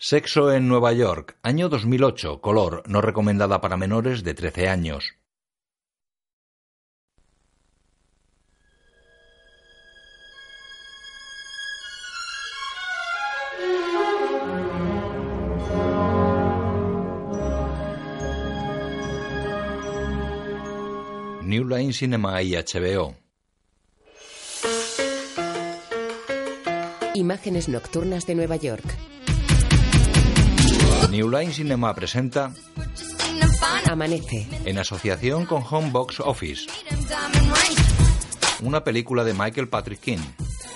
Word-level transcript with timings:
Sexo 0.00 0.52
en 0.52 0.68
Nueva 0.68 0.92
York, 0.92 1.36
año 1.42 1.68
2008, 1.68 2.40
color, 2.40 2.84
no 2.86 3.00
recomendada 3.00 3.60
para 3.60 3.76
menores 3.76 4.22
de 4.22 4.32
13 4.32 4.68
años. 4.68 5.16
New 21.42 21.66
Line 21.66 21.92
Cinema 21.92 22.40
y 22.40 22.54
HBO. 22.54 23.16
Imágenes 27.14 27.68
nocturnas 27.68 28.26
de 28.26 28.36
Nueva 28.36 28.54
York. 28.54 28.96
New 31.10 31.28
Line 31.30 31.52
Cinema 31.52 31.94
presenta 31.94 32.52
Amanece. 33.90 34.46
en 34.64 34.78
asociación 34.78 35.46
con 35.46 35.62
Home 35.68 35.90
Box 35.90 36.20
Office, 36.20 36.66
una 38.62 38.84
película 38.84 39.24
de 39.24 39.32
Michael 39.34 39.68
Patrick 39.68 40.00
King. 40.00 40.18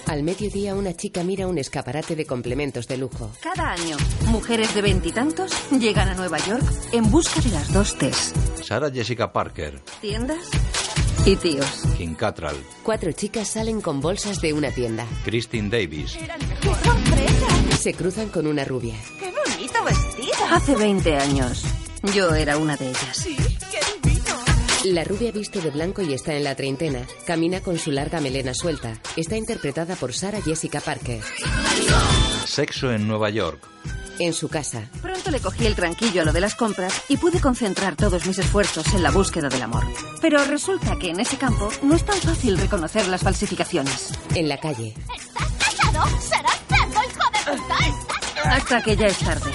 Al 0.07 0.23
mediodía 0.23 0.75
una 0.75 0.95
chica 0.97 1.23
mira 1.23 1.47
un 1.47 1.59
escaparate 1.59 2.17
de 2.17 2.27
complementos 2.27 2.89
de 2.89 2.97
lujo. 2.99 3.31
Cada 3.43 3.73
año, 3.73 3.97
mujeres 4.27 4.75
de 4.75 4.83
veintitantos 4.83 5.53
llegan 5.71 6.09
a 6.09 6.15
Nueva 6.15 6.39
York 6.39 6.65
en 6.93 7.11
busca 7.11 7.41
de 7.41 7.51
las 7.51 7.73
dos 7.73 7.97
T's. 7.99 8.33
Sarah 8.63 8.91
Jessica 8.91 9.33
Parker, 9.33 9.81
Tiendas 10.01 10.49
y 11.25 11.37
tíos. 11.37 11.83
Kim 11.97 12.15
Cattrall, 12.15 12.57
Cuatro 12.83 13.13
chicas 13.13 13.49
salen 13.49 13.81
con 13.81 14.01
bolsas 14.01 14.41
de 14.41 14.53
una 14.53 14.71
tienda. 14.71 15.07
Christine 15.25 15.69
Davis, 15.69 16.17
¡Qué 16.61 16.75
sorpresa! 16.75 17.77
Se 17.79 17.95
cruzan 17.95 18.29
con 18.29 18.47
una 18.47 18.65
rubia. 18.65 18.95
Hace 20.53 20.77
20 20.77 21.17
años, 21.17 21.65
yo 22.15 22.35
era 22.35 22.59
una 22.59 22.77
de 22.77 22.91
ellas. 22.91 23.27
La 24.85 25.03
rubia 25.03 25.33
viste 25.33 25.63
de 25.63 25.71
blanco 25.71 26.03
y 26.03 26.13
está 26.13 26.35
en 26.35 26.45
la 26.45 26.55
treintena. 26.55 27.07
Camina 27.27 27.63
con 27.63 27.79
su 27.79 27.91
larga 27.91 28.21
melena 28.21 28.53
suelta. 28.53 29.01
Está 29.17 29.39
interpretada 29.39 29.97
por 29.97 30.13
Sarah 30.13 30.43
Jessica 30.43 30.81
Parker. 30.81 31.23
Sexo 32.45 32.93
en 32.93 33.09
Nueva 33.09 33.31
York, 33.31 33.67
En 34.19 34.35
su 34.35 34.51
casa, 34.51 34.91
Pronto 35.01 35.31
le 35.31 35.41
cogí 35.41 35.65
el 35.65 35.75
tranquillo 35.75 36.21
a 36.21 36.27
lo 36.27 36.35
de 36.35 36.43
las 36.43 36.55
compras 36.55 37.03
y 37.09 37.17
pude 37.17 37.41
concentrar 37.41 37.97
todos 37.97 38.27
mis 38.27 38.39
esfuerzos 38.39 38.93
en 38.93 39.03
la 39.03 39.11
búsqueda 39.11 39.49
del 39.49 39.63
amor. 39.63 39.85
Pero 40.21 40.45
resulta 40.45 40.99
que 40.99 41.09
en 41.13 41.21
ese 41.21 41.39
campo 41.39 41.71
no 41.83 41.97
es 41.97 42.05
tan 42.05 42.21
fácil 42.21 42.59
reconocer 42.59 43.09
las 43.09 43.23
falsificaciones. 43.23 44.11
en 44.35 44.51
la 44.51 44.59
calle. 44.59 44.93
casado? 45.59 46.21
¡Serás 46.21 46.61
cerdo, 46.69 47.01
hijo 47.09 47.25
de 47.33 47.57
puta! 47.57 47.77
¡Estás 47.87 48.47
Hasta 48.47 48.83
que 48.83 48.97
ya 48.97 49.07
es 49.07 49.19
tarde. 49.19 49.51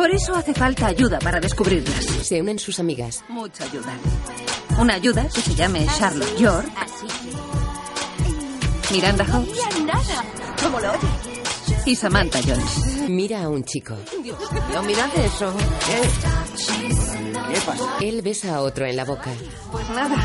Por 0.00 0.10
eso 0.10 0.34
hace 0.34 0.54
falta 0.54 0.86
ayuda 0.86 1.18
para 1.18 1.40
descubrirlas. 1.40 2.02
Se 2.22 2.40
unen 2.40 2.58
sus 2.58 2.80
amigas. 2.80 3.22
Mucha 3.28 3.64
ayuda. 3.64 3.92
Una 4.78 4.94
ayuda 4.94 5.28
que 5.28 5.42
se 5.42 5.54
llame 5.54 5.86
Charlotte 5.98 6.38
York, 6.38 6.66
Miranda 8.90 9.26
Hobbs. 9.26 9.58
¿Cómo 10.62 10.80
lo 10.80 10.92
y 11.84 11.94
Samantha 11.94 12.40
Jones. 12.42 13.10
Mira 13.10 13.42
a 13.42 13.50
un 13.50 13.62
chico. 13.62 13.94
No, 14.72 14.82
mirad 14.84 15.10
eso. 15.18 15.54
¿Qué 17.52 17.60
pasa? 17.66 17.84
Él 18.00 18.22
besa 18.22 18.54
a 18.54 18.62
otro 18.62 18.86
en 18.86 18.96
la 18.96 19.04
boca. 19.04 19.30
Pues 19.70 19.86
nada. 19.90 20.16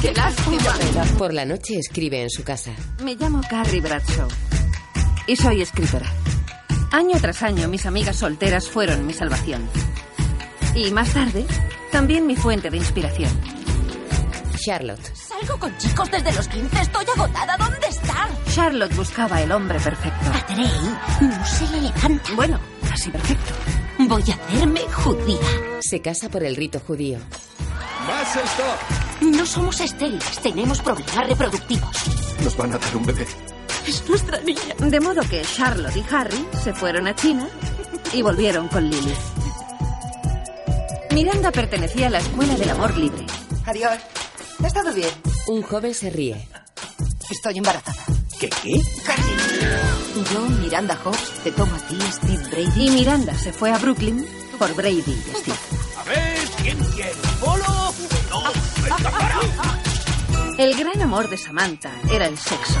Qué 0.00 0.12
lástima. 0.12 1.04
Por 1.18 1.34
la 1.34 1.44
noche 1.44 1.80
escribe 1.80 2.22
en 2.22 2.30
su 2.30 2.44
casa. 2.44 2.70
Me 3.02 3.16
llamo 3.16 3.40
Carrie 3.50 3.80
Bradshaw 3.80 4.28
y 5.26 5.34
soy 5.34 5.62
escritora. 5.62 6.06
Año 6.92 7.18
tras 7.20 7.42
año 7.42 7.68
mis 7.68 7.86
amigas 7.86 8.16
solteras 8.16 8.68
fueron 8.68 9.06
mi 9.06 9.14
salvación. 9.14 9.66
Y 10.74 10.90
más 10.90 11.12
tarde, 11.14 11.46
también 11.90 12.26
mi 12.26 12.36
fuente 12.36 12.68
de 12.68 12.76
inspiración. 12.76 13.30
Charlotte. 14.62 15.10
Salgo 15.14 15.58
con 15.58 15.76
chicos 15.78 16.10
desde 16.10 16.32
los 16.32 16.46
15. 16.48 16.82
Estoy 16.82 17.06
agotada. 17.16 17.56
¿Dónde 17.56 17.86
están? 17.88 18.28
Charlotte 18.54 18.94
buscaba 18.94 19.40
el 19.40 19.50
hombre 19.52 19.80
perfecto. 19.80 20.30
A 20.34 20.46
Trey 20.46 20.70
no 21.22 21.46
se 21.46 21.66
le 21.68 21.80
levanta. 21.80 22.34
Bueno, 22.34 22.60
casi 22.86 23.10
perfecto. 23.10 23.54
Voy 23.98 24.22
a 24.30 24.34
hacerme 24.34 24.80
judía. 24.92 25.38
Se 25.80 26.00
casa 26.02 26.28
por 26.28 26.44
el 26.44 26.54
rito 26.56 26.78
judío. 26.78 27.18
¡Más 28.06 28.36
stop! 28.36 29.22
No 29.22 29.46
somos 29.46 29.80
estériles. 29.80 30.38
Tenemos 30.40 30.80
problemas 30.82 31.26
reproductivos. 31.26 31.96
Nos 32.44 32.56
van 32.56 32.74
a 32.74 32.78
dar 32.78 32.96
un 32.96 33.06
bebé. 33.06 33.26
Es 33.86 34.08
nuestra 34.08 34.40
niña. 34.40 34.74
De 34.78 35.00
modo 35.00 35.22
que 35.22 35.42
Charlotte 35.42 35.96
y 35.96 36.04
Harry 36.14 36.46
se 36.62 36.72
fueron 36.72 37.06
a 37.06 37.14
China 37.14 37.48
y 38.12 38.22
volvieron 38.22 38.68
con 38.68 38.88
Lily. 38.88 39.14
Miranda 41.12 41.50
pertenecía 41.50 42.06
a 42.06 42.10
la 42.10 42.18
Escuela 42.18 42.54
del 42.56 42.70
Amor 42.70 42.96
Libre. 42.96 43.26
Adiós. 43.66 43.98
Ha 44.62 44.66
estado 44.66 44.92
bien. 44.92 45.10
Un 45.48 45.62
joven 45.62 45.94
se 45.94 46.10
ríe. 46.10 46.48
Estoy 47.30 47.58
embarazada. 47.58 47.96
¿Qué 48.38 48.48
qué? 48.48 48.80
Casi. 49.04 50.32
Yo, 50.32 50.40
Miranda 50.40 50.98
Hobbs, 51.04 51.42
te 51.42 51.52
tomo 51.52 51.74
a 51.74 51.78
ti, 51.78 51.98
Steve 52.12 52.48
Brady. 52.48 52.86
Y 52.86 52.90
Miranda 52.90 53.34
se 53.34 53.52
fue 53.52 53.70
a 53.70 53.78
Brooklyn 53.78 54.26
por 54.58 54.74
Brady 54.74 54.98
y 54.98 55.36
Steve. 55.36 55.56
A 55.98 56.04
ver, 56.04 56.38
¿quién 56.62 56.78
quiere? 56.94 57.12
¿Polo? 57.40 57.94
¡No! 58.30 58.42
¡Venga, 58.82 59.10
para! 59.10 59.31
El 60.62 60.76
gran 60.76 61.02
amor 61.02 61.28
de 61.28 61.36
Samantha 61.36 61.90
era 62.08 62.24
el 62.24 62.38
sexo. 62.38 62.78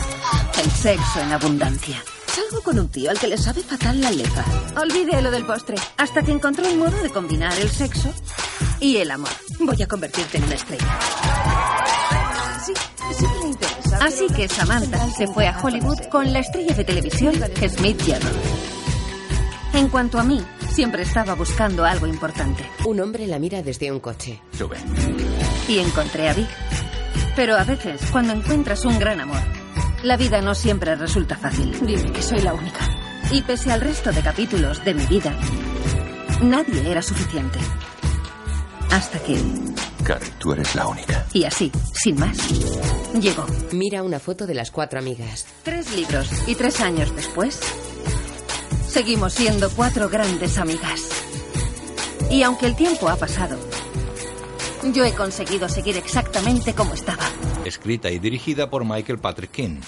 El 0.62 0.70
sexo 0.70 1.18
en 1.18 1.32
abundancia. 1.32 2.00
Salgo 2.28 2.62
con 2.62 2.78
un 2.78 2.88
tío 2.88 3.10
al 3.10 3.18
que 3.18 3.26
le 3.26 3.36
sabe 3.36 3.60
fatal 3.60 4.00
la 4.00 4.12
lefa. 4.12 4.44
Olvide 4.80 5.20
lo 5.20 5.32
del 5.32 5.44
postre. 5.44 5.74
Hasta 5.96 6.22
que 6.22 6.30
encontró 6.30 6.64
un 6.70 6.78
modo 6.78 7.02
de 7.02 7.10
combinar 7.10 7.58
el 7.58 7.68
sexo 7.68 8.14
y 8.78 8.98
el 8.98 9.10
amor. 9.10 9.32
Voy 9.58 9.82
a 9.82 9.88
convertirte 9.88 10.38
en 10.38 10.44
una 10.44 10.54
estrella. 10.54 10.98
Sí, 12.64 12.72
sí 13.18 13.26
que 13.26 13.40
le 13.40 13.48
interesa. 13.48 13.98
Así 14.00 14.26
que 14.28 14.48
Samantha 14.48 15.10
se 15.10 15.26
fue 15.26 15.48
a 15.48 15.60
Hollywood 15.60 16.06
con 16.08 16.32
la 16.32 16.38
estrella 16.38 16.76
de 16.76 16.84
televisión 16.84 17.34
Smith 17.34 18.00
Jerrod. 18.00 18.30
En 19.72 19.88
cuanto 19.88 20.20
a 20.20 20.22
mí, 20.22 20.40
siempre 20.72 21.02
estaba 21.02 21.34
buscando 21.34 21.84
algo 21.84 22.06
importante. 22.06 22.64
Un 22.84 23.00
hombre 23.00 23.26
la 23.26 23.40
mira 23.40 23.60
desde 23.60 23.90
un 23.90 23.98
coche. 23.98 24.40
Sube. 24.56 24.76
Y 25.66 25.80
encontré 25.80 26.28
a 26.28 26.34
Vic. 26.34 26.48
Pero 27.34 27.56
a 27.56 27.64
veces, 27.64 28.02
cuando 28.10 28.32
encuentras 28.34 28.84
un 28.84 28.98
gran 28.98 29.20
amor, 29.20 29.40
la 30.02 30.16
vida 30.16 30.40
no 30.42 30.54
siempre 30.54 30.94
resulta 30.96 31.36
fácil. 31.36 31.74
Dime 31.86 32.12
que 32.12 32.22
soy 32.22 32.40
la 32.40 32.52
única. 32.54 32.80
Y 33.30 33.42
pese 33.42 33.72
al 33.72 33.80
resto 33.80 34.12
de 34.12 34.20
capítulos 34.20 34.84
de 34.84 34.94
mi 34.94 35.06
vida, 35.06 35.34
nadie 36.42 36.90
era 36.90 37.00
suficiente. 37.00 37.58
Hasta 38.90 39.18
que, 39.20 39.40
Carrie, 40.04 40.30
tú 40.38 40.52
eres 40.52 40.74
la 40.74 40.86
única. 40.86 41.24
y 41.32 41.44
así, 41.44 41.72
sin 41.94 42.18
más, 42.20 42.36
llegó. 43.18 43.46
Mira 43.72 44.02
una 44.02 44.18
foto 44.18 44.46
de 44.46 44.54
las 44.54 44.70
cuatro 44.70 44.98
amigas. 44.98 45.46
Tres 45.62 45.94
libros 45.96 46.28
y 46.46 46.54
tres 46.54 46.80
años 46.82 47.14
después, 47.16 47.58
seguimos 48.86 49.32
siendo 49.32 49.70
cuatro 49.70 50.10
grandes 50.10 50.58
amigas. 50.58 51.00
Y 52.30 52.42
aunque 52.42 52.66
el 52.66 52.76
tiempo 52.76 53.08
ha 53.08 53.16
pasado, 53.16 53.56
yo 54.92 55.04
he 55.04 55.14
conseguido 55.14 55.68
seguir 55.68 55.96
exactamente 55.96 56.74
como 56.74 56.94
estaba, 56.94 57.24
escrita 57.64 58.10
y 58.10 58.18
dirigida 58.18 58.68
por 58.68 58.84
Michael 58.84 59.18
Patrick 59.18 59.50
King. 59.52 59.80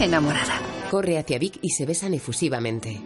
enamorada. 0.00 0.60
Corre 0.90 1.18
hacia 1.18 1.38
Vic 1.38 1.58
y 1.62 1.70
se 1.70 1.84
besan 1.84 2.14
efusivamente. 2.14 3.02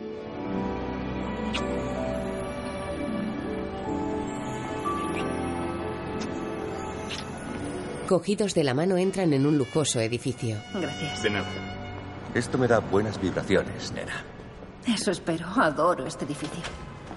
Cogidos 8.07 8.55
de 8.55 8.65
la 8.65 8.75
mano 8.75 8.97
entran 8.97 9.33
en 9.33 9.47
un 9.47 9.57
lujoso 9.57 10.01
edificio. 10.01 10.57
Gracias. 10.75 11.23
De 11.23 11.31
nada. 11.31 11.47
Esto 12.35 12.59
me 12.59 12.67
da 12.67 12.81
buenas 12.81 13.21
vibraciones, 13.21 13.93
nena. 13.93 14.25
Eso 14.87 15.11
espero. 15.11 15.47
Adoro 15.57 16.07
este 16.07 16.25
edificio. 16.25 16.61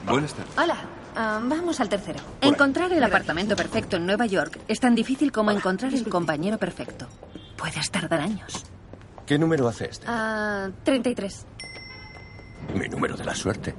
Buenas 0.06 0.34
tardes. 0.34 0.54
Hola. 0.58 1.03
Ah, 1.16 1.42
vamos 1.44 1.80
al 1.80 1.90
tercero. 1.90 2.20
Encontrar 2.42 2.92
el 2.92 3.04
apartamento 3.04 3.56
perfecto 3.56 3.98
en 3.98 4.06
Nueva 4.06 4.26
York 4.26 4.60
es 4.68 4.80
tan 4.80 4.96
difícil 4.96 5.32
como 5.32 5.52
encontrar 5.52 5.94
el 5.94 6.08
compañero 6.08 6.58
perfecto. 6.58 7.08
Puedes 7.58 7.90
tardar 7.92 8.22
años. 8.22 8.66
¿Qué 9.26 9.38
número 9.38 9.68
hace 9.68 9.86
este? 9.90 10.06
Ah, 10.08 10.70
33. 10.84 11.46
Mi 12.76 12.88
número 12.90 13.16
de 13.16 13.26
la 13.26 13.36
suerte. 13.36 13.76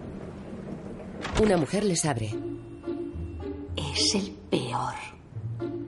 Una 1.42 1.56
mujer 1.56 1.84
les 1.84 2.04
abre. 2.04 2.34
Es 3.76 4.14
el 4.14 4.32
peor. 4.50 4.94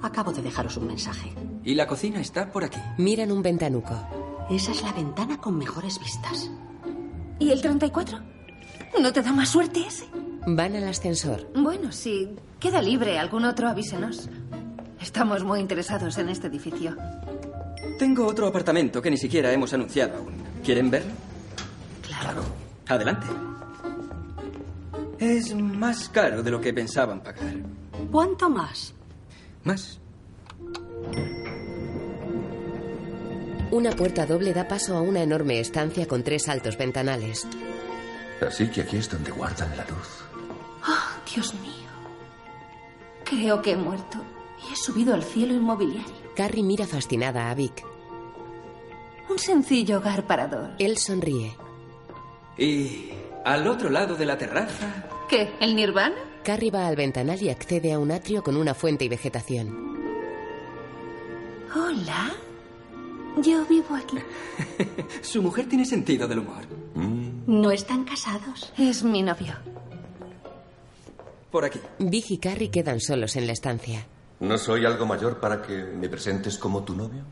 Acabo 0.02 0.32
de 0.32 0.43
dejaros 0.43 0.76
un 0.76 0.88
mensaje. 0.88 1.32
Y 1.64 1.75
la 1.75 1.87
cocina 1.87 2.20
está 2.20 2.50
por 2.50 2.64
aquí. 2.64 2.81
Miran 2.98 3.32
un 3.32 3.43
ventanuco. 3.43 3.94
Esa 4.50 4.72
es 4.72 4.82
la 4.82 4.93
ventana 4.93 5.38
con 5.38 5.56
mejores 5.56 5.98
vistas. 5.98 6.50
¿Y 7.38 7.50
el 7.50 7.60
34? 7.60 8.20
¿No 9.00 9.12
te 9.12 9.22
da 9.22 9.32
más 9.32 9.48
suerte 9.48 9.87
ese? 9.87 10.06
Van 10.46 10.76
al 10.76 10.84
ascensor. 10.88 11.50
Bueno, 11.54 11.90
si 11.90 12.37
queda 12.60 12.81
libre 12.81 13.19
algún 13.19 13.44
otro, 13.44 13.69
avísenos. 13.69 14.28
Estamos 15.00 15.43
muy 15.43 15.58
interesados 15.60 16.16
en 16.19 16.28
este 16.28 16.46
edificio. 16.46 16.96
Tengo 17.98 18.26
otro 18.26 18.46
apartamento 18.46 19.02
que 19.02 19.10
ni 19.10 19.16
siquiera 19.16 19.52
hemos 19.52 19.72
anunciado 19.72 20.19
aún. 20.19 20.34
¿Quieren 20.64 20.90
verlo? 20.90 21.12
Claro. 22.02 22.43
Adelante. 22.88 23.26
Es 25.19 25.54
más 25.54 26.08
caro 26.10 26.43
de 26.43 26.50
lo 26.50 26.60
que 26.60 26.72
pensaban 26.72 27.20
pagar. 27.20 27.54
¿Cuánto 28.12 28.48
más? 28.48 28.94
Más. 29.64 29.98
Una 33.72 33.90
puerta 33.90 34.26
doble 34.26 34.54
da 34.54 34.69
paso 34.69 34.96
a 34.96 35.00
una 35.00 35.22
enorme 35.22 35.58
estancia 35.58 36.06
con 36.06 36.22
tres 36.22 36.48
altos 36.48 36.78
ventanales. 36.78 37.48
Así 38.46 38.69
que 38.69 38.82
aquí 38.82 38.98
es 38.98 39.10
donde 39.10 39.32
guardan 39.32 39.76
la 39.76 39.84
luz. 39.87 40.26
Dios 41.36 41.52
mío. 41.52 41.90
Creo 43.24 43.60
que 43.60 43.72
he 43.72 43.76
muerto 43.76 44.16
y 44.66 44.72
he 44.72 44.76
subido 44.76 45.12
al 45.12 45.22
cielo 45.22 45.52
inmobiliario. 45.52 46.14
Carrie 46.34 46.62
mira 46.62 46.86
fascinada 46.86 47.50
a 47.50 47.54
Vic. 47.54 47.84
Un 49.28 49.38
sencillo 49.38 49.98
hogar 49.98 50.26
para 50.26 50.48
dos. 50.48 50.70
Él 50.78 50.96
sonríe. 50.96 51.54
Y 52.56 53.10
al 53.44 53.66
otro 53.66 53.90
lado 53.90 54.16
de 54.16 54.24
la 54.24 54.38
terraza. 54.38 55.04
¿Qué? 55.28 55.52
¿El 55.60 55.76
Nirvana? 55.76 56.16
Carrie 56.42 56.70
va 56.70 56.86
al 56.86 56.96
ventanal 56.96 57.42
y 57.42 57.50
accede 57.50 57.92
a 57.92 57.98
un 57.98 58.12
atrio 58.12 58.42
con 58.42 58.56
una 58.56 58.72
fuente 58.72 59.04
y 59.04 59.08
vegetación. 59.10 59.98
Hola. 61.74 62.32
Yo 63.42 63.62
vivo 63.66 63.94
aquí. 63.94 64.16
Su 65.20 65.42
mujer 65.42 65.68
tiene 65.68 65.84
sentido 65.84 66.26
del 66.26 66.38
humor. 66.38 66.64
No 67.46 67.70
están 67.70 68.04
casados. 68.04 68.72
Es 68.78 69.02
mi 69.02 69.22
novio. 69.22 69.75
Por 71.50 71.64
aquí. 71.64 71.81
Vic 71.98 72.31
y 72.31 72.38
Carrie 72.38 72.70
quedan 72.70 73.00
solos 73.00 73.37
en 73.37 73.46
la 73.46 73.52
estancia. 73.52 74.06
¿No 74.40 74.58
soy 74.58 74.84
algo 74.84 75.06
mayor 75.06 75.40
para 75.40 75.62
que 75.62 75.84
me 75.84 76.08
presentes 76.08 76.58
como 76.58 76.84
tu 76.84 76.94
novio? 76.94 77.25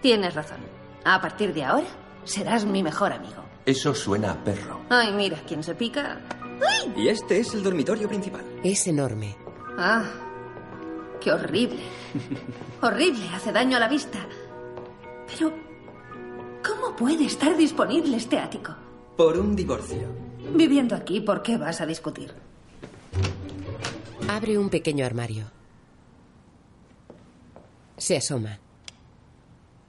Tienes 0.00 0.34
razón. 0.34 0.58
A 1.04 1.20
partir 1.20 1.52
de 1.52 1.64
ahora, 1.64 1.88
serás 2.24 2.64
mi 2.64 2.82
mejor 2.82 3.12
amigo. 3.12 3.42
Eso 3.66 3.94
suena 3.94 4.32
a 4.32 4.44
perro. 4.44 4.80
Ay, 4.88 5.12
mira, 5.12 5.38
quien 5.46 5.62
se 5.62 5.74
pica. 5.74 6.20
Y 6.96 7.08
este 7.08 7.40
es 7.40 7.54
el 7.54 7.62
dormitorio 7.62 8.08
principal. 8.08 8.42
Es 8.62 8.86
enorme. 8.86 9.36
Ah, 9.76 10.04
qué 11.20 11.32
horrible. 11.32 11.80
horrible, 12.82 13.28
hace 13.34 13.52
daño 13.52 13.76
a 13.76 13.80
la 13.80 13.88
vista. 13.88 14.18
Pero, 15.26 15.52
¿cómo 16.66 16.96
puede 16.96 17.26
estar 17.26 17.56
disponible 17.56 18.16
este 18.16 18.38
ático? 18.38 18.74
Por 19.16 19.36
un 19.36 19.54
divorcio. 19.56 20.08
Viviendo 20.54 20.94
aquí, 20.94 21.20
¿por 21.20 21.42
qué 21.42 21.58
vas 21.58 21.80
a 21.80 21.86
discutir? 21.86 22.32
Abre 24.28 24.58
un 24.58 24.68
pequeño 24.68 25.04
armario. 25.06 25.46
Se 27.96 28.16
asoma. 28.16 28.58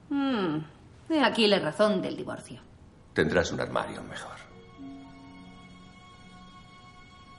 Hmm, 0.08 0.58
he 1.08 1.22
aquí 1.22 1.46
la 1.46 1.58
razón 1.58 2.02
del 2.02 2.16
divorcio. 2.16 2.60
Tendrás 3.14 3.52
un 3.52 3.60
armario 3.60 4.02
mejor. 4.02 4.36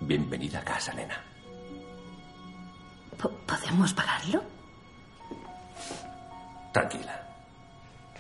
Bienvenida 0.02 0.60
a 0.60 0.64
casa, 0.64 0.94
nena. 0.94 1.18
¿Po- 3.22 3.32
¿Podemos 3.46 3.94
pagarlo? 3.94 4.42
Tranquila. 6.72 7.28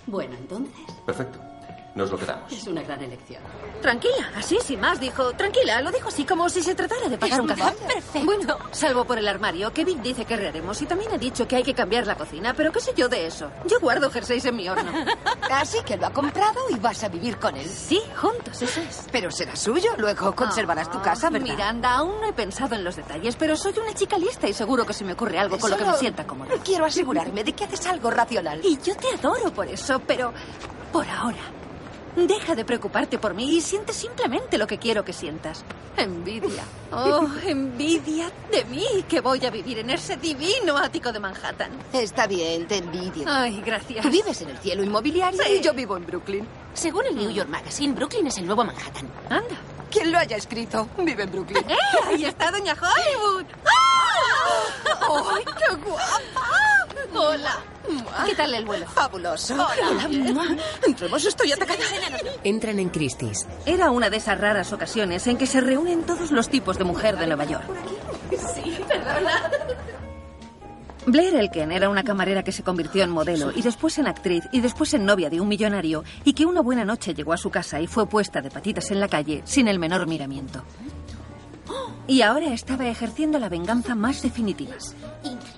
Bueno, 0.07 0.35
entonces, 0.35 0.73
Perfecto. 1.05 1.39
Nos 1.93 2.09
lo 2.09 2.17
quedamos. 2.17 2.51
es 2.51 2.65
una 2.67 2.81
gran 2.83 3.01
elección. 3.03 3.41
Tranquila, 3.81 4.31
así 4.37 4.57
sin 4.63 4.79
más, 4.79 4.99
dijo. 4.99 5.33
Tranquila, 5.33 5.81
lo 5.81 5.91
dijo 5.91 6.07
así 6.07 6.23
como 6.23 6.47
si 6.49 6.63
se 6.63 6.73
tratara 6.73 7.09
de 7.09 7.17
pagar 7.17 7.39
Es 7.39 7.41
un 7.41 7.47
café. 7.47 7.75
perfecto. 7.85 8.25
Bueno, 8.25 8.57
salvo 8.71 9.03
por 9.03 9.17
el 9.17 9.27
armario, 9.27 9.73
que 9.73 9.83
Vic 9.83 9.99
dice 10.01 10.23
que 10.23 10.37
reharemos 10.37 10.81
y 10.81 10.85
también 10.85 11.11
ha 11.11 11.17
dicho 11.17 11.47
que 11.47 11.57
hay 11.57 11.63
que 11.63 11.73
cambiar 11.73 12.07
la 12.07 12.15
cocina, 12.15 12.53
pero 12.53 12.71
qué 12.71 12.79
sé 12.79 12.93
yo 12.95 13.09
de 13.09 13.25
eso. 13.27 13.51
Yo 13.65 13.79
guardo 13.81 14.09
jerseys 14.09 14.45
en 14.45 14.55
mi 14.55 14.69
horno. 14.69 14.89
Así 15.51 15.79
que 15.85 15.97
lo 15.97 16.07
ha 16.07 16.11
comprado 16.13 16.61
y 16.69 16.75
vas 16.79 17.03
a 17.03 17.09
vivir 17.09 17.37
con 17.37 17.57
él. 17.57 17.67
Sí, 17.67 18.01
juntos, 18.15 18.61
eso 18.61 18.79
es. 18.81 19.05
Pero 19.11 19.29
será 19.29 19.55
suyo, 19.57 19.89
luego 19.97 20.33
conservarás 20.33 20.89
tu 20.89 21.01
casa, 21.01 21.29
¿verdad? 21.29 21.45
Miranda, 21.47 21.91
aún 21.95 22.21
no 22.21 22.27
he 22.29 22.33
pensado 22.33 22.75
en 22.75 22.85
los 22.85 22.95
detalles, 22.95 23.35
pero 23.35 23.57
soy 23.57 23.73
una 23.79 23.93
chica 23.93 24.17
lista 24.17 24.47
y 24.47 24.53
seguro 24.53 24.85
que 24.85 24.93
se 24.93 25.03
me 25.03 25.11
ocurre 25.13 25.39
algo 25.39 25.57
con 25.59 25.69
lo 25.71 25.77
que 25.77 25.85
me 25.85 25.93
sienta 25.97 26.25
cómoda. 26.25 26.51
Quiero 26.63 26.85
asegurarme 26.85 27.43
de 27.43 27.51
que 27.53 27.65
haces 27.65 27.85
algo 27.87 28.09
racional. 28.11 28.61
Y 28.63 28.77
yo 28.81 28.95
te 28.95 29.07
adoro 29.13 29.51
por 29.51 29.67
eso, 29.67 29.99
pero 30.07 30.31
por 30.93 31.05
ahora. 31.09 31.39
Deja 32.15 32.55
de 32.55 32.65
preocuparte 32.65 33.17
por 33.17 33.33
mí 33.33 33.55
y 33.57 33.61
siente 33.61 33.93
simplemente 33.93 34.57
lo 34.57 34.67
que 34.67 34.77
quiero 34.77 35.05
que 35.05 35.13
sientas. 35.13 35.63
Envidia. 35.95 36.63
Oh, 36.91 37.25
envidia 37.45 38.29
de 38.51 38.65
mí, 38.65 38.85
que 39.07 39.21
voy 39.21 39.45
a 39.45 39.49
vivir 39.49 39.79
en 39.79 39.89
ese 39.91 40.17
divino 40.17 40.77
ático 40.77 41.11
de 41.13 41.19
Manhattan. 41.19 41.71
Está 41.93 42.27
bien, 42.27 42.67
te 42.67 42.77
envidio. 42.77 43.23
Ay, 43.27 43.61
gracias. 43.65 44.01
Tú 44.03 44.09
vives 44.09 44.41
en 44.41 44.49
el 44.49 44.57
cielo 44.57 44.83
inmobiliario 44.83 45.41
Sí. 45.41 45.57
y 45.59 45.61
yo 45.61 45.73
vivo 45.73 45.95
en 45.95 46.05
Brooklyn. 46.05 46.47
Según 46.73 47.05
el 47.05 47.15
New 47.15 47.31
York 47.31 47.49
Magazine, 47.49 47.93
Brooklyn 47.93 48.27
es 48.27 48.37
el 48.37 48.45
nuevo 48.45 48.63
Manhattan. 48.65 49.07
Anda. 49.29 49.55
Quien 49.89 50.11
lo 50.11 50.17
haya 50.19 50.37
escrito 50.37 50.87
vive 50.97 51.23
en 51.23 51.31
Brooklyn. 51.31 51.69
¡Eh! 51.69 51.75
Ahí 52.07 52.25
está 52.25 52.49
Doña 52.51 52.73
Hollywood. 52.73 53.45
¡Ah! 53.65 54.99
¡Ay, 55.35 55.43
qué 55.45 55.75
guapa! 55.75 56.80
Hola. 57.13 57.63
¿Qué 58.25 58.35
tal 58.35 58.53
el 58.53 58.65
vuelo? 58.65 58.85
Fabuloso. 58.87 59.53
Hola. 59.53 60.09
Entremos, 60.85 61.25
estoy 61.25 61.51
atacada. 61.51 61.79
Entran 62.43 62.79
en 62.79 62.89
Christie's. 62.89 63.47
Era 63.65 63.91
una 63.91 64.09
de 64.09 64.17
esas 64.17 64.39
raras 64.39 64.71
ocasiones 64.71 65.25
en 65.27 65.37
que 65.37 65.47
se 65.47 65.61
reúnen 65.61 66.03
todos 66.03 66.31
los 66.31 66.49
tipos 66.49 66.77
de 66.77 66.83
mujer 66.83 67.17
de 67.17 67.27
Nueva 67.27 67.45
York. 67.45 67.65
Sí, 68.31 68.77
perdona. 68.87 69.49
Blair 71.07 71.35
Elken 71.35 71.71
era 71.71 71.89
una 71.89 72.03
camarera 72.03 72.43
que 72.43 72.51
se 72.51 72.61
convirtió 72.61 73.03
en 73.03 73.09
modelo 73.09 73.51
y 73.55 73.63
después 73.63 73.97
en 73.97 74.07
actriz 74.07 74.43
y 74.51 74.61
después 74.61 74.93
en 74.93 75.03
novia 75.03 75.31
de 75.31 75.41
un 75.41 75.47
millonario 75.47 76.03
y 76.23 76.33
que 76.33 76.45
una 76.45 76.61
buena 76.61 76.85
noche 76.85 77.15
llegó 77.15 77.33
a 77.33 77.37
su 77.37 77.49
casa 77.49 77.81
y 77.81 77.87
fue 77.87 78.05
puesta 78.05 78.39
de 78.39 78.51
patitas 78.51 78.91
en 78.91 78.99
la 78.99 79.07
calle 79.07 79.41
sin 79.43 79.67
el 79.67 79.79
menor 79.79 80.05
miramiento. 80.05 80.63
Y 82.07 82.21
ahora 82.21 82.53
estaba 82.53 82.87
ejerciendo 82.87 83.39
la 83.39 83.49
venganza 83.49 83.95
más 83.95 84.21
definitiva. 84.21 84.75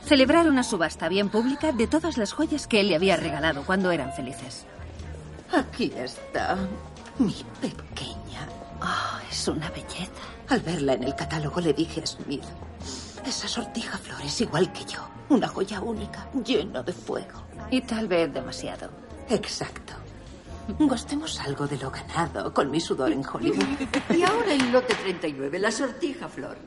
Celebraron 0.05 0.53
una 0.53 0.63
subasta 0.63 1.09
bien 1.09 1.29
pública 1.29 1.71
de 1.71 1.87
todas 1.87 2.17
las 2.17 2.33
joyas 2.33 2.67
que 2.67 2.79
él 2.79 2.89
le 2.89 2.95
había 2.95 3.15
regalado 3.15 3.63
cuando 3.63 3.91
eran 3.91 4.13
felices. 4.13 4.65
Aquí 5.51 5.91
está 5.95 6.57
mi 7.19 7.35
pequeña. 7.61 8.47
Oh, 8.81 9.19
es 9.31 9.47
una 9.47 9.69
belleza. 9.69 10.11
Al 10.49 10.59
verla 10.59 10.93
en 10.93 11.03
el 11.03 11.15
catálogo 11.15 11.61
le 11.61 11.73
dije 11.73 12.01
a 12.01 12.05
Smith, 12.05 12.43
esa 13.25 13.47
sortija 13.47 13.97
flor 13.97 14.21
es 14.21 14.41
igual 14.41 14.71
que 14.73 14.83
yo, 14.85 14.99
una 15.29 15.47
joya 15.47 15.79
única, 15.79 16.27
llena 16.45 16.83
de 16.83 16.91
fuego. 16.91 17.41
Y 17.71 17.81
tal 17.81 18.07
vez 18.07 18.33
demasiado. 18.33 18.89
Exacto. 19.29 19.93
Gastemos 20.79 21.39
algo 21.39 21.67
de 21.67 21.77
lo 21.77 21.91
ganado 21.91 22.53
con 22.53 22.71
mi 22.71 22.79
sudor 22.79 23.11
en 23.11 23.23
Hollywood. 23.25 23.65
Y 24.15 24.23
ahora 24.23 24.53
el 24.53 24.71
lote 24.71 24.95
39, 24.95 25.59
la 25.59 25.71
sortija 25.71 26.27
flor. 26.27 26.57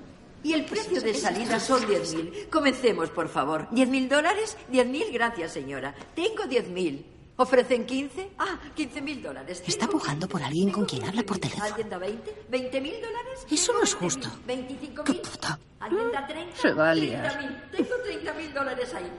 Y 0.42 0.52
el 0.52 0.64
precio 0.64 1.00
de 1.00 1.14
salida 1.14 1.59
son 1.59 1.82
10.000. 1.82 2.49
Comencemos, 2.50 3.11
por 3.11 3.28
favor. 3.28 3.68
¿10.000 3.71 4.09
dólares? 4.09 4.56
10.000, 4.71 5.12
gracias, 5.12 5.52
señora. 5.52 5.94
Tengo 6.14 6.44
10.000. 6.44 7.04
¿Ofrecen 7.38 7.85
15? 7.85 8.30
Ah, 8.38 8.59
15.000 8.76 9.23
dólares. 9.23 9.62
Está 9.66 9.87
pujando 9.88 10.26
20.000. 10.26 10.30
por 10.30 10.42
alguien 10.42 10.71
con 10.71 10.85
quien 10.87 11.04
habla 11.04 11.23
por 11.23 11.38
20.000. 11.38 11.40
teléfono. 11.40 11.64
¿Alguien 11.64 11.90
da 11.90 11.99
20? 11.99 12.47
¿20.000 12.50 13.00
dólares? 13.00 13.47
Eso 13.50 13.73
no 13.73 13.82
es 13.82 13.94
justo. 13.94 14.28
20.000. 14.47 14.94
¿25.000? 14.94 15.04
¡Qué 15.04 15.14
puta! 15.14 15.59
¿Alguien 15.80 16.12
da 16.12 16.26
30? 16.26 16.56
Se 16.56 16.73
va 16.73 16.90
a 16.90 16.94
liar. 16.94 17.38
30.000. 17.38 17.71
Tengo 17.73 17.90
30.000 18.35 18.52
dólares 18.52 18.94
ahí. 18.94 19.11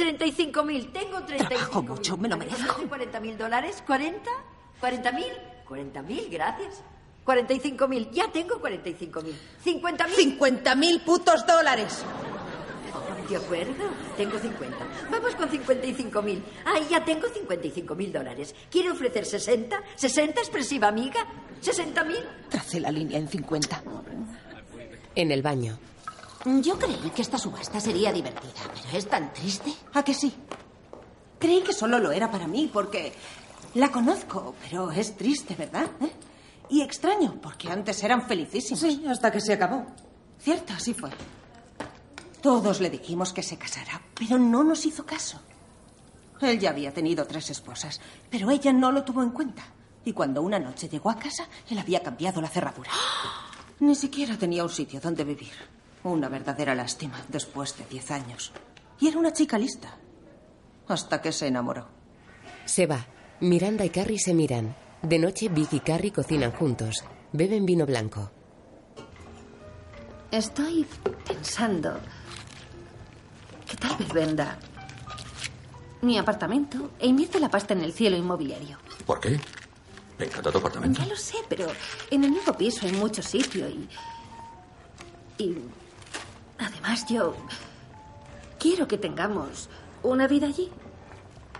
35.000. 0.00 0.92
Tengo 0.92 1.18
35.000. 1.20 1.48
Trabajo 1.48 1.82
mucho, 1.82 2.16
me 2.16 2.28
lo 2.28 2.36
¿Me 2.36 2.46
merezco. 2.46 2.72
ofrecen 2.72 2.90
40.000 3.12 3.36
dólares? 3.36 3.82
¿40? 3.86 4.14
¿40.000? 4.80 5.24
40.000, 5.68 6.30
gracias. 6.30 6.82
45.000. 7.26 8.10
Ya 8.10 8.32
tengo 8.32 8.60
45.000. 8.60 9.32
50.000. 9.64 10.38
¡50.000 10.38 11.04
putos 11.04 11.46
dólares! 11.46 12.02
De 13.28 13.36
acuerdo, 13.36 13.84
tengo 14.16 14.36
50. 14.40 14.76
Vamos 15.08 15.36
con 15.36 15.48
55.000. 15.48 16.42
Ah, 16.64 16.80
ya 16.90 17.04
tengo 17.04 17.28
55.000 17.28 18.10
dólares. 18.10 18.54
¿Quiere 18.68 18.90
ofrecer 18.90 19.24
60? 19.24 19.80
¿60 19.96 20.28
expresiva 20.30 20.88
amiga? 20.88 21.24
¿60.000? 21.62 22.24
Tracé 22.48 22.80
la 22.80 22.90
línea 22.90 23.18
en 23.18 23.28
50. 23.28 23.82
En 25.14 25.30
el 25.30 25.42
baño. 25.42 25.78
Yo 26.44 26.78
creí 26.78 27.10
que 27.14 27.20
esta 27.20 27.36
subasta 27.36 27.80
sería 27.80 28.12
divertida, 28.12 28.62
pero 28.72 28.96
es 28.96 29.06
tan 29.06 29.32
triste. 29.32 29.74
¿A 29.92 30.02
que 30.02 30.14
sí? 30.14 30.32
Creí 31.38 31.62
que 31.62 31.74
solo 31.74 31.98
lo 31.98 32.12
era 32.12 32.30
para 32.30 32.46
mí 32.46 32.70
porque 32.72 33.12
la 33.74 33.90
conozco, 33.92 34.54
pero 34.62 34.90
es 34.90 35.16
triste, 35.16 35.54
¿verdad? 35.54 35.90
¿Eh? 36.00 36.10
Y 36.70 36.80
extraño, 36.80 37.38
porque 37.42 37.68
antes 37.68 38.02
eran 38.02 38.26
felicísimos. 38.26 38.80
Sí, 38.80 39.04
hasta 39.06 39.30
que 39.30 39.40
se 39.40 39.52
acabó. 39.52 39.84
Cierto, 40.38 40.72
así 40.72 40.94
fue. 40.94 41.10
Todos 42.40 42.80
le 42.80 42.88
dijimos 42.88 43.34
que 43.34 43.42
se 43.42 43.58
casara, 43.58 44.00
pero 44.14 44.38
no 44.38 44.64
nos 44.64 44.86
hizo 44.86 45.04
caso. 45.04 45.40
Él 46.40 46.58
ya 46.58 46.70
había 46.70 46.94
tenido 46.94 47.26
tres 47.26 47.50
esposas, 47.50 48.00
pero 48.30 48.50
ella 48.50 48.72
no 48.72 48.90
lo 48.92 49.04
tuvo 49.04 49.22
en 49.22 49.30
cuenta. 49.30 49.62
Y 50.06 50.14
cuando 50.14 50.40
una 50.40 50.58
noche 50.58 50.88
llegó 50.88 51.10
a 51.10 51.18
casa, 51.18 51.46
él 51.68 51.78
había 51.78 52.02
cambiado 52.02 52.40
la 52.40 52.48
cerradura. 52.48 52.90
Ni 53.80 53.94
siquiera 53.94 54.38
tenía 54.38 54.62
un 54.62 54.70
sitio 54.70 55.00
donde 55.00 55.24
vivir. 55.24 55.52
Una 56.02 56.28
verdadera 56.28 56.74
lástima 56.74 57.20
después 57.28 57.76
de 57.76 57.84
diez 57.84 58.10
años. 58.10 58.52
Y 59.00 59.08
era 59.08 59.18
una 59.18 59.32
chica 59.32 59.58
lista. 59.58 59.96
Hasta 60.88 61.20
que 61.20 61.32
se 61.32 61.46
enamoró. 61.46 61.88
Se 62.64 62.86
va. 62.86 63.06
Miranda 63.40 63.84
y 63.84 63.90
Carrie 63.90 64.18
se 64.18 64.34
miran. 64.34 64.74
De 65.02 65.18
noche, 65.18 65.48
Vic 65.48 65.72
y 65.72 65.80
Carrie 65.80 66.12
cocinan 66.12 66.52
juntos. 66.52 67.04
Beben 67.32 67.64
vino 67.64 67.86
blanco. 67.86 68.30
Estoy 70.30 70.86
pensando 71.26 71.98
que 73.68 73.76
tal 73.76 73.96
vez 73.96 74.12
venda 74.12 74.58
mi 76.02 76.18
apartamento 76.18 76.92
e 76.98 77.06
invierte 77.08 77.40
la 77.40 77.50
pasta 77.50 77.74
en 77.74 77.80
el 77.80 77.92
cielo 77.92 78.16
inmobiliario. 78.16 78.78
¿Por 79.06 79.20
qué? 79.20 79.40
Me 80.18 80.26
encanta 80.26 80.52
tu 80.52 80.58
apartamento. 80.58 81.00
Ya 81.00 81.06
lo 81.06 81.16
sé, 81.16 81.36
pero 81.48 81.66
en 82.10 82.24
el 82.24 82.30
nuevo 82.30 82.52
piso 82.54 82.86
hay 82.86 82.92
mucho 82.92 83.22
sitio 83.22 83.68
y. 83.68 83.88
Y. 85.38 85.56
Además, 86.60 87.06
yo. 87.08 87.34
Quiero 88.58 88.86
que 88.86 88.98
tengamos 88.98 89.68
una 90.02 90.28
vida 90.28 90.46
allí. 90.46 90.70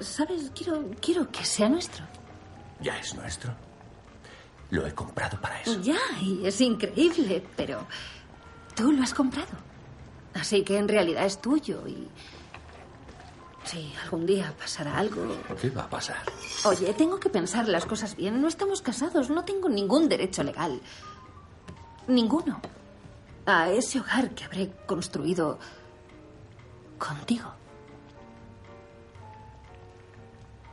¿Sabes? 0.01 0.51
Quiero, 0.55 0.85
quiero 1.01 1.31
que 1.31 1.45
sea 1.45 1.69
nuestro. 1.69 2.05
Ya 2.81 2.99
es 2.99 3.15
nuestro. 3.15 3.53
Lo 4.71 4.87
he 4.87 4.95
comprado 4.95 5.41
para 5.41 5.61
eso. 5.61 5.81
Ya, 5.81 5.99
y 6.21 6.47
es 6.47 6.61
increíble, 6.61 7.45
pero 7.57 7.87
tú 8.75 8.93
lo 8.93 9.03
has 9.03 9.13
comprado. 9.13 9.49
Así 10.35 10.63
que 10.63 10.79
en 10.79 10.89
realidad 10.89 11.25
es 11.25 11.41
tuyo 11.41 11.87
y... 11.87 12.09
Si 13.65 13.93
algún 14.03 14.25
día 14.25 14.55
pasará 14.59 14.99
algo... 14.99 15.37
¿Qué 15.61 15.69
va 15.69 15.83
a 15.83 15.91
pasar? 15.91 16.23
Oye, 16.65 16.95
tengo 16.95 17.21
que 17.21 17.29
pensar 17.29 17.69
las 17.69 17.85
cosas 17.85 18.17
bien. 18.17 18.41
No 18.41 18.49
estamos 18.49 18.81
casados, 18.81 19.29
no 19.29 19.45
tengo 19.45 19.69
ningún 19.69 20.09
derecho 20.09 20.43
legal. 20.43 20.81
Ninguno. 22.07 22.61
A 23.47 23.71
ese 23.71 24.01
hogar 24.01 24.31
que 24.31 24.45
habré 24.45 24.71
construido 24.87 25.59
contigo. 26.99 27.53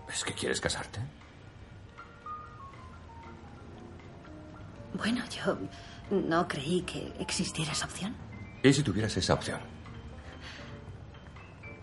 ¿Es 0.10 0.24
que 0.24 0.34
quieres 0.34 0.62
casarte? 0.62 1.00
Bueno, 4.94 5.24
yo 5.30 5.58
no 6.10 6.48
creí 6.48 6.82
que 6.82 7.14
existiera 7.20 7.72
esa 7.72 7.86
opción. 7.86 8.16
¿Y 8.64 8.74
si 8.74 8.84
tuvieras 8.84 9.16
esa 9.18 9.34
opción? 9.34 9.60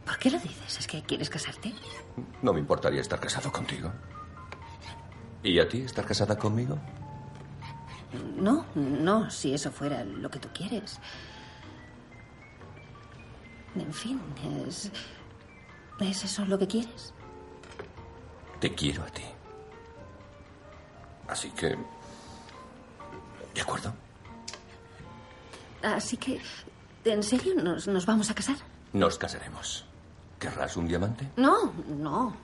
¿Por 0.05 0.19
qué 0.19 0.31
lo 0.31 0.38
dices? 0.38 0.79
¿Es 0.79 0.87
que 0.87 1.03
quieres 1.03 1.31
casarte? 1.31 1.73
No 2.43 2.53
me 2.53 2.61
importaría 2.61 3.00
estar 3.00 3.21
casado 3.21 3.50
contigo. 3.53 3.93
¿Y 5.43 5.59
a 5.61 5.69
ti 5.69 5.83
estar 5.83 6.05
casada 6.05 6.37
conmigo? 6.37 6.79
No, 8.37 8.66
no, 8.75 9.30
si 9.30 9.54
eso 9.54 9.71
fuera 9.71 10.04
lo 10.04 10.30
que 10.30 10.38
tú 10.38 10.49
quieres. 10.52 10.99
En 13.75 13.92
fin, 13.92 14.21
es. 14.66 14.90
¿Es 16.00 16.25
eso 16.25 16.44
lo 16.44 16.59
que 16.59 16.66
quieres? 16.66 17.12
Te 18.61 18.75
quiero 18.75 19.02
a 19.02 19.06
ti. 19.06 19.23
Así 21.28 21.50
que... 21.50 21.76
¿De 23.54 23.61
acuerdo? 23.61 23.92
Así 25.83 26.16
que, 26.16 26.40
¿en 27.04 27.23
serio 27.23 27.54
nos, 27.54 27.87
nos 27.87 28.06
vamos 28.06 28.30
a 28.30 28.35
casar? 28.35 28.56
Nos 28.92 29.18
casaremos. 29.18 29.85
¿Querrás 30.38 30.76
un 30.76 30.88
diamante? 30.88 31.28
No, 31.37 31.73
no. 31.88 32.37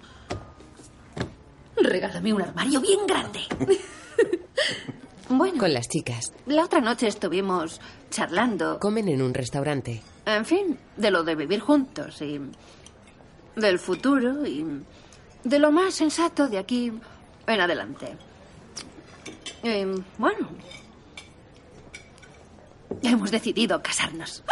Regálame 1.76 2.32
un 2.32 2.42
armario 2.42 2.80
bien 2.80 3.06
grande. 3.06 3.40
bueno. 5.30 5.58
Con 5.58 5.72
las 5.72 5.88
chicas. 5.88 6.32
La 6.46 6.64
otra 6.64 6.80
noche 6.80 7.06
estuvimos 7.06 7.80
charlando. 8.10 8.78
Comen 8.78 9.08
en 9.08 9.22
un 9.22 9.32
restaurante. 9.32 10.02
En 10.26 10.44
fin, 10.44 10.78
de 10.96 11.10
lo 11.10 11.22
de 11.22 11.34
vivir 11.34 11.60
juntos 11.60 12.20
y 12.22 12.40
del 13.56 13.78
futuro 13.78 14.46
y 14.46 14.64
de 15.44 15.58
lo 15.58 15.70
más 15.70 15.94
sensato 15.94 16.48
de 16.48 16.58
aquí 16.58 16.92
en 17.46 17.60
adelante. 17.60 18.16
Y, 19.62 19.84
bueno, 20.18 20.48
hemos 23.02 23.30
decidido 23.30 23.82
casarnos. 23.82 24.42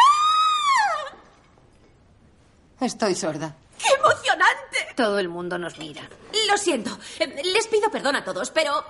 Estoy 2.81 3.15
sorda. 3.15 3.57
¡Qué 3.79 3.89
emocionante! 3.95 4.95
Todo 4.97 5.19
el 5.19 5.29
mundo 5.29 5.59
nos 5.59 5.79
mira. 5.79 6.09
Lo 6.49 6.57
siento. 6.57 6.97
Les 7.19 7.67
pido 7.69 7.91
perdón 7.91 8.17
a 8.17 8.25
todos, 8.25 8.51
pero 8.51 8.85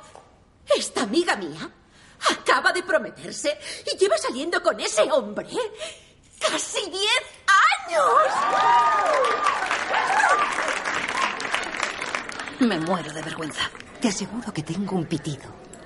esta 0.76 1.02
amiga 1.02 1.36
mía 1.36 1.70
acaba 2.30 2.72
de 2.72 2.82
prometerse 2.82 3.58
y 3.92 3.96
lleva 3.96 4.18
saliendo 4.18 4.62
con 4.62 4.78
ese 4.80 5.02
hombre 5.10 5.46
casi 6.38 6.80
10 6.90 7.02
años. 7.86 8.04
Me 12.60 12.78
muero 12.80 13.12
de 13.12 13.22
vergüenza. 13.22 13.70
Te 14.00 14.08
aseguro 14.08 14.52
que 14.52 14.62
tengo 14.62 14.96
un 14.96 15.06
pitido 15.06 15.44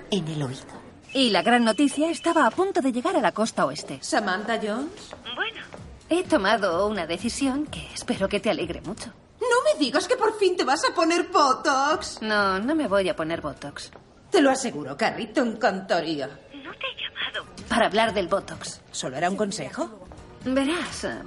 en 0.09 0.27
el 0.27 0.41
oído. 0.43 0.83
Y 1.13 1.29
la 1.29 1.43
gran 1.43 1.63
noticia 1.63 2.09
estaba 2.09 2.47
a 2.47 2.51
punto 2.51 2.81
de 2.81 2.91
llegar 2.91 3.15
a 3.15 3.21
la 3.21 3.31
costa 3.31 3.65
oeste. 3.65 3.99
¿Samantha 4.01 4.59
Jones? 4.61 5.11
Bueno, 5.35 5.61
he 6.09 6.23
tomado 6.23 6.87
una 6.87 7.05
decisión 7.05 7.67
que 7.67 7.87
espero 7.93 8.27
que 8.27 8.39
te 8.39 8.49
alegre 8.49 8.81
mucho. 8.81 9.13
No 9.39 9.61
me 9.63 9.79
digas 9.79 10.07
que 10.07 10.15
por 10.15 10.37
fin 10.39 10.57
te 10.57 10.63
vas 10.63 10.83
a 10.89 10.95
poner 10.95 11.27
Botox. 11.29 12.21
No, 12.21 12.59
no 12.59 12.73
me 12.73 12.87
voy 12.87 13.09
a 13.09 13.15
poner 13.15 13.41
Botox. 13.41 13.91
Te 14.33 14.41
lo 14.41 14.49
aseguro, 14.49 14.97
Carrie, 14.97 15.27
te 15.27 15.41
encantaría. 15.41 16.25
No 16.27 16.71
te 16.73 16.87
he 16.87 16.99
llamado 16.99 17.45
para 17.69 17.85
hablar 17.85 18.15
del 18.15 18.27
Botox. 18.27 18.81
¿Solo 18.91 19.15
era 19.15 19.29
un 19.29 19.35
consejo? 19.37 20.07
Verás, 20.43 21.03
eh, 21.03 21.21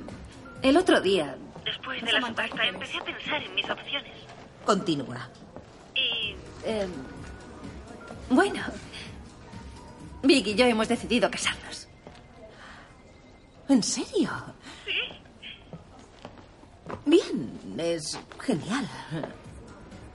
el 0.62 0.76
otro 0.76 1.00
día, 1.00 1.36
después 1.64 2.04
de 2.04 2.12
la 2.12 2.20
subasta, 2.26 2.64
empecé 2.66 2.98
a 2.98 3.04
pensar 3.04 3.40
en 3.44 3.54
mis 3.54 3.70
opciones. 3.70 4.12
Continúa. 4.64 5.28
Y... 5.94 6.34
eh, 6.64 6.88
bueno, 8.28 8.60
Vic 10.24 10.48
y 10.48 10.54
yo 10.56 10.66
hemos 10.66 10.88
decidido 10.88 11.30
casarnos. 11.30 11.86
¿En 13.68 13.84
serio? 13.84 14.30
Bien, 17.04 17.76
es 17.78 18.18
genial. 18.40 18.88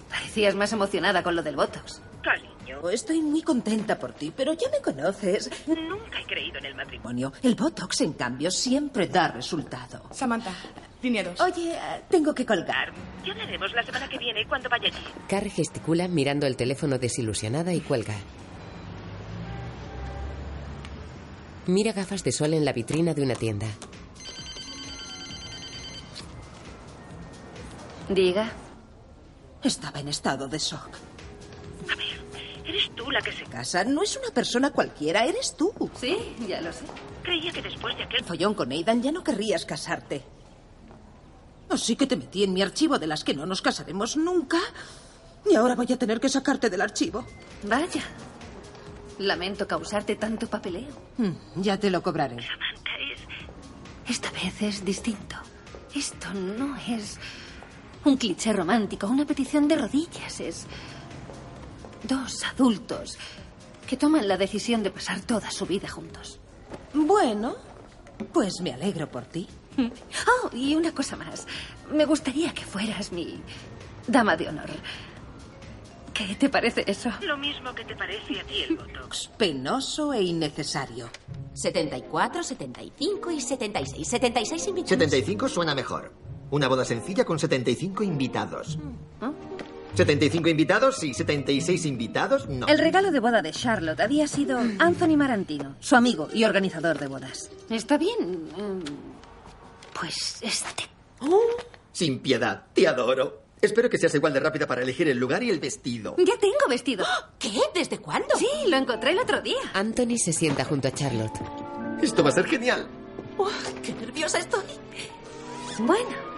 Parecías 0.10 0.56
más 0.56 0.74
emocionada 0.74 1.24
con 1.24 1.38
lo 1.38 1.42
del 1.42 1.56
Botox. 1.56 2.02
Cariño, 2.62 2.90
estoy 2.90 3.22
muy 3.22 3.42
contenta 3.42 3.98
por 3.98 4.14
ti, 4.14 4.32
pero 4.36 4.54
ya 4.54 4.70
me 4.70 4.80
conoces. 4.82 5.50
Nunca 5.68 6.20
he 6.20 6.26
creído 6.26 6.60
en 6.60 6.66
el 6.66 6.76
matrimonio. 6.76 7.34
El 7.42 7.56
Botox, 7.56 8.02
en 8.02 8.14
cambio, 8.14 8.52
siempre 8.52 9.08
da 9.08 9.30
resultado. 9.30 10.04
Samantha, 10.12 10.52
línea 11.02 11.24
2. 11.24 11.40
Oye, 11.42 11.78
tengo 12.10 12.34
que 12.34 12.46
colgar. 12.46 12.92
Ya 13.26 13.32
hablaremos 13.32 13.74
la 13.74 13.84
semana 13.84 14.08
que 14.08 14.18
viene 14.18 14.48
cuando 14.48 14.70
vaya 14.70 14.88
allí. 14.88 15.04
Carrie 15.28 15.50
gesticula 15.50 16.08
mirando 16.08 16.46
el 16.46 16.56
teléfono 16.56 16.98
desilusionada 16.98 17.74
y 17.74 17.82
cuelga. 17.82 18.16
Mira 21.68 21.94
gafas 21.94 22.24
de 22.24 22.32
sol 22.32 22.54
en 22.54 22.66
la 22.66 22.74
vitrina 22.74 23.14
de 23.14 23.22
una 23.22 23.36
tienda. 23.36 23.68
Diga. 28.10 28.52
Estaba 29.64 30.00
en 30.00 30.08
estado 30.08 30.48
de 30.48 30.58
shock. 30.58 30.90
Eres 32.72 32.90
tú 32.96 33.12
la 33.12 33.22
que 33.22 33.34
se 33.34 33.44
Casa 33.44 33.84
no 33.84 34.02
es 34.02 34.16
una 34.16 34.34
persona 34.34 34.72
cualquiera, 34.72 35.26
eres 35.26 35.58
tú. 35.58 35.74
Sí, 36.00 36.18
ya 36.48 36.62
lo 36.62 36.72
sé. 36.72 36.86
Creía 37.22 37.52
que 37.52 37.62
después 37.62 37.98
de 37.98 38.04
aquel 38.04 38.24
Follón 38.24 38.54
con 38.54 38.72
Aidan 38.72 39.04
ya 39.04 39.12
no 39.12 39.26
querrías 39.26 39.66
casarte. 39.66 40.24
Así 41.70 41.98
que 41.98 42.08
te 42.08 42.16
metí 42.16 42.46
en 42.46 42.54
mi 42.54 42.62
archivo 42.62 42.98
de 42.98 43.08
las 43.08 43.26
que 43.26 43.34
no 43.34 43.46
nos 43.46 43.62
casaremos 43.62 44.16
nunca. 44.16 44.58
Y 45.50 45.56
ahora 45.56 45.76
voy 45.76 45.92
a 45.92 46.00
tener 46.00 46.22
que 46.22 46.30
sacarte 46.30 46.70
del 46.70 46.80
archivo. 46.80 47.26
Vaya. 47.64 48.04
Lamento 49.20 49.68
causarte 49.68 50.16
tanto 50.16 50.48
papeleo. 50.48 50.96
Mm, 51.18 51.62
ya 51.62 51.78
te 51.78 51.90
lo 51.90 52.02
cobraré. 52.02 52.38
Samantha, 52.42 52.92
es... 53.14 54.10
Esta 54.10 54.32
vez 54.32 54.62
es 54.62 54.86
distinto. 54.86 55.36
Esto 55.94 56.34
no 56.34 56.78
es 56.78 57.20
un 58.06 58.16
cliché 58.16 58.54
romántico, 58.54 59.08
una 59.08 59.26
petición 59.26 59.68
de 59.68 59.76
rodillas. 59.76 60.40
Es 60.40 60.68
dos 62.04 62.44
adultos 62.44 63.18
que 63.88 63.98
toman 63.98 64.28
la 64.28 64.38
decisión 64.38 64.84
de 64.84 64.92
pasar 64.92 65.22
toda 65.22 65.52
su 65.52 65.66
vida 65.66 65.90
juntos. 65.90 66.40
Bueno, 66.94 67.56
pues 68.34 68.62
me 68.62 68.74
alegro 68.74 69.10
por 69.10 69.26
ti. 69.26 69.48
Oh, 70.44 70.50
y 70.56 70.76
una 70.76 70.94
cosa 70.94 71.16
más. 71.16 71.48
Me 71.92 72.06
gustaría 72.06 72.54
que 72.54 72.64
fueras 72.66 73.12
mi 73.12 73.42
dama 74.08 74.36
de 74.36 74.50
honor. 74.50 74.70
¿Qué 76.14 76.36
te 76.36 76.50
parece 76.50 76.84
eso? 76.88 77.10
Lo 77.22 77.38
mismo 77.38 77.74
que 77.74 77.86
te 77.86 77.96
parece 77.96 78.40
a 78.40 78.44
ti 78.44 78.64
el 78.68 78.76
Botox. 78.76 79.30
Penoso 79.38 80.14
e 80.14 80.22
innecesario. 80.22 81.10
74, 81.54 82.44
75 82.44 83.32
y 83.32 83.42
76. 83.42 84.08
76 84.08 84.68
invitados. 84.68 84.90
75 84.90 85.50
suena 85.50 85.74
mejor. 85.74 86.14
Una 86.52 86.68
boda 86.68 86.84
sencilla 86.84 87.24
con 87.24 87.40
75 87.40 88.04
invitados. 88.04 88.78
¿Ah? 89.22 89.32
75 89.96 90.50
invitados, 90.50 90.98
sí. 90.98 91.14
76 91.14 91.86
invitados, 91.86 92.48
no. 92.48 92.68
El 92.68 92.80
regalo 92.80 93.12
de 93.12 93.20
boda 93.20 93.42
de 93.42 93.52
Charlotte 93.52 94.00
había 94.00 94.28
sido 94.28 94.58
Anthony 94.80 95.18
Marantino, 95.18 95.76
su 95.80 95.96
amigo 95.96 96.30
y 96.34 96.44
organizador 96.46 96.98
de 96.98 97.08
bodas. 97.08 97.50
Está 97.70 97.98
bien. 97.98 98.46
mm, 98.58 98.84
Pues 100.00 100.38
este. 100.42 100.88
Sin 101.92 102.20
piedad, 102.20 102.64
te 102.74 102.88
adoro. 102.88 103.42
Espero 103.62 103.90
que 103.92 103.98
seas 104.00 104.16
igual 104.16 104.34
de 104.34 104.40
rápida 104.40 104.66
para 104.66 104.82
elegir 104.82 105.08
el 105.08 105.20
lugar 105.20 105.44
y 105.44 105.52
el 105.52 105.60
vestido. 105.60 106.16
Ya 106.18 106.36
tengo 106.40 106.56
vestido. 106.68 107.06
¿Qué? 107.38 107.52
¿Desde 107.76 108.00
cuándo? 108.00 108.30
Sí, 108.40 108.48
lo 108.68 108.78
encontré 108.78 109.12
el 109.12 109.20
otro 109.20 109.40
día. 109.42 109.60
Anthony 109.74 110.18
se 110.18 110.34
sienta 110.34 110.66
junto 110.66 110.88
a 110.88 110.92
Charlotte. 110.92 111.40
Esto 112.02 112.24
va 112.24 112.30
a 112.30 112.34
ser 112.34 112.46
genial. 112.48 112.88
¡Qué 113.84 113.94
nerviosa 113.94 114.40
estoy! 114.40 114.64
Bueno. 115.80 116.31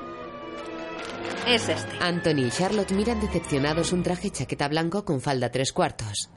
Es 1.47 1.67
este. 1.69 1.97
Anthony 1.99 2.47
y 2.47 2.49
Charlotte 2.49 2.91
miran 2.91 3.19
decepcionados 3.19 3.91
un 3.91 4.03
traje 4.03 4.29
chaqueta 4.29 4.67
blanco 4.67 5.03
con 5.03 5.21
falda 5.21 5.51
tres 5.51 5.73
cuartos. 5.73 6.29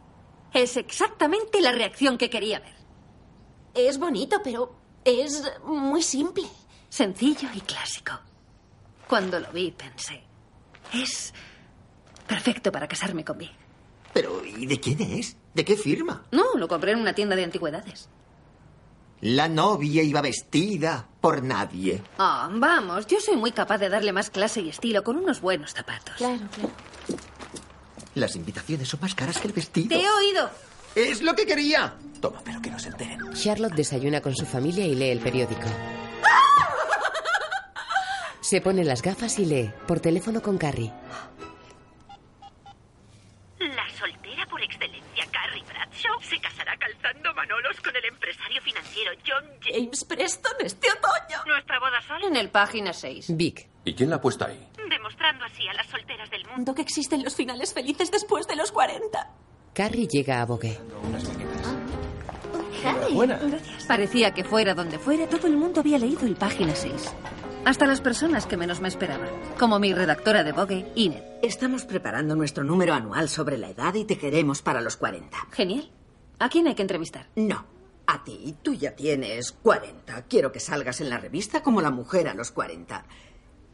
Es 0.53 0.77
exactamente 0.77 1.61
la 1.61 1.73
reacción 1.73 2.19
que 2.19 2.31
quería 2.31 2.61
ver. 2.61 2.75
Es 3.75 3.99
bonito, 3.99 4.41
pero 4.43 4.75
es 5.05 5.43
muy 5.65 6.03
simple. 6.03 6.45
Sencillo 6.89 7.49
y 7.55 7.61
clásico. 7.61 8.13
Cuando 9.07 9.39
lo 9.39 9.51
vi 9.53 9.71
pensé, 9.71 10.25
es 10.93 11.33
perfecto 12.27 12.73
para 12.73 12.89
casarme 12.89 13.25
con 13.25 13.39
Vic. 13.39 13.53
Pero, 14.13 14.45
¿y 14.45 14.67
de 14.67 14.81
quién 14.81 15.01
es? 15.03 15.37
¿De 15.55 15.65
qué 15.65 15.77
firma? 15.77 16.27
No, 16.33 16.55
lo 16.57 16.67
compré 16.69 16.93
en 16.93 17.01
una 17.01 17.13
tienda 17.13 17.37
de 17.37 17.45
antigüedades. 17.45 18.09
La 19.23 19.49
novia 19.49 20.03
iba 20.03 20.21
vestida 20.21 21.07
por 21.21 21.43
nadie. 21.43 22.03
Ah, 22.19 22.49
vamos, 22.53 23.07
yo 23.07 23.19
soy 23.21 23.37
muy 23.37 23.53
capaz 23.53 23.79
de 23.79 23.89
darle 23.89 24.13
más 24.13 24.31
clase 24.31 24.61
y 24.61 24.69
estilo 24.69 25.03
con 25.03 25.17
unos 25.17 25.41
buenos 25.41 25.73
zapatos. 25.73 26.15
Claro, 26.17 26.43
claro. 26.55 26.71
Las 28.15 28.37
invitaciones 28.37 28.89
son 28.89 29.01
más 29.01 29.15
caras 29.15 29.39
que 29.39 29.49
el 29.49 29.55
vestido. 29.55 29.89
Te 29.89 30.03
he 30.03 30.11
oído. 30.11 30.51
¡Es 30.95 31.23
lo 31.23 31.35
que 31.35 31.47
quería! 31.47 31.95
Toma, 32.21 32.41
pero 32.45 32.61
que 32.63 32.71
no 32.71 32.79
se 32.79 32.89
enteren. 32.89 33.33
Charlotte 33.35 33.75
desayuna 33.75 34.21
con 34.21 34.35
su 34.35 34.47
familia 34.47 34.87
y 34.87 34.95
lee 34.95 35.11
el 35.11 35.21
periódico. 35.21 35.63
Se 38.41 38.61
pone 38.61 38.85
las 38.85 39.03
gafas 39.03 39.39
y 39.39 39.45
lee, 39.45 39.71
por 39.87 40.01
teléfono 40.01 40.41
con 40.41 40.57
Carrie. 40.57 40.93
Bradshaw, 45.97 46.21
se 46.23 46.39
casará 46.41 46.77
calzando 46.77 47.33
manolos 47.35 47.81
con 47.81 47.95
el 47.97 48.05
empresario 48.05 48.61
financiero 48.63 49.13
John 49.27 49.45
James 49.63 50.05
Preston 50.05 50.53
este 50.61 50.89
otoño. 50.91 51.43
Nuestra 51.47 51.79
boda 51.79 52.03
solo 52.07 52.29
En 52.29 52.37
el 52.37 52.51
página 52.51 52.93
6. 52.93 53.37
Vic. 53.37 53.69
¿Y 53.85 53.95
quién 53.95 54.11
la 54.11 54.17
ha 54.17 54.21
puesto 54.21 54.45
ahí? 54.45 54.69
demostrando 54.89 55.45
así 55.45 55.67
a 55.67 55.75
las 55.75 55.87
solteras 55.89 56.31
del 56.31 56.47
mundo 56.47 56.75
que 56.75 56.83
existen 56.83 57.25
los 57.25 57.35
finales 57.35 57.75
felices 57.75 58.11
después 58.11 58.47
de 58.47 58.55
los 58.57 58.71
40. 58.73 59.31
Carrie 59.75 60.07
llega 60.07 60.41
a 60.41 60.45
Vogue. 60.45 60.79
Buena. 63.13 63.41
Parecía 63.89 64.33
que 64.33 64.45
fuera 64.45 64.75
donde 64.75 64.99
fuera, 64.99 65.29
todo 65.29 65.47
el 65.49 65.57
mundo 65.57 65.81
había 65.81 65.99
leído 65.99 66.25
el 66.27 66.37
página 66.37 66.75
6. 66.75 67.15
Hasta 67.67 67.89
las 67.89 68.01
personas 68.01 68.47
que 68.47 68.57
menos 68.57 68.81
me 68.81 68.87
esperaban, 68.87 69.29
como 69.59 69.81
mi 69.81 69.93
redactora 69.93 70.45
de 70.45 70.53
Vogue, 70.53 70.87
Ined. 70.95 71.21
Estamos 71.43 71.85
preparando 71.85 72.37
nuestro 72.37 72.63
número 72.63 72.95
anual 72.95 73.29
sobre 73.29 73.59
la 73.59 73.69
edad 73.69 73.93
y 73.95 74.05
te 74.05 74.17
queremos 74.17 74.63
para 74.63 74.81
los 74.81 74.97
40. 74.97 75.37
Genial. 75.51 75.91
¿A 76.39 76.49
quién 76.49 76.69
hay 76.69 76.77
que 76.77 76.83
entrevistar? 76.83 77.29
No, 77.35 77.67
a 78.07 78.23
ti, 78.23 78.55
tú 78.63 78.73
ya 78.73 78.95
tienes 78.95 79.51
40. 79.51 80.27
Quiero 80.29 80.53
que 80.53 80.61
salgas 80.61 81.01
en 81.01 81.11
la 81.11 81.19
revista 81.19 81.61
como 81.65 81.83
la 81.83 81.91
mujer 81.91 82.29
a 82.29 82.35
los 82.35 82.53
40. 82.53 83.05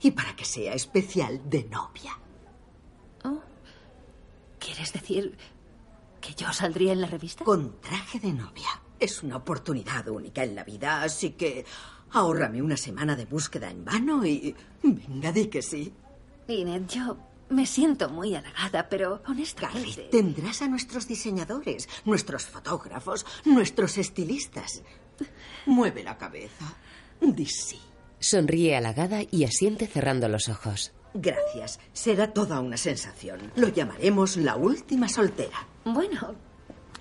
Y 0.01 0.13
para 0.13 0.35
que 0.35 0.47
sea 0.47 0.73
especial 0.73 1.43
de 1.51 1.65
novia. 1.65 2.19
¿Quieres 4.59 4.91
decir 4.95 5.37
que 6.19 6.33
yo 6.33 6.51
saldría 6.55 6.95
en 6.95 7.03
la 7.03 7.09
revista? 7.09 7.45
Con 7.45 7.79
traje 7.83 8.19
de 8.21 8.33
novia. 8.33 8.71
Es 8.99 9.23
una 9.23 9.37
oportunidad 9.37 10.09
única 10.09 10.45
en 10.45 10.55
la 10.55 10.65
vida, 10.65 11.03
así 11.03 11.33
que 11.33 11.67
ahórrame 12.13 12.63
una 12.63 12.77
semana 12.77 13.17
de 13.17 13.25
búsqueda 13.25 13.71
en 13.71 13.85
vano 13.85 14.25
y... 14.25 14.55
Venga, 14.83 15.33
di 15.33 15.47
que 15.47 15.63
sí. 15.63 15.93
Ined, 16.49 16.89
yo 16.89 17.17
me 17.51 17.67
siento 17.67 18.09
muy 18.09 18.35
halagada, 18.35 18.89
pero 18.89 19.23
honestamente... 19.27 20.09
tendrás 20.11 20.63
a 20.63 20.69
nuestros 20.69 21.07
diseñadores, 21.07 21.89
nuestros 22.05 22.45
fotógrafos, 22.47 23.27
nuestros 23.45 23.99
estilistas. 23.99 24.83
Mueve 25.67 26.03
la 26.03 26.19
cabeza. 26.19 26.75
Di 27.21 27.47
sí. 27.47 27.79
Sonríe 28.19 28.77
halagada 28.77 29.21
y 29.31 29.45
asiente 29.45 29.87
cerrando 29.87 30.29
los 30.29 30.49
ojos. 30.49 30.93
Gracias. 31.15 31.79
Será 31.93 32.33
toda 32.33 32.61
una 32.61 32.77
sensación. 32.77 33.53
Lo 33.57 33.69
llamaremos 33.69 34.37
la 34.37 34.57
última 34.57 35.09
soltera. 35.09 35.67
Bueno, 35.85 36.35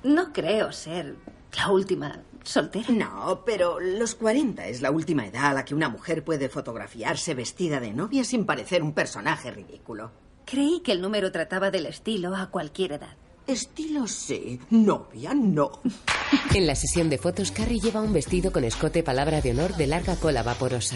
no 0.04 0.34
creo 0.34 0.71
ser 0.71 1.15
la 1.56 1.69
última 1.71 2.21
soltera. 2.43 2.88
No, 2.89 3.43
pero 3.45 3.80
los 3.80 4.15
40 4.15 4.67
es 4.67 4.82
la 4.82 4.91
última 4.91 5.25
edad 5.25 5.47
a 5.47 5.54
la 5.54 5.65
que 5.65 5.75
una 5.75 5.89
mujer 5.89 6.23
puede 6.23 6.49
fotografiarse 6.49 7.34
vestida 7.34 7.80
de 7.80 7.93
novia 7.93 8.23
sin 8.23 8.45
parecer 8.45 8.84
un 8.84 8.93
personaje 8.93 9.51
ridículo. 9.51 10.12
Creí 10.45 10.82
que 10.82 10.91
el 10.91 11.01
número 11.01 11.32
trataba 11.32 11.71
del 11.71 11.86
estilo 11.86 12.36
a 12.36 12.49
cualquier 12.49 12.93
edad. 12.93 13.15
Estilo 13.47 14.08
sí, 14.08 14.60
novia 14.69 15.34
no. 15.34 15.71
En 16.54 16.65
la 16.67 16.75
sesión 16.75 17.10
de 17.10 17.17
fotos, 17.17 17.51
Carrie 17.51 17.80
lleva 17.82 18.01
un 18.01 18.13
vestido 18.13 18.51
con 18.54 18.63
escote 18.63 19.04
palabra 19.04 19.41
de 19.41 19.51
honor 19.51 19.75
de 19.75 19.88
larga 19.88 20.15
cola 20.15 20.43
vaporosa. 20.43 20.95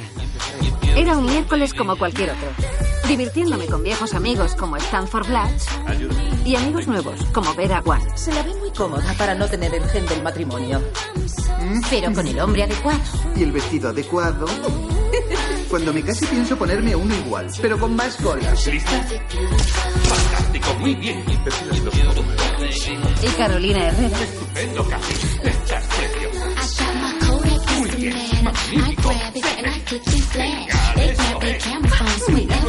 Era 0.95 1.17
un 1.17 1.25
miércoles 1.25 1.73
como 1.73 1.97
cualquier 1.97 2.29
otro, 2.29 2.47
divirtiéndome 3.09 3.65
con 3.65 3.83
viejos 3.83 4.13
amigos 4.13 4.55
como 4.55 4.77
Stanford 4.77 5.27
Blatch 5.27 5.61
y 6.45 6.55
amigos 6.55 6.87
nuevos 6.87 7.19
como 7.33 7.53
Vera 7.55 7.81
Wan. 7.85 8.01
Se 8.17 8.33
la 8.33 8.43
ve 8.43 8.53
muy 8.55 8.71
cómoda 8.71 9.13
para 9.17 9.35
no 9.35 9.47
tener 9.49 9.73
el 9.73 9.83
gen 9.89 10.05
del 10.05 10.23
matrimonio. 10.23 10.81
Mm, 11.61 11.81
Pero 11.89 12.13
con 12.13 12.27
el 12.27 12.39
hombre 12.39 12.63
adecuado. 12.63 12.99
Y 13.35 13.43
el 13.43 13.51
vestido 13.51 13.89
adecuado. 13.89 14.45
Cuando 15.69 15.91
me 15.93 16.01
case 16.03 16.25
pienso 16.27 16.55
ponerme 16.57 16.95
uno 16.95 17.13
igual, 17.15 17.47
pero 17.61 17.77
con 17.77 17.95
más 17.95 18.15
cola. 18.17 18.53
¿Lista? 18.53 19.05
Fantástico, 20.55 20.79
muy 20.79 20.95
bien. 20.95 21.23
Y 23.21 23.27
Carolina 23.37 23.87
Herrera. 23.87 24.19
Estupendo, 24.21 24.87
Carrie. 24.87 25.15
Estás 25.43 25.85
preciosa. 25.87 26.45
Muy 27.77 27.89
bien, 27.91 28.15
magnífico. 28.43 29.11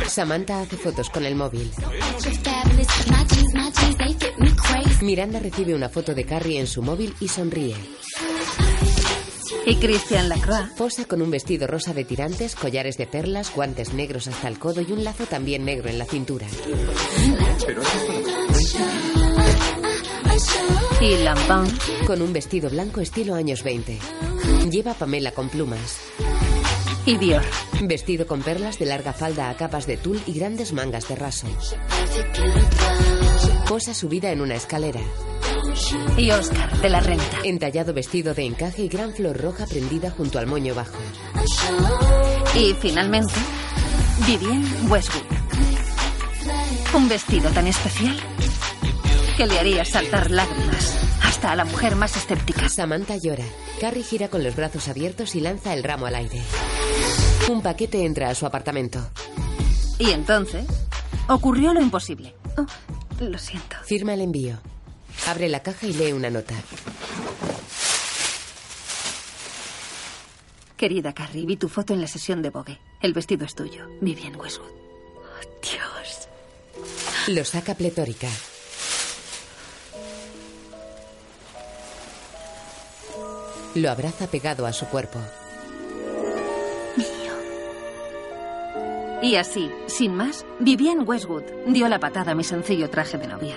Samantha 0.06 0.60
hace 0.60 0.76
fotos 0.76 1.10
con 1.10 1.24
el 1.24 1.34
móvil. 1.36 1.70
Miranda 5.02 5.38
recibe 5.38 5.74
una 5.74 5.88
foto 5.88 6.14
de 6.14 6.24
Carrie 6.24 6.58
en 6.58 6.66
su 6.66 6.82
móvil 6.82 7.14
y 7.20 7.28
sonríe. 7.28 7.76
Y 9.66 9.74
Christian 9.76 10.28
Lacroix. 10.28 10.70
Posa 10.78 11.06
con 11.06 11.20
un 11.20 11.30
vestido 11.30 11.66
rosa 11.66 11.92
de 11.92 12.04
tirantes, 12.04 12.54
collares 12.54 12.96
de 12.96 13.08
perlas, 13.08 13.52
guantes 13.52 13.92
negros 13.92 14.28
hasta 14.28 14.46
el 14.46 14.60
codo 14.60 14.80
y 14.80 14.92
un 14.92 15.02
lazo 15.02 15.26
también 15.26 15.64
negro 15.64 15.88
en 15.88 15.98
la 15.98 16.04
cintura. 16.04 16.46
Pero 17.66 17.82
Y 21.00 21.16
Lampón. 21.24 21.66
Con 22.06 22.22
un 22.22 22.32
vestido 22.32 22.70
blanco 22.70 23.00
estilo 23.00 23.34
años 23.34 23.64
20. 23.64 23.98
Lleva 24.70 24.94
Pamela 24.94 25.32
con 25.32 25.48
plumas. 25.48 25.98
Y 27.04 27.16
Dior. 27.16 27.42
Vestido 27.82 28.28
con 28.28 28.42
perlas 28.42 28.78
de 28.78 28.86
larga 28.86 29.12
falda 29.12 29.50
a 29.50 29.56
capas 29.56 29.88
de 29.88 29.96
tul 29.96 30.20
y 30.26 30.32
grandes 30.34 30.72
mangas 30.72 31.08
de 31.08 31.16
raso. 31.16 31.48
Posa 33.68 33.94
subida 33.94 34.30
en 34.30 34.40
una 34.40 34.54
escalera. 34.54 35.00
Y 36.16 36.30
Oscar 36.30 36.80
de 36.80 36.88
la 36.88 37.00
Renta. 37.00 37.38
Entallado 37.44 37.92
vestido 37.92 38.34
de 38.34 38.44
encaje 38.44 38.82
y 38.82 38.88
gran 38.88 39.12
flor 39.12 39.40
roja 39.40 39.66
prendida 39.66 40.10
junto 40.10 40.38
al 40.38 40.46
moño 40.46 40.74
bajo. 40.74 40.96
Y 42.54 42.72
finalmente, 42.74 43.34
Vivienne 44.26 44.66
Westwood. 44.88 45.24
Un 46.94 47.08
vestido 47.08 47.50
tan 47.50 47.66
especial 47.66 48.16
que 49.36 49.46
le 49.46 49.58
haría 49.58 49.84
saltar 49.84 50.30
lágrimas 50.30 50.96
hasta 51.22 51.52
a 51.52 51.56
la 51.56 51.64
mujer 51.64 51.96
más 51.96 52.16
escéptica. 52.16 52.68
Samantha 52.68 53.16
llora. 53.16 53.44
Carrie 53.80 54.02
gira 54.02 54.28
con 54.28 54.42
los 54.42 54.56
brazos 54.56 54.88
abiertos 54.88 55.34
y 55.34 55.40
lanza 55.40 55.74
el 55.74 55.82
ramo 55.82 56.06
al 56.06 56.14
aire. 56.14 56.42
Un 57.50 57.60
paquete 57.60 58.04
entra 58.04 58.30
a 58.30 58.34
su 58.34 58.46
apartamento. 58.46 59.06
Y 59.98 60.10
entonces 60.10 60.66
ocurrió 61.28 61.74
lo 61.74 61.82
imposible. 61.82 62.34
Oh, 62.56 62.66
lo 63.22 63.38
siento. 63.38 63.76
Firma 63.84 64.14
el 64.14 64.22
envío. 64.22 64.58
Abre 65.26 65.48
la 65.48 65.60
caja 65.60 65.86
y 65.86 65.92
lee 65.92 66.12
una 66.12 66.30
nota. 66.30 66.54
Querida 70.76 71.14
Carrie, 71.14 71.46
vi 71.46 71.56
tu 71.56 71.68
foto 71.68 71.94
en 71.94 72.00
la 72.00 72.06
sesión 72.06 72.42
de 72.42 72.50
Vogue. 72.50 72.78
El 73.00 73.14
vestido 73.14 73.46
es 73.46 73.54
tuyo. 73.54 73.88
Vivienne 74.00 74.36
Westwood. 74.36 74.68
Oh, 74.68 75.60
Dios. 75.62 76.28
Lo 77.28 77.44
saca 77.44 77.74
pletórica. 77.74 78.28
Lo 83.74 83.90
abraza 83.90 84.26
pegado 84.26 84.66
a 84.66 84.72
su 84.72 84.86
cuerpo. 84.86 85.18
Y 89.22 89.36
así, 89.36 89.70
sin 89.86 90.14
más, 90.14 90.44
Vivienne 90.60 91.02
Westwood 91.02 91.44
dio 91.66 91.88
la 91.88 91.98
patada 91.98 92.32
a 92.32 92.34
mi 92.34 92.44
sencillo 92.44 92.90
traje 92.90 93.18
de 93.18 93.26
novia. 93.26 93.56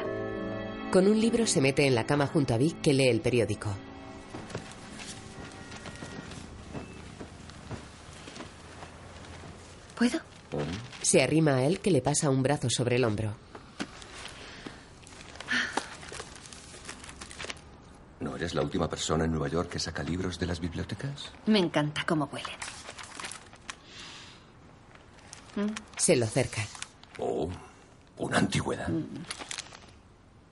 Con 0.91 1.07
un 1.07 1.19
libro 1.21 1.45
se 1.45 1.61
mete 1.61 1.85
en 1.85 1.93
la 1.93 2.05
cama 2.05 2.25
junto 2.25 2.55
a 2.55 2.57
Vic 2.57 2.81
que 2.81 2.93
lee 2.93 3.09
el 3.09 3.21
periódico. 3.21 3.69
¿Puedo? 9.95 10.19
Se 11.01 11.21
arrima 11.21 11.57
a 11.57 11.63
él 11.65 11.79
que 11.79 11.91
le 11.91 12.01
pasa 12.01 12.29
un 12.31 12.41
brazo 12.41 12.69
sobre 12.69 12.95
el 12.95 13.03
hombro. 13.03 13.35
¿No 18.19 18.35
eres 18.35 18.55
la 18.55 18.63
última 18.63 18.89
persona 18.89 19.25
en 19.25 19.31
Nueva 19.31 19.47
York 19.47 19.69
que 19.69 19.79
saca 19.79 20.01
libros 20.01 20.39
de 20.39 20.47
las 20.47 20.59
bibliotecas? 20.59 21.31
Me 21.45 21.59
encanta 21.59 22.03
cómo 22.05 22.25
huelen. 22.33 22.55
Se 25.97 26.15
lo 26.15 26.25
acerca. 26.25 26.61
Oh, 27.19 27.49
una 28.17 28.37
antigüedad. 28.39 28.89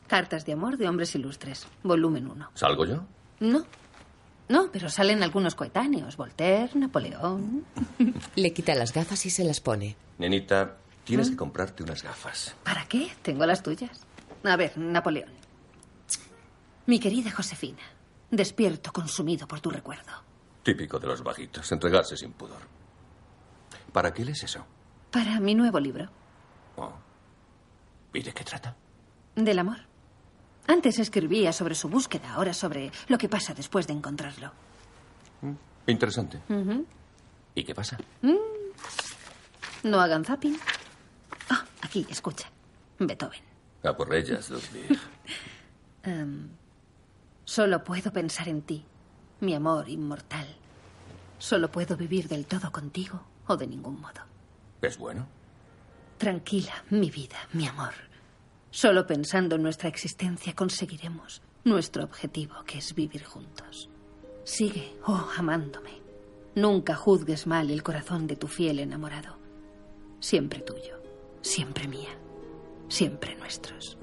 Cartas 0.07 0.45
de 0.45 0.53
amor 0.53 0.77
de 0.77 0.87
hombres 0.87 1.13
ilustres, 1.15 1.67
volumen 1.83 2.27
1. 2.27 2.51
¿Salgo 2.53 2.85
yo? 2.85 3.03
No. 3.39 3.65
No, 4.49 4.71
pero 4.71 4.89
salen 4.89 5.21
algunos 5.23 5.55
coetáneos. 5.55 6.15
Voltaire, 6.15 6.71
Napoleón. 6.75 7.65
Le 8.35 8.53
quita 8.53 8.73
las 8.75 8.93
gafas 8.93 9.25
y 9.25 9.29
se 9.29 9.43
las 9.43 9.59
pone. 9.59 9.97
Nenita, 10.17 10.77
tienes 11.03 11.29
que 11.29 11.35
comprarte 11.35 11.83
unas 11.83 12.01
gafas. 12.01 12.55
¿Para 12.63 12.85
qué? 12.85 13.11
Tengo 13.21 13.45
las 13.45 13.61
tuyas. 13.61 14.05
A 14.45 14.55
ver, 14.55 14.77
Napoleón. 14.77 15.31
Mi 16.85 16.99
querida 17.01 17.31
Josefina, 17.31 17.83
despierto 18.31 18.93
consumido 18.93 19.45
por 19.45 19.59
tu 19.59 19.69
recuerdo. 19.69 20.11
Típico 20.63 20.99
de 20.99 21.07
los 21.07 21.21
bajitos, 21.21 21.69
entregarse 21.73 22.15
sin 22.15 22.31
pudor. 22.31 22.61
¿Para 23.91 24.13
qué 24.13 24.23
lees 24.23 24.43
eso? 24.43 24.65
Para 25.11 25.39
mi 25.41 25.53
nuevo 25.55 25.79
libro, 25.79 26.09
Oh. 26.77 26.93
¿Y 28.13 28.21
de 28.21 28.31
qué 28.33 28.43
trata? 28.45 28.75
del 29.35 29.59
amor. 29.59 29.77
Antes 30.67 30.99
escribía 30.99 31.53
sobre 31.53 31.75
su 31.75 31.87
búsqueda, 31.89 32.33
ahora 32.33 32.53
sobre 32.53 32.91
lo 33.07 33.17
que 33.17 33.29
pasa 33.29 33.53
después 33.53 33.87
de 33.87 33.93
encontrarlo. 33.93 34.51
Interesante. 35.87 36.41
Ujú. 36.49 36.85
¿Y 37.55 37.63
qué 37.63 37.73
pasa? 37.73 37.97
Mm. 38.21 38.35
No 39.83 40.01
hagan 40.01 40.25
zapping. 40.25 40.59
Ah, 41.49 41.63
aquí, 41.81 42.05
escucha. 42.09 42.49
Beethoven. 42.99 43.39
A 43.83 43.95
por 43.95 44.13
ellas, 44.13 44.49
Ludwig. 44.49 44.99
Em, 46.03 46.47
solo 47.43 47.83
puedo 47.83 48.13
pensar 48.13 48.47
en 48.47 48.61
ti, 48.61 48.85
mi 49.41 49.53
amor 49.53 49.89
inmortal. 49.89 50.47
Solo 51.37 51.69
puedo 51.69 51.97
vivir 51.97 52.29
del 52.29 52.45
todo 52.45 52.71
contigo 52.71 53.21
o 53.47 53.57
de 53.57 53.67
ningún 53.67 53.99
modo. 53.99 54.21
¿Es 54.81 54.97
bueno? 54.97 55.27
Tranquila, 56.17 56.83
mi 56.91 57.09
vida, 57.11 57.37
mi 57.51 57.67
amor. 57.67 57.93
Solo 58.69 59.07
pensando 59.07 59.55
en 59.55 59.63
nuestra 59.63 59.89
existencia 59.89 60.53
conseguiremos 60.53 61.41
nuestro 61.63 62.03
objetivo, 62.03 62.63
que 62.65 62.79
es 62.79 62.93
vivir 62.93 63.23
juntos. 63.23 63.89
Sigue, 64.43 64.95
oh, 65.05 65.29
amándome. 65.37 66.01
Nunca 66.55 66.95
juzgues 66.95 67.47
mal 67.47 67.69
el 67.69 67.83
corazón 67.83 68.27
de 68.27 68.35
tu 68.35 68.47
fiel 68.47 68.79
enamorado. 68.79 69.37
Siempre 70.19 70.61
tuyo, 70.61 71.01
siempre 71.41 71.87
mía, 71.87 72.09
siempre 72.87 73.35
nuestros. 73.35 73.97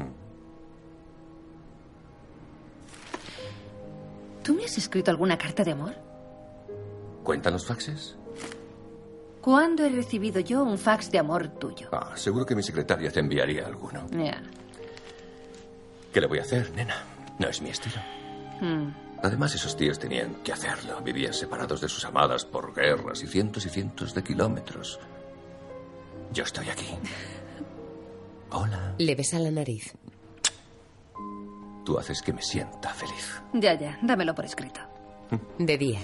¿Tú 4.42 4.54
me 4.54 4.64
has 4.64 4.76
escrito 4.76 5.10
alguna 5.10 5.38
carta 5.38 5.64
de 5.64 5.72
amor? 5.72 5.94
¿Cuentan 7.22 7.54
los 7.54 7.66
faxes? 7.66 8.16
¿Cuándo 9.44 9.84
he 9.84 9.90
recibido 9.90 10.40
yo 10.40 10.64
un 10.64 10.78
fax 10.78 11.10
de 11.10 11.18
amor 11.18 11.48
tuyo? 11.48 11.90
Ah, 11.92 12.12
seguro 12.14 12.46
que 12.46 12.54
mi 12.54 12.62
secretaria 12.62 13.10
te 13.10 13.20
enviaría 13.20 13.66
alguno. 13.66 14.06
Ya. 14.10 14.42
¿Qué 16.10 16.18
le 16.18 16.26
voy 16.26 16.38
a 16.38 16.42
hacer, 16.44 16.72
nena? 16.74 16.94
No 17.38 17.48
es 17.48 17.60
mi 17.60 17.68
estilo. 17.68 17.96
Mm. 18.62 18.88
Además, 19.22 19.54
esos 19.54 19.76
tíos 19.76 19.98
tenían 19.98 20.36
que 20.36 20.54
hacerlo. 20.54 20.98
Vivían 21.02 21.34
separados 21.34 21.82
de 21.82 21.90
sus 21.90 22.06
amadas 22.06 22.46
por 22.46 22.74
guerras 22.74 23.22
y 23.22 23.26
cientos 23.26 23.66
y 23.66 23.68
cientos 23.68 24.14
de 24.14 24.22
kilómetros. 24.24 24.98
Yo 26.32 26.44
estoy 26.44 26.70
aquí. 26.70 26.88
Hola. 28.50 28.94
Le 28.96 29.14
besa 29.14 29.38
la 29.38 29.50
nariz. 29.50 29.92
Tú 31.84 31.98
haces 31.98 32.22
que 32.22 32.32
me 32.32 32.40
sienta 32.40 32.94
feliz. 32.94 33.42
Ya, 33.52 33.74
ya, 33.78 33.98
dámelo 34.00 34.34
por 34.34 34.46
escrito. 34.46 34.80
De 35.58 35.76
día. 35.76 36.00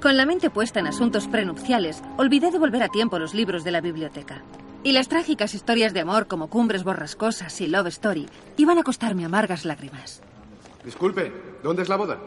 Con 0.00 0.16
la 0.16 0.24
mente 0.24 0.48
puesta 0.48 0.80
en 0.80 0.86
asuntos 0.86 1.28
prenupciales, 1.28 2.02
olvidé 2.16 2.50
devolver 2.50 2.82
a 2.82 2.88
tiempo 2.88 3.18
los 3.18 3.34
libros 3.34 3.64
de 3.64 3.70
la 3.70 3.82
biblioteca. 3.82 4.42
Y 4.82 4.92
las 4.92 5.08
trágicas 5.08 5.52
historias 5.52 5.92
de 5.92 6.00
amor 6.00 6.26
como 6.26 6.48
Cumbres 6.48 6.84
Borrascosas 6.84 7.60
y 7.60 7.66
Love 7.66 7.88
Story 7.88 8.26
iban 8.56 8.78
a 8.78 8.82
costarme 8.82 9.26
amargas 9.26 9.66
lágrimas. 9.66 10.22
Disculpe, 10.82 11.30
¿dónde 11.62 11.82
es 11.82 11.90
la 11.90 11.96
boda? 11.96 12.18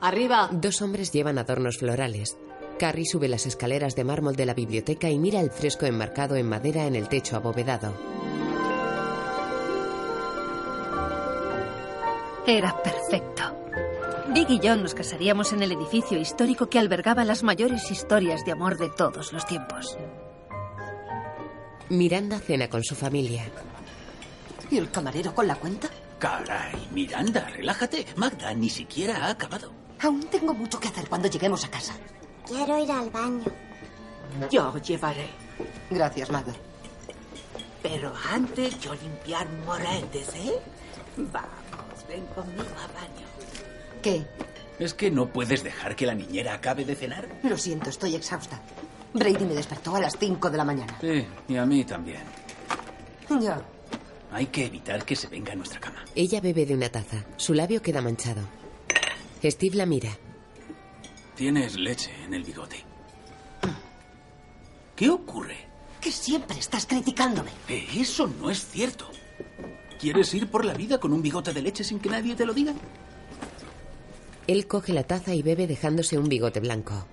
Arriba. 0.00 0.48
Dos 0.52 0.80
hombres 0.82 1.10
llevan 1.10 1.38
adornos 1.38 1.78
florales. 1.78 2.36
Carrie 2.78 3.06
sube 3.06 3.26
las 3.26 3.46
escaleras 3.46 3.96
de 3.96 4.04
mármol 4.04 4.36
de 4.36 4.46
la 4.46 4.54
biblioteca 4.54 5.10
y 5.10 5.18
mira 5.18 5.40
el 5.40 5.50
fresco 5.50 5.84
enmarcado 5.86 6.36
en 6.36 6.48
madera 6.48 6.86
en 6.86 6.94
el 6.94 7.08
techo 7.08 7.34
abovedado. 7.34 7.92
Era 12.46 12.80
perfecto. 12.80 13.42
Big 14.32 14.50
y 14.50 14.58
yo 14.60 14.76
nos 14.76 14.94
casaríamos 14.94 15.52
en 15.52 15.62
el 15.62 15.72
edificio 15.72 16.18
histórico 16.18 16.68
que 16.68 16.78
albergaba 16.78 17.24
las 17.24 17.42
mayores 17.42 17.90
historias 17.90 18.44
de 18.44 18.52
amor 18.52 18.76
de 18.76 18.90
todos 18.90 19.32
los 19.32 19.46
tiempos. 19.46 19.96
Miranda 21.88 22.38
cena 22.40 22.68
con 22.68 22.82
su 22.82 22.94
familia. 22.94 23.44
¿Y 24.70 24.78
el 24.78 24.90
camarero 24.90 25.34
con 25.34 25.46
la 25.46 25.54
cuenta? 25.54 25.88
Caray, 26.18 26.88
Miranda, 26.92 27.48
relájate. 27.48 28.06
Magda 28.16 28.52
ni 28.54 28.68
siquiera 28.68 29.26
ha 29.26 29.30
acabado. 29.30 29.72
Aún 30.02 30.22
tengo 30.24 30.52
mucho 30.52 30.80
que 30.80 30.88
hacer 30.88 31.08
cuando 31.08 31.28
lleguemos 31.28 31.64
a 31.64 31.70
casa. 31.70 31.94
Quiero 32.46 32.82
ir 32.82 32.90
al 32.90 33.10
baño. 33.10 33.44
Yo 34.50 34.76
llevaré. 34.78 35.28
Gracias, 35.90 36.30
Magda. 36.30 36.52
Pero 37.82 38.12
antes 38.30 38.80
yo 38.80 38.92
limpiar 38.94 39.48
moretes, 39.64 40.28
¿eh? 40.34 40.58
Vamos, 41.16 42.06
ven 42.08 42.26
conmigo 42.34 42.64
al 42.82 42.92
baño. 42.92 43.26
¿Qué? 44.06 44.24
¿Es 44.78 44.94
que 44.94 45.10
no 45.10 45.26
puedes 45.32 45.64
dejar 45.64 45.96
que 45.96 46.06
la 46.06 46.14
niñera 46.14 46.54
acabe 46.54 46.84
de 46.84 46.94
cenar? 46.94 47.26
Lo 47.42 47.58
siento, 47.58 47.90
estoy 47.90 48.14
exhausta. 48.14 48.62
Brady 49.12 49.44
me 49.44 49.54
despertó 49.54 49.96
a 49.96 50.00
las 50.00 50.16
5 50.16 50.48
de 50.48 50.56
la 50.56 50.64
mañana. 50.64 50.96
Sí, 51.00 51.26
y 51.48 51.56
a 51.56 51.66
mí 51.66 51.84
también. 51.84 52.22
Ya. 53.40 53.60
Hay 54.30 54.46
que 54.46 54.66
evitar 54.66 55.04
que 55.04 55.16
se 55.16 55.26
venga 55.26 55.54
a 55.54 55.56
nuestra 55.56 55.80
cama. 55.80 56.04
Ella 56.14 56.40
bebe 56.40 56.64
de 56.66 56.74
una 56.74 56.88
taza. 56.88 57.24
Su 57.36 57.52
labio 57.52 57.82
queda 57.82 58.00
manchado. 58.00 58.42
Steve 59.42 59.74
la 59.76 59.86
mira. 59.86 60.16
Tienes 61.34 61.74
leche 61.76 62.12
en 62.24 62.34
el 62.34 62.44
bigote. 62.44 62.84
¿Qué 64.94 65.10
ocurre? 65.10 65.56
Que 66.00 66.12
siempre 66.12 66.60
estás 66.60 66.86
criticándome. 66.86 67.50
Eh, 67.68 67.88
Eso 67.96 68.28
no 68.28 68.50
es 68.52 68.64
cierto. 68.68 69.10
¿Quieres 69.98 70.32
ir 70.32 70.48
por 70.48 70.64
la 70.64 70.74
vida 70.74 71.00
con 71.00 71.12
un 71.12 71.22
bigote 71.22 71.52
de 71.52 71.62
leche 71.62 71.82
sin 71.82 71.98
que 71.98 72.08
nadie 72.08 72.36
te 72.36 72.46
lo 72.46 72.54
diga? 72.54 72.72
Él 74.46 74.66
coge 74.66 74.92
la 74.92 75.02
taza 75.02 75.34
y 75.34 75.42
bebe 75.42 75.66
dejándose 75.66 76.18
un 76.18 76.28
bigote 76.28 76.60
blanco. 76.60 77.06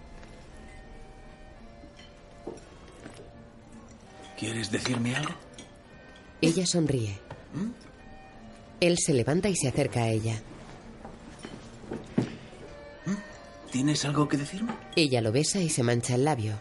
¿Quieres 4.37 4.71
decirme 4.71 5.15
algo? 5.15 5.33
Ella 6.41 6.65
sonríe. 6.65 7.19
Él 8.79 8.97
se 8.99 9.13
levanta 9.13 9.49
y 9.49 9.55
se 9.55 9.69
acerca 9.69 10.01
a 10.03 10.09
ella. 10.09 10.41
¿Tienes 13.71 14.05
algo 14.05 14.27
que 14.27 14.37
decirme? 14.37 14.73
Ella 14.95 15.21
lo 15.21 15.31
besa 15.31 15.59
y 15.59 15.69
se 15.69 15.81
mancha 15.81 16.13
el 16.15 16.25
labio. 16.25 16.59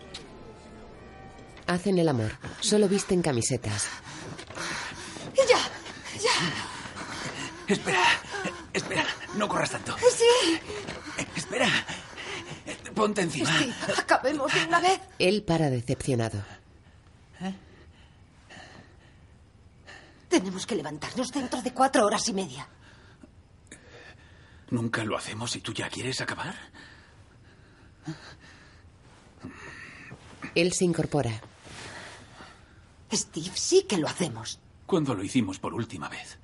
Hacen 1.67 1.99
el 1.99 2.09
amor. 2.09 2.33
Solo 2.61 2.89
visten 2.89 3.21
camisetas. 3.21 3.89
Ya, 5.37 5.59
ya. 6.19 6.31
Espera, 7.67 8.05
espera, 8.73 9.07
no 9.37 9.49
corras 9.49 9.71
tanto. 9.71 9.97
Sí. 9.99 10.61
Espera, 11.37 11.69
ponte 12.95 13.23
encima. 13.23 13.51
Sí, 13.59 13.73
acabemos 13.99 14.53
de 14.53 14.65
una 14.67 14.81
vez. 14.81 15.01
Él 15.19 15.43
para 15.43 15.71
decepcionado. 15.71 16.43
Tenemos 20.29 20.67
que 20.67 20.77
levantarnos 20.77 21.31
dentro 21.31 21.61
de 21.61 21.75
cuatro 21.75 22.07
horas 22.07 22.27
y 22.29 22.33
media. 22.33 22.67
¿Nunca 24.71 25.05
lo 25.05 25.19
hacemos 25.19 25.55
y 25.57 25.61
tú 25.61 25.75
ya 25.75 25.91
quieres 25.91 26.23
acabar? 26.23 26.55
Él 30.55 30.73
se 30.73 30.87
incorpora. 30.87 31.43
Steve, 33.13 33.51
sí 33.55 33.85
que 33.87 33.99
lo 33.99 34.09
hacemos. 34.09 34.59
¿Cuándo 34.87 35.15
lo 35.15 35.23
hicimos 35.23 35.59
por 35.59 35.75
última 35.75 36.09
vez? 36.09 36.39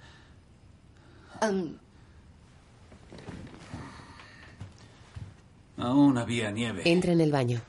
Aún 5.78 6.18
había 6.18 6.50
nieve. 6.50 6.82
Entra 6.84 7.12
en 7.12 7.20
el 7.20 7.32
baño. 7.32 7.60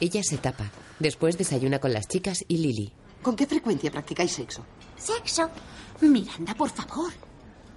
Ella 0.00 0.22
se 0.22 0.38
tapa. 0.38 0.70
Después 0.98 1.38
desayuna 1.38 1.78
con 1.78 1.92
las 1.92 2.08
chicas 2.08 2.44
y 2.48 2.58
Lily. 2.58 2.92
¿Con 3.22 3.36
qué 3.36 3.46
frecuencia 3.46 3.90
practicáis 3.90 4.32
sexo? 4.32 4.64
Sexo. 4.96 5.48
Miranda, 6.00 6.54
por 6.54 6.70
favor. 6.70 7.12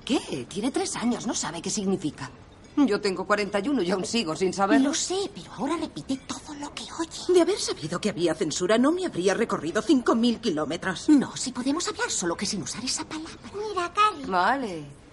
¿Qué? 0.04 0.46
Tiene 0.50 0.72
tres 0.72 0.96
años, 0.96 1.26
no 1.28 1.34
sabe 1.34 1.62
qué 1.62 1.70
significa. 1.70 2.30
Yo 2.78 3.00
tengo 3.00 3.26
41 3.26 3.82
y 3.84 3.92
aún 3.92 4.06
sigo 4.06 4.36
sin 4.36 4.52
saberlo. 4.52 4.90
Lo 4.90 4.94
sé, 4.94 5.32
pero 5.34 5.52
ahora 5.54 5.78
repite 5.78 6.18
todo 6.28 6.54
lo 6.60 6.74
que 6.74 6.84
oye. 7.00 7.34
De 7.34 7.42
haber 7.42 7.58
sabido 7.58 8.02
que 8.02 8.10
había 8.10 8.36
censura, 8.36 8.78
no 8.78 8.92
me 8.92 9.06
habría 9.06 9.34
recorrido 9.34 9.82
5.000 9.82 10.42
kilómetros. 10.42 11.08
No, 11.10 11.38
si 11.38 11.52
podemos 11.52 11.88
hablar, 11.88 12.12
solo 12.12 12.36
que 12.36 12.46
sin 12.46 12.62
usar 12.62 12.84
esa 12.84 13.08
palabra. 13.08 13.32
Mira, 13.54 13.94
Carrie. 13.94 14.26
Vale. 14.26 15.05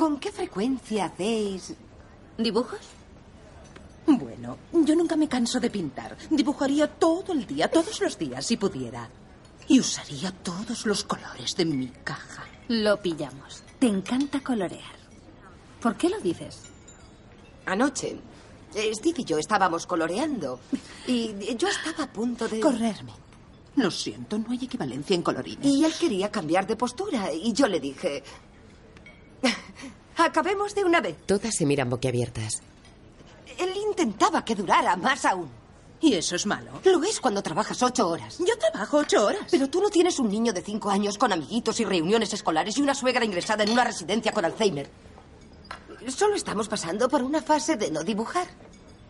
¿Con 0.00 0.18
qué 0.18 0.32
frecuencia 0.32 1.04
hacéis 1.04 1.74
dibujos? 2.38 2.80
Bueno, 4.06 4.56
yo 4.72 4.96
nunca 4.96 5.14
me 5.14 5.28
canso 5.28 5.60
de 5.60 5.68
pintar. 5.68 6.16
Dibujaría 6.30 6.88
todo 6.88 7.34
el 7.34 7.46
día, 7.46 7.70
todos 7.70 8.00
los 8.00 8.16
días, 8.16 8.46
si 8.46 8.56
pudiera. 8.56 9.10
Y 9.68 9.78
usaría 9.78 10.32
todos 10.32 10.86
los 10.86 11.04
colores 11.04 11.54
de 11.54 11.66
mi 11.66 11.88
caja. 12.02 12.46
Lo 12.68 12.96
pillamos. 13.02 13.62
Te 13.78 13.88
encanta 13.88 14.40
colorear. 14.42 14.96
¿Por 15.82 15.98
qué 15.98 16.08
lo 16.08 16.18
dices? 16.18 16.62
Anoche, 17.66 18.18
Steve 18.72 19.16
y 19.18 19.24
yo 19.24 19.36
estábamos 19.36 19.84
coloreando. 19.84 20.60
Y 21.08 21.54
yo 21.56 21.68
estaba 21.68 22.04
a 22.04 22.10
punto 22.10 22.48
de... 22.48 22.58
Correrme. 22.58 23.12
Lo 23.76 23.90
siento, 23.90 24.38
no 24.38 24.50
hay 24.50 24.64
equivalencia 24.64 25.14
en 25.14 25.22
colorines. 25.22 25.66
Y 25.66 25.84
él 25.84 25.92
quería 26.00 26.30
cambiar 26.30 26.66
de 26.66 26.76
postura. 26.76 27.30
Y 27.30 27.52
yo 27.52 27.68
le 27.68 27.80
dije... 27.80 28.24
Acabemos 30.16 30.74
de 30.74 30.84
una 30.84 31.00
vez. 31.00 31.16
Todas 31.26 31.54
se 31.54 31.66
miran 31.66 31.88
boquiabiertas. 31.90 32.62
Él 33.58 33.72
intentaba 33.88 34.44
que 34.44 34.54
durara 34.54 34.96
más 34.96 35.24
aún. 35.24 35.48
¿Y 36.02 36.14
eso 36.14 36.34
es 36.34 36.46
malo? 36.46 36.72
Lo 36.84 37.02
es 37.02 37.20
cuando 37.20 37.42
trabajas 37.42 37.82
ocho 37.82 38.08
horas. 38.08 38.38
Yo 38.38 38.56
trabajo 38.58 38.98
ocho 38.98 39.26
horas. 39.26 39.42
Pero 39.50 39.68
tú 39.68 39.82
no 39.82 39.90
tienes 39.90 40.18
un 40.18 40.30
niño 40.30 40.52
de 40.52 40.62
cinco 40.62 40.90
años 40.90 41.18
con 41.18 41.32
amiguitos 41.32 41.78
y 41.80 41.84
reuniones 41.84 42.32
escolares 42.32 42.78
y 42.78 42.82
una 42.82 42.94
suegra 42.94 43.24
ingresada 43.24 43.64
en 43.64 43.70
una 43.70 43.84
residencia 43.84 44.32
con 44.32 44.44
Alzheimer. 44.44 44.88
Solo 46.08 46.36
estamos 46.36 46.68
pasando 46.68 47.08
por 47.08 47.22
una 47.22 47.42
fase 47.42 47.76
de 47.76 47.90
no 47.90 48.02
dibujar. 48.02 48.46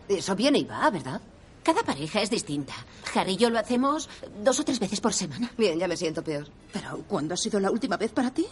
Eso 0.09 0.35
viene 0.35 0.59
y 0.59 0.63
va, 0.65 0.89
¿verdad? 0.89 1.21
Cada 1.63 1.83
pareja 1.83 2.21
es 2.21 2.29
distinta. 2.29 2.73
Harry 3.15 3.33
y 3.33 3.37
yo 3.37 3.49
lo 3.49 3.59
hacemos 3.59 4.09
dos 4.43 4.59
o 4.59 4.65
tres 4.65 4.79
veces 4.79 4.99
por 4.99 5.13
semana. 5.13 5.51
Bien, 5.57 5.79
ya 5.79 5.87
me 5.87 5.95
siento 5.95 6.23
peor. 6.23 6.47
¿Pero 6.73 7.03
cuándo 7.07 7.35
ha 7.35 7.37
sido 7.37 7.59
la 7.59 7.71
última 7.71 7.95
vez 7.95 8.11
para 8.11 8.31
ti? 8.31 8.45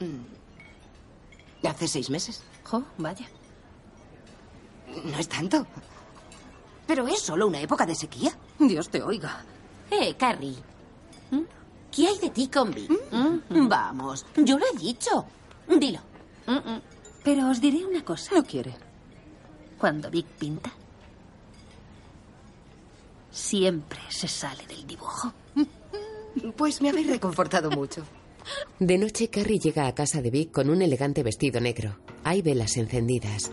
Mm. 0.00 0.38
Hace 1.64 1.88
seis 1.88 2.10
meses. 2.10 2.42
Jo, 2.64 2.84
vaya. 2.98 3.26
No 5.04 5.18
es 5.18 5.28
tanto. 5.28 5.66
Pero 6.86 7.06
es 7.06 7.20
solo 7.20 7.46
una 7.46 7.60
época 7.60 7.84
de 7.84 7.94
sequía. 7.94 8.32
Dios 8.58 8.88
te 8.88 9.02
oiga. 9.02 9.44
Eh, 9.90 10.14
Carrie. 10.16 10.56
¿Qué 11.90 12.06
hay 12.06 12.18
de 12.18 12.30
ti 12.30 12.48
con 12.48 12.70
Vic? 12.72 12.90
Mm. 13.10 13.68
Vamos, 13.68 14.24
yo 14.36 14.58
lo 14.58 14.64
he 14.66 14.78
dicho. 14.78 15.24
Dilo. 15.66 16.00
Pero 17.24 17.50
os 17.50 17.60
diré 17.60 17.84
una 17.84 18.04
cosa. 18.04 18.34
No 18.34 18.44
quiere. 18.44 18.74
Cuando 19.78 20.10
Vic 20.10 20.26
pinta, 20.26 20.70
siempre 23.30 24.00
se 24.08 24.28
sale 24.28 24.66
del 24.66 24.86
dibujo. 24.86 25.32
Pues 26.56 26.80
me 26.80 26.90
habéis 26.90 27.08
reconfortado 27.08 27.70
mucho. 27.70 28.02
De 28.78 28.98
noche, 28.98 29.28
Carrie 29.28 29.58
llega 29.58 29.86
a 29.86 29.94
casa 29.94 30.22
de 30.22 30.30
Vic 30.30 30.52
con 30.52 30.70
un 30.70 30.82
elegante 30.82 31.22
vestido 31.22 31.60
negro. 31.60 31.98
Hay 32.24 32.42
velas 32.42 32.76
encendidas. 32.76 33.50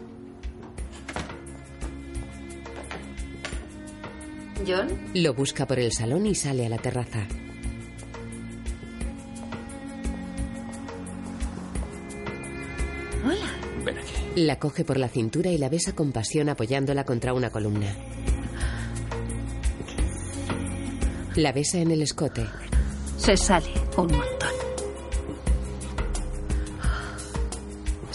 ¿John? 4.68 4.88
Lo 5.14 5.34
busca 5.34 5.66
por 5.68 5.80
el 5.80 5.92
salón 5.92 6.26
y 6.26 6.36
sale 6.36 6.66
a 6.66 6.70
la 6.70 6.78
terraza. 6.78 7.28
Hola. 13.24 13.84
Ven 13.84 13.98
aquí. 13.98 14.14
La 14.36 14.60
coge 14.60 14.84
por 14.84 14.98
la 14.98 15.08
cintura 15.08 15.52
y 15.52 15.58
la 15.58 15.70
besa 15.70 15.94
con 15.94 16.12
pasión 16.12 16.50
apoyándola 16.50 17.04
contra 17.04 17.34
una 17.34 17.50
columna. 17.50 17.94
La 21.36 21.52
besa 21.52 21.80
en 21.80 21.92
el 21.92 22.02
escote. 22.02 22.46
Se 23.18 23.36
sale 23.36 23.68
un 23.98 24.08
montón. 24.08 24.65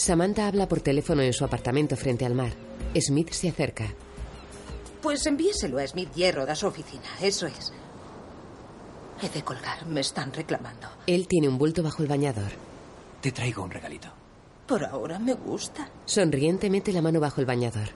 Samantha 0.00 0.46
habla 0.46 0.66
por 0.66 0.80
teléfono 0.80 1.20
en 1.20 1.34
su 1.34 1.44
apartamento 1.44 1.94
frente 1.94 2.24
al 2.24 2.34
mar. 2.34 2.52
Smith 2.98 3.32
se 3.32 3.50
acerca. 3.50 3.92
Pues 5.02 5.26
envíeselo 5.26 5.78
a 5.78 5.86
Smith 5.86 6.10
Hierro 6.14 6.50
a 6.50 6.54
su 6.54 6.66
oficina, 6.66 7.04
eso 7.20 7.46
es. 7.46 7.70
He 9.22 9.28
de 9.28 9.44
colgar, 9.44 9.84
me 9.84 10.00
están 10.00 10.32
reclamando. 10.32 10.88
Él 11.06 11.28
tiene 11.28 11.48
un 11.48 11.58
bulto 11.58 11.82
bajo 11.82 12.02
el 12.02 12.08
bañador. 12.08 12.50
Te 13.20 13.30
traigo 13.30 13.62
un 13.62 13.70
regalito. 13.70 14.08
Por 14.66 14.84
ahora 14.84 15.18
me 15.18 15.34
gusta. 15.34 15.90
Sonriente 16.06 16.70
mete 16.70 16.94
la 16.94 17.02
mano 17.02 17.20
bajo 17.20 17.42
el 17.42 17.46
bañador. 17.46 17.90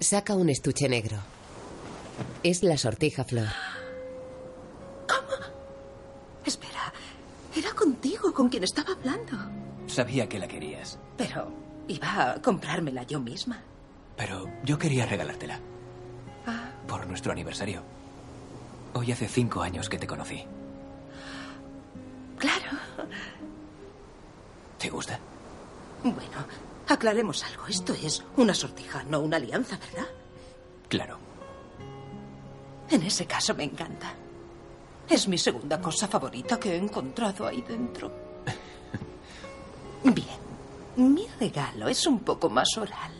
Saca 0.00 0.34
un 0.34 0.48
estuche 0.48 0.88
negro. 0.88 1.18
Es 2.42 2.62
la 2.62 2.78
sortija 2.78 3.24
flor. 3.24 3.48
Espera, 6.46 6.90
era 7.54 7.74
contigo 7.74 8.32
con 8.32 8.48
quien 8.48 8.64
estaba 8.64 8.92
hablando. 8.92 9.57
Sabía 9.98 10.28
que 10.28 10.38
la 10.38 10.46
querías, 10.46 10.96
Pero 11.16 11.50
iba 11.88 12.30
a 12.30 12.40
comprármela 12.40 13.02
yo 13.02 13.18
misma. 13.18 13.60
pero 14.16 14.46
yo 14.62 14.78
quería 14.78 15.04
regalártela. 15.06 15.58
Ah. 16.46 16.70
Por 16.86 17.04
nuestro 17.08 17.32
aniversario. 17.32 17.82
Hoy 18.94 19.10
hace 19.10 19.26
cinco 19.26 19.60
años 19.60 19.88
que 19.88 19.98
te 19.98 20.06
conocí. 20.06 20.44
Claro. 22.38 22.78
¿Te 24.78 24.88
gusta? 24.88 25.18
Bueno, 26.04 26.46
aclaremos 26.86 27.42
algo. 27.42 27.66
Esto 27.66 27.92
es 27.92 28.22
una 28.36 28.54
sortija, 28.54 29.02
no 29.02 29.18
una 29.18 29.38
alianza, 29.38 29.78
¿verdad? 29.78 30.08
Claro. 30.88 31.18
En 32.88 33.02
ese 33.02 33.26
caso 33.26 33.52
me 33.56 33.64
encanta. 33.64 34.14
Es 35.08 35.26
mi 35.26 35.38
segunda 35.38 35.80
cosa 35.80 36.06
favorita 36.06 36.56
que 36.60 36.74
he 36.74 36.76
encontrado 36.76 37.48
ahí 37.48 37.62
dentro. 37.62 38.27
Bien, 40.04 40.38
mi 40.96 41.26
regalo 41.40 41.88
es 41.88 42.06
un 42.06 42.20
poco 42.20 42.48
más 42.48 42.68
oral. 42.76 43.12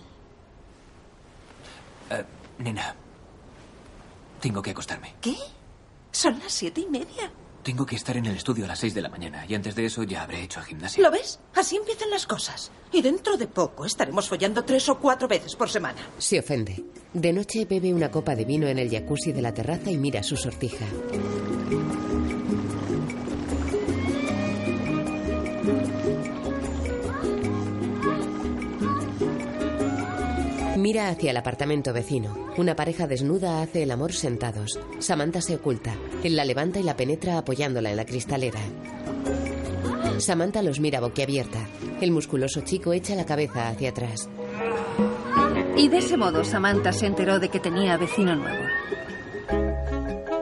Eh, 2.11 2.25
nena, 2.59 2.95
tengo 4.41 4.63
que 4.63 4.71
acostarme. 4.71 5.15
¿Qué? 5.21 5.37
Son 6.13 6.39
las 6.39 6.53
siete 6.53 6.81
y 6.83 6.87
media. 6.87 7.31
Tengo 7.63 7.85
que 7.85 7.97
estar 7.97 8.17
en 8.17 8.25
el 8.25 8.37
estudio 8.37 8.65
a 8.65 8.69
las 8.69 8.79
seis 8.79 8.95
de 8.95 9.03
la 9.03 9.11
mañana 9.11 9.45
y 9.47 9.55
antes 9.55 9.75
de 9.75 9.85
eso 9.85 10.03
ya 10.05 10.23
habré 10.23 10.43
hecho 10.43 10.63
gimnasia. 10.63 11.03
¿Lo 11.03 11.11
ves? 11.11 11.39
Así 11.55 11.77
empiezan 11.77 12.09
las 12.09 12.27
cosas. 12.27 12.71
Y 12.93 13.03
dentro 13.03 13.37
de 13.37 13.47
poco 13.47 13.85
estaremos 13.85 14.29
follando 14.29 14.65
tres 14.65 14.89
o 14.89 14.99
cuatro 14.99 15.29
veces 15.29 15.55
por 15.55 15.69
semana. 15.69 16.01
Se 16.17 16.39
ofende. 16.39 16.83
De 17.13 17.33
noche 17.33 17.67
bebe 17.67 17.93
una 17.93 18.11
copa 18.11 18.35
de 18.35 18.45
vino 18.47 18.67
en 18.69 18.79
el 18.79 18.91
jacuzzi 18.91 19.33
de 19.33 19.43
la 19.43 19.53
terraza 19.53 19.91
y 19.91 19.99
mira 19.99 20.23
su 20.23 20.37
sortija. 20.37 20.87
Mira 30.89 31.11
hacia 31.11 31.33
el 31.33 31.37
apartamento 31.37 31.93
vecino. 31.93 32.35
Una 32.57 32.75
pareja 32.75 33.07
desnuda 33.07 33.61
hace 33.61 33.83
el 33.83 33.91
amor 33.91 34.15
sentados. 34.15 34.81
Samantha 35.01 35.43
se 35.43 35.57
oculta. 35.57 35.95
Él 36.25 36.35
la 36.35 36.47
levanta 36.47 36.81
y 36.81 36.83
la 36.83 36.97
penetra 36.97 37.37
apoyándola 37.37 37.91
en 37.91 37.97
la 37.97 38.07
cristalera. 38.07 38.59
Samantha 40.17 40.63
los 40.63 40.81
mira 40.81 41.01
boquiabierta. 41.01 41.59
El 42.01 42.11
musculoso 42.11 42.63
chico 42.63 42.95
echa 42.95 43.15
la 43.17 43.27
cabeza 43.27 43.69
hacia 43.69 43.91
atrás. 43.91 44.31
Y 45.77 45.89
de 45.89 45.99
ese 45.99 46.17
modo 46.17 46.43
Samantha 46.43 46.95
se 46.95 47.05
enteró 47.05 47.39
de 47.39 47.51
que 47.51 47.61
tenía 47.61 47.99
vecino 47.99 48.35
nuevo. 48.35 48.65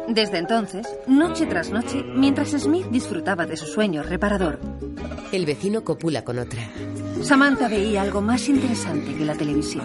Desde 0.06 0.38
entonces, 0.38 0.86
noche 1.08 1.46
tras 1.46 1.70
noche, 1.70 2.04
mientras 2.04 2.50
Smith 2.50 2.86
disfrutaba 2.86 3.46
de 3.46 3.56
su 3.56 3.66
sueño 3.66 4.04
reparador, 4.04 4.60
El 5.32 5.44
vecino 5.44 5.82
copula 5.82 6.22
con 6.22 6.38
otra. 6.38 6.62
Samantha 7.20 7.66
veía 7.66 8.02
algo 8.02 8.20
más 8.20 8.48
interesante 8.48 9.12
que 9.12 9.24
la 9.24 9.34
televisión. 9.34 9.84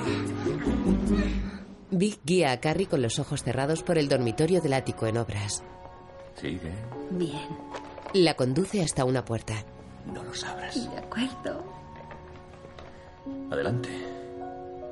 Vic 1.92 2.20
guía 2.24 2.52
a 2.52 2.60
Carrie 2.60 2.88
con 2.88 3.02
los 3.02 3.20
ojos 3.20 3.44
cerrados 3.44 3.84
por 3.84 3.98
el 3.98 4.08
dormitorio 4.08 4.62
del 4.62 4.74
ático 4.74 5.08
en 5.08 5.18
obras. 5.18 5.62
Sigue. 6.40 6.72
Bien, 7.12 7.40
La 8.14 8.36
conduce 8.36 8.82
hasta 8.82 9.04
una 9.06 9.24
puerta. 9.26 9.54
No 10.14 10.24
los 10.24 10.44
abras. 10.44 10.90
de 10.90 10.98
acuerdo. 10.98 11.64
Adelante. 13.52 13.90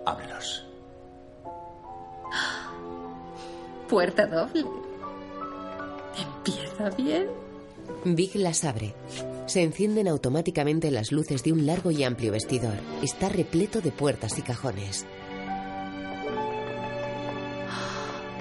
Ábrelos. 0.06 0.66
Puerta 3.88 4.28
doble. 4.28 4.66
Empieza 6.18 6.90
bien. 6.92 7.28
Vic 8.06 8.36
las 8.36 8.64
abre. 8.66 8.94
Se 9.48 9.64
encienden 9.64 10.08
automáticamente 10.08 10.92
las 10.92 11.12
luces 11.12 11.44
de 11.44 11.54
un 11.54 11.66
largo 11.66 11.90
y 11.92 12.04
amplio 12.04 12.32
vestidor. 12.34 12.76
Está 13.02 13.30
repleto 13.30 13.82
de 13.82 13.92
puertas 13.92 14.38
y 14.38 14.42
cajones. 14.44 15.08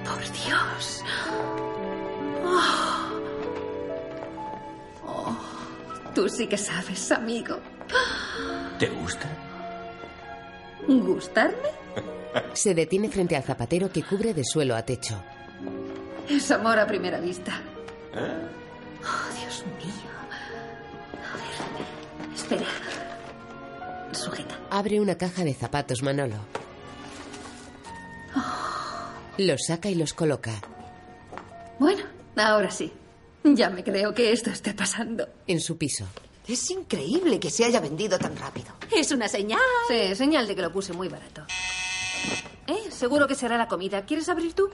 Por 0.08 0.22
Dios. 0.32 1.04
Oh. 2.44 3.08
Oh, 5.06 5.36
Tú 6.14 6.28
sí 6.28 6.46
que 6.46 6.56
sabes, 6.56 7.12
amigo. 7.12 7.58
¿Te 8.78 8.88
gusta? 8.88 9.28
¿Gustarme? 10.86 11.68
Se 12.54 12.74
detiene 12.74 13.08
frente 13.10 13.36
al 13.36 13.42
zapatero 13.42 13.90
que 13.90 14.02
cubre 14.02 14.32
de 14.34 14.44
suelo 14.44 14.76
a 14.76 14.82
techo. 14.82 15.22
Es 16.28 16.50
amor 16.50 16.78
a 16.78 16.86
primera 16.86 17.20
vista. 17.20 17.60
Oh, 18.14 19.38
Dios 19.40 19.64
mío. 19.78 20.10
A 21.12 21.36
ver. 21.36 22.34
Espera. 22.34 22.66
Sujeta. 24.12 24.56
Abre 24.70 25.00
una 25.00 25.16
caja 25.16 25.44
de 25.44 25.54
zapatos 25.54 26.02
Manolo. 26.02 26.36
Los 29.38 29.66
saca 29.66 29.88
y 29.88 29.94
los 29.94 30.14
coloca. 30.14 30.52
Bueno, 31.78 32.02
ahora 32.36 32.70
sí. 32.70 32.92
Ya 33.44 33.70
me 33.70 33.84
creo 33.84 34.12
que 34.12 34.32
esto 34.32 34.50
esté 34.50 34.74
pasando. 34.74 35.28
En 35.46 35.60
su 35.60 35.78
piso. 35.78 36.04
Es 36.46 36.70
increíble 36.70 37.38
que 37.38 37.50
se 37.50 37.64
haya 37.64 37.78
vendido 37.80 38.18
tan 38.18 38.36
rápido. 38.36 38.66
Es 38.94 39.12
una 39.12 39.28
señal. 39.28 39.60
Sí, 39.88 40.14
señal 40.14 40.46
de 40.48 40.56
que 40.56 40.62
lo 40.62 40.72
puse 40.72 40.92
muy 40.92 41.08
barato. 41.08 41.44
Eh, 42.66 42.90
seguro 42.90 43.26
que 43.28 43.34
será 43.34 43.56
la 43.56 43.68
comida. 43.68 44.04
¿Quieres 44.04 44.28
abrir 44.28 44.54
tú? 44.54 44.68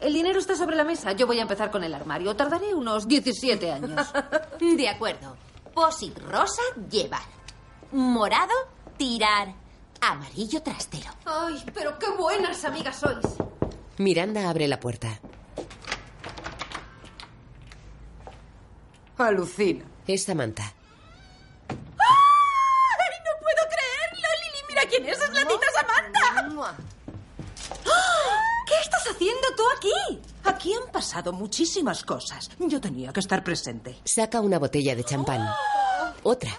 El 0.00 0.12
dinero 0.12 0.38
está 0.38 0.56
sobre 0.56 0.76
la 0.76 0.84
mesa. 0.84 1.12
Yo 1.12 1.26
voy 1.26 1.38
a 1.38 1.42
empezar 1.42 1.70
con 1.70 1.84
el 1.84 1.94
armario. 1.94 2.34
Tardaré 2.34 2.74
unos 2.74 3.06
17 3.06 3.70
años. 3.70 4.08
De 4.60 4.88
acuerdo. 4.88 5.36
Posit 5.72 6.18
rosa, 6.18 6.62
llevar. 6.90 7.22
Morado, 7.92 8.52
tirar. 8.96 9.54
Amarillo, 10.00 10.62
trastero. 10.62 11.10
Ay, 11.26 11.62
pero 11.72 11.98
qué 11.98 12.10
buenas 12.18 12.64
amigas 12.64 12.96
sois. 12.96 13.26
Miranda 14.00 14.48
abre 14.48 14.66
la 14.66 14.80
puerta. 14.80 15.20
Alucina. 19.18 19.84
Es 20.06 20.24
Samantha. 20.24 20.72
¡Ay, 21.68 21.76
no 23.26 23.32
puedo 23.42 23.62
creerlo! 23.68 24.28
Lili, 24.42 24.64
mira 24.70 24.82
quién 24.88 25.04
es. 25.06 25.20
Es 25.20 25.30
la 25.34 25.46
tita 25.46 25.66
Samantha. 25.74 26.72
¿Qué 28.66 28.74
estás 28.82 29.06
haciendo 29.14 29.48
tú 29.54 29.64
aquí? 29.76 30.22
Aquí 30.44 30.72
han 30.72 30.90
pasado 30.90 31.34
muchísimas 31.34 32.02
cosas. 32.02 32.50
Yo 32.58 32.80
tenía 32.80 33.12
que 33.12 33.20
estar 33.20 33.44
presente. 33.44 33.98
Saca 34.04 34.40
una 34.40 34.58
botella 34.58 34.96
de 34.96 35.04
champán. 35.04 35.46
Otra. 36.22 36.50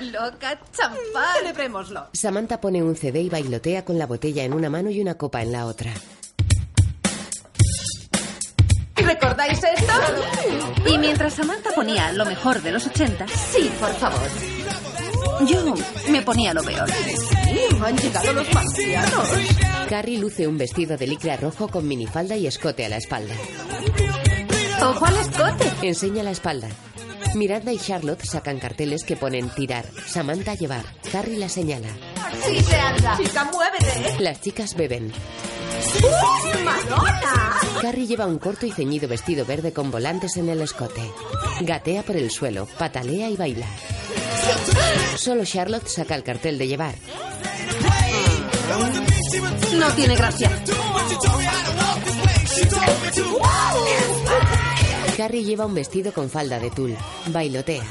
¡Qué 0.00 0.06
loca! 0.06 0.58
¡Champán! 0.72 1.36
Celebrémoslo. 1.40 2.08
Samantha 2.14 2.58
pone 2.60 2.82
un 2.82 2.96
CD 2.96 3.20
y 3.20 3.28
bailotea 3.28 3.84
con 3.84 3.98
la 3.98 4.06
botella 4.06 4.44
en 4.44 4.54
una 4.54 4.70
mano 4.70 4.88
y 4.90 4.98
una 5.00 5.14
copa 5.14 5.42
en 5.42 5.52
la 5.52 5.66
otra. 5.66 5.92
¿Recordáis 8.96 9.58
esto? 9.62 9.92
Y 10.88 10.98
mientras 10.98 11.34
Samantha 11.34 11.70
ponía 11.74 12.12
lo 12.12 12.24
mejor 12.24 12.62
de 12.62 12.72
los 12.72 12.86
80, 12.86 13.26
Sí, 13.28 13.70
por 13.80 13.92
favor. 13.94 14.20
yo 15.46 15.74
me 16.10 16.22
ponía 16.22 16.54
lo 16.54 16.62
peor. 16.62 16.88
Han 17.84 17.96
llegado 17.98 18.32
los 18.32 18.54
marcianos. 18.54 19.28
Carrie 19.88 20.18
luce 20.18 20.46
un 20.46 20.56
vestido 20.58 20.96
de 20.96 21.06
licra 21.06 21.36
rojo 21.36 21.68
con 21.68 21.86
minifalda 21.88 22.36
y 22.36 22.46
escote 22.46 22.86
a 22.86 22.88
la 22.88 22.96
espalda. 22.98 23.34
¿Ojo 24.82 25.04
al 25.04 25.16
escote? 25.16 25.72
Enseña 25.82 26.22
la 26.22 26.30
espalda. 26.30 26.68
Miranda 27.34 27.72
y 27.72 27.78
Charlotte 27.78 28.24
sacan 28.24 28.58
carteles 28.58 29.04
que 29.04 29.16
ponen 29.16 29.48
tirar, 29.50 29.86
Samantha 30.06 30.54
llevar. 30.54 30.84
Carrie 31.12 31.38
la 31.38 31.48
señala. 31.48 31.88
Sí 32.44 32.60
se 32.60 32.76
anda. 32.76 33.16
Chica, 33.16 33.50
muévete. 33.52 34.22
Las 34.22 34.40
chicas 34.40 34.74
beben. 34.74 35.12
¡Uh, 36.02 36.64
Madonna! 36.64 37.56
Carrie 37.80 38.06
lleva 38.06 38.26
un 38.26 38.38
corto 38.38 38.66
y 38.66 38.72
ceñido 38.72 39.08
vestido 39.08 39.46
verde 39.46 39.72
con 39.72 39.90
volantes 39.90 40.36
en 40.36 40.48
el 40.48 40.60
escote. 40.60 41.02
Gatea 41.60 42.02
por 42.02 42.16
el 42.16 42.30
suelo, 42.30 42.66
patalea 42.78 43.30
y 43.30 43.36
baila. 43.36 43.66
Solo 45.16 45.44
Charlotte 45.44 45.86
saca 45.86 46.14
el 46.14 46.22
cartel 46.22 46.58
de 46.58 46.68
llevar. 46.68 46.94
No 49.74 49.88
tiene 49.94 50.16
gracia. 50.16 50.50
Carrie 55.20 55.44
lleva 55.44 55.66
un 55.66 55.74
vestido 55.74 56.14
con 56.14 56.30
falda 56.30 56.58
de 56.58 56.70
tul. 56.70 56.96
Bailotea. 57.26 57.84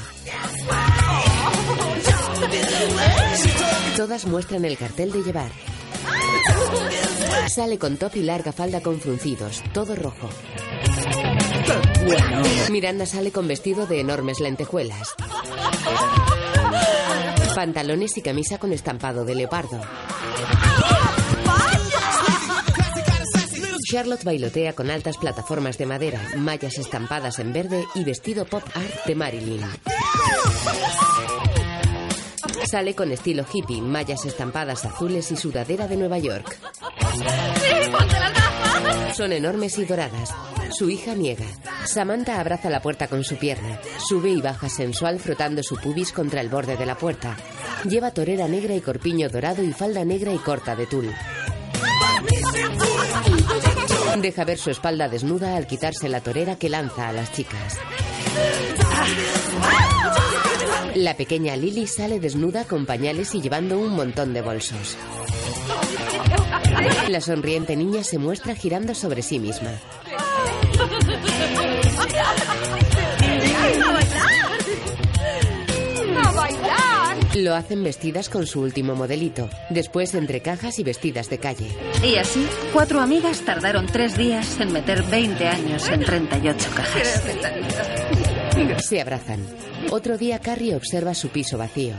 Todas 3.95 4.25
muestran 4.25 4.65
el 4.65 4.75
cartel 4.75 5.11
de 5.11 5.21
llevar. 5.21 5.51
Sale 7.47 7.77
con 7.77 7.97
top 7.97 8.15
y 8.15 8.23
larga 8.23 8.51
falda 8.51 8.81
con 8.81 8.99
fruncidos, 8.99 9.61
todo 9.75 9.95
rojo. 9.95 10.27
Miranda 12.71 13.05
sale 13.05 13.31
con 13.31 13.47
vestido 13.47 13.85
de 13.85 13.99
enormes 13.99 14.39
lentejuelas. 14.39 15.13
Pantalones 17.53 18.17
y 18.17 18.23
camisa 18.23 18.57
con 18.57 18.73
estampado 18.73 19.23
de 19.23 19.35
leopardo. 19.35 19.79
Charlotte 23.91 24.23
bailotea 24.23 24.73
con 24.73 24.91
altas 24.91 25.17
plataformas 25.17 25.79
de 25.79 25.87
madera, 25.87 26.21
mallas 26.37 26.77
estampadas 26.77 27.39
en 27.39 27.51
verde 27.51 27.87
y 27.95 28.03
vestido 28.03 28.45
pop 28.45 28.61
art 28.75 29.05
de 29.07 29.15
Marilyn. 29.15 29.65
Sale 32.69 32.93
con 32.93 33.11
estilo 33.11 33.43
hippie, 33.51 33.81
mallas 33.81 34.25
estampadas 34.25 34.85
azules 34.85 35.31
y 35.31 35.37
sudadera 35.37 35.87
de 35.87 35.97
Nueva 35.97 36.19
York. 36.19 36.55
Son 39.15 39.33
enormes 39.33 39.79
y 39.79 39.85
doradas. 39.85 40.35
Su 40.69 40.91
hija 40.91 41.15
niega. 41.15 41.47
Samantha 41.85 42.39
abraza 42.39 42.69
la 42.69 42.83
puerta 42.83 43.07
con 43.07 43.23
su 43.23 43.37
pierna. 43.37 43.79
Sube 44.07 44.29
y 44.29 44.39
baja 44.39 44.69
sensual 44.69 45.19
frotando 45.19 45.63
su 45.63 45.77
pubis 45.77 46.11
contra 46.11 46.41
el 46.41 46.49
borde 46.49 46.77
de 46.77 46.85
la 46.85 46.95
puerta. 46.95 47.35
Lleva 47.85 48.11
torera 48.11 48.47
negra 48.47 48.75
y 48.75 48.81
corpiño 48.81 49.29
dorado 49.29 49.63
y 49.63 49.73
falda 49.73 50.05
negra 50.05 50.31
y 50.31 50.37
corta 50.37 50.75
de 50.75 50.85
tul. 50.85 51.11
Deja 54.17 54.43
ver 54.43 54.57
su 54.57 54.69
espalda 54.69 55.07
desnuda 55.07 55.55
al 55.55 55.65
quitarse 55.65 56.09
la 56.09 56.21
torera 56.21 56.57
que 56.57 56.67
lanza 56.67 57.07
a 57.07 57.13
las 57.13 57.31
chicas. 57.31 57.77
La 60.95 61.15
pequeña 61.15 61.55
Lily 61.55 61.87
sale 61.87 62.19
desnuda 62.19 62.65
con 62.65 62.85
pañales 62.85 63.33
y 63.35 63.41
llevando 63.41 63.79
un 63.79 63.95
montón 63.95 64.33
de 64.33 64.41
bolsos. 64.41 64.97
La 67.07 67.21
sonriente 67.21 67.75
niña 67.75 68.03
se 68.03 68.17
muestra 68.17 68.55
girando 68.55 68.93
sobre 68.93 69.21
sí 69.21 69.39
misma. 69.39 69.71
Lo 77.35 77.53
hacen 77.53 77.83
vestidas 77.83 78.27
con 78.27 78.47
su 78.47 78.61
último 78.61 78.95
modelito, 78.95 79.49
después 79.69 80.15
entre 80.15 80.41
cajas 80.41 80.79
y 80.79 80.83
vestidas 80.83 81.29
de 81.29 81.37
calle. 81.37 81.67
Y 82.03 82.15
así, 82.15 82.47
cuatro 82.73 83.01
amigas 83.01 83.41
tardaron 83.41 83.85
tres 83.85 84.17
días 84.17 84.59
en 84.59 84.73
meter 84.73 85.03
20 85.03 85.47
años 85.47 85.87
en 85.89 86.03
38 86.03 86.69
cajas. 86.75 87.23
Se 88.83 88.99
abrazan. 88.99 89.45
Otro 89.91 90.17
día 90.17 90.39
Carrie 90.39 90.75
observa 90.75 91.13
su 91.13 91.29
piso 91.29 91.57
vacío. 91.57 91.93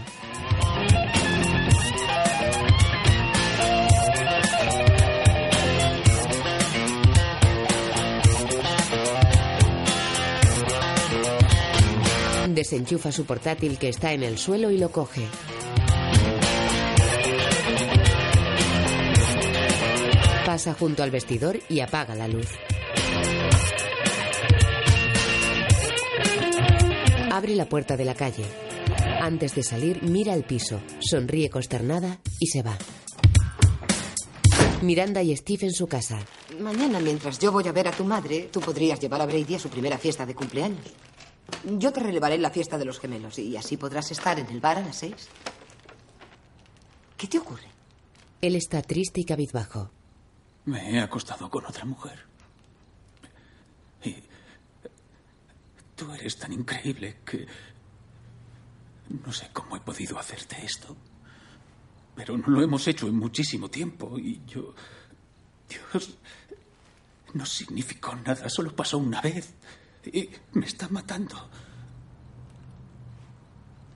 Desenchufa 12.55 13.13
su 13.13 13.25
portátil 13.25 13.79
que 13.79 13.89
está 13.89 14.13
en 14.13 14.23
el 14.23 14.37
suelo 14.37 14.71
y 14.71 14.79
lo 14.79 14.91
coge. 14.91 15.27
Pasa 20.45 20.75
junto 20.75 21.03
al 21.03 21.11
vestidor 21.11 21.61
y 21.69 21.81
apaga 21.81 22.15
la 22.15 22.27
luz. 22.27 22.49
Abre 27.31 27.55
la 27.55 27.67
puerta 27.67 27.97
de 27.97 28.05
la 28.05 28.15
calle. 28.15 28.45
Antes 29.21 29.55
de 29.55 29.63
salir, 29.63 30.03
mira 30.03 30.35
el 30.35 30.43
piso, 30.43 30.81
sonríe 30.99 31.49
consternada 31.51 32.19
y 32.41 32.49
se 32.49 32.63
va. 32.63 32.77
Miranda 34.83 35.23
y 35.23 35.37
Steve 35.37 35.67
en 35.67 35.73
su 35.73 35.87
casa. 35.87 36.19
Mañana, 36.59 36.99
mientras 37.01 37.39
yo 37.39 37.53
voy 37.53 37.69
a 37.69 37.73
ver 37.73 37.87
a 37.87 37.93
tu 37.93 38.05
madre, 38.05 38.49
tú 38.51 38.61
podrías 38.61 38.99
llevar 38.99 39.21
a 39.21 39.27
Brady 39.27 39.55
a 39.55 39.59
su 39.59 39.69
primera 39.69 39.99
fiesta 39.99 40.27
de 40.27 40.35
cumpleaños. 40.35 40.85
Yo 41.65 41.93
te 41.93 42.01
relevaré 42.01 42.37
en 42.37 42.43
la 42.43 42.51
fiesta 42.51 42.79
de 42.79 42.85
los 42.85 42.99
gemelos 42.99 43.39
y 43.39 43.57
así 43.57 43.77
podrás 43.77 44.11
estar 44.11 44.39
en 44.39 44.47
el 44.47 44.61
bar 44.61 44.79
a 44.79 44.83
las 44.83 44.97
seis. 44.97 45.29
¿Qué 47.17 47.27
te 47.27 47.39
ocurre? 47.39 47.69
Él 48.41 48.57
está 48.57 48.83
triste 48.83 49.21
y 49.21 49.25
cabizbajo. 49.25 49.91
Me 50.65 50.91
he 50.91 51.01
acostado 51.01 51.51
con 51.51 51.65
otra 51.67 51.85
mujer. 51.85 52.19
Y 54.03 54.17
tú 55.95 56.13
eres 56.13 56.39
tan 56.39 56.53
increíble 56.53 57.19
que 57.25 57.47
no 59.09 59.33
sé 59.33 59.51
cómo 59.53 59.77
he 59.77 59.81
podido 59.81 60.19
hacerte 60.19 60.65
esto. 60.65 60.97
Pero 62.15 62.39
no 62.39 62.49
lo 62.49 62.63
hemos 62.63 62.87
hecho 62.89 63.07
en 63.09 63.17
muchísimo 63.17 63.69
tiempo 63.69 64.19
y 64.19 64.43
yo... 64.47 64.75
Dios, 65.69 66.17
no 67.35 67.47
significó 67.47 68.15
nada, 68.17 68.49
solo 68.49 68.75
pasó 68.75 68.99
una 68.99 69.21
vez. 69.21 69.55
Y 70.07 70.31
me 70.53 70.67
está 70.67 70.89
matando. 70.89 71.37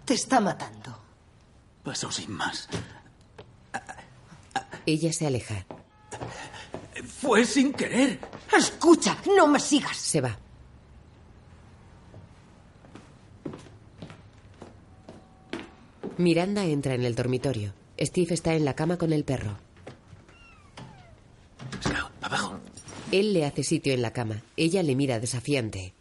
Te 0.05 0.15
está 0.15 0.41
matando. 0.41 0.99
Pasó 1.83 2.11
sin 2.11 2.33
más. 2.33 2.69
Ella 4.87 5.13
se 5.13 5.27
aleja. 5.27 5.65
Fue 7.07 7.45
sin 7.45 7.73
querer. 7.73 8.21
Escucha, 8.57 9.17
no 9.37 9.47
me 9.47 9.59
sigas. 9.59 9.97
Se 9.97 10.21
va. 10.21 10.39
Miranda 16.19 16.65
entra 16.65 16.95
en 16.95 17.05
el 17.05 17.15
dormitorio. 17.15 17.73
Steve 17.99 18.35
está 18.35 18.55
en 18.55 18.65
la 18.65 18.75
cama 18.75 18.99
con 18.99 19.13
el 19.13 19.25
perro. 19.25 19.57
Scout, 21.83 22.13
abajo. 22.23 22.54
Él 23.15 23.33
le 23.33 23.45
hace 23.45 23.63
sitio 23.63 23.95
en 23.95 24.03
la 24.03 24.13
cama. 24.13 24.43
Ella 24.57 24.83
le 24.83 24.97
mira 24.97 25.21
desafiante. 25.21 25.95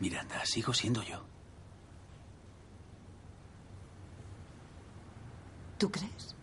Miranda, 0.00 0.44
sigo 0.44 0.74
siendo 0.74 1.00
yo. 1.04 1.24
¿Tú 5.78 5.92
crees? 5.92 6.34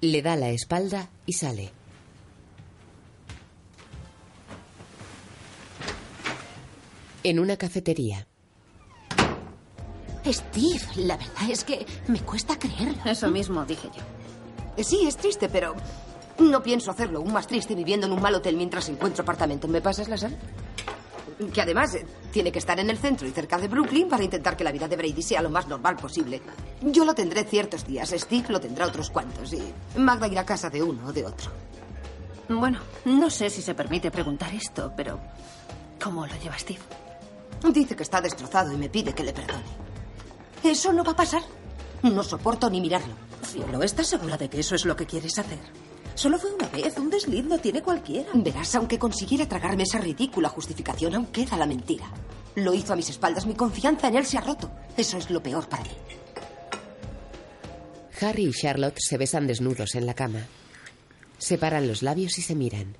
Le 0.00 0.22
da 0.22 0.36
la 0.36 0.48
espalda 0.48 1.10
y 1.26 1.34
sale. 1.34 1.72
En 7.22 7.38
una 7.38 7.58
cafetería. 7.58 8.29
Steve, 10.26 10.80
la 10.96 11.16
verdad 11.16 11.50
es 11.50 11.64
que 11.64 11.86
me 12.08 12.20
cuesta 12.20 12.58
creerlo. 12.58 13.10
Eso 13.10 13.28
mismo 13.28 13.64
dije 13.64 13.88
yo. 13.94 14.84
Sí, 14.84 15.06
es 15.06 15.16
triste, 15.16 15.48
pero 15.48 15.74
no 16.38 16.62
pienso 16.62 16.90
hacerlo 16.90 17.18
aún 17.18 17.32
más 17.32 17.46
triste 17.46 17.74
viviendo 17.74 18.06
en 18.06 18.12
un 18.12 18.22
mal 18.22 18.34
hotel 18.34 18.56
mientras 18.56 18.88
encuentro 18.88 19.22
apartamento. 19.22 19.68
¿Me 19.68 19.80
pasas 19.80 20.08
la 20.08 20.16
sal? 20.16 20.36
Que 21.54 21.62
además 21.62 21.94
eh, 21.94 22.06
tiene 22.32 22.52
que 22.52 22.58
estar 22.58 22.78
en 22.78 22.90
el 22.90 22.98
centro 22.98 23.26
y 23.26 23.30
cerca 23.30 23.56
de 23.58 23.68
Brooklyn 23.68 24.08
para 24.08 24.22
intentar 24.22 24.56
que 24.56 24.64
la 24.64 24.72
vida 24.72 24.88
de 24.88 24.96
Brady 24.96 25.22
sea 25.22 25.40
lo 25.42 25.48
más 25.50 25.66
normal 25.68 25.96
posible. 25.96 26.40
Yo 26.82 27.04
lo 27.04 27.14
tendré 27.14 27.44
ciertos 27.44 27.86
días, 27.86 28.10
Steve 28.10 28.46
lo 28.50 28.60
tendrá 28.60 28.86
otros 28.86 29.10
cuantos 29.10 29.52
y 29.52 29.62
Magda 29.98 30.28
irá 30.28 30.42
a 30.42 30.46
casa 30.46 30.68
de 30.68 30.82
uno 30.82 31.06
o 31.06 31.12
de 31.12 31.24
otro. 31.24 31.50
Bueno, 32.48 32.80
no 33.06 33.30
sé 33.30 33.48
si 33.48 33.62
se 33.62 33.74
permite 33.74 34.10
preguntar 34.10 34.52
esto, 34.54 34.92
pero 34.96 35.18
¿cómo 36.02 36.26
lo 36.26 36.36
lleva 36.36 36.58
Steve? 36.58 36.80
Dice 37.72 37.94
que 37.96 38.02
está 38.02 38.20
destrozado 38.20 38.72
y 38.72 38.76
me 38.76 38.88
pide 38.88 39.14
que 39.14 39.22
le 39.24 39.32
perdone. 39.32 39.89
Eso 40.62 40.92
no 40.92 41.04
va 41.04 41.12
a 41.12 41.16
pasar. 41.16 41.42
No 42.02 42.22
soporto 42.22 42.68
ni 42.70 42.80
mirarlo. 42.80 43.14
Cielo, 43.42 43.82
¿estás 43.82 44.08
segura 44.08 44.36
de 44.36 44.48
que 44.48 44.60
eso 44.60 44.74
es 44.74 44.84
lo 44.84 44.96
que 44.96 45.06
quieres 45.06 45.38
hacer? 45.38 45.58
Solo 46.14 46.38
fue 46.38 46.52
una 46.52 46.68
vez, 46.68 46.98
un 46.98 47.08
desliz 47.10 47.44
lo 47.46 47.58
tiene 47.58 47.82
cualquiera. 47.82 48.28
Verás, 48.34 48.74
aunque 48.74 48.98
consiguiera 48.98 49.48
tragarme 49.48 49.84
esa 49.84 49.98
ridícula 49.98 50.48
justificación, 50.48 51.14
aún 51.14 51.26
queda 51.26 51.56
la 51.56 51.66
mentira. 51.66 52.10
Lo 52.56 52.74
hizo 52.74 52.92
a 52.92 52.96
mis 52.96 53.08
espaldas, 53.08 53.46
mi 53.46 53.54
confianza 53.54 54.08
en 54.08 54.16
él 54.16 54.26
se 54.26 54.36
ha 54.38 54.42
roto. 54.42 54.70
Eso 54.96 55.16
es 55.16 55.30
lo 55.30 55.42
peor 55.42 55.68
para 55.68 55.84
mí. 55.84 55.90
Harry 58.20 58.46
y 58.46 58.52
Charlotte 58.52 58.98
se 58.98 59.16
besan 59.16 59.46
desnudos 59.46 59.94
en 59.94 60.04
la 60.04 60.14
cama. 60.14 60.46
Separan 61.38 61.88
los 61.88 62.02
labios 62.02 62.38
y 62.38 62.42
se 62.42 62.54
miran. 62.54 62.96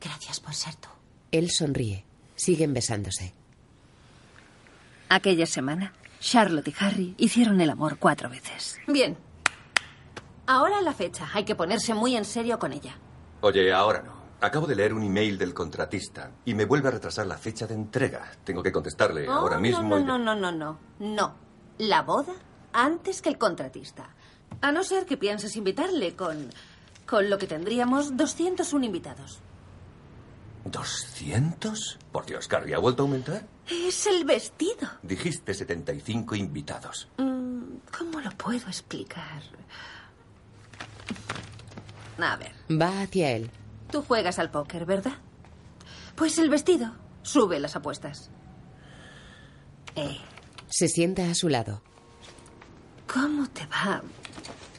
Gracias 0.00 0.38
por 0.38 0.54
ser 0.54 0.76
tú. 0.76 0.88
Él 1.32 1.50
sonríe. 1.50 2.04
Siguen 2.36 2.72
besándose. 2.72 3.32
Aquella 5.14 5.46
semana, 5.46 5.92
Charlotte 6.18 6.66
y 6.66 6.74
Harry 6.80 7.14
hicieron 7.18 7.60
el 7.60 7.70
amor 7.70 7.98
cuatro 8.00 8.28
veces. 8.28 8.78
Bien. 8.88 9.16
Ahora 10.48 10.80
la 10.82 10.92
fecha. 10.92 11.28
Hay 11.32 11.44
que 11.44 11.54
ponerse 11.54 11.94
muy 11.94 12.16
en 12.16 12.24
serio 12.24 12.58
con 12.58 12.72
ella. 12.72 12.96
Oye, 13.40 13.72
ahora 13.72 14.02
no. 14.02 14.12
Acabo 14.40 14.66
de 14.66 14.74
leer 14.74 14.92
un 14.92 15.04
email 15.04 15.38
del 15.38 15.54
contratista 15.54 16.32
y 16.44 16.54
me 16.54 16.64
vuelve 16.64 16.88
a 16.88 16.90
retrasar 16.90 17.28
la 17.28 17.38
fecha 17.38 17.68
de 17.68 17.74
entrega. 17.74 18.28
Tengo 18.42 18.60
que 18.60 18.72
contestarle 18.72 19.28
Oh, 19.28 19.32
ahora 19.34 19.60
mismo. 19.60 19.82
No, 19.84 20.00
y- 20.00 20.04
no, 20.04 20.18
no, 20.18 20.34
no, 20.34 20.50
no, 20.50 20.50
no. 20.52 20.78
No. 20.98 21.34
La 21.78 22.02
boda 22.02 22.32
antes 22.72 23.22
que 23.22 23.28
el 23.28 23.38
contratista. 23.38 24.10
A 24.62 24.72
no 24.72 24.82
ser 24.82 25.06
que 25.06 25.16
pienses 25.16 25.54
invitarle 25.54 26.16
con. 26.16 26.50
con 27.06 27.30
lo 27.30 27.38
que 27.38 27.46
tendríamos 27.46 28.16
201 28.16 28.84
invitados. 28.84 29.38
¿200? 30.68 31.98
Por 32.10 32.26
Dios, 32.26 32.48
Carrie, 32.48 32.74
¿ha 32.74 32.78
vuelto 32.78 33.04
a 33.04 33.06
aumentar? 33.06 33.46
Es 33.68 34.06
el 34.06 34.24
vestido. 34.24 34.88
Dijiste 35.02 35.54
75 35.54 36.34
invitados. 36.36 37.08
Mm, 37.18 37.62
¿Cómo 37.96 38.20
lo 38.20 38.30
puedo 38.32 38.66
explicar? 38.68 39.42
A 42.18 42.36
ver, 42.36 42.52
Va 42.70 43.02
hacia 43.02 43.32
él. 43.32 43.50
tú 43.90 44.02
juegas 44.02 44.38
al 44.38 44.50
póker, 44.50 44.84
¿verdad? 44.86 45.14
Pues 46.14 46.38
el 46.38 46.48
vestido 46.50 46.92
sube 47.22 47.58
las 47.58 47.74
apuestas. 47.76 48.30
Eh, 49.96 50.18
Se 50.68 50.88
sienta 50.88 51.30
a 51.30 51.34
su 51.34 51.48
lado. 51.48 51.82
¿cómo 53.12 53.48
te 53.50 53.64
va 53.66 54.02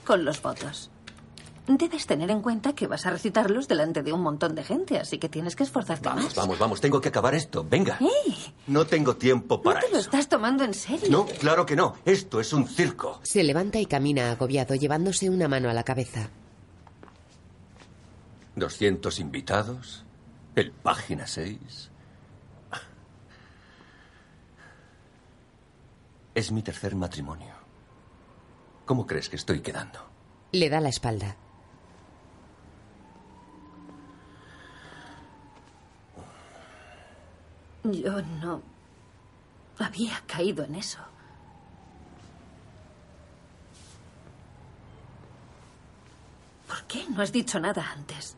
con 0.05 0.25
los 0.25 0.41
votos? 0.41 0.91
Debes 1.67 2.05
tener 2.05 2.29
en 2.29 2.41
cuenta 2.41 2.73
que 2.73 2.85
vas 2.85 3.07
a 3.07 3.09
recitarlos 3.09 3.67
delante 3.67 4.03
de 4.03 4.13
un 4.13 4.21
montón 4.21 4.53
de 4.53 4.63
gente, 4.63 4.99
así 4.99 5.17
que 5.17 5.29
tienes 5.29 5.55
que 5.55 5.63
esforzarte 5.63 6.07
Vamos, 6.07 6.25
más. 6.25 6.35
vamos, 6.35 6.59
vamos. 6.59 6.79
Tengo 6.81 7.01
que 7.01 7.09
acabar 7.09 7.33
esto. 7.33 7.65
Venga. 7.67 7.97
¡Eh! 8.01 8.35
No 8.67 8.85
tengo 8.85 9.15
tiempo 9.15 9.55
¿No 9.57 9.61
para 9.63 9.79
te 9.79 9.87
lo 9.89 9.93
eso. 9.97 10.01
estás 10.09 10.29
tomando 10.29 10.63
en 10.63 10.75
serio? 10.75 11.07
No, 11.09 11.25
claro 11.25 11.65
que 11.65 11.75
no. 11.75 11.95
Esto 12.05 12.39
es 12.39 12.53
un 12.53 12.67
circo. 12.67 13.19
Se 13.23 13.43
levanta 13.43 13.79
y 13.79 13.87
camina 13.87 14.31
agobiado, 14.31 14.75
llevándose 14.75 15.27
una 15.29 15.47
mano 15.47 15.67
a 15.69 15.73
la 15.73 15.83
cabeza. 15.83 16.29
200 18.55 19.19
invitados. 19.19 20.05
El 20.55 20.71
página 20.71 21.25
6. 21.25 21.89
Es 26.35 26.51
mi 26.51 26.61
tercer 26.61 26.95
matrimonio. 26.95 27.53
¿Cómo 28.85 29.07
crees 29.07 29.29
que 29.29 29.35
estoy 29.37 29.61
quedando? 29.61 29.99
Le 30.51 30.69
da 30.69 30.79
la 30.79 30.89
espalda. 30.89 31.37
Yo 37.91 38.21
no 38.21 38.61
había 39.79 40.21
caído 40.25 40.63
en 40.63 40.75
eso. 40.75 40.99
¿Por 46.67 46.83
qué 46.85 47.05
no 47.09 47.21
has 47.21 47.31
dicho 47.31 47.59
nada 47.59 47.91
antes? 47.91 48.35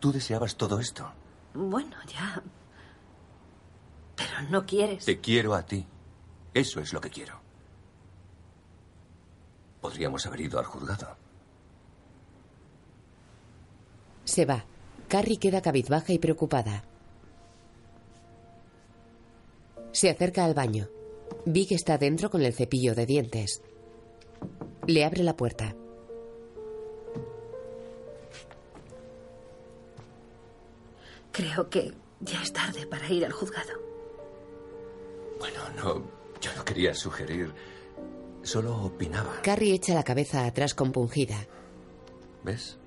¿Tú 0.00 0.12
deseabas 0.12 0.56
todo 0.56 0.80
esto? 0.80 1.10
Bueno, 1.54 1.96
ya. 2.06 2.42
Pero 4.16 4.50
no 4.50 4.64
quieres. 4.64 5.04
Te 5.04 5.20
quiero 5.20 5.54
a 5.54 5.62
ti. 5.64 5.86
Eso 6.54 6.80
es 6.80 6.92
lo 6.92 7.00
que 7.00 7.10
quiero. 7.10 7.40
Podríamos 9.80 10.24
haber 10.26 10.40
ido 10.40 10.58
al 10.58 10.64
juzgado. 10.64 11.16
Se 14.24 14.44
va. 14.44 14.64
Carrie 15.08 15.38
queda 15.38 15.60
cabizbaja 15.60 16.12
y 16.12 16.18
preocupada. 16.18 16.84
Se 19.92 20.10
acerca 20.10 20.44
al 20.44 20.54
baño. 20.54 20.88
Big 21.44 21.72
está 21.72 21.98
dentro 21.98 22.30
con 22.30 22.42
el 22.42 22.52
cepillo 22.52 22.94
de 22.94 23.06
dientes. 23.06 23.62
Le 24.86 25.04
abre 25.04 25.22
la 25.22 25.36
puerta. 25.36 25.74
Creo 31.30 31.70
que 31.70 31.92
ya 32.20 32.42
es 32.42 32.52
tarde 32.52 32.86
para 32.86 33.10
ir 33.10 33.24
al 33.24 33.32
juzgado. 33.32 33.72
Bueno, 35.38 35.60
no. 35.76 36.22
Yo 36.40 36.52
no 36.56 36.64
quería 36.64 36.94
sugerir. 36.94 37.52
Solo 38.42 38.84
opinaba. 38.84 39.40
Carrie 39.42 39.74
echa 39.74 39.94
la 39.94 40.02
cabeza 40.02 40.44
atrás 40.44 40.74
compungida. 40.74 41.36
¿Ves? 42.42 42.78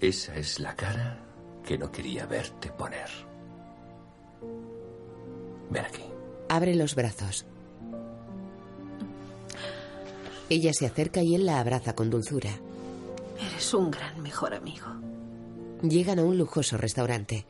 Esa 0.00 0.36
es 0.36 0.60
la 0.60 0.76
cara 0.76 1.24
que 1.64 1.78
no 1.78 1.90
quería 1.90 2.26
verte 2.26 2.70
poner. 2.70 3.08
Ven 5.70 5.84
aquí. 5.84 6.11
Abre 6.52 6.74
los 6.74 6.94
brazos. 6.94 7.46
Ella 10.50 10.74
se 10.74 10.84
acerca 10.84 11.22
y 11.22 11.34
él 11.34 11.46
la 11.46 11.58
abraza 11.58 11.94
con 11.94 12.10
dulzura. 12.10 12.50
Eres 13.40 13.72
un 13.72 13.90
gran 13.90 14.20
mejor 14.20 14.52
amigo. 14.52 14.84
Llegan 15.80 16.18
a 16.18 16.24
un 16.24 16.36
lujoso 16.36 16.76
restaurante. 16.76 17.46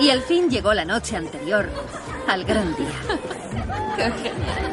Y 0.00 0.10
al 0.10 0.20
fin 0.22 0.50
llegó 0.50 0.74
la 0.74 0.84
noche 0.84 1.14
anterior 1.14 1.70
al 2.26 2.44
gran 2.44 2.74
día. 2.74 3.00
¡Qué 3.94 4.10
genial! 4.10 4.72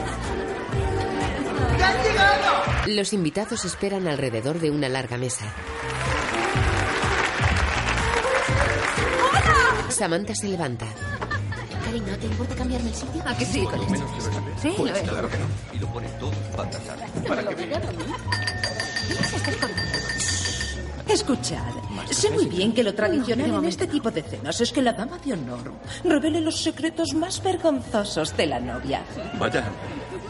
Los 2.87 3.13
invitados 3.13 3.63
esperan 3.63 4.07
alrededor 4.07 4.59
de 4.59 4.71
una 4.71 4.89
larga 4.89 5.19
mesa. 5.19 5.53
Samantha 9.89 10.33
se 10.33 10.47
levanta. 10.47 10.87
Cariño, 11.89 12.15
¿te 12.19 12.25
importa 12.27 12.53
cambiarme 12.55 12.89
el 12.89 12.95
sitio? 12.95 13.23
¿A 13.25 13.35
que 13.35 13.45
sí? 13.45 13.61
Lo 13.63 13.71
menos 13.89 14.11
que 14.11 14.17
lo 14.21 14.61
Sí, 14.61 14.67
lo 14.69 14.75
Pues 14.75 14.97
es. 15.01 15.09
claro 15.09 15.27
que 15.27 15.37
no. 15.39 15.45
Y 15.73 15.79
lo 15.79 15.87
pone 15.87 16.07
todo 16.19 16.31
pantalla. 16.55 16.95
Para 17.27 17.43
que 17.43 17.55
veas. 17.55 17.81
Escuchad, 21.07 21.63
sé 22.11 22.29
muy 22.29 22.45
bien 22.45 22.71
que 22.73 22.83
lo 22.83 22.93
tradicional 22.93 23.51
en 23.55 23.65
este 23.65 23.87
tipo 23.87 24.11
de 24.11 24.21
cenas 24.21 24.61
es 24.61 24.71
que 24.71 24.83
la 24.83 24.93
dama 24.93 25.17
de 25.17 25.33
honor 25.33 25.73
revele 26.03 26.41
los 26.41 26.61
secretos 26.61 27.15
más 27.15 27.41
vergonzosos 27.41 28.37
de 28.37 28.45
la 28.45 28.59
novia. 28.59 29.01
Vaya, 29.39 29.63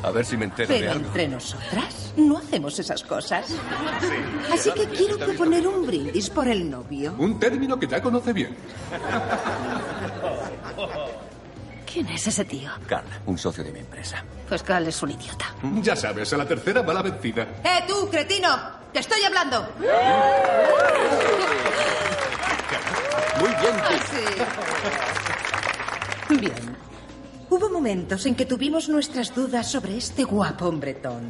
a 0.02 0.12
ver 0.12 0.26
si 0.26 0.38
me 0.38 0.46
entero 0.46 0.74
de 0.74 0.80
Pero 0.80 0.92
algo. 0.94 1.06
entre 1.08 1.28
nosotras 1.28 2.14
no 2.16 2.38
hacemos 2.38 2.80
esas 2.80 3.04
cosas. 3.04 3.48
Así 4.54 4.72
que 4.72 4.86
quiero 4.88 5.18
proponer 5.18 5.68
un 5.68 5.86
brindis 5.86 6.30
por 6.30 6.48
el 6.48 6.70
novio. 6.72 7.14
Un 7.18 7.38
término 7.38 7.78
que 7.78 7.86
ya 7.88 8.02
conoce 8.02 8.32
bien. 8.32 8.56
¿Quién 12.00 12.16
es 12.16 12.28
ese 12.28 12.46
tío? 12.46 12.72
Carl, 12.88 13.06
un 13.26 13.38
socio 13.38 13.62
de 13.62 13.74
mi 13.74 13.80
empresa. 13.80 14.24
Pues 14.48 14.64
Carl 14.64 14.88
es 14.88 15.04
un 15.04 15.12
idiota. 15.12 15.54
Ya 15.82 15.98
sabes, 15.98 16.32
a 16.32 16.38
la 16.38 16.48
tercera 16.48 16.82
va 16.82 16.94
la 16.94 17.02
vencida. 17.02 17.44
¡Eh, 17.62 17.84
tú, 17.86 18.10
cretino! 18.10 18.48
¡Te 18.94 19.00
estoy 19.00 19.22
hablando! 19.22 19.68
Muy 23.38 23.50
bien. 26.30 26.40
Bien. 26.40 26.78
Hubo 27.50 27.70
momentos 27.70 28.26
en 28.28 28.36
que 28.36 28.46
tuvimos 28.46 28.88
nuestras 28.88 29.36
dudas 29.36 29.70
sobre 29.70 29.98
este 29.98 30.24
guapo 30.24 30.68
hombretón. 30.68 31.30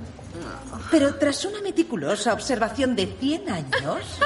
Pero 0.92 1.16
tras 1.16 1.46
una 1.46 1.62
meticulosa 1.62 2.32
observación 2.32 2.96
de 2.96 3.08
100 3.20 3.50
años, 3.50 4.20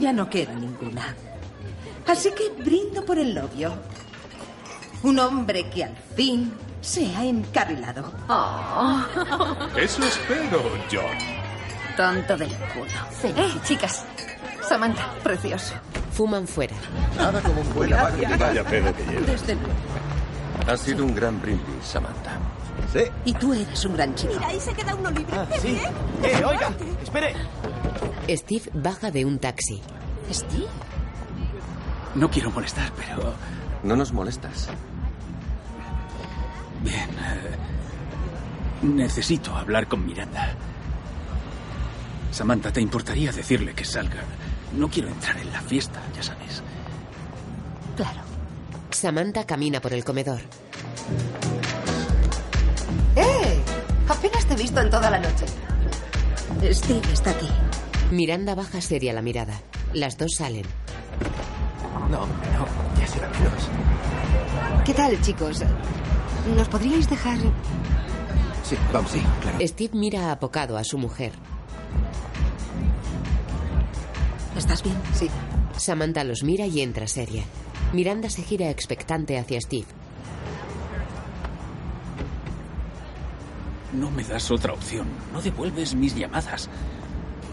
ya 0.00 0.12
no 0.12 0.28
queda 0.28 0.54
ninguna. 0.54 1.14
Así 2.08 2.32
que 2.32 2.48
brindo 2.60 3.04
por 3.04 3.16
el 3.16 3.32
novio. 3.32 3.99
Un 5.02 5.18
hombre 5.18 5.68
que 5.70 5.84
al 5.84 5.96
fin 6.14 6.52
se 6.80 7.14
ha 7.16 7.24
encarrilado. 7.24 8.12
Eso 9.76 10.02
espero, 10.04 10.62
John. 10.90 11.16
Tonto 11.96 12.36
del 12.36 12.50
culo. 12.50 13.36
Eh, 13.36 13.50
chicas. 13.64 14.04
Samantha, 14.66 15.10
precioso. 15.22 15.74
Fuman 16.12 16.46
fuera. 16.46 16.74
Nada 17.16 17.40
como 17.40 17.60
un 17.60 17.74
buen 17.74 17.90
vaya 17.90 18.64
pedo 18.64 18.94
que 18.94 19.04
lleve. 19.04 19.26
Desde 19.26 19.54
luego. 19.54 19.70
Ha 20.68 20.76
sido 20.76 21.04
un 21.04 21.14
gran 21.14 21.40
brindis, 21.40 21.84
Samantha. 21.84 22.32
Sí. 22.92 23.00
Y 23.24 23.32
tú 23.34 23.52
eres 23.54 23.84
un 23.84 23.94
gran 23.96 24.14
chico. 24.14 24.32
Mira, 24.34 24.48
ahí 24.48 24.60
se 24.60 24.72
queda 24.72 24.94
uno 24.94 25.10
libre. 25.10 25.36
sí. 25.60 25.80
¡Eh, 26.22 26.42
oiga! 26.44 26.70
¡Espere! 27.02 27.34
Steve 28.28 28.70
baja 28.74 29.10
de 29.10 29.24
un 29.24 29.38
taxi. 29.38 29.80
¿Steve? 30.30 30.66
No 32.14 32.30
quiero 32.30 32.50
molestar, 32.50 32.90
pero... 32.96 33.34
No 33.82 33.96
nos 33.96 34.12
molestas. 34.12 34.68
Bien. 36.82 37.10
eh, 37.10 37.56
necesito 38.82 39.54
hablar 39.54 39.86
con 39.88 40.04
Miranda. 40.06 40.54
Samantha, 42.30 42.72
¿te 42.72 42.80
importaría 42.80 43.32
decirle 43.32 43.74
que 43.74 43.84
salga? 43.84 44.22
No 44.76 44.88
quiero 44.88 45.08
entrar 45.08 45.36
en 45.38 45.52
la 45.52 45.60
fiesta, 45.60 46.00
ya 46.16 46.22
sabes. 46.22 46.62
Claro. 47.96 48.20
Samantha 48.90 49.44
camina 49.44 49.80
por 49.80 49.92
el 49.92 50.04
comedor. 50.04 50.40
¡Eh! 53.16 53.60
Apenas 54.08 54.46
te 54.46 54.54
he 54.54 54.56
visto 54.56 54.80
en 54.80 54.90
toda 54.90 55.10
la 55.10 55.18
noche. 55.18 55.44
Steve 56.72 57.12
está 57.12 57.30
aquí. 57.30 57.48
Miranda 58.10 58.54
baja 58.54 58.80
seria 58.80 59.12
la 59.12 59.22
mirada. 59.22 59.60
Las 59.92 60.16
dos 60.16 60.34
salen. 60.36 60.64
No, 62.10 62.26
no, 62.26 62.26
ya 62.98 63.06
será 63.06 63.28
menos. 63.28 63.68
¿Qué 64.84 64.94
tal, 64.94 65.20
chicos? 65.20 65.62
¿Nos 66.56 66.68
podríais 66.68 67.08
dejar...? 67.08 67.38
Sí, 68.64 68.76
vamos, 68.92 69.10
sí, 69.10 69.22
claro. 69.40 69.58
Steve 69.66 69.90
mira 69.94 70.30
apocado 70.32 70.76
a 70.76 70.84
su 70.84 70.98
mujer. 70.98 71.32
¿Estás 74.56 74.82
bien? 74.82 74.96
Sí. 75.14 75.28
Samantha 75.76 76.24
los 76.24 76.42
mira 76.42 76.66
y 76.66 76.80
entra 76.80 77.06
seria. 77.06 77.42
Miranda 77.92 78.28
se 78.30 78.42
gira 78.42 78.70
expectante 78.70 79.38
hacia 79.38 79.60
Steve. 79.60 79.86
No 83.92 84.10
me 84.10 84.22
das 84.22 84.50
otra 84.50 84.72
opción. 84.72 85.06
No 85.32 85.40
devuelves 85.42 85.94
mis 85.94 86.14
llamadas. 86.14 86.68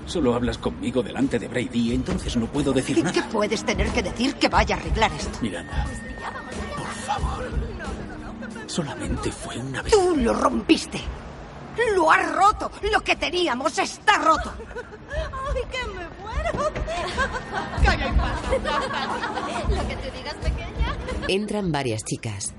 Solo 0.05 0.35
hablas 0.35 0.57
conmigo 0.57 1.01
delante 1.01 1.39
de 1.39 1.47
Brady, 1.47 1.93
entonces 1.93 2.37
no 2.37 2.45
puedo 2.45 2.71
decir 2.73 2.97
¿Y 2.99 3.03
qué 3.03 3.19
nada. 3.19 3.29
puedes 3.29 3.63
tener 3.65 3.89
que 3.89 4.03
decir 4.03 4.35
que 4.35 4.47
vaya 4.47 4.75
a 4.75 4.79
arreglar 4.79 5.11
esto? 5.13 5.37
Miranda, 5.41 5.85
por 6.77 6.87
favor. 6.87 7.66
Solamente 8.67 9.31
fue 9.31 9.57
una 9.57 9.81
vez. 9.81 9.91
Tú 9.93 10.15
lo 10.15 10.33
rompiste. 10.33 11.01
Lo 11.95 12.11
has 12.11 12.31
roto. 12.33 12.71
Lo 12.91 13.01
que 13.01 13.15
teníamos 13.15 13.77
está 13.77 14.17
roto. 14.17 14.53
¡Ay, 15.11 15.61
que 15.71 15.85
me 15.87 16.07
muero! 16.19 16.73
Calla 17.83 18.07
en 18.07 18.17
paz. 18.17 18.41
Lo 19.69 19.87
que 19.87 19.95
te 19.95 20.11
digas, 20.11 20.35
pequeña. 20.35 20.97
Entran 21.27 21.71
varias 21.71 22.03
chicas. 22.03 22.53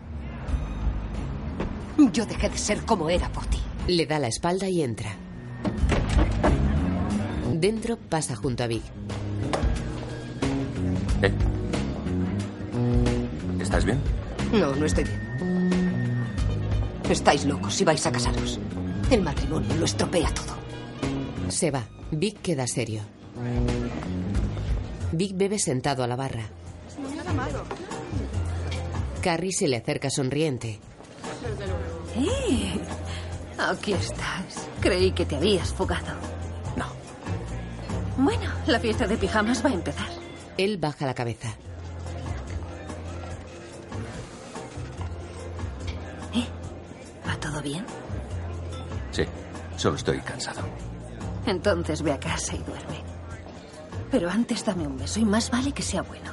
Yo 2.12 2.26
dejé 2.26 2.48
de 2.48 2.58
ser 2.58 2.84
como 2.84 3.10
era 3.10 3.28
por 3.30 3.44
ti. 3.46 3.60
Le 3.88 4.06
da 4.06 4.18
la 4.18 4.28
espalda 4.28 4.68
y 4.68 4.82
entra. 4.82 5.16
Dentro 7.54 7.96
pasa 7.96 8.36
junto 8.36 8.62
a 8.62 8.68
Vic. 8.68 8.84
¿Eh? 11.22 11.32
¿Estás 13.60 13.84
bien? 13.84 14.00
No, 14.52 14.74
no 14.76 14.86
estoy 14.86 15.04
bien. 15.04 15.47
Estáis 17.10 17.46
locos 17.46 17.74
si 17.74 17.84
vais 17.84 18.04
a 18.06 18.12
casaros. 18.12 18.60
El 19.10 19.22
matrimonio 19.22 19.74
lo 19.76 19.84
estropea 19.86 20.32
todo. 20.34 20.54
Se 21.50 21.70
va. 21.70 21.86
Vic 22.10 22.42
queda 22.42 22.66
serio. 22.66 23.02
Vic 25.12 25.32
bebe 25.34 25.58
sentado 25.58 26.04
a 26.04 26.06
la 26.06 26.16
barra. 26.16 26.44
Carrie 29.22 29.52
se 29.52 29.68
le 29.68 29.78
acerca 29.78 30.10
sonriente. 30.10 30.80
¡Eh! 32.16 32.78
Aquí 33.58 33.92
estás. 33.92 34.68
Creí 34.80 35.12
que 35.12 35.24
te 35.24 35.36
habías 35.36 35.72
fugado. 35.72 36.14
No. 36.76 36.86
Bueno, 38.22 38.50
la 38.66 38.80
fiesta 38.80 39.06
de 39.06 39.16
pijamas 39.16 39.64
va 39.64 39.70
a 39.70 39.74
empezar. 39.74 40.08
Él 40.56 40.76
baja 40.76 41.06
la 41.06 41.14
cabeza. 41.14 41.54
Todo 47.50 47.62
bien? 47.62 47.84
Sí, 49.10 49.24
solo 49.76 49.96
estoy 49.96 50.20
cansado. 50.20 50.60
Entonces 51.46 52.02
ve 52.02 52.12
a 52.12 52.20
casa 52.20 52.54
y 52.54 52.58
duerme. 52.58 53.02
Pero 54.10 54.30
antes 54.30 54.64
dame 54.64 54.86
un 54.86 54.96
beso 54.98 55.20
y 55.20 55.24
más 55.24 55.50
vale 55.50 55.72
que 55.72 55.82
sea 55.82 56.02
bueno. 56.02 56.32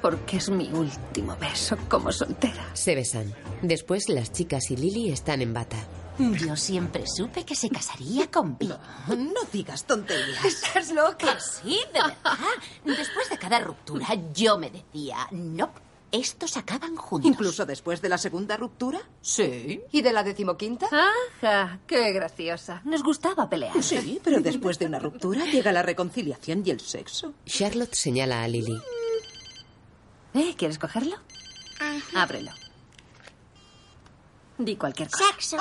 Porque 0.00 0.38
es 0.38 0.48
mi 0.48 0.70
último 0.72 1.36
beso 1.36 1.76
como 1.88 2.10
soltera. 2.10 2.64
Se 2.72 2.94
besan. 2.94 3.34
Después 3.62 4.08
las 4.08 4.32
chicas 4.32 4.70
y 4.70 4.76
Lily 4.76 5.10
están 5.10 5.42
en 5.42 5.52
bata. 5.52 5.76
Yo 6.18 6.54
siempre 6.54 7.04
supe 7.06 7.44
que 7.44 7.54
se 7.54 7.70
casaría 7.70 8.30
con 8.30 8.56
Vic. 8.58 8.76
No 9.08 9.40
digas 9.52 9.84
tonterías. 9.84 10.44
¿Estás 10.44 10.90
loca? 10.92 11.38
sí, 11.40 11.80
de 11.92 12.00
verdad. 12.00 12.38
Después 12.84 13.30
de 13.30 13.38
cada 13.38 13.58
ruptura, 13.60 14.06
yo 14.32 14.58
me 14.58 14.70
decía, 14.70 15.28
no, 15.32 15.70
estos 16.12 16.56
acaban 16.56 16.96
juntos. 16.96 17.30
¿Incluso 17.30 17.66
después 17.66 18.00
de 18.02 18.08
la 18.08 18.18
segunda 18.18 18.56
ruptura? 18.56 19.00
Sí. 19.20 19.82
¿Y 19.92 20.02
de 20.02 20.12
la 20.12 20.22
decimoquinta? 20.22 20.86
Ajá, 20.86 21.78
qué 21.86 22.12
graciosa. 22.12 22.82
Nos 22.84 23.02
gustaba 23.02 23.48
pelear. 23.48 23.82
Sí, 23.82 24.20
pero 24.22 24.40
después 24.40 24.78
de 24.78 24.86
una 24.86 24.98
ruptura 24.98 25.44
llega 25.46 25.72
la 25.72 25.82
reconciliación 25.82 26.62
y 26.64 26.70
el 26.70 26.80
sexo. 26.80 27.34
Charlotte 27.46 27.94
señala 27.94 28.42
a 28.42 28.48
Lily. 28.48 28.80
¿Eh? 30.34 30.54
¿Quieres 30.56 30.78
cogerlo? 30.78 31.16
Ábrelo. 32.14 32.52
Di 34.58 34.76
cualquier 34.76 35.10
cosa. 35.10 35.24
Sexo. 35.32 35.56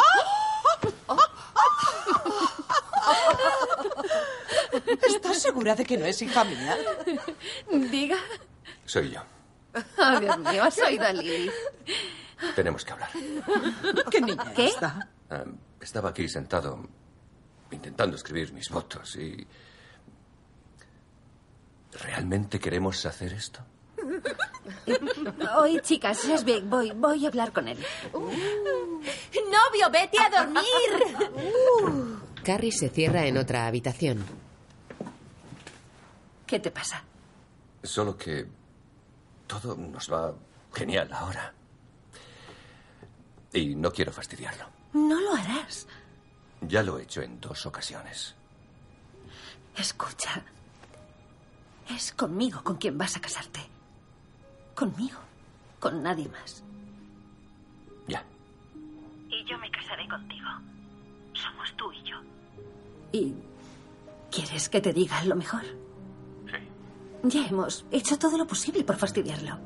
¿Estás 5.07 5.41
segura 5.41 5.75
de 5.75 5.85
que 5.85 5.97
no 5.97 6.05
es 6.05 6.21
hija 6.21 6.43
mía? 6.43 6.77
Diga. 7.71 8.17
Soy 8.85 9.11
yo. 9.11 9.21
Oh, 9.97 10.19
Dios 10.19 10.37
mío, 10.39 10.63
has 10.63 10.77
oído 10.79 11.05
a 11.05 11.13
Lily. 11.13 11.51
Tenemos 12.55 12.83
que 12.83 12.91
hablar. 12.93 13.09
¿Qué 14.09 14.21
niña 14.21 14.53
¿Qué? 14.55 14.65
está? 14.67 15.07
Ah, 15.29 15.43
estaba 15.79 16.09
aquí 16.09 16.27
sentado 16.27 16.87
intentando 17.71 18.15
escribir 18.15 18.51
mis 18.53 18.69
votos 18.69 19.15
y... 19.15 19.45
¿Realmente 21.91 22.59
queremos 22.59 23.05
hacer 23.05 23.33
esto? 23.33 23.61
Oye, 25.57 25.81
chicas, 25.81 26.23
es 26.25 26.43
Vic. 26.43 26.63
Voy, 26.65 26.91
voy 26.91 27.25
a 27.25 27.29
hablar 27.29 27.51
con 27.51 27.67
él. 27.67 27.77
Novio, 28.13 29.89
vete 29.91 30.17
a 30.19 30.29
dormir. 30.43 30.63
Carrie 32.43 32.71
se 32.71 32.89
cierra 32.89 33.25
en 33.25 33.37
otra 33.37 33.67
habitación. 33.67 34.23
¿Qué 36.45 36.59
te 36.59 36.71
pasa? 36.71 37.03
Solo 37.83 38.15
que 38.17 38.47
todo 39.49 39.75
nos 39.75 40.07
va 40.13 40.33
genial 40.73 41.11
ahora. 41.11 41.51
Y 43.51 43.73
no 43.75 43.91
quiero 43.91 44.13
fastidiarlo. 44.13 44.65
No 44.93 45.19
lo 45.19 45.33
harás. 45.33 45.87
Ya 46.61 46.83
lo 46.83 46.99
he 46.99 47.03
hecho 47.03 47.21
en 47.23 47.41
dos 47.41 47.65
ocasiones. 47.65 48.35
Escucha, 49.75 50.43
Es 51.89 52.13
conmigo 52.13 52.63
con 52.63 52.77
quien 52.77 52.97
vas 52.97 53.17
a 53.17 53.21
casarte. 53.21 53.61
Conmigo. 54.75 55.17
Con 55.79 56.03
nadie 56.03 56.29
más. 56.29 56.63
Y 59.29 59.45
yo 59.45 59.57
me 59.59 59.69
casaré 59.69 60.07
contigo. 60.07 60.47
Somos 61.33 61.71
tú 61.77 61.91
y 61.93 62.03
yo. 62.03 62.17
¿Y 63.11 63.33
quieres 64.31 64.67
que 64.69 64.81
te 64.81 64.91
diga 64.91 65.23
lo 65.23 65.35
mejor? 65.35 65.61
Ya 67.23 67.45
hemos 67.47 67.85
hecho 67.91 68.17
todo 68.17 68.37
lo 68.37 68.47
posible 68.47 68.83
por 68.83 68.95
fastidiarlo. 68.95 69.57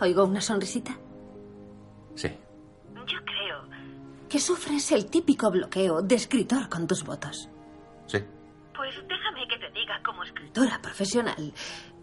¿Oigo 0.00 0.24
una 0.24 0.40
sonrisita? 0.40 0.96
Sí. 2.14 2.28
Yo 2.94 3.18
creo. 3.24 3.62
Que 4.28 4.38
sufres 4.38 4.92
el 4.92 5.06
típico 5.06 5.50
bloqueo 5.50 6.02
de 6.02 6.14
escritor 6.14 6.68
con 6.68 6.86
tus 6.86 7.04
votos. 7.04 7.48
Sí. 8.06 8.18
Pues 8.74 8.94
déjame 9.08 9.46
que 9.48 9.58
te 9.58 9.70
diga 9.72 10.00
como 10.04 10.22
escritor. 10.22 10.46
Escritora 10.46 10.82
profesional. 10.82 11.52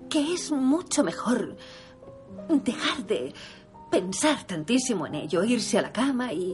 Que 0.09 0.33
es 0.33 0.51
mucho 0.51 1.03
mejor 1.03 1.55
dejar 2.49 2.97
de 3.05 3.33
pensar 3.89 4.43
tantísimo 4.45 5.07
en 5.07 5.15
ello, 5.15 5.43
irse 5.43 5.77
a 5.77 5.81
la 5.83 5.91
cama 5.91 6.33
y... 6.33 6.51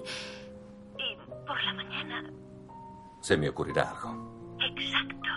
Y 0.97 1.15
por 1.47 1.61
la 1.63 1.73
mañana. 1.73 2.29
Se 3.21 3.37
me 3.37 3.49
ocurrirá 3.49 3.91
algo. 3.91 4.57
Exacto. 4.59 5.29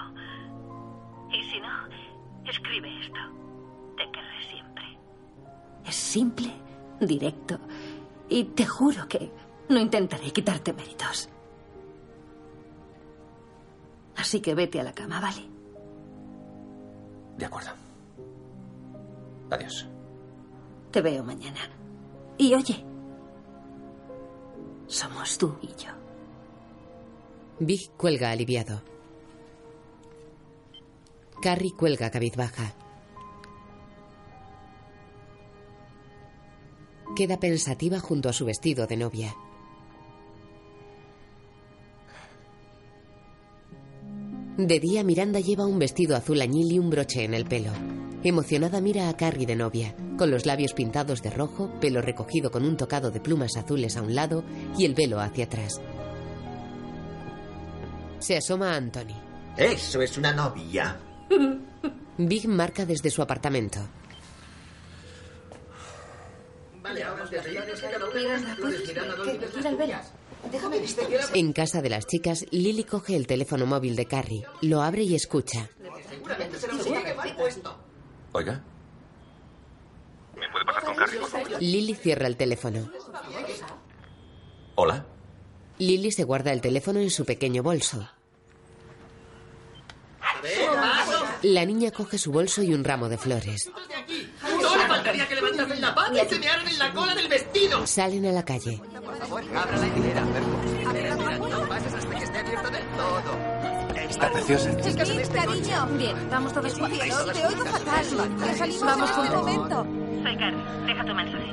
No, 1.63 2.51
escribe 2.51 2.89
esto. 3.01 3.21
Te 3.97 4.05
querré 4.11 4.51
siempre. 4.51 4.85
Es 5.87 5.95
simple, 5.95 6.51
directo. 7.01 7.59
Y 8.29 8.45
te 8.45 8.67
juro 8.67 9.07
que 9.09 9.31
no 9.69 9.79
intentaré 9.79 10.31
quitarte 10.33 10.73
méritos. 10.73 11.29
Así 14.17 14.41
que 14.41 14.55
vete 14.55 14.81
a 14.81 14.85
la 14.85 14.93
cama, 14.93 15.21
¿vale? 15.21 15.49
De 17.39 17.47
acuerdo. 17.47 17.71
Adiós. 19.51 19.89
Te 20.91 21.01
veo 21.01 21.25
mañana. 21.25 21.61
Y 22.39 22.55
oye, 22.55 22.85
somos 24.87 25.39
tú 25.39 25.57
y 25.63 25.69
yo. 25.69 25.91
Big 27.59 27.91
cuelga 27.97 28.31
aliviado. 28.31 28.92
Carrie 31.43 31.73
cuelga 31.73 32.09
cabizbaja. 32.09 32.73
Queda 37.17 37.41
pensativa 37.41 37.99
junto 37.99 38.29
a 38.29 38.33
su 38.33 38.45
vestido 38.45 38.87
de 38.87 38.97
novia. 38.97 39.35
De 44.57 44.79
día 44.79 45.03
Miranda 45.03 45.41
lleva 45.41 45.67
un 45.67 45.81
vestido 45.81 46.15
azul 46.15 46.41
añil 46.41 46.71
y 46.71 46.79
un 46.79 46.91
broche 46.91 47.25
en 47.25 47.35
el 47.35 47.45
pelo. 47.47 47.73
Emocionada 48.23 48.81
mira 48.81 49.09
a 49.09 49.17
Carrie 49.17 49.45
de 49.45 49.57
novia, 49.57 49.97
con 50.17 50.31
los 50.31 50.47
labios 50.47 50.75
pintados 50.75 51.23
de 51.23 51.31
rojo, 51.31 51.73
pelo 51.81 52.01
recogido 52.01 52.53
con 52.53 52.65
un 52.65 52.77
tocado 52.77 53.11
de 53.11 53.19
plumas 53.19 53.57
azules 53.57 53.97
a 53.97 54.03
un 54.03 54.15
lado 54.15 54.45
y 54.79 54.85
el 54.85 54.95
velo 54.95 55.19
hacia 55.19 55.47
atrás. 55.47 55.81
Se 58.21 58.37
asoma 58.37 58.75
a 58.75 58.77
Anthony. 58.77 59.21
Eso 59.57 60.01
es 60.01 60.17
una 60.17 60.33
novia. 60.33 61.12
Big 62.19 62.47
marca 62.49 62.85
desde 62.85 63.11
su 63.11 63.23
apartamento. 63.23 63.81
Vale, 66.83 67.05
En 71.35 71.53
casa 71.53 71.81
de 71.81 71.91
las 71.91 72.07
chicas, 72.07 72.45
Lily 72.51 72.85
coge 72.85 73.17
el 73.17 73.27
teléfono 73.27 73.67
móvil 73.67 73.97
de 73.97 74.07
Carrie, 74.07 74.45
lo 74.61 74.83
abre 74.83 75.03
y 75.03 75.15
escucha. 75.15 75.71
Seguramente 76.09 76.59
será 76.59 76.75
un 76.75 76.81
sitio 76.81 77.05
que 77.05 77.15
mal 77.15 77.37
puesto. 77.37 77.79
Oiga. 78.33 78.63
¿Me 80.37 80.51
puede 80.51 80.65
pasar 80.65 80.85
con 80.85 80.97
Carrie, 80.97 81.21
por 81.21 81.29
favor? 81.31 81.63
Lily 81.63 81.95
cierra 81.95 82.27
el 82.27 82.37
teléfono. 82.37 82.91
Hola. 84.75 85.07
Lily 85.79 86.13
se 86.13 86.25
guarda 86.25 86.53
el 86.53 86.61
teléfono 86.61 87.01
en 87.01 87.11
su 87.11 87.25
pequeño 87.25 87.63
bolso. 87.63 88.09
La 91.43 91.65
niña 91.65 91.91
coge 91.91 92.19
su 92.19 92.31
bolso 92.31 92.63
y 92.63 92.73
un 92.73 92.85
ramo 92.85 93.09
de 93.09 93.19
flores. 93.19 93.69
Solo 94.61 94.83
faltaría 94.87 95.27
que 95.27 95.35
levantasen 95.35 95.81
la 95.81 95.95
pata 95.95 96.25
y 96.25 96.29
se 96.29 96.39
mearan 96.39 96.69
en 96.69 96.79
la 96.79 96.93
cola 96.93 97.15
del 97.15 97.29
vestido. 97.29 97.87
Salen 97.87 98.27
a 98.27 98.33
la 98.33 98.45
calle. 98.45 98.81
Por 99.05 99.17
favor, 99.17 99.43
abra 99.57 99.77
la 99.77 99.87
hilera. 99.89 100.21
No 100.23 101.69
pases 101.69 101.95
hasta 101.95 102.19
que 102.19 102.25
esté 102.25 102.39
abierto 102.39 102.71
del 102.71 102.85
todo. 102.91 103.63
Está 104.09 104.33
preciosa. 104.33 104.77
Chicas, 104.81 105.29
cariño. 105.31 105.87
Bien, 105.99 106.31
vamos 106.31 106.53
todos 106.53 106.75
juntos. 106.75 106.99
Te 106.99 107.47
oigo 107.47 107.65
fatal. 107.65 108.05
Que 108.39 108.57
salimos 108.57 108.83
Vamos 108.83 109.11
en 109.11 109.25
este 109.25 109.37
momento. 109.37 109.87
Soy 110.23 110.37
Carrie. 110.37 110.65
Deja 110.87 111.05
tu 111.05 111.15
mensaje. 111.15 111.53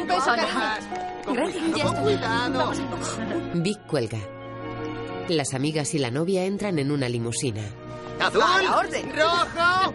Un 0.00 0.08
beso. 0.08 0.32
Gracias. 0.32 1.76
Ya 1.76 1.84
estoy. 1.84 2.02
cuidado. 2.02 2.72
Big 3.54 3.78
cuelga. 3.86 4.18
Las 5.28 5.54
amigas 5.54 5.94
y 5.94 5.98
la 5.98 6.10
novia 6.10 6.44
entran 6.44 6.78
en 6.78 6.90
una 6.90 7.08
limusina. 7.08 7.62
¡Azul! 8.26 8.42
A 8.42 8.62
la 8.62 8.76
orden. 8.78 9.12
¡Rojo! 9.16 9.92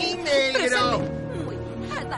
¡Y 0.00 0.14
negro! 0.22 1.02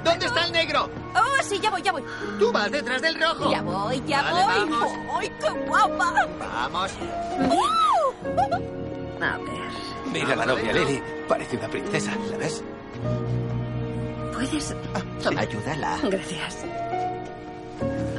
¿Dónde 0.05 0.27
está 0.27 0.45
el 0.45 0.53
negro? 0.53 0.91
Oh, 1.15 1.43
sí, 1.43 1.59
ya 1.61 1.71
voy, 1.71 1.83
ya 1.83 1.93
voy. 1.93 2.03
Tú 2.39 2.51
vas 2.53 2.71
detrás 2.71 3.01
del 3.01 3.21
rojo. 3.21 3.51
Ya 3.51 3.63
voy, 3.63 4.03
ya 4.07 4.23
Vale, 4.23 4.45
voy. 4.45 4.71
vamos. 4.71 4.93
¡Ay, 5.19 5.33
qué 5.41 5.51
guapa! 5.67 6.15
Vamos. 6.39 6.93
A 9.21 9.39
ver, 9.39 9.71
Mira 10.13 10.37
la 10.37 10.45
novia, 10.47 10.73
Lily. 10.73 11.03
Parece 11.29 11.57
una 11.57 11.69
princesa, 11.69 12.13
¿la 12.31 12.37
ves? 12.37 12.63
¿puedes...? 14.35 14.75
Toma. 15.23 15.41
Ayúdala. 15.41 15.99
Gracias. 16.03 16.59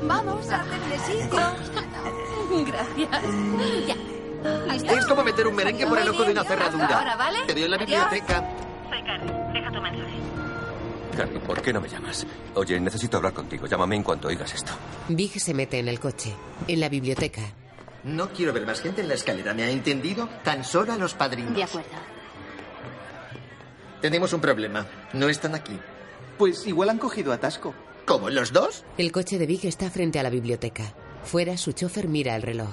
Vamos, 0.03 0.49
hacerle 0.49 0.99
sitio. 0.99 2.65
Gracias. 2.65 3.25
Ya. 3.87 3.95
Es 4.89 5.05
como 5.05 5.23
meter 5.23 5.47
un 5.47 5.55
merengue 5.55 5.85
por 5.87 5.97
el 5.99 6.09
ojo 6.09 6.23
de 6.23 6.31
una 6.31 6.43
cerradura. 6.43 6.99
Ahora, 6.99 7.15
¿vale? 7.15 7.39
Te 7.47 7.53
veo 7.53 7.65
en 7.65 7.71
la 7.71 7.77
biblioteca. 7.77 8.49
Soy 8.89 9.03
Carrie. 9.03 9.33
Deja 9.53 9.71
tu 9.71 9.81
mensaje. 9.81 10.17
Carrie, 11.17 11.39
¿por 11.39 11.61
qué 11.61 11.73
no 11.73 11.81
me 11.81 11.89
llamas? 11.89 12.25
Oye, 12.55 12.79
necesito 12.79 13.17
hablar 13.17 13.33
contigo. 13.33 13.65
Llámame 13.67 13.95
en 13.95 14.03
cuanto 14.03 14.27
oigas 14.27 14.53
esto. 14.53 14.71
Big 15.07 15.39
se 15.39 15.53
mete 15.53 15.79
en 15.79 15.87
el 15.87 15.99
coche. 15.99 16.33
En 16.67 16.79
la 16.79 16.89
biblioteca. 16.89 17.41
No 18.03 18.29
quiero 18.29 18.53
ver 18.53 18.65
más 18.67 18.81
gente 18.81 19.01
en 19.01 19.07
la 19.07 19.15
escalera, 19.15 19.53
¿me 19.53 19.63
ha 19.63 19.69
entendido? 19.69 20.29
Tan 20.43 20.63
solo 20.63 20.93
a 20.93 20.97
los 20.97 21.15
padrinos. 21.15 21.55
De 21.55 21.63
acuerdo. 21.63 21.89
Tenemos 24.01 24.31
un 24.33 24.41
problema. 24.41 24.85
No 25.13 25.27
están 25.27 25.55
aquí. 25.55 25.79
Pues 26.37 26.67
igual 26.67 26.89
han 26.89 26.99
cogido 26.99 27.33
atasco. 27.33 27.73
¿Cómo, 28.05 28.29
los 28.29 28.53
dos? 28.53 28.83
El 28.99 29.11
coche 29.11 29.39
de 29.39 29.47
Big 29.47 29.65
está 29.65 29.89
frente 29.89 30.19
a 30.19 30.23
la 30.23 30.29
biblioteca. 30.29 30.93
Fuera, 31.23 31.57
su 31.57 31.71
chofer 31.71 32.07
mira 32.07 32.35
el 32.35 32.43
reloj. 32.43 32.69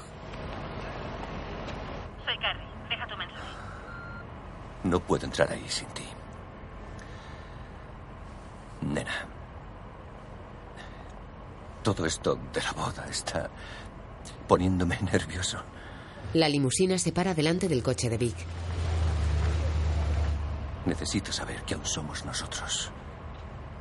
Soy 2.33 2.41
Carrie. 2.41 2.65
Deja 2.89 3.07
tu 3.07 3.17
mensaje. 3.17 3.43
No 4.85 5.01
puedo 5.01 5.27
entrar 5.27 5.53
ahí 5.53 5.65
sin 5.69 5.87
ti. 5.89 6.05
Nena. 8.81 9.27
Todo 11.83 12.07
esto 12.07 12.39
de 12.53 12.63
la 12.63 12.73
boda 12.73 13.07
está 13.11 13.51
poniéndome 14.49 14.99
nervioso. 15.13 15.59
La 16.35 16.49
limusina 16.49 16.97
se 16.97 17.13
para 17.13 17.35
delante 17.35 17.69
del 17.69 17.83
coche 17.83 18.09
de 18.09 18.17
Big. 18.17 18.37
Necesito 20.87 21.33
saber 21.33 21.63
que 21.65 21.75
aún 21.75 21.85
somos 21.85 22.25
nosotros. 22.25 22.91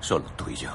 Solo 0.01 0.25
tú 0.35 0.49
y 0.49 0.55
yo. 0.55 0.71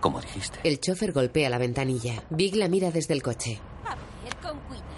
Como 0.00 0.20
dijiste. 0.20 0.60
El 0.62 0.78
chofer 0.80 1.12
golpea 1.12 1.50
la 1.50 1.58
ventanilla. 1.58 2.22
Big 2.30 2.54
la 2.54 2.68
mira 2.68 2.90
desde 2.90 3.14
el 3.14 3.22
coche. 3.22 3.60
A 3.84 3.94
ver, 4.22 4.36
con 4.36 4.58
cuidado. 4.60 4.93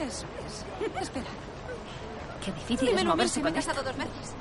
Eso 0.00 0.26
es. 0.46 1.02
Espera. 1.02 1.26
Qué 2.44 2.52
difícil 2.52 2.88
es 2.88 2.94
Primero 2.94 3.10
moverse 3.10 3.42
me 3.42 3.48
he 3.48 3.52
con 3.52 3.60
casado 3.62 3.82
dos 3.82 3.96
veces. 3.96 4.34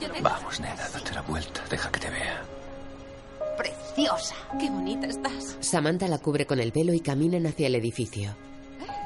Yo 0.00 0.10
te... 0.10 0.20
Vamos, 0.20 0.60
nena, 0.60 0.88
date 0.88 1.14
la 1.14 1.22
vuelta. 1.22 1.62
Deja 1.70 1.90
que 1.90 2.00
te 2.00 2.10
vea. 2.10 2.42
Preciosa. 3.56 4.34
Qué 4.58 4.68
bonita 4.70 5.06
estás. 5.06 5.56
Samantha 5.60 6.08
la 6.08 6.18
cubre 6.18 6.46
con 6.46 6.58
el 6.58 6.72
pelo 6.72 6.92
y 6.92 7.00
caminan 7.00 7.46
hacia 7.46 7.68
el 7.68 7.76
edificio. 7.76 8.34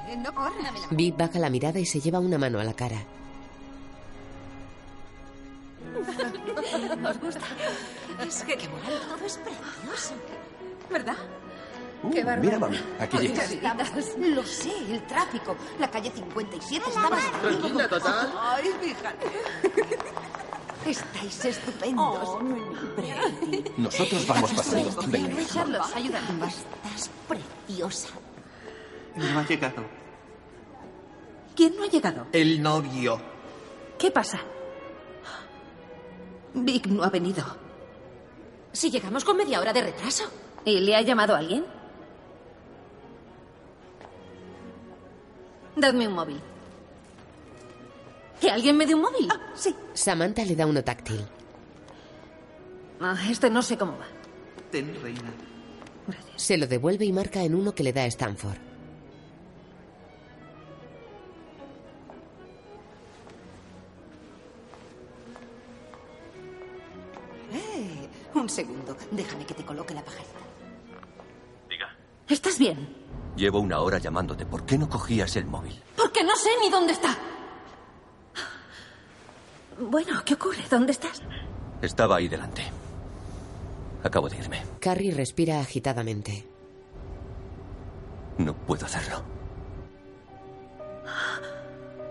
Eh, 0.09 0.16
no 0.16 0.35
corras. 0.35 0.72
Big 0.91 1.14
baja 1.16 1.39
la 1.39 1.51
mirada 1.51 1.79
y 1.79 1.87
se 1.87 2.01
lleva 2.01 2.20
una 2.20 2.39
mano 2.39 2.59
a 2.59 2.64
la 2.64 2.72
cara. 2.72 3.05
¿Os 7.11 7.20
gusta? 7.20 7.41
Es 8.27 8.43
que 8.45 8.57
qué 8.57 8.68
moral, 8.68 9.01
todo 9.09 9.27
es 9.27 9.39
precioso. 9.39 10.14
¿Verdad? 10.91 11.16
Uh, 12.07 12.40
mira, 12.40 12.59
mami, 12.59 12.78
aquí 12.98 13.18
llegas. 13.18 13.57
Lo 14.18 14.44
sé, 14.44 14.72
el 14.90 15.02
tráfico. 15.07 15.57
La 15.78 15.90
calle 15.90 16.11
57 16.14 16.84
está 16.88 17.09
vacía. 17.09 17.32
Tranquila, 17.40 17.88
total. 17.88 18.32
Ay, 18.38 18.70
fíjate. 18.80 19.26
Estáis 20.86 21.44
estupendos. 21.44 22.28
Oh. 22.28 22.40
Nosotros 23.76 24.26
vamos 24.26 24.52
pasando. 24.52 25.02
Venga. 25.09 25.44
Charlotte, 25.46 25.96
ayúdame. 25.96 26.46
Estás 26.46 27.11
preciosa. 27.26 28.09
No 29.16 29.40
ha 29.40 29.46
llegado. 29.46 29.82
¿Quién 31.57 31.74
no 31.76 31.84
ha 31.84 31.88
llegado? 31.88 32.26
El 32.32 32.62
novio. 32.62 33.20
¿Qué 33.98 34.11
pasa? 34.11 34.40
Vic 36.54 36.86
no 36.86 37.02
ha 37.02 37.11
venido. 37.11 37.44
Si 38.72 38.90
llegamos 38.90 39.24
con 39.24 39.36
media 39.36 39.61
hora 39.61 39.72
de 39.72 39.82
retraso. 39.82 40.24
¿Y 40.64 40.80
le 40.80 40.96
ha 40.96 41.00
llamado 41.00 41.34
a 41.34 41.38
alguien? 41.38 41.64
Dadme 45.77 46.09
un 46.09 46.14
móvil. 46.14 46.41
¿Que 48.41 48.51
alguien 48.51 48.77
me 48.77 48.87
dé 48.87 48.95
un 48.95 49.03
móvil? 49.03 49.29
sí. 49.55 49.74
Samantha 49.95 50.45
le 50.45 50.55
da 50.57 50.66
uno 50.66 50.83
táctil. 50.83 51.24
Ah, 53.01 53.16
este 53.31 53.51
no 53.51 53.62
sé 53.62 53.77
cómo 53.77 53.93
va. 53.99 54.07
Ten, 54.70 54.95
reina. 55.03 55.33
Se 56.37 56.57
lo 56.57 56.66
devuelve 56.66 57.05
y 57.05 57.12
marca 57.12 57.43
en 57.43 57.55
uno 57.55 57.74
que 57.74 57.83
le 57.83 57.93
da 57.93 58.07
Stanford. 58.07 58.59
Eh, 67.53 68.09
un 68.35 68.49
segundo. 68.49 68.97
Déjame 69.11 69.47
que 69.47 69.55
te 69.55 69.64
coloque 69.64 69.95
la 69.95 70.03
pajarita. 70.05 70.41
¿Estás 72.29 72.59
bien? 72.59 72.89
Llevo 73.37 73.61
una 73.61 73.80
hora 73.80 73.99
llamándote. 73.99 74.47
¿Por 74.47 74.64
qué 74.64 74.78
no 74.78 74.89
cogías 74.89 75.37
el 75.37 75.45
móvil? 75.47 75.80
Porque 75.97 76.24
no 76.24 76.34
sé 76.37 76.49
ni 76.61 76.70
dónde 76.70 76.93
está. 76.93 77.16
Bueno, 79.78 80.22
¿qué 80.24 80.34
ocurre? 80.34 80.64
¿Dónde 80.70 80.93
estás? 80.93 81.22
Estaba 81.82 82.16
ahí 82.16 82.28
delante. 82.28 82.62
Acabo 84.03 84.28
de 84.28 84.39
irme. 84.39 84.62
Carrie 84.80 85.12
respira 85.12 85.61
agitadamente. 85.61 86.47
No 88.39 88.55
puedo 88.55 88.87
hacerlo. 88.87 89.22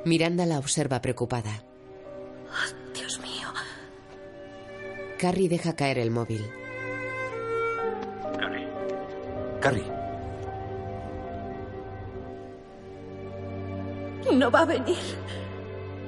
Miranda 0.05 0.45
la 0.45 0.59
observa 0.59 1.01
preocupada. 1.01 1.63
Dios 2.93 3.19
mío. 3.19 3.47
Carrie 5.17 5.49
deja 5.49 5.75
caer 5.75 5.97
el 5.97 6.11
móvil. 6.11 6.45
Carrie, 9.61 9.83
No 14.35 14.51
va 14.51 14.61
a 14.61 14.65
venir. 14.65 14.97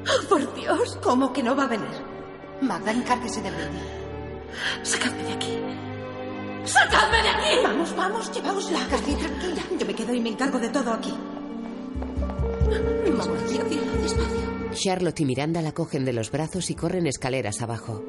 Oh, 0.06 0.28
por 0.28 0.54
Dios. 0.54 0.98
¿Cómo 1.02 1.32
que 1.32 1.42
no 1.42 1.56
va 1.56 1.64
a 1.64 1.68
venir? 1.68 1.88
Magda, 2.62 2.92
encárguese 2.92 3.42
de 3.42 3.50
Brady. 3.50 3.80
Sacadme 4.84 5.24
de 5.24 5.34
aquí. 5.34 5.58
¡Sacadme 6.66 7.22
de 7.24 7.30
aquí! 7.30 7.64
Vamos, 7.64 7.96
vamos, 7.96 8.32
lleváosla. 8.34 8.80
Carrie, 8.90 9.16
tranquila. 9.16 9.62
Yo 9.80 9.86
me 9.86 9.96
quedo 9.96 10.14
y 10.14 10.20
me 10.20 10.30
encargo 10.30 10.60
de 10.60 10.70
todo 10.70 10.92
aquí. 10.92 11.14
Vamos, 13.18 13.44
despacio, 13.44 13.82
despacio. 14.02 14.72
Charlotte 14.74 15.22
y 15.22 15.26
Miranda 15.26 15.62
la 15.62 15.72
cogen 15.72 16.04
de 16.04 16.14
los 16.14 16.30
brazos 16.30 16.70
y 16.70 16.76
corren 16.76 17.08
escaleras 17.08 17.62
abajo. 17.62 18.04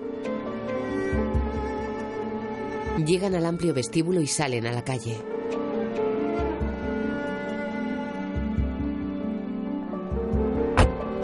Llegan 3.06 3.36
al 3.36 3.46
amplio 3.46 3.72
vestíbulo 3.72 4.20
y 4.20 4.26
salen 4.26 4.66
a 4.66 4.72
la 4.72 4.82
calle. 4.82 5.37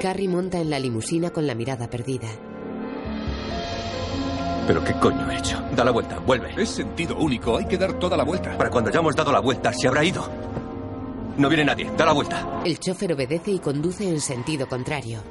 Carrie 0.04 0.28
monta 0.28 0.60
en 0.60 0.68
la 0.68 0.78
limusina 0.78 1.30
con 1.30 1.46
la 1.46 1.54
mirada 1.54 1.88
perdida. 1.88 2.28
¿pero 4.66 4.84
qué 4.84 4.92
coño 5.00 5.30
he 5.30 5.38
hecho? 5.38 5.58
Da 5.74 5.82
la 5.82 5.92
vuelta, 5.92 6.18
vuelve. 6.18 6.52
Es 6.58 6.68
sentido 6.68 7.16
único, 7.16 7.56
hay 7.56 7.64
que 7.64 7.78
dar 7.78 7.98
toda 7.98 8.14
la 8.14 8.22
vuelta. 8.22 8.54
Para 8.58 8.68
cuando 8.68 8.90
hayamos 8.90 9.16
dado 9.16 9.32
la 9.32 9.40
vuelta, 9.40 9.72
se 9.72 9.88
habrá 9.88 10.04
ido. 10.04 10.28
No 11.38 11.48
viene 11.48 11.64
nadie, 11.64 11.90
da 11.96 12.04
la 12.04 12.12
vuelta. 12.12 12.60
El 12.66 12.78
chofer 12.78 13.14
obedece 13.14 13.52
y 13.52 13.58
conduce 13.60 14.06
en 14.06 14.20
sentido 14.20 14.68
contrario. 14.68 15.22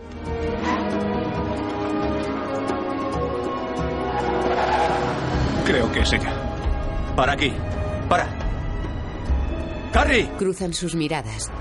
Creo 5.67 5.91
que 5.91 5.99
es 5.99 6.13
ella. 6.13 6.33
Para 7.15 7.33
aquí, 7.33 7.53
para. 8.09 8.27
¡Carrie! 9.91 10.31
Cruzan 10.39 10.73
sus 10.73 10.95
miradas. 10.95 11.51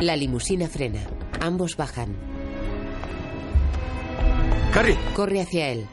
La 0.00 0.16
limusina 0.16 0.68
frena. 0.68 1.00
Ambos 1.40 1.76
bajan. 1.76 2.14
¡Carrie! 4.72 4.96
Corre 5.14 5.40
hacia 5.40 5.68
él. 5.68 5.86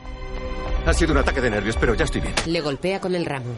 Ha 0.86 0.94
sido 0.94 1.12
un 1.14 1.18
ataque 1.18 1.42
de 1.42 1.50
nervios, 1.50 1.76
pero 1.80 1.96
ya 1.96 2.06
estoy 2.06 2.22
bien. 2.22 2.34
Le 2.46 2.62
golpea 2.62 3.00
con 3.00 3.16
el 3.16 3.26
ramo. 3.26 3.54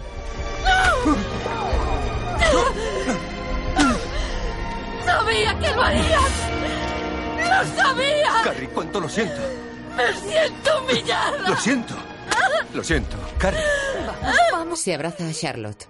¡Sabía 5.05 5.59
que 5.59 5.69
lo 5.75 5.81
harías! 5.81 6.31
¡Lo 7.37 7.81
sabía! 7.81 8.31
Carrie, 8.43 8.69
cuánto 8.69 8.99
lo 8.99 9.09
siento. 9.09 9.41
¡Me 9.95 10.13
siento 10.13 10.71
humillada! 10.83 11.49
Lo 11.49 11.55
siento. 11.57 11.95
Lo 12.73 12.83
siento. 12.83 13.17
Carrie, 13.37 13.61
Vamos, 14.05 14.37
vamos. 14.51 14.79
Se 14.79 14.93
abraza 14.93 15.27
a 15.27 15.33
Charlotte. 15.33 15.87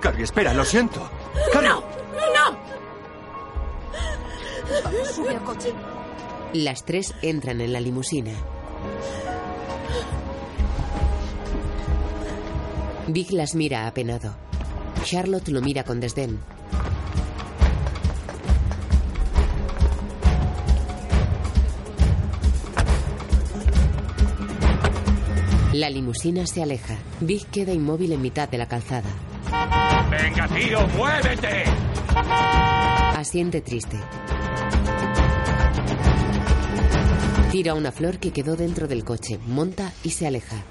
Carrie, 0.00 0.24
espera, 0.24 0.54
lo 0.54 0.64
siento. 0.64 1.10
Carrie. 1.52 1.68
¡No! 1.70 1.80
¡No! 1.80 1.97
Vamos, 4.84 5.08
sube 5.14 5.30
al 5.30 5.42
coche. 5.44 5.72
Las 6.52 6.84
tres 6.84 7.14
entran 7.22 7.60
en 7.60 7.72
la 7.72 7.80
limusina. 7.80 8.32
Vic 13.06 13.30
las 13.32 13.54
mira 13.54 13.86
apenado. 13.86 14.36
Charlotte 15.04 15.48
lo 15.48 15.60
mira 15.60 15.84
con 15.84 16.00
desdén. 16.00 16.38
La 25.72 25.88
limusina 25.88 26.46
se 26.46 26.62
aleja. 26.62 26.96
Vic 27.20 27.50
queda 27.50 27.72
inmóvil 27.72 28.12
en 28.12 28.20
mitad 28.20 28.48
de 28.48 28.58
la 28.58 28.66
calzada. 28.66 29.08
¡Venga, 30.10 30.48
tío, 30.48 30.86
muévete! 30.88 31.64
Asiente 33.16 33.60
triste. 33.60 33.98
Tira 37.50 37.74
una 37.74 37.90
flor 37.90 38.18
que 38.18 38.32
quedó 38.32 38.56
dentro 38.56 38.86
del 38.86 39.04
coche, 39.04 39.38
monta 39.46 39.92
y 40.04 40.10
se 40.10 40.26
aleja. 40.26 40.64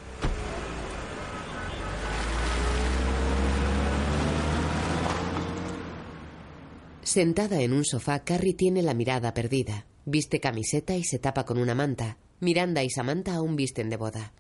Sentada 7.04 7.62
en 7.62 7.74
un 7.74 7.84
sofá, 7.84 8.24
Carrie 8.24 8.54
tiene 8.54 8.84
la 8.84 8.94
mirada 8.94 9.34
perdida. 9.34 9.86
Viste 10.06 10.40
camiseta 10.40 10.96
y 10.96 11.04
se 11.04 11.20
tapa 11.20 11.46
con 11.46 11.58
una 11.58 11.74
manta. 11.74 12.18
Miranda 12.40 12.84
y 12.84 12.90
Samantha 12.90 13.36
aún 13.36 13.56
visten 13.56 13.90
de 13.90 13.98
boda. 13.98 14.32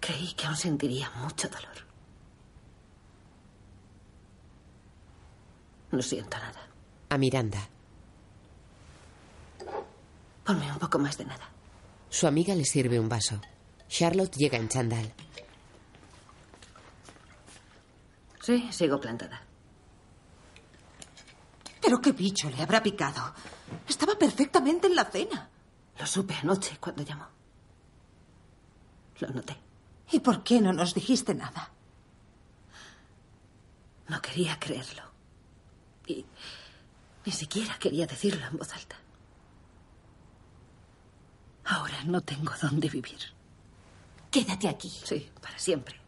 Creí 0.00 0.32
que 0.34 0.46
aún 0.46 0.56
sentiría 0.56 1.10
mucho 1.20 1.48
dolor. 1.48 1.83
No 5.94 6.02
siento 6.02 6.36
nada. 6.38 6.60
A 7.10 7.16
Miranda. 7.16 7.68
Ponme 10.44 10.72
un 10.72 10.78
poco 10.80 10.98
más 10.98 11.16
de 11.16 11.24
nada. 11.24 11.48
Su 12.10 12.26
amiga 12.26 12.52
le 12.56 12.64
sirve 12.64 12.98
un 12.98 13.08
vaso. 13.08 13.40
Charlotte 13.86 14.34
llega 14.36 14.58
en 14.58 14.68
chandal. 14.68 15.12
Sí, 18.42 18.68
sigo 18.72 19.00
plantada. 19.00 19.40
¿Pero 21.80 22.00
qué 22.00 22.10
bicho 22.10 22.50
le 22.50 22.60
habrá 22.60 22.82
picado? 22.82 23.32
Estaba 23.86 24.18
perfectamente 24.18 24.88
en 24.88 24.96
la 24.96 25.04
cena. 25.04 25.48
Lo 26.00 26.06
supe 26.06 26.34
anoche 26.34 26.76
cuando 26.80 27.04
llamó. 27.04 27.28
Lo 29.20 29.28
noté. 29.28 29.56
¿Y 30.10 30.18
por 30.18 30.42
qué 30.42 30.60
no 30.60 30.72
nos 30.72 30.92
dijiste 30.92 31.34
nada? 31.36 31.70
No 34.08 34.20
quería 34.20 34.58
creerlo. 34.58 35.03
Y 36.06 36.24
ni 37.24 37.32
siquiera 37.32 37.78
quería 37.78 38.06
decirlo 38.06 38.46
en 38.46 38.56
voz 38.58 38.72
alta. 38.74 38.96
Ahora 41.64 42.04
no 42.04 42.20
tengo 42.20 42.52
dónde 42.60 42.88
vivir. 42.88 43.18
Quédate 44.30 44.68
aquí. 44.68 44.90
Sí, 44.90 45.30
para 45.40 45.58
siempre. 45.58 46.00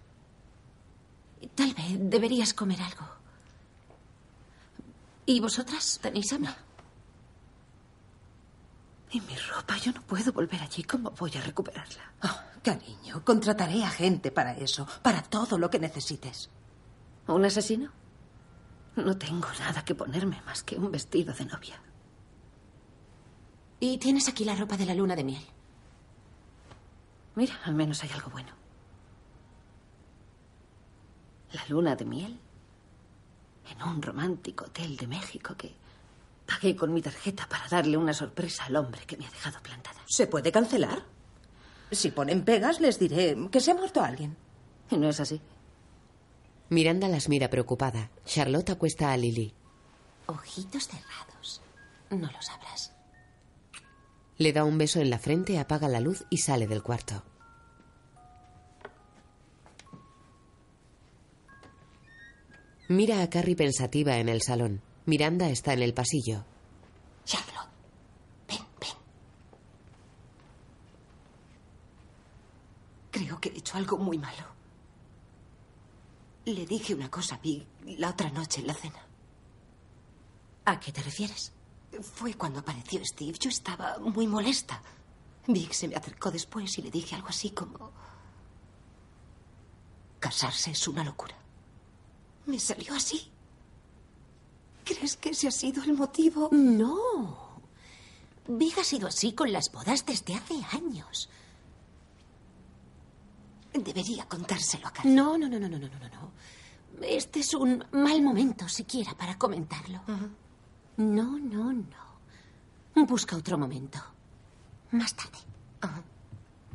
Tal 1.55 1.73
vez 1.75 1.97
deberías 1.99 2.53
comer 2.53 2.81
algo. 2.83 3.07
¿Y 5.25 5.41
vosotras 5.41 5.99
tenéis 6.03 6.33
hambre? 6.33 6.55
Y 9.11 9.21
mi 9.21 9.37
ropa, 9.37 9.77
yo 9.79 9.93
no 9.93 10.03
puedo 10.03 10.33
volver 10.33 10.61
allí. 10.61 10.83
¿Cómo 10.83 11.11
voy 11.13 11.33
a 11.37 11.41
recuperarla? 11.41 12.13
Oh, 12.25 12.41
cariño, 12.63 13.25
contrataré 13.25 13.83
a 13.85 13.91
gente 13.91 14.31
para 14.31 14.53
eso, 14.53 14.87
para 15.03 15.23
todo 15.23 15.59
lo 15.59 15.71
que 15.71 15.79
necesites. 15.79 16.51
¿Un 17.27 17.45
asesino? 17.45 17.91
No 18.97 19.17
tengo 19.17 19.49
nada 19.59 19.85
que 19.85 19.95
ponerme 19.95 20.41
más 20.47 20.63
que 20.63 20.77
un 20.77 20.91
vestido 20.91 21.33
de 21.35 21.45
novia. 21.45 21.81
Y 23.79 23.99
tienes 23.99 24.29
aquí 24.29 24.45
la 24.45 24.57
ropa 24.57 24.77
de 24.77 24.87
la 24.87 24.95
luna 24.95 25.15
de 25.15 25.25
miel. 25.25 25.47
Mira, 27.35 27.61
al 27.65 27.75
menos 27.75 28.03
hay 28.03 28.11
algo 28.11 28.31
bueno. 28.31 28.51
¿La 31.53 31.63
luna 31.69 31.95
de 31.95 32.05
miel? 32.05 32.41
en 33.71 33.83
un 33.83 34.03
romántico 34.03 34.67
hotel 34.67 34.97
de 34.97 35.07
México 35.07 35.55
que 35.57 35.75
pagué 36.47 36.77
con 36.77 36.93
mi 36.93 37.03
tarjeta 37.03 37.49
para 37.49 37.69
darle 37.69 37.97
una 37.97 38.13
sorpresa 38.13 38.65
al 38.65 38.77
hombre 38.77 39.03
que 39.07 39.17
me 39.17 39.27
ha 39.27 39.31
dejado 39.31 39.61
plantada. 39.61 40.01
¿Se 40.07 40.27
puede 40.27 40.53
cancelar? 40.53 41.03
Si 41.91 42.11
ponen 42.11 42.45
pegas, 42.45 42.81
les 42.81 42.99
diré 42.99 43.37
que 43.51 43.61
se 43.61 43.71
ha 43.71 43.75
muerto 43.75 44.03
alguien. 44.03 44.37
¿Y 44.91 44.97
no 44.97 45.09
es 45.09 45.21
así? 45.21 45.41
Miranda 46.69 47.09
las 47.09 47.29
mira 47.29 47.49
preocupada. 47.49 48.11
Charlotte 48.25 48.71
acuesta 48.71 49.13
a 49.13 49.17
Lily. 49.17 49.55
Ojitos 50.27 50.89
cerrados. 50.89 51.63
No 52.11 52.31
lo 52.31 52.43
sabrás. 52.43 52.93
Le 54.39 54.53
da 54.53 54.65
un 54.65 54.77
beso 54.77 55.01
en 55.01 55.11
la 55.11 55.19
frente, 55.19 55.59
apaga 55.59 55.89
la 55.89 56.01
luz 56.01 56.25
y 56.29 56.39
sale 56.39 56.67
del 56.67 56.83
cuarto. 56.83 57.23
Mira 62.89 63.23
a 63.23 63.31
Carrie 63.31 63.57
pensativa 63.57 64.19
en 64.19 64.29
el 64.29 64.43
salón. 64.43 64.81
Miranda 65.07 65.49
está 65.49 65.73
en 65.73 65.83
el 65.83 65.95
pasillo. 65.95 66.45
Charlotte, 67.25 67.69
ven, 68.49 68.59
ven. 68.81 68.91
Creo 73.11 73.41
que 73.41 73.49
he 73.49 73.59
hecho 73.59 73.77
algo 73.77 73.97
muy 73.97 74.19
malo. 74.19 74.56
Le 76.47 76.65
dije 76.65 76.95
una 76.95 77.11
cosa 77.11 77.35
a 77.35 77.39
Big 77.39 77.67
la 77.99 78.11
otra 78.11 78.31
noche 78.31 78.61
en 78.61 78.69
la 78.69 78.75
cena. 78.75 79.05
¿A 80.65 80.79
qué 80.79 80.93
te 80.93 81.03
refieres? 81.03 81.53
Fue 82.01 82.35
cuando 82.35 82.61
apareció 82.61 83.05
Steve. 83.05 83.37
Yo 83.39 83.51
estaba 83.51 83.99
muy 83.99 84.29
molesta. 84.29 84.81
Big 85.49 85.75
se 85.75 85.89
me 85.89 85.97
acercó 85.97 86.31
después 86.31 86.79
y 86.79 86.83
le 86.83 86.91
dije 86.91 87.17
algo 87.17 87.29
así 87.29 87.51
como... 87.51 87.91
Casarse 90.21 90.71
es 90.71 90.87
una 90.87 91.03
locura. 91.03 91.37
Me 92.47 92.61
salió 92.61 92.95
así. 92.95 93.29
¿Crees 94.85 95.17
que 95.17 95.31
ese 95.31 95.49
ha 95.49 95.53
sido 95.53 95.83
el 95.83 95.95
motivo? 95.95 96.49
No. 96.53 97.61
Big 98.47 98.79
ha 98.79 98.85
sido 98.85 99.09
así 99.09 99.33
con 99.33 99.51
las 99.51 99.73
bodas 99.73 100.07
desde 100.07 100.37
hace 100.37 100.55
años. 100.71 101.29
Debería 103.83 104.27
contárselo 104.27 104.87
a 104.89 104.91
Carrie. 104.93 105.13
No, 105.13 105.37
no, 105.39 105.49
no, 105.49 105.59
no, 105.59 105.69
no, 105.69 105.79
no, 105.79 105.89
no, 105.89 106.09
no. 106.09 106.33
Este 107.03 107.41
es 107.41 107.53
un 107.55 107.85
mal 107.93 108.23
momento 108.23 108.69
siquiera 108.69 109.15
para 109.17 109.37
comentarlo. 109.39 110.01
No, 110.97 111.39
no, 111.39 111.73
no. 111.73 113.07
Busca 113.07 113.37
otro 113.37 113.59
momento. 113.59 113.99
Más 114.93 115.15
tarde. 115.15 115.39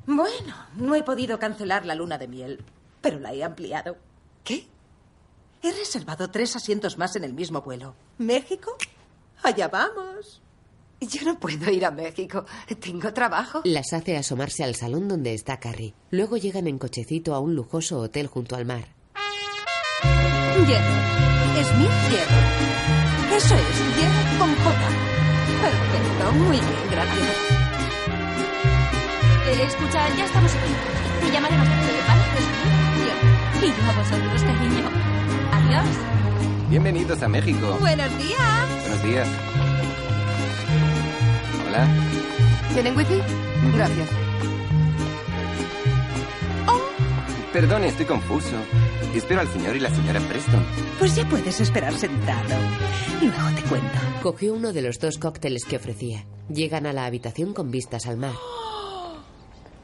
Bueno, 0.05 0.55
no 0.75 0.95
he 0.95 1.03
podido 1.03 1.39
cancelar 1.39 1.85
la 1.85 1.95
luna 1.95 2.17
de 2.17 2.27
miel, 2.27 2.63
pero 3.01 3.19
la 3.19 3.33
he 3.33 3.43
ampliado. 3.43 3.97
¿Qué? 4.43 4.67
He 5.63 5.71
reservado 5.71 6.29
tres 6.29 6.55
asientos 6.55 6.97
más 6.97 7.15
en 7.15 7.23
el 7.23 7.33
mismo 7.33 7.61
vuelo. 7.61 7.95
¿México? 8.17 8.75
Allá 9.43 9.67
vamos. 9.67 10.41
Yo 11.01 11.25
no 11.25 11.39
puedo 11.39 11.71
ir 11.71 11.83
a 11.83 11.91
México. 11.91 12.45
Tengo 12.79 13.11
trabajo. 13.11 13.61
Las 13.63 13.91
hace 13.93 14.17
asomarse 14.17 14.63
al 14.63 14.75
salón 14.75 15.07
donde 15.07 15.33
está 15.33 15.59
Carrie. 15.59 15.95
Luego 16.11 16.37
llegan 16.37 16.67
en 16.67 16.77
cochecito 16.77 17.33
a 17.33 17.39
un 17.39 17.55
lujoso 17.55 17.99
hotel 17.99 18.27
junto 18.27 18.55
al 18.55 18.65
mar. 18.65 18.85
Hierro. 20.67 20.95
Es 21.59 21.73
mi 21.75 21.83
hierro. 21.83 23.35
Eso 23.35 23.55
es, 23.55 23.97
hierro 23.97 24.39
con 24.39 24.55
J. 24.55 24.77
Perfecto, 25.61 26.31
muy 26.33 26.57
bien, 26.57 26.89
gracias. 26.91 27.29
Eh, 29.47 29.63
escucha, 29.67 30.15
ya 30.15 30.25
estamos 30.25 30.51
aquí. 30.53 30.71
Te 31.25 31.31
llamaré 31.31 31.57
más 31.57 31.67
tarde, 31.67 31.91
¿vale? 32.07 32.23
Bien. 33.01 33.71
Y 33.71 33.75
yo 33.75 33.89
a 33.89 33.93
vosotros, 33.93 34.43
cariño. 34.43 34.89
Adiós. 35.51 35.85
Bienvenidos 36.69 37.21
a 37.23 37.27
México. 37.27 37.77
Buenos 37.79 38.17
días. 38.17 38.81
Buenos 38.81 39.03
días. 39.03 39.70
Hola. 41.71 41.87
¿Tienen 42.73 42.97
wifi? 42.97 43.21
Gracias. 43.73 44.09
Perdone, 47.53 47.87
estoy 47.87 48.05
confuso. 48.05 48.57
Espero 49.15 49.39
al 49.39 49.47
señor 49.47 49.77
y 49.77 49.79
la 49.79 49.89
señora 49.89 50.19
Preston. 50.19 50.65
Pues 50.99 51.15
ya 51.15 51.25
puedes 51.29 51.61
esperar 51.61 51.93
sentado. 51.93 52.55
Luego 53.21 53.55
te 53.55 53.61
cuento. 53.69 53.97
Cogió 54.21 54.53
uno 54.53 54.73
de 54.73 54.81
los 54.81 54.99
dos 54.99 55.17
cócteles 55.17 55.63
que 55.63 55.77
ofrecía. 55.77 56.25
Llegan 56.49 56.85
a 56.87 56.91
la 56.91 57.05
habitación 57.05 57.53
con 57.53 57.71
vistas 57.71 58.05
al 58.05 58.17
mar. 58.17 58.33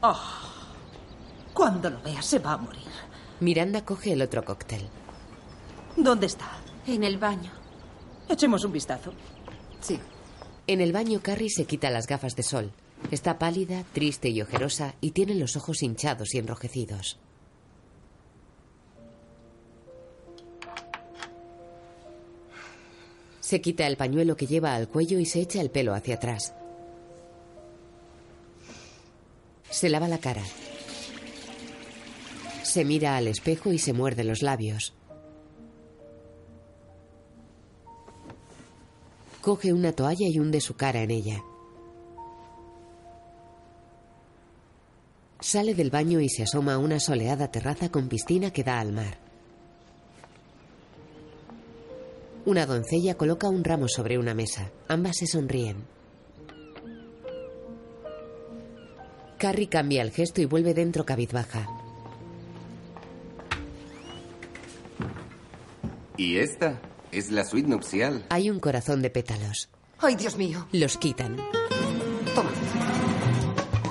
Oh, 0.02 0.20
cuando 1.54 1.88
lo 1.88 2.02
vea 2.02 2.20
se 2.20 2.38
va 2.38 2.52
a 2.52 2.58
morir. 2.58 2.82
Miranda 3.40 3.82
coge 3.86 4.12
el 4.12 4.20
otro 4.20 4.44
cóctel. 4.44 4.86
¿Dónde 5.96 6.26
está? 6.26 6.50
En 6.86 7.02
el 7.02 7.16
baño. 7.16 7.50
Echemos 8.28 8.62
un 8.64 8.72
vistazo. 8.72 9.14
Sí. 9.80 9.98
En 10.68 10.82
el 10.82 10.92
baño, 10.92 11.20
Carrie 11.22 11.48
se 11.48 11.64
quita 11.64 11.88
las 11.88 12.06
gafas 12.06 12.36
de 12.36 12.42
sol. 12.42 12.72
Está 13.10 13.38
pálida, 13.38 13.84
triste 13.94 14.28
y 14.28 14.42
ojerosa 14.42 14.94
y 15.00 15.12
tiene 15.12 15.34
los 15.34 15.56
ojos 15.56 15.82
hinchados 15.82 16.34
y 16.34 16.38
enrojecidos. 16.38 17.18
Se 23.40 23.62
quita 23.62 23.86
el 23.86 23.96
pañuelo 23.96 24.36
que 24.36 24.46
lleva 24.46 24.74
al 24.74 24.88
cuello 24.88 25.18
y 25.18 25.24
se 25.24 25.40
echa 25.40 25.62
el 25.62 25.70
pelo 25.70 25.94
hacia 25.94 26.16
atrás. 26.16 26.52
Se 29.70 29.88
lava 29.88 30.06
la 30.06 30.18
cara. 30.18 30.42
Se 32.62 32.84
mira 32.84 33.16
al 33.16 33.26
espejo 33.26 33.72
y 33.72 33.78
se 33.78 33.94
muerde 33.94 34.22
los 34.22 34.42
labios. 34.42 34.97
Coge 39.48 39.72
una 39.72 39.92
toalla 39.92 40.28
y 40.28 40.38
hunde 40.38 40.60
su 40.60 40.76
cara 40.76 41.00
en 41.00 41.10
ella. 41.10 41.42
Sale 45.40 45.74
del 45.74 45.88
baño 45.88 46.20
y 46.20 46.28
se 46.28 46.42
asoma 46.42 46.74
a 46.74 46.78
una 46.78 47.00
soleada 47.00 47.50
terraza 47.50 47.90
con 47.90 48.10
piscina 48.10 48.50
que 48.50 48.62
da 48.62 48.78
al 48.78 48.92
mar. 48.92 49.18
Una 52.44 52.66
doncella 52.66 53.14
coloca 53.14 53.48
un 53.48 53.64
ramo 53.64 53.88
sobre 53.88 54.18
una 54.18 54.34
mesa. 54.34 54.70
Ambas 54.86 55.16
se 55.16 55.26
sonríen. 55.26 55.78
Carrie 59.38 59.70
cambia 59.70 60.02
el 60.02 60.10
gesto 60.10 60.42
y 60.42 60.44
vuelve 60.44 60.74
dentro 60.74 61.06
cabizbaja. 61.06 61.66
Y 66.18 66.36
esta 66.36 66.82
es 67.12 67.30
la 67.30 67.44
suite 67.44 67.68
nupcial. 67.68 68.24
Hay 68.30 68.50
un 68.50 68.60
corazón 68.60 69.02
de 69.02 69.10
pétalos. 69.10 69.68
Ay, 69.98 70.14
Dios 70.14 70.36
mío. 70.36 70.66
Los 70.72 70.96
quitan. 70.96 71.36
Toma. 72.34 72.50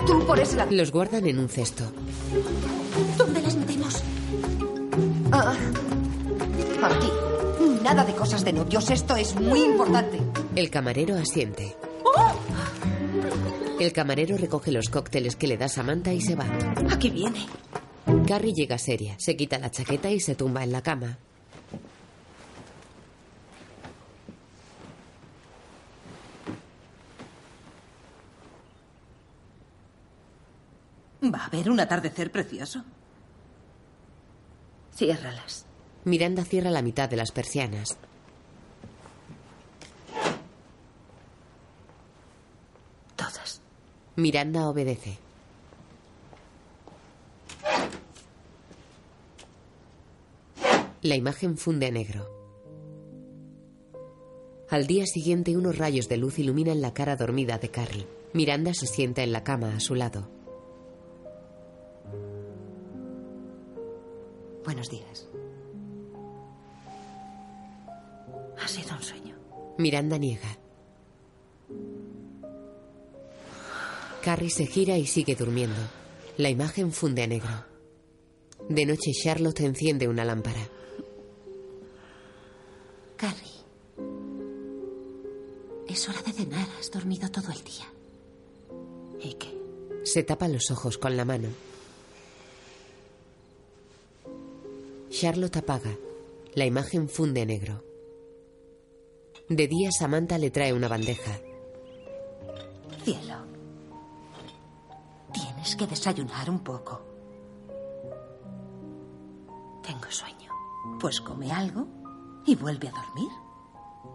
Tú 0.05 0.25
por 0.25 0.39
ese 0.39 0.55
lado. 0.55 0.71
Los 0.71 0.91
guardan 0.91 1.27
en 1.27 1.39
un 1.39 1.49
cesto. 1.49 1.83
¿Dónde 3.17 3.41
las 3.41 3.55
metemos? 3.55 4.03
Ah, 5.31 5.55
aquí. 6.83 7.09
Nada 7.83 8.05
de 8.05 8.13
cosas 8.13 8.43
de 8.45 8.53
novios. 8.53 8.89
Esto 8.89 9.15
es 9.15 9.35
muy 9.35 9.61
importante. 9.63 10.19
El 10.55 10.69
camarero 10.69 11.15
asiente. 11.15 11.75
El 13.79 13.93
camarero 13.93 14.37
recoge 14.37 14.71
los 14.71 14.89
cócteles 14.89 15.35
que 15.35 15.47
le 15.47 15.57
da 15.57 15.67
Samantha 15.69 16.11
y 16.13 16.21
se 16.21 16.35
va. 16.35 16.45
Aquí 16.89 17.09
viene. 17.09 17.45
Carrie 18.25 18.53
llega 18.53 18.77
seria, 18.77 19.15
se 19.19 19.35
quita 19.35 19.59
la 19.59 19.69
chaqueta 19.69 20.09
y 20.09 20.19
se 20.19 20.35
tumba 20.35 20.63
en 20.63 20.71
la 20.71 20.81
cama. 20.81 21.19
Va 31.23 31.39
a 31.39 31.45
haber 31.45 31.69
un 31.69 31.79
atardecer 31.79 32.31
precioso. 32.31 32.83
Ciérralas. 34.95 35.65
Miranda 36.05 36.43
cierra 36.45 36.69
la 36.69 36.81
mitad 36.81 37.09
de 37.09 37.17
las 37.17 37.31
persianas. 37.31 37.97
Todas. 43.15 43.61
Miranda 44.15 44.69
obedece. 44.69 45.17
La 51.01 51.15
imagen 51.15 51.57
funde 51.57 51.87
a 51.87 51.91
negro. 51.91 52.27
Al 54.69 54.85
día 54.87 55.05
siguiente 55.05 55.55
unos 55.55 55.77
rayos 55.77 56.09
de 56.09 56.17
luz 56.17 56.39
iluminan 56.39 56.81
la 56.81 56.93
cara 56.93 57.15
dormida 57.15 57.57
de 57.57 57.69
Carrie. 57.69 58.07
Miranda 58.33 58.73
se 58.73 58.85
sienta 58.87 59.23
en 59.23 59.31
la 59.31 59.43
cama 59.43 59.75
a 59.75 59.79
su 59.79 59.95
lado. 59.95 60.36
Buenos 64.67 64.89
días. 64.89 65.25
Ha 68.61 68.67
sido 68.67 68.97
un 68.97 69.01
sueño. 69.01 69.33
Miranda 69.77 70.17
niega. 70.17 70.57
Carrie 74.21 74.49
se 74.49 74.65
gira 74.65 74.97
y 74.97 75.07
sigue 75.07 75.35
durmiendo. 75.35 75.79
La 76.35 76.49
imagen 76.49 76.91
funde 76.91 77.23
a 77.23 77.27
negro. 77.27 77.63
De 78.67 78.85
noche 78.85 79.13
Charlotte 79.13 79.61
enciende 79.61 80.09
una 80.09 80.25
lámpara. 80.25 80.67
Carrie. 83.15 83.63
Es 85.87 86.09
hora 86.09 86.21
de 86.23 86.33
cenar. 86.33 86.67
Has 86.77 86.91
dormido 86.91 87.31
todo 87.31 87.53
el 87.53 87.63
día. 87.63 87.85
¿Y 89.21 89.33
qué? 89.35 89.57
Se 90.03 90.23
tapa 90.23 90.49
los 90.49 90.69
ojos 90.71 90.97
con 90.97 91.15
la 91.15 91.23
mano. 91.23 91.47
Charlotte 95.19 95.57
apaga. 95.57 95.97
La 96.53 96.65
imagen 96.65 97.09
funde 97.09 97.43
negro. 97.43 97.83
De 99.49 99.67
día 99.67 99.89
Samantha 99.91 100.37
le 100.37 100.51
trae 100.51 100.73
una 100.73 100.87
bandeja. 100.87 101.39
Cielo. 103.03 103.37
Tienes 105.33 105.75
que 105.75 105.87
desayunar 105.87 106.51
un 106.51 106.59
poco. 106.59 107.01
Tengo 109.81 110.11
sueño. 110.11 110.51
Pues 110.99 111.19
come 111.19 111.51
algo 111.51 111.87
y 112.45 112.53
vuelve 112.53 112.87
a 112.87 112.91
dormir. 112.91 113.31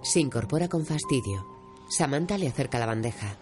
Se 0.05 0.21
incorpora 0.21 0.69
con 0.69 0.87
fastidio. 0.87 1.45
Samantha 1.89 2.39
le 2.39 2.47
acerca 2.47 2.79
la 2.79 2.87
bandeja. 2.87 3.35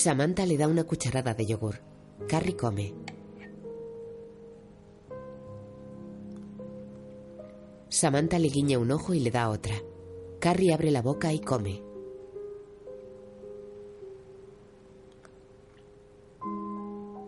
Samantha 0.00 0.46
le 0.46 0.56
da 0.56 0.66
una 0.66 0.84
cucharada 0.84 1.34
de 1.34 1.44
yogur. 1.44 1.78
Carrie 2.26 2.56
come. 2.56 2.94
Samantha 7.90 8.38
le 8.38 8.48
guiña 8.48 8.78
un 8.78 8.92
ojo 8.92 9.12
y 9.12 9.20
le 9.20 9.30
da 9.30 9.50
otra. 9.50 9.74
Carrie 10.38 10.72
abre 10.72 10.90
la 10.90 11.02
boca 11.02 11.34
y 11.34 11.40
come. 11.40 11.82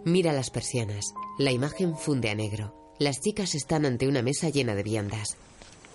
Mira 0.06 0.32
las 0.32 0.48
persianas. 0.48 1.12
La 1.38 1.52
imagen 1.52 1.94
funde 1.94 2.30
a 2.30 2.34
negro. 2.34 2.74
Las 2.98 3.20
chicas 3.20 3.54
están 3.54 3.84
ante 3.84 4.08
una 4.08 4.22
mesa 4.22 4.48
llena 4.48 4.74
de 4.74 4.82
viandas. 4.82 5.36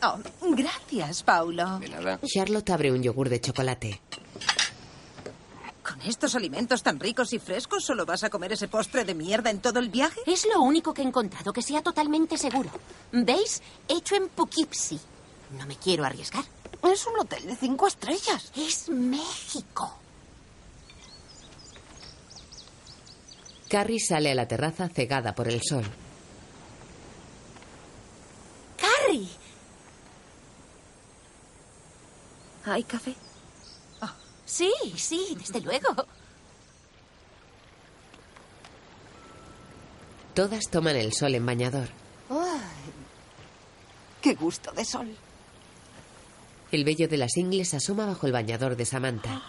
Oh, 0.03 0.19
gracias, 0.55 1.23
Paulo. 1.23 1.80
De 1.80 1.89
nada. 1.89 2.19
Charlotte 2.23 2.69
abre 2.69 2.91
un 2.91 3.01
yogur 3.01 3.30
de 3.30 3.41
chocolate. 3.41 3.99
Estos 6.08 6.36
alimentos 6.36 6.84
tan 6.84 7.01
ricos 7.01 7.34
y 7.34 7.39
frescos, 7.39 7.84
¿solo 7.84 8.05
vas 8.05 8.24
a 8.24 8.30
comer 8.30 8.53
ese 8.53 8.70
postre 8.70 9.03
de 9.03 9.14
mierda 9.14 9.49
en 9.49 9.60
todo 9.60 9.80
el 9.80 9.89
viaje? 9.89 10.22
Es 10.26 10.47
lo 10.47 10.62
único 10.62 10.93
que 10.93 11.01
he 11.01 11.05
encontrado 11.05 11.51
que 11.51 11.62
sea 11.62 11.82
totalmente 11.82 12.38
seguro. 12.38 12.70
¿Veis? 13.12 13.62
Hecho 13.89 14.16
en 14.16 14.30
Poughkeepsie. 14.30 14.99
No 15.60 15.66
me 15.66 15.76
quiero 15.76 16.05
arriesgar. 16.05 16.45
Es 16.82 17.05
un 17.08 17.20
hotel 17.20 17.45
de 17.45 17.58
cinco 17.58 17.88
estrellas. 17.88 18.53
Es 18.55 18.88
México. 18.88 19.99
Carrie 23.70 23.99
sale 23.99 24.32
a 24.32 24.36
la 24.36 24.47
terraza 24.47 24.88
cegada 24.88 25.36
por 25.36 25.49
el 25.49 25.62
sol. 25.62 25.84
¡Carrie! 28.78 29.28
¿Hay 32.64 32.84
café? 32.84 33.14
Sí, 34.48 34.72
sí, 34.95 35.38
desde 35.38 35.60
luego. 35.60 36.08
Todas 40.34 40.70
toman 40.70 40.95
el 40.95 41.14
sol 41.14 41.36
en 41.36 41.45
bañador. 41.45 41.89
Ay, 42.30 42.91
qué 44.22 44.34
gusto 44.36 44.72
de 44.72 44.86
sol. 44.86 45.16
El 46.72 46.86
vello 46.86 47.08
de 47.08 47.18
las 47.18 47.36
ingles 47.38 47.74
asoma 47.74 48.06
bajo 48.06 48.26
el 48.26 48.32
bañador 48.32 48.76
de 48.78 48.86
Samantha. 48.86 49.41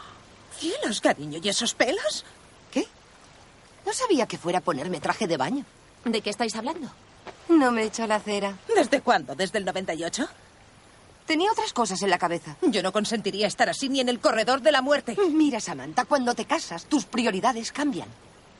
Cielos, 0.59 1.01
cariño, 1.01 1.39
¿y 1.43 1.49
esos 1.49 1.75
pelos? 1.75 2.25
¿Qué? 2.73 2.87
No 3.87 3.93
sabía 3.93 4.27
que 4.27 4.39
fuera 4.39 4.59
a 4.59 4.63
ponerme 4.63 5.01
traje 5.01 5.29
de 5.29 5.37
baño. 5.37 5.65
¿De 6.05 6.21
qué 6.23 6.31
estáis 6.31 6.57
hablando? 6.57 6.91
No 7.49 7.71
me 7.71 7.85
echo 7.85 8.07
la 8.07 8.19
cera. 8.19 8.57
¿Desde 8.75 9.01
cuándo? 9.01 9.37
¿Desde 9.37 9.59
el 9.59 9.65
98? 9.65 10.29
Tenía 11.29 11.53
otras 11.53 11.75
cosas 11.75 12.01
en 12.03 12.09
la 12.09 12.17
cabeza. 12.19 12.57
Yo 12.63 12.83
no 12.83 12.91
consentiría 12.91 13.47
estar 13.47 13.69
así 13.69 13.91
ni 13.91 14.01
en 14.01 14.09
el 14.09 14.19
corredor 14.19 14.63
de 14.63 14.73
la 14.73 14.81
muerte. 14.81 15.15
Mira, 15.31 15.61
Samantha, 15.61 16.07
cuando 16.07 16.35
te 16.35 16.47
casas, 16.47 16.87
tus 16.87 17.05
prioridades 17.05 17.71
cambian. 17.71 18.09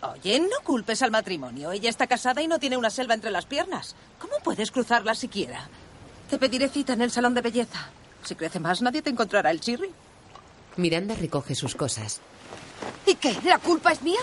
Oye, 0.03 0.39
no 0.39 0.63
culpes 0.65 1.01
al 1.01 1.11
matrimonio. 1.11 1.73
Ella 1.73 1.89
está 1.89 2.07
casada 2.07 2.43
y 2.43 2.47
no 2.47 2.59
tiene 2.59 2.77
una 2.77 2.91
selva 2.91 3.15
entre 3.15 3.31
las 3.31 3.47
piernas. 3.47 3.97
¿Cómo 4.19 4.35
puedes 4.45 4.71
cruzarla 4.71 5.15
siquiera? 5.15 5.67
Te 6.29 6.37
pediré 6.37 6.69
cita 6.69 6.93
en 6.93 7.01
el 7.01 7.11
salón 7.11 7.33
de 7.33 7.41
belleza. 7.41 7.89
Si 8.23 8.35
crece 8.35 8.61
más, 8.61 8.83
nadie 8.83 9.01
te 9.01 9.09
encontrará 9.09 9.51
el 9.51 9.61
chirri. 9.61 9.91
Miranda 10.77 11.15
recoge 11.15 11.55
sus 11.55 11.75
cosas. 11.75 12.21
¿Y 13.07 13.15
qué? 13.15 13.35
¿La 13.45 13.59
culpa 13.61 13.93
es 13.93 14.03
mía? 14.03 14.21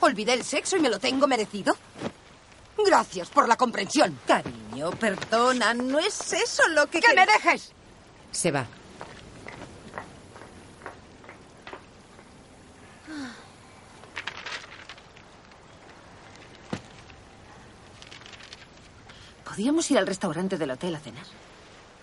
¿Olvidé 0.00 0.32
el 0.32 0.44
sexo 0.44 0.78
y 0.78 0.80
me 0.80 0.88
lo 0.88 0.98
tengo 0.98 1.26
merecido? 1.26 1.76
Gracias 2.86 3.28
por 3.28 3.48
la 3.48 3.56
comprensión. 3.56 4.18
Cariño, 4.26 4.90
perdona, 4.92 5.74
no 5.74 5.98
es 5.98 6.32
eso 6.32 6.66
lo 6.68 6.88
que... 6.88 7.00
¡Que 7.00 7.14
me 7.14 7.26
dejes! 7.26 7.72
Se 8.30 8.50
va. 8.50 8.66
Podríamos 19.44 19.90
ir 19.90 19.98
al 19.98 20.06
restaurante 20.06 20.56
del 20.56 20.70
hotel 20.70 20.94
a 20.94 21.00
cenar. 21.00 21.26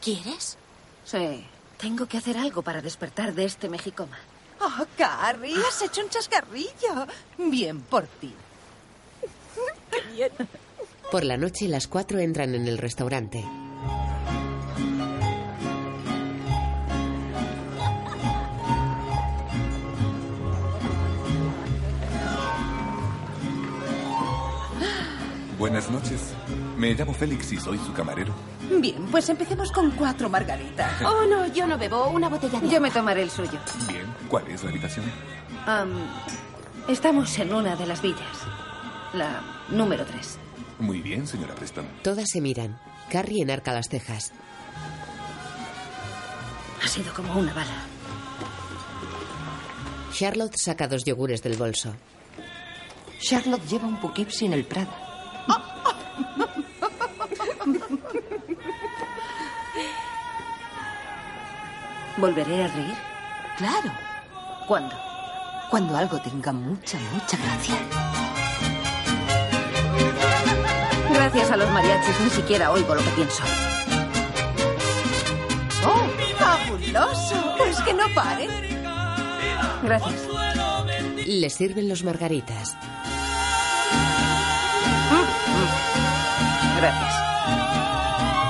¿Quieres? 0.01 0.57
Sí. 1.05 1.45
Tengo 1.77 2.05
que 2.05 2.17
hacer 2.17 2.37
algo 2.37 2.61
para 2.61 2.81
despertar 2.81 3.33
de 3.33 3.45
este 3.45 3.69
mexicoma. 3.69 4.17
Oh, 4.59 4.85
Carrie, 4.97 5.55
has 5.67 5.81
hecho 5.81 6.01
un 6.01 6.09
chascarrillo. 6.09 7.07
Bien 7.37 7.79
por 7.81 8.05
ti. 8.05 8.33
Qué 9.91 10.01
bien. 10.13 10.31
Por 11.11 11.23
la 11.23 11.37
noche, 11.37 11.67
las 11.67 11.87
cuatro 11.87 12.19
entran 12.19 12.53
en 12.53 12.67
el 12.67 12.77
restaurante. 12.77 13.43
Buenas 25.57 25.89
noches. 25.89 26.33
Me 26.77 26.93
llamo 26.93 27.13
Félix 27.13 27.51
y 27.51 27.57
soy 27.57 27.79
su 27.79 27.91
camarero. 27.91 28.33
Bien, 28.79 29.05
pues 29.09 29.27
empecemos 29.29 29.71
con 29.71 29.91
cuatro 29.91 30.29
margaritas. 30.29 30.91
Oh, 31.05 31.25
no, 31.25 31.47
yo 31.47 31.65
no 31.65 31.77
bebo. 31.77 32.09
Una 32.09 32.29
botella 32.29 32.59
de 32.59 32.69
Yo 32.69 32.79
me 32.79 32.91
tomaré 32.91 33.23
el 33.23 33.29
suyo. 33.31 33.59
Bien. 33.87 34.05
¿Cuál 34.29 34.47
es 34.49 34.63
la 34.63 34.69
habitación? 34.69 35.05
Am, 35.65 35.89
estamos 36.87 37.37
en 37.39 37.53
una 37.53 37.75
de 37.75 37.87
las 37.87 38.01
villas. 38.01 38.37
La 39.13 39.41
número 39.69 40.05
tres. 40.05 40.37
Muy 40.79 41.01
bien, 41.01 41.27
señora 41.27 41.55
Preston. 41.55 41.87
Todas 42.03 42.29
se 42.29 42.41
miran. 42.41 42.79
Carrie 43.09 43.41
enarca 43.43 43.73
las 43.73 43.89
cejas. 43.89 44.31
Ha 46.83 46.87
sido 46.87 47.13
como 47.13 47.33
una 47.37 47.53
bala. 47.53 47.83
Charlotte 50.13 50.55
saca 50.57 50.87
dos 50.87 51.03
yogures 51.03 51.41
del 51.41 51.57
bolso. 51.57 51.93
Charlotte 53.19 53.65
lleva 53.67 53.87
un 53.87 53.99
Poughkeepsie 53.99 54.47
en 54.47 54.53
el 54.53 54.65
Prado. 54.65 54.91
¿Volveré 62.17 62.63
a 62.63 62.67
reír? 62.67 62.95
Claro. 63.57 63.91
¿Cuándo? 64.67 64.95
Cuando 65.69 65.95
algo 65.97 66.19
tenga 66.21 66.51
mucha, 66.51 66.97
mucha 67.13 67.37
gracia. 67.37 68.06
Gracias 71.27 71.51
a 71.51 71.57
los 71.57 71.69
mariachis 71.71 72.17
ni 72.21 72.29
siquiera 72.29 72.71
oigo 72.71 72.95
lo 72.95 73.03
que 73.03 73.09
pienso. 73.09 73.43
¡Oh, 75.85 76.07
fabuloso! 76.37 77.55
Pues 77.57 77.81
que 77.81 77.93
no 77.93 78.05
paren. 78.15 78.49
Gracias. 79.83 80.21
Le 81.25 81.49
sirven 81.49 81.89
los 81.89 82.05
margaritas. 82.05 82.77
Gracias. 86.77 87.13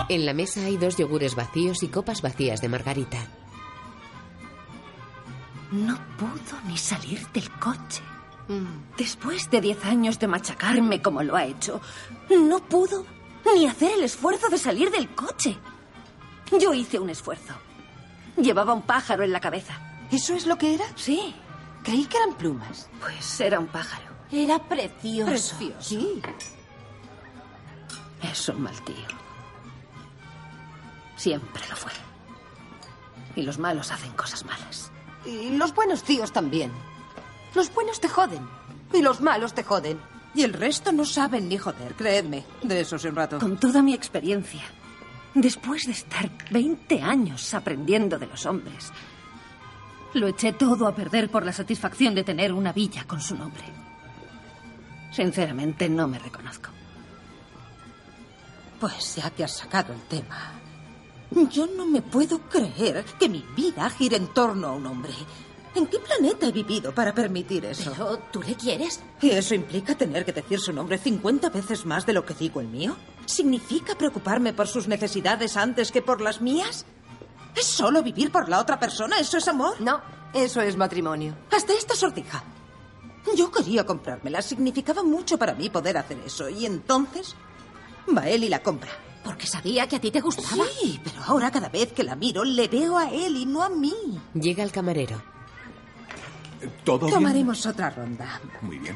En 0.10 0.28
la 0.28 0.34
mesa 0.36 0.62
hay 0.62 0.78
dos 0.78 0.98
yogures 0.98 1.34
vacíos 1.34 1.82
y 1.82 1.88
copas 1.88 2.22
vacías 2.22 2.62
de 2.62 2.70
margarita. 2.70 3.18
No 5.72 5.98
pudo 6.20 6.62
ni 6.68 6.78
salir 6.78 7.26
del 7.30 7.50
coche. 7.54 8.04
Después 8.98 9.50
de 9.52 9.62
diez 9.62 9.84
años 9.86 10.20
de 10.20 10.28
machacarme 10.28 11.02
como 11.02 11.22
lo 11.22 11.36
ha 11.36 11.46
hecho, 11.46 11.82
no 12.30 12.60
pudo 12.60 13.06
ni 13.56 13.66
hacer 13.66 13.92
el 13.94 14.04
esfuerzo 14.04 14.50
de 14.50 14.58
salir 14.58 14.90
del 14.92 15.14
coche. 15.14 15.58
Yo 16.60 16.74
hice 16.74 17.00
un 17.00 17.10
esfuerzo. 17.10 17.54
Llevaba 18.38 18.74
un 18.74 18.84
pájaro 18.84 19.24
en 19.24 19.32
la 19.34 19.40
cabeza. 19.40 19.74
¿Eso 20.12 20.34
es 20.34 20.46
lo 20.46 20.58
que 20.58 20.76
era? 20.76 20.86
Sí. 20.96 21.36
Creí 21.84 22.06
que 22.06 22.18
eran 22.18 22.36
plumas. 22.36 22.90
Pues 23.00 23.40
era 23.42 23.60
un 23.60 23.68
pájaro. 23.68 24.06
Era 24.32 24.60
precioso. 24.60 25.56
Precioso. 25.58 25.82
Sí. 25.82 26.22
Es 28.22 28.50
un 28.50 28.62
mal 28.62 28.82
tío. 28.82 28.96
Siempre 31.16 31.64
lo 31.70 31.76
fue. 31.76 31.92
Y 33.36 33.42
los 33.44 33.58
malos 33.58 33.92
hacen 33.92 34.12
cosas 34.14 34.46
malas. 34.46 34.92
Y 35.26 35.58
los 35.58 35.74
buenos 35.74 36.04
tíos 36.04 36.32
también. 36.32 36.72
Los 37.54 37.74
buenos 37.74 38.00
te 38.00 38.08
joden. 38.08 38.48
Y 38.94 39.02
los 39.02 39.22
malos 39.22 39.54
te 39.54 39.64
joden. 39.64 40.00
Y 40.34 40.44
el 40.44 40.54
resto 40.54 40.92
no 40.92 41.06
saben 41.06 41.50
ni 41.50 41.58
joder, 41.58 41.96
creedme. 41.96 42.46
De 42.62 42.82
eso 42.82 43.00
sé 43.00 43.10
un 43.10 43.16
rato. 43.16 43.40
Con 43.40 43.58
toda 43.58 43.82
mi 43.82 43.94
experiencia, 43.94 44.62
después 45.34 45.86
de 45.86 45.94
estar 45.94 46.30
20 46.52 47.02
años 47.02 47.54
aprendiendo 47.54 48.20
de 48.20 48.28
los 48.28 48.46
hombres, 48.46 48.92
lo 50.14 50.28
eché 50.28 50.54
todo 50.54 50.88
a 50.88 50.96
perder 50.96 51.30
por 51.30 51.46
la 51.46 51.54
satisfacción 51.54 52.14
de 52.14 52.24
tener 52.24 52.54
una 52.54 52.72
villa 52.72 53.04
con 53.06 53.22
su 53.22 53.36
nombre. 53.36 53.64
Sinceramente, 55.12 55.90
no 55.90 56.08
me 56.08 56.20
reconozco. 56.20 56.70
Pues 58.80 59.16
ya 59.16 59.32
que 59.32 59.44
has 59.44 59.58
sacado 59.58 59.94
el 59.94 60.02
tema. 60.02 60.54
Yo 61.50 61.68
no 61.68 61.86
me 61.86 62.02
puedo 62.02 62.40
creer 62.42 63.04
que 63.20 63.28
mi 63.28 63.44
vida 63.56 63.90
gire 63.90 64.18
en 64.18 64.28
torno 64.28 64.68
a 64.68 64.74
un 64.74 64.86
hombre. 64.86 65.14
¿En 65.78 65.86
qué 65.86 66.00
planeta 66.00 66.48
he 66.48 66.52
vivido 66.52 66.92
para 66.92 67.14
permitir 67.14 67.64
eso? 67.66 67.92
¿Pero 67.92 68.18
tú 68.32 68.42
le 68.42 68.56
quieres? 68.56 69.00
¿Y 69.22 69.30
eso 69.30 69.54
implica 69.54 69.96
tener 69.96 70.26
que 70.26 70.34
decir 70.34 70.60
su 70.60 70.74
nombre 70.74 70.98
50 70.98 71.50
veces 71.50 71.86
más 71.86 72.04
de 72.04 72.14
lo 72.14 72.26
que 72.26 72.34
digo 72.34 72.60
el 72.62 72.68
mío? 72.68 72.96
¿Significa 73.28 73.94
preocuparme 73.96 74.54
por 74.54 74.68
sus 74.68 74.88
necesidades 74.88 75.56
antes 75.56 75.92
que 75.92 76.02
por 76.02 76.20
las 76.20 76.42
mías? 76.42 76.84
¿Es 77.56 77.66
solo 77.66 78.02
vivir 78.02 78.32
por 78.32 78.50
la 78.50 78.60
otra 78.60 78.80
persona? 78.80 79.20
¿Eso 79.20 79.38
es 79.38 79.48
amor? 79.48 79.80
No, 79.80 80.02
eso 80.34 80.62
es 80.62 80.76
matrimonio. 80.76 81.36
Hasta 81.52 81.74
esta 81.74 81.96
sortija. 81.96 82.44
Yo 83.36 83.52
quería 83.52 83.86
comprármela. 83.86 84.42
Significaba 84.42 85.04
mucho 85.04 85.38
para 85.38 85.54
mí 85.54 85.70
poder 85.70 85.98
hacer 85.98 86.18
eso. 86.26 86.50
Y 86.50 86.66
entonces 86.66 87.36
va 88.18 88.28
él 88.28 88.46
y 88.46 88.50
la 88.50 88.64
compra. 88.64 88.90
Porque 89.24 89.46
sabía 89.46 89.88
que 89.88 89.98
a 89.98 90.02
ti 90.02 90.10
te 90.10 90.22
gustaba. 90.22 90.66
Sí, 90.82 91.00
pero 91.04 91.22
ahora 91.24 91.52
cada 91.52 91.70
vez 91.70 91.94
que 91.94 92.04
la 92.04 92.16
miro 92.16 92.44
le 92.44 92.68
veo 92.68 92.98
a 92.98 93.12
él 93.12 93.38
y 93.38 93.46
no 93.46 93.62
a 93.62 93.70
mí. 93.70 93.94
Llega 94.34 94.64
el 94.64 94.72
camarero. 94.72 95.37
¿Todo 96.84 97.06
bien? 97.08 97.14
Tomaremos 97.14 97.66
otra 97.66 97.90
ronda. 97.90 98.40
Muy 98.62 98.80
bien. 98.80 98.96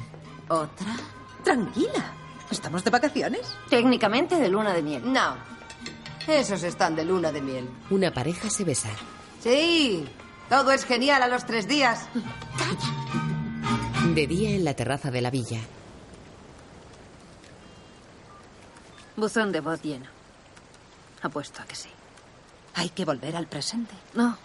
¿Otra? 0.50 0.96
Tranquila. 1.44 2.14
¿Estamos 2.50 2.84
de 2.84 2.90
vacaciones? 2.90 3.42
Técnicamente 3.70 4.36
de 4.36 4.50
luna 4.50 4.74
de 4.74 4.82
miel. 4.82 5.12
No. 5.12 5.36
Esos 6.28 6.64
están 6.64 6.96
de 6.96 7.06
luna 7.06 7.32
de 7.32 7.42
miel. 7.42 7.70
Una 7.90 8.14
pareja 8.14 8.50
se 8.50 8.64
besa. 8.64 8.90
Sí. 9.42 10.08
Todo 10.50 10.72
es 10.72 10.86
genial 10.86 11.24
a 11.24 11.28
los 11.28 11.46
tres 11.46 11.68
días. 11.68 12.08
De 14.14 14.28
día 14.28 14.52
en 14.52 14.66
la 14.66 14.74
terraza 14.74 15.10
de 15.12 15.22
la 15.22 15.32
villa. 15.32 15.60
Buzón 19.16 19.52
de 19.52 19.62
voz 19.62 19.82
lleno. 19.82 20.08
Apuesto 21.22 21.62
a 21.62 21.66
que 21.66 21.76
sí. 21.76 21.90
Hay 22.76 22.90
que 22.90 23.06
volver 23.06 23.36
al 23.36 23.48
presente. 23.48 23.94
No. 24.14 24.38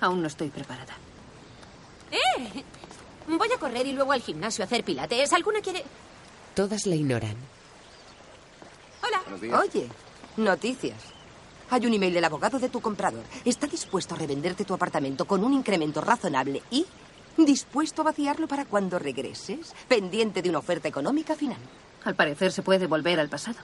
Aún 0.00 0.22
no 0.22 0.28
estoy 0.28 0.48
preparada. 0.48 0.94
¡Eh! 2.10 2.64
Voy 3.28 3.48
a 3.52 3.58
correr 3.58 3.86
y 3.86 3.92
luego 3.92 4.12
al 4.12 4.22
gimnasio 4.22 4.62
a 4.62 4.66
hacer 4.66 4.84
pilates. 4.84 5.32
¿Alguna 5.32 5.60
quiere...? 5.60 5.84
Todas 6.54 6.86
la 6.86 6.94
ignoran. 6.94 7.36
Hola. 9.02 9.58
Oye, 9.60 9.88
noticias. 10.36 10.96
Hay 11.68 11.84
un 11.84 11.94
email 11.94 12.14
del 12.14 12.24
abogado 12.24 12.58
de 12.58 12.68
tu 12.68 12.80
comprador. 12.80 13.24
Está 13.44 13.66
dispuesto 13.66 14.14
a 14.14 14.18
revenderte 14.18 14.64
tu 14.64 14.72
apartamento 14.72 15.26
con 15.26 15.44
un 15.44 15.52
incremento 15.52 16.00
razonable 16.00 16.62
y 16.70 16.86
dispuesto 17.36 18.02
a 18.02 18.06
vaciarlo 18.06 18.48
para 18.48 18.64
cuando 18.64 18.98
regreses, 18.98 19.74
pendiente 19.88 20.42
de 20.42 20.48
una 20.48 20.60
oferta 20.60 20.88
económica 20.88 21.34
final. 21.34 21.58
Al 22.04 22.14
parecer 22.14 22.52
se 22.52 22.62
puede 22.62 22.86
volver 22.86 23.18
al 23.18 23.28
pasado, 23.28 23.58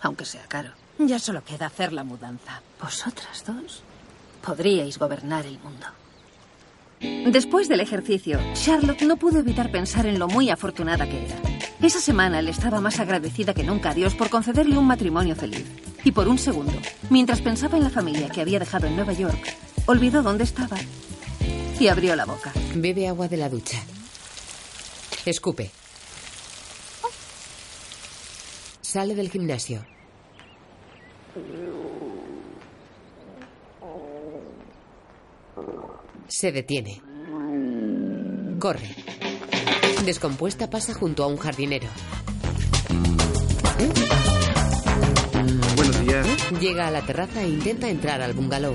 aunque 0.00 0.24
sea 0.24 0.46
caro. 0.46 0.70
Ya 0.98 1.18
solo 1.18 1.44
queda 1.44 1.66
hacer 1.66 1.92
la 1.92 2.04
mudanza. 2.04 2.62
Vosotras 2.80 3.44
dos 3.44 3.82
podríais 4.42 4.98
gobernar 4.98 5.44
el 5.44 5.58
mundo. 5.58 5.86
Después 7.30 7.68
del 7.68 7.80
ejercicio, 7.80 8.38
Charlotte 8.54 9.02
no 9.02 9.16
pudo 9.16 9.40
evitar 9.40 9.70
pensar 9.70 10.06
en 10.06 10.18
lo 10.18 10.28
muy 10.28 10.50
afortunada 10.50 11.08
que 11.08 11.24
era. 11.24 11.36
Esa 11.82 12.00
semana 12.00 12.42
le 12.42 12.50
estaba 12.50 12.80
más 12.80 13.00
agradecida 13.00 13.54
que 13.54 13.62
nunca 13.62 13.90
a 13.90 13.94
Dios 13.94 14.14
por 14.14 14.30
concederle 14.30 14.78
un 14.78 14.86
matrimonio 14.86 15.34
feliz. 15.34 15.64
Y 16.04 16.12
por 16.12 16.28
un 16.28 16.38
segundo, 16.38 16.72
mientras 17.10 17.40
pensaba 17.40 17.76
en 17.76 17.84
la 17.84 17.90
familia 17.90 18.28
que 18.28 18.40
había 18.40 18.58
dejado 18.58 18.86
en 18.86 18.96
Nueva 18.96 19.12
York, 19.12 19.54
olvidó 19.86 20.22
dónde 20.22 20.44
estaba 20.44 20.76
y 21.78 21.88
abrió 21.88 22.14
la 22.14 22.24
boca. 22.24 22.52
Bebe 22.74 23.08
agua 23.08 23.28
de 23.28 23.36
la 23.36 23.48
ducha. 23.48 23.78
Escupe. 25.26 25.70
Sale 28.80 29.14
del 29.14 29.30
gimnasio. 29.30 29.84
Se 36.28 36.52
detiene. 36.52 37.00
Corre. 38.58 38.94
Descompuesta 40.04 40.68
pasa 40.68 40.94
junto 40.94 41.24
a 41.24 41.26
un 41.26 41.36
jardinero. 41.36 41.88
Buenos 45.76 46.00
días. 46.06 46.26
Llega 46.60 46.88
a 46.88 46.90
la 46.90 47.02
terraza 47.02 47.42
e 47.42 47.48
intenta 47.48 47.88
entrar 47.88 48.20
al 48.22 48.32
bungalow. 48.32 48.74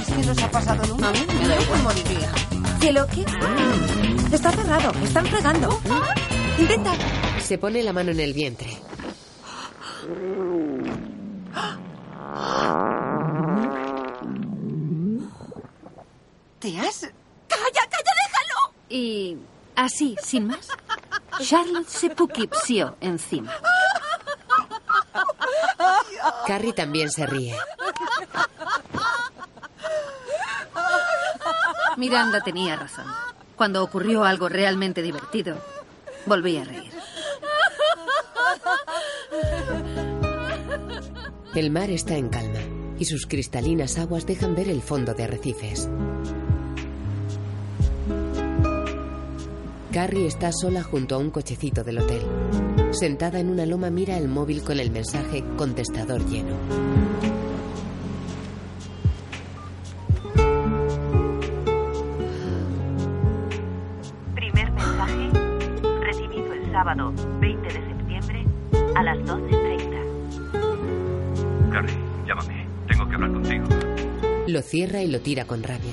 ¿Es 0.00 0.14
que 0.14 0.26
nos 0.26 0.42
ha 0.42 0.50
pasado 0.50 0.86
nunca? 0.86 1.08
A 1.08 1.12
mí 1.12 1.26
me 1.40 1.48
da 1.48 1.60
igual. 1.60 1.82
Moriría. 1.82 2.32
¿Que 2.80 2.92
lo 2.92 3.06
qué? 3.06 3.24
Está 4.32 4.50
cerrado. 4.50 4.92
Están 5.04 5.26
fregando. 5.26 5.80
Intenta. 6.58 6.92
Se 7.40 7.58
pone 7.58 7.82
la 7.82 7.92
mano 7.92 8.10
en 8.10 8.20
el 8.20 8.32
vientre. 8.32 8.70
¿Te 16.62 16.78
has...? 16.78 17.00
¡Calla, 17.48 17.82
calla, 17.90 18.12
déjalo! 18.22 18.74
Y 18.88 19.36
así, 19.74 20.16
sin 20.22 20.46
más, 20.46 20.68
Charlotte 21.40 21.88
se 21.88 22.10
puquipsió 22.10 22.96
encima. 23.00 23.52
Carrie 26.46 26.72
también 26.72 27.10
se 27.10 27.26
ríe. 27.26 27.56
Miranda 31.96 32.40
tenía 32.42 32.76
razón. 32.76 33.06
Cuando 33.56 33.82
ocurrió 33.82 34.22
algo 34.22 34.48
realmente 34.48 35.02
divertido, 35.02 35.56
volví 36.26 36.58
a 36.58 36.64
reír. 36.64 36.92
El 41.56 41.70
mar 41.72 41.90
está 41.90 42.14
en 42.14 42.28
calma 42.28 42.60
y 43.00 43.04
sus 43.04 43.26
cristalinas 43.26 43.98
aguas 43.98 44.26
dejan 44.26 44.54
ver 44.54 44.68
el 44.68 44.80
fondo 44.80 45.12
de 45.12 45.24
arrecifes. 45.24 45.88
Carrie 49.92 50.26
está 50.26 50.50
sola 50.52 50.82
junto 50.82 51.16
a 51.16 51.18
un 51.18 51.30
cochecito 51.30 51.84
del 51.84 51.98
hotel. 51.98 52.22
Sentada 52.92 53.40
en 53.40 53.50
una 53.50 53.66
loma 53.66 53.90
mira 53.90 54.16
el 54.16 54.26
móvil 54.26 54.62
con 54.62 54.80
el 54.80 54.90
mensaje 54.90 55.44
contestador 55.58 56.24
lleno. 56.24 56.56
Primer 64.34 64.72
mensaje 64.72 65.28
recibido 66.00 66.54
el 66.54 66.72
sábado 66.72 67.12
20 67.40 67.62
de 67.62 67.74
septiembre 67.74 68.46
a 68.94 69.02
las 69.02 69.18
12.30. 69.18 71.70
Carrie, 71.70 71.94
llámame. 72.26 72.66
Tengo 72.88 73.06
que 73.06 73.14
hablar 73.14 73.32
contigo. 73.32 73.66
Lo 74.46 74.62
cierra 74.62 75.02
y 75.02 75.08
lo 75.08 75.20
tira 75.20 75.44
con 75.44 75.62
rabia. 75.62 75.92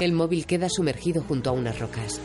El 0.00 0.12
móvil 0.12 0.46
queda 0.46 0.68
sumergido 0.68 1.22
junto 1.22 1.50
a 1.50 1.52
unas 1.52 1.78
rocas. 1.78 2.20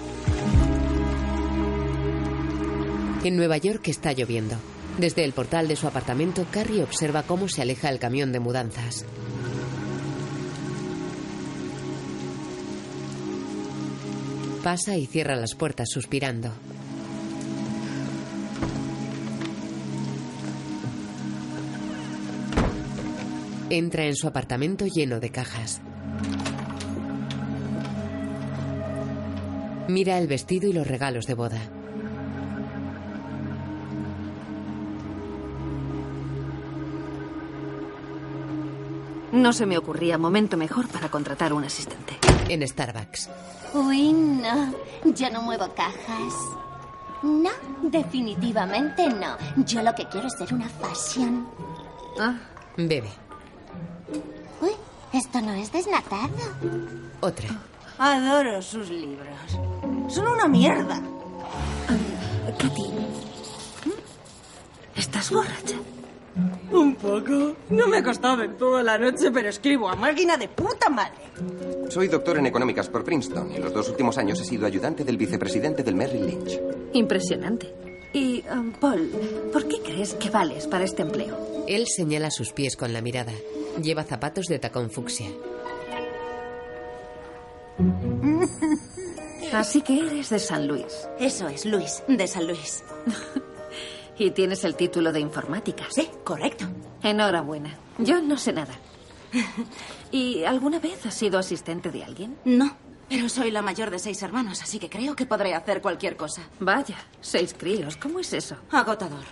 En 3.23 3.35
Nueva 3.35 3.57
York 3.57 3.87
está 3.89 4.13
lloviendo. 4.13 4.55
Desde 4.97 5.23
el 5.23 5.33
portal 5.33 5.67
de 5.67 5.75
su 5.75 5.87
apartamento, 5.87 6.45
Carrie 6.51 6.83
observa 6.83 7.23
cómo 7.23 7.47
se 7.47 7.61
aleja 7.61 7.89
el 7.89 7.99
camión 7.99 8.31
de 8.31 8.39
mudanzas. 8.39 9.05
Pasa 14.63 14.97
y 14.97 15.05
cierra 15.05 15.35
las 15.35 15.55
puertas 15.55 15.89
suspirando. 15.89 16.51
Entra 23.69 24.05
en 24.05 24.15
su 24.15 24.27
apartamento 24.27 24.85
lleno 24.87 25.19
de 25.19 25.29
cajas. 25.29 25.81
Mira 29.89 30.19
el 30.19 30.27
vestido 30.27 30.69
y 30.69 30.73
los 30.73 30.85
regalos 30.85 31.25
de 31.25 31.33
boda. 31.33 31.59
No 39.31 39.51
se 39.51 39.65
me 39.65 39.79
ocurría 39.79 40.19
momento 40.19 40.57
mejor 40.57 40.87
para 40.89 41.09
contratar 41.09 41.53
un 41.53 41.63
asistente. 41.63 42.13
En 42.49 42.67
Starbucks. 42.67 43.31
Uy, 43.73 44.13
no. 44.13 44.75
Yo 45.05 45.31
no 45.31 45.41
muevo 45.41 45.73
cajas. 45.73 46.33
No, 47.23 47.49
definitivamente 47.81 49.09
no. 49.09 49.37
Yo 49.65 49.81
lo 49.81 49.95
que 49.95 50.07
quiero 50.07 50.27
es 50.27 50.33
ser 50.37 50.53
una 50.53 50.69
fashion. 50.69 51.47
Ah, 52.19 52.35
Bebe. 52.77 53.09
Uy, 54.61 54.71
Esto 55.13 55.41
no 55.41 55.53
es 55.53 55.71
desnatado. 55.71 56.29
Otra. 57.21 57.49
Adoro 57.99 58.61
sus 58.61 58.89
libros. 58.89 59.27
Son 60.07 60.25
una 60.25 60.47
mierda. 60.47 61.01
Katy, 62.57 62.83
¿estás 64.95 65.29
borracha? 65.31 65.75
Un 66.71 66.95
poco. 66.95 67.57
No 67.69 67.87
me 67.87 67.97
ha 67.97 68.03
costado 68.03 68.41
en 68.43 68.55
toda 68.57 68.83
la 68.83 68.97
noche, 68.97 69.31
pero 69.31 69.49
escribo 69.49 69.89
a 69.89 69.95
máquina 69.95 70.37
de 70.37 70.47
puta 70.47 70.89
madre. 70.89 71.17
Soy 71.89 72.07
doctor 72.07 72.37
en 72.37 72.45
económicas 72.45 72.87
por 72.87 73.03
Princeton 73.03 73.51
y 73.51 73.57
los 73.57 73.73
dos 73.73 73.89
últimos 73.89 74.17
años 74.17 74.39
he 74.39 74.45
sido 74.45 74.65
ayudante 74.65 75.03
del 75.03 75.17
vicepresidente 75.17 75.83
del 75.83 75.95
Merrill 75.95 76.25
Lynch. 76.25 76.59
Impresionante. 76.93 77.73
Y, 78.13 78.43
um, 78.49 78.71
Paul, 78.71 79.11
¿por 79.51 79.67
qué 79.67 79.81
crees 79.81 80.13
que 80.13 80.29
vales 80.29 80.67
para 80.67 80.85
este 80.85 81.01
empleo? 81.01 81.65
Él 81.67 81.85
señala 81.87 82.31
sus 82.31 82.53
pies 82.53 82.77
con 82.77 82.93
la 82.93 83.01
mirada. 83.01 83.33
Lleva 83.81 84.03
zapatos 84.03 84.45
de 84.45 84.57
tacón 84.57 84.89
fucsia. 84.89 85.27
Así 89.53 89.81
que 89.81 89.99
eres 89.99 90.29
de 90.29 90.39
San 90.39 90.67
Luis. 90.67 91.07
Eso 91.19 91.47
es, 91.47 91.65
Luis, 91.65 92.03
de 92.07 92.27
San 92.27 92.47
Luis. 92.47 92.83
Y 94.21 94.31
tienes 94.31 94.65
el 94.65 94.75
título 94.75 95.13
de 95.13 95.21
informática. 95.21 95.85
Sí, 95.89 96.09
correcto. 96.25 96.65
Enhorabuena. 97.01 97.77
Yo 97.99 98.21
no 98.21 98.35
sé 98.35 98.51
nada. 98.51 98.73
¿Y 100.11 100.43
alguna 100.43 100.79
vez 100.79 101.05
has 101.05 101.13
sido 101.13 101.39
asistente 101.39 101.89
de 101.89 102.03
alguien? 102.03 102.37
No, 102.43 102.75
pero 103.07 103.29
soy 103.29 103.49
la 103.49 103.61
mayor 103.61 103.89
de 103.91 103.97
seis 103.97 104.21
hermanos, 104.21 104.61
así 104.61 104.77
que 104.77 104.89
creo 104.89 105.15
que 105.15 105.25
podré 105.25 105.55
hacer 105.55 105.81
cualquier 105.81 106.17
cosa. 106.17 106.41
Vaya, 106.59 106.97
seis 107.21 107.55
críos. 107.57 107.95
¿Cómo 107.95 108.19
es 108.19 108.33
eso? 108.33 108.57
Agotador. 108.71 109.23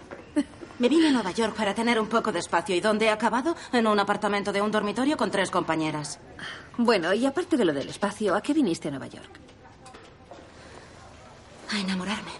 Me 0.80 0.88
vine 0.90 1.10
a 1.10 1.12
Nueva 1.12 1.32
York 1.32 1.56
para 1.58 1.74
tener 1.74 2.00
un 2.00 2.08
poco 2.08 2.32
de 2.32 2.40
espacio 2.40 2.76
y 2.76 2.80
¿dónde 2.80 3.08
he 3.08 3.10
acabado? 3.10 3.56
En 3.74 3.88
un 3.88 4.00
apartamento 4.00 4.54
de 4.54 4.62
un 4.62 4.72
dormitorio 4.72 5.18
con 5.18 5.32
tres 5.32 5.50
compañeras. 5.52 6.20
Bueno, 6.78 7.14
y 7.14 7.26
aparte 7.26 7.58
de 7.58 7.66
lo 7.66 7.74
del 7.74 7.90
espacio, 7.90 8.36
¿a 8.36 8.42
qué 8.42 8.54
viniste 8.54 8.88
a 8.88 8.92
Nueva 8.92 9.08
York? 9.08 9.40
A 11.72 11.80
enamorarme. 11.80 12.32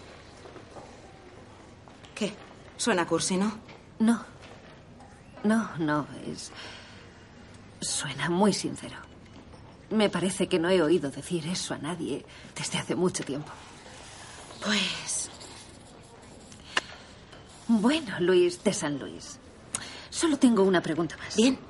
¿Qué? 2.14 2.32
Suena 2.76 3.06
cursi, 3.06 3.36
¿no? 3.36 3.58
No. 3.98 4.24
No, 5.44 5.70
no, 5.78 6.06
es... 6.26 6.52
Suena 7.80 8.28
muy 8.28 8.52
sincero. 8.52 8.96
Me 9.90 10.08
parece 10.08 10.48
que 10.48 10.58
no 10.58 10.68
he 10.68 10.82
oído 10.82 11.10
decir 11.10 11.46
eso 11.46 11.74
a 11.74 11.78
nadie 11.78 12.24
desde 12.56 12.78
hace 12.78 12.94
mucho 12.94 13.24
tiempo. 13.24 13.50
Pues... 14.64 15.30
Bueno, 17.66 18.18
Luis 18.20 18.62
de 18.62 18.72
San 18.72 18.98
Luis. 18.98 19.38
Solo 20.10 20.38
tengo 20.38 20.62
una 20.62 20.80
pregunta 20.80 21.16
más. 21.18 21.36
Bien. 21.36 21.67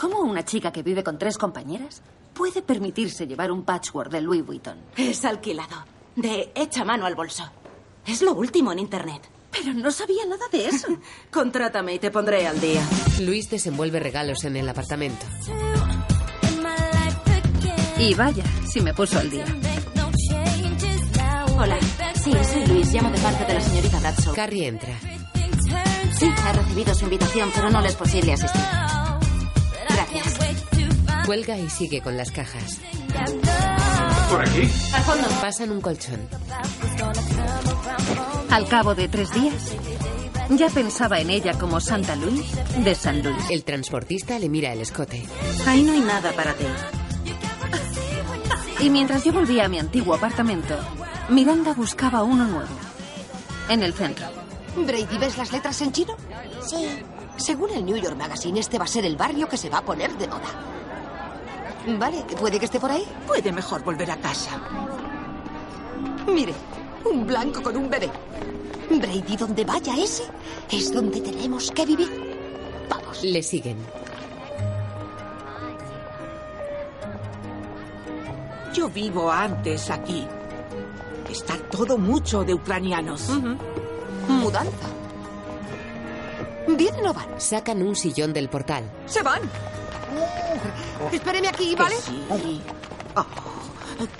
¿Cómo 0.00 0.20
una 0.20 0.46
chica 0.46 0.72
que 0.72 0.82
vive 0.82 1.04
con 1.04 1.18
tres 1.18 1.36
compañeras 1.36 2.00
puede 2.32 2.62
permitirse 2.62 3.26
llevar 3.26 3.52
un 3.52 3.64
patchwork 3.64 4.10
de 4.10 4.22
Louis 4.22 4.42
Vuitton? 4.42 4.78
Es 4.96 5.26
alquilado. 5.26 5.84
De 6.16 6.52
hecha 6.54 6.86
mano 6.86 7.04
al 7.04 7.14
bolso. 7.14 7.44
Es 8.06 8.22
lo 8.22 8.32
último 8.32 8.72
en 8.72 8.78
Internet. 8.78 9.28
Pero 9.50 9.74
no 9.74 9.90
sabía 9.90 10.24
nada 10.24 10.46
de 10.50 10.68
eso. 10.68 10.88
Contrátame 11.30 11.92
y 11.92 11.98
te 11.98 12.10
pondré 12.10 12.46
al 12.46 12.58
día. 12.58 12.82
Luis 13.20 13.50
desenvuelve 13.50 14.00
regalos 14.00 14.42
en 14.44 14.56
el 14.56 14.66
apartamento. 14.70 15.26
Y 17.98 18.14
vaya, 18.14 18.44
si 18.66 18.80
me 18.80 18.94
puso 18.94 19.18
al 19.18 19.28
día. 19.28 19.44
Hola. 21.58 21.78
Sí, 22.14 22.32
soy 22.50 22.66
Luis. 22.68 22.90
Llamo 22.90 23.10
de 23.10 23.18
parte 23.18 23.44
de 23.44 23.52
la 23.52 23.60
señorita 23.60 24.00
Bradshaw. 24.00 24.34
Carrie 24.34 24.66
entra. 24.66 24.98
Sí, 26.18 26.24
he 26.24 26.52
recibido 26.54 26.94
su 26.94 27.04
invitación, 27.04 27.50
pero 27.54 27.68
no 27.68 27.82
le 27.82 27.88
es 27.88 27.96
posible 27.96 28.32
asistir. 28.32 28.62
Cuelga 31.26 31.58
y 31.58 31.70
sigue 31.70 32.00
con 32.00 32.16
las 32.16 32.30
cajas. 32.30 32.78
¿Por 34.30 34.40
aquí? 34.42 34.62
Al 34.92 35.02
fondo. 35.02 35.28
Pasan 35.40 35.70
un 35.70 35.80
colchón. 35.80 36.28
Al 38.50 38.66
cabo 38.66 38.94
de 38.94 39.08
tres 39.08 39.32
días, 39.32 39.74
ya 40.50 40.68
pensaba 40.68 41.20
en 41.20 41.30
ella 41.30 41.56
como 41.58 41.80
Santa 41.80 42.16
Luis 42.16 42.44
de 42.84 42.94
San 42.94 43.22
Luis. 43.22 43.50
El 43.50 43.64
transportista 43.64 44.38
le 44.38 44.48
mira 44.48 44.72
el 44.72 44.80
escote. 44.80 45.24
Ahí 45.66 45.82
no 45.82 45.92
hay 45.92 46.00
nada 46.00 46.32
para 46.32 46.54
ti. 46.54 46.64
Y 48.80 48.90
mientras 48.90 49.24
yo 49.24 49.32
volvía 49.32 49.66
a 49.66 49.68
mi 49.68 49.78
antiguo 49.78 50.14
apartamento, 50.14 50.76
Miranda 51.28 51.74
buscaba 51.74 52.22
uno 52.22 52.46
nuevo. 52.46 52.74
En 53.68 53.82
el 53.82 53.92
centro. 53.92 54.26
Brady, 54.76 55.18
¿ves 55.18 55.36
las 55.36 55.52
letras 55.52 55.80
en 55.82 55.92
chino? 55.92 56.16
Sí. 56.66 56.88
Según 57.40 57.70
el 57.70 57.86
New 57.86 57.96
York 57.96 58.16
Magazine, 58.16 58.60
este 58.60 58.78
va 58.78 58.84
a 58.84 58.88
ser 58.88 59.06
el 59.06 59.16
barrio 59.16 59.48
que 59.48 59.56
se 59.56 59.70
va 59.70 59.78
a 59.78 59.82
poner 59.84 60.12
de 60.18 60.28
moda. 60.28 60.50
Vale, 61.98 62.22
¿puede 62.38 62.58
que 62.58 62.66
esté 62.66 62.78
por 62.78 62.90
ahí? 62.90 63.04
Puede 63.26 63.50
mejor 63.50 63.82
volver 63.82 64.10
a 64.10 64.16
casa. 64.18 64.60
Mire, 66.26 66.52
un 67.06 67.26
blanco 67.26 67.62
con 67.62 67.74
un 67.76 67.88
bebé. 67.88 68.10
Brady, 68.90 69.36
donde 69.38 69.64
vaya 69.64 69.94
ese, 69.96 70.24
es 70.70 70.92
donde 70.92 71.22
tenemos 71.22 71.70
que 71.70 71.86
vivir. 71.86 72.10
Vamos. 72.90 73.24
Le 73.24 73.42
siguen. 73.42 73.78
Yo 78.74 78.90
vivo 78.90 79.30
antes 79.30 79.88
aquí. 79.88 80.26
Está 81.30 81.56
todo 81.70 81.96
mucho 81.96 82.44
de 82.44 82.52
ucranianos. 82.52 83.30
Mudanza. 84.28 84.99
¿Vienen 86.80 87.06
o 87.06 87.12
van? 87.12 87.38
Sacan 87.38 87.82
un 87.82 87.94
sillón 87.94 88.32
del 88.32 88.48
portal. 88.48 88.90
¡Se 89.04 89.22
van! 89.22 89.42
Espéreme 91.12 91.48
aquí, 91.48 91.74
¿vale? 91.74 91.94
Sí. 91.96 92.62
Oh, 93.14 93.26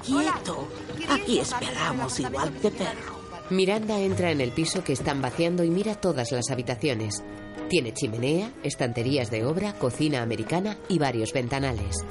quieto. 0.05 0.69
Aquí 1.09 1.39
esperamos 1.39 2.20
igual 2.20 2.53
que 2.61 2.70
perro. 2.70 3.19
Miranda 3.49 3.99
entra 3.99 4.31
en 4.31 4.43
el 4.43 4.53
piso 4.53 4.85
que 4.85 4.93
están 4.93 5.23
vaciando 5.23 5.65
y 5.65 5.70
mira 5.70 5.95
todas 5.95 6.32
las 6.32 6.51
habitaciones. 6.51 7.24
Tiene 7.70 7.95
chimenea, 7.95 8.53
estanterías 8.62 9.31
de 9.31 9.47
obra, 9.47 9.73
cocina 9.73 10.20
americana 10.20 10.77
y 10.87 10.99
varios 10.99 11.32
ventanales. 11.32 12.05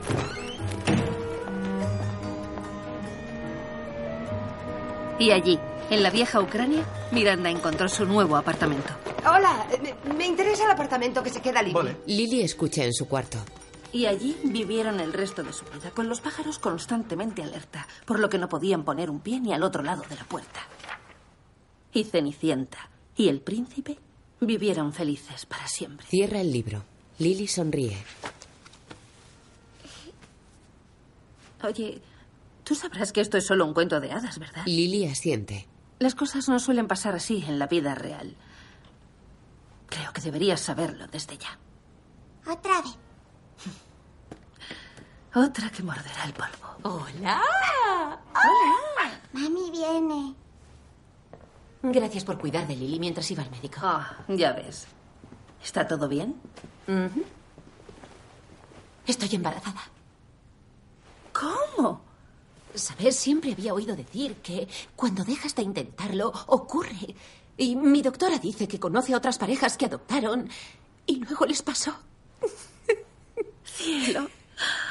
Y 5.20 5.30
allí, 5.30 5.60
en 5.92 6.02
la 6.02 6.10
vieja 6.10 6.40
Ucrania, 6.40 6.84
Miranda 7.12 7.52
encontró 7.52 7.88
su 7.88 8.06
nuevo 8.06 8.36
apartamento. 8.36 8.90
Hola, 9.26 9.66
me, 10.20 10.28
interesa 10.28 10.66
el 10.66 10.72
apartamento 10.72 11.24
que 11.24 11.30
se 11.30 11.41
queda 11.41 11.62
libre. 11.62 11.98
Lily 12.06 12.41
escucha 12.41 12.84
en 12.84 12.94
su 12.94 13.08
cuarto. 13.08 13.38
Y 13.91 14.06
allí 14.06 14.38
vivieron 14.44 15.00
el 15.00 15.14
resto 15.14 15.41
de 15.41 15.52
su 15.52 15.66
vida, 15.66 15.91
con 15.91 16.08
los 16.08 16.22
pájaros 16.22 16.60
constantemente 16.60 17.41
alerta, 17.41 17.88
por 18.06 18.20
lo 18.20 18.30
que 18.30 18.38
no 18.38 18.48
podían 18.48 18.84
poner 18.84 19.10
un 19.10 19.20
pie 19.20 19.40
ni 19.40 19.54
al 19.54 19.64
otro 19.64 19.82
lado 19.82 20.04
de 20.08 20.16
la 20.16 20.26
puerta. 20.26 20.62
Y 21.91 22.04
Cenicienta 22.04 22.90
y 23.16 23.30
el 23.30 23.41
príncipe 23.41 23.98
vivieron 24.41 24.94
felices 24.94 25.46
para 25.46 25.68
siempre. 25.68 26.06
Cierra 26.08 26.41
el 26.41 26.52
libro. 26.52 26.84
Lily 27.18 27.48
sonríe. 27.48 27.98
Oye, 31.64 32.02
tú 32.64 32.76
sabrás 32.76 33.12
que 33.12 33.22
esto 33.22 33.38
es 33.38 33.46
solo 33.46 33.66
un 33.66 33.74
cuento 33.74 34.00
de 34.00 34.12
hadas, 34.12 34.38
¿verdad? 34.40 34.64
Lily 34.66 35.06
asiente. 35.06 35.68
Las 35.98 36.16
cosas 36.16 36.48
no 36.48 36.60
suelen 36.60 36.88
pasar 36.88 37.16
así 37.16 37.44
en 37.46 37.60
la 37.60 37.68
vida 37.68 37.96
real. 37.96 38.36
Creo 39.90 40.14
que 40.14 40.22
deberías 40.22 40.60
saberlo 40.60 41.07
desde 41.07 41.38
ya. 41.38 41.57
Otra 42.48 42.82
vez. 42.82 42.98
Otra 45.36 45.70
que 45.70 45.84
morderá 45.84 46.24
el 46.26 46.34
polvo. 46.34 46.68
Hola. 46.84 47.41
Hola. 48.34 49.20
Mami 49.34 49.72
viene. 49.72 50.36
Gracias 51.82 52.24
por 52.24 52.38
cuidar 52.38 52.68
de 52.68 52.76
Lily 52.76 52.99
mientras 52.99 53.30
iba 53.32 53.44
al 53.44 53.52
médico. 53.52 53.80
Ah, 53.84 54.18
ya 54.28 54.52
ves. 54.53 54.88
¿Está 55.64 55.88
todo 55.88 56.07
bien? 56.07 56.36
Estoy 59.06 59.30
embarazada. 59.34 59.82
¿Cómo? 61.34 62.02
Sabes, 62.74 63.16
siempre 63.16 63.53
había 63.53 63.74
oído 63.74 63.95
decir 63.95 64.36
que 64.38 64.68
cuando 64.95 65.24
dejas 65.24 65.56
de 65.56 65.64
intentarlo, 65.64 66.32
ocurre. 66.48 67.16
Y 67.60 67.76
mi 67.76 68.02
doctora 68.02 68.40
dice 68.40 68.69
que 68.69 68.80
conoce 68.80 69.14
a 69.14 69.18
otras 69.18 69.38
parejas 69.38 69.76
que 69.76 69.86
adoptaron 69.86 70.49
y 71.06 71.18
luego 71.18 71.45
les 71.45 71.61
pasó. 71.61 71.94
Cielo. 73.65 74.30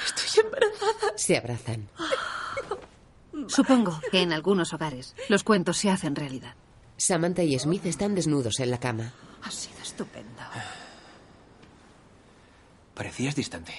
Estoy 0.05 0.45
embarazada. 0.45 1.17
Se 1.17 1.39
abrazan. 1.39 1.89
Supongo 3.49 3.99
que 4.11 4.21
en 4.21 4.35
algunos 4.35 4.75
hogares 4.75 5.15
los 5.31 5.45
cuentos 5.45 5.79
se 5.79 5.89
hacen 5.89 6.15
realidad. 6.15 6.57
Samantha 6.99 7.43
y 7.43 7.59
Smith 7.59 7.87
están 7.87 8.15
desnudos 8.15 8.61
en 8.61 8.71
la 8.71 8.79
cama. 8.79 9.15
Ha 9.45 9.51
sido 9.51 9.81
estupendo. 9.81 10.43
Parecías 12.95 13.35
distante. 13.35 13.73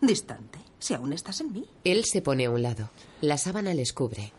Distante, 0.00 0.58
si 0.80 0.94
aún 0.94 1.12
estás 1.12 1.40
en 1.40 1.52
mí. 1.52 1.64
Él 1.84 2.04
se 2.04 2.20
pone 2.20 2.46
a 2.46 2.50
un 2.50 2.62
lado. 2.62 2.90
La 3.20 3.38
sábana 3.38 3.74
les 3.74 3.92
cubre. 3.92 4.32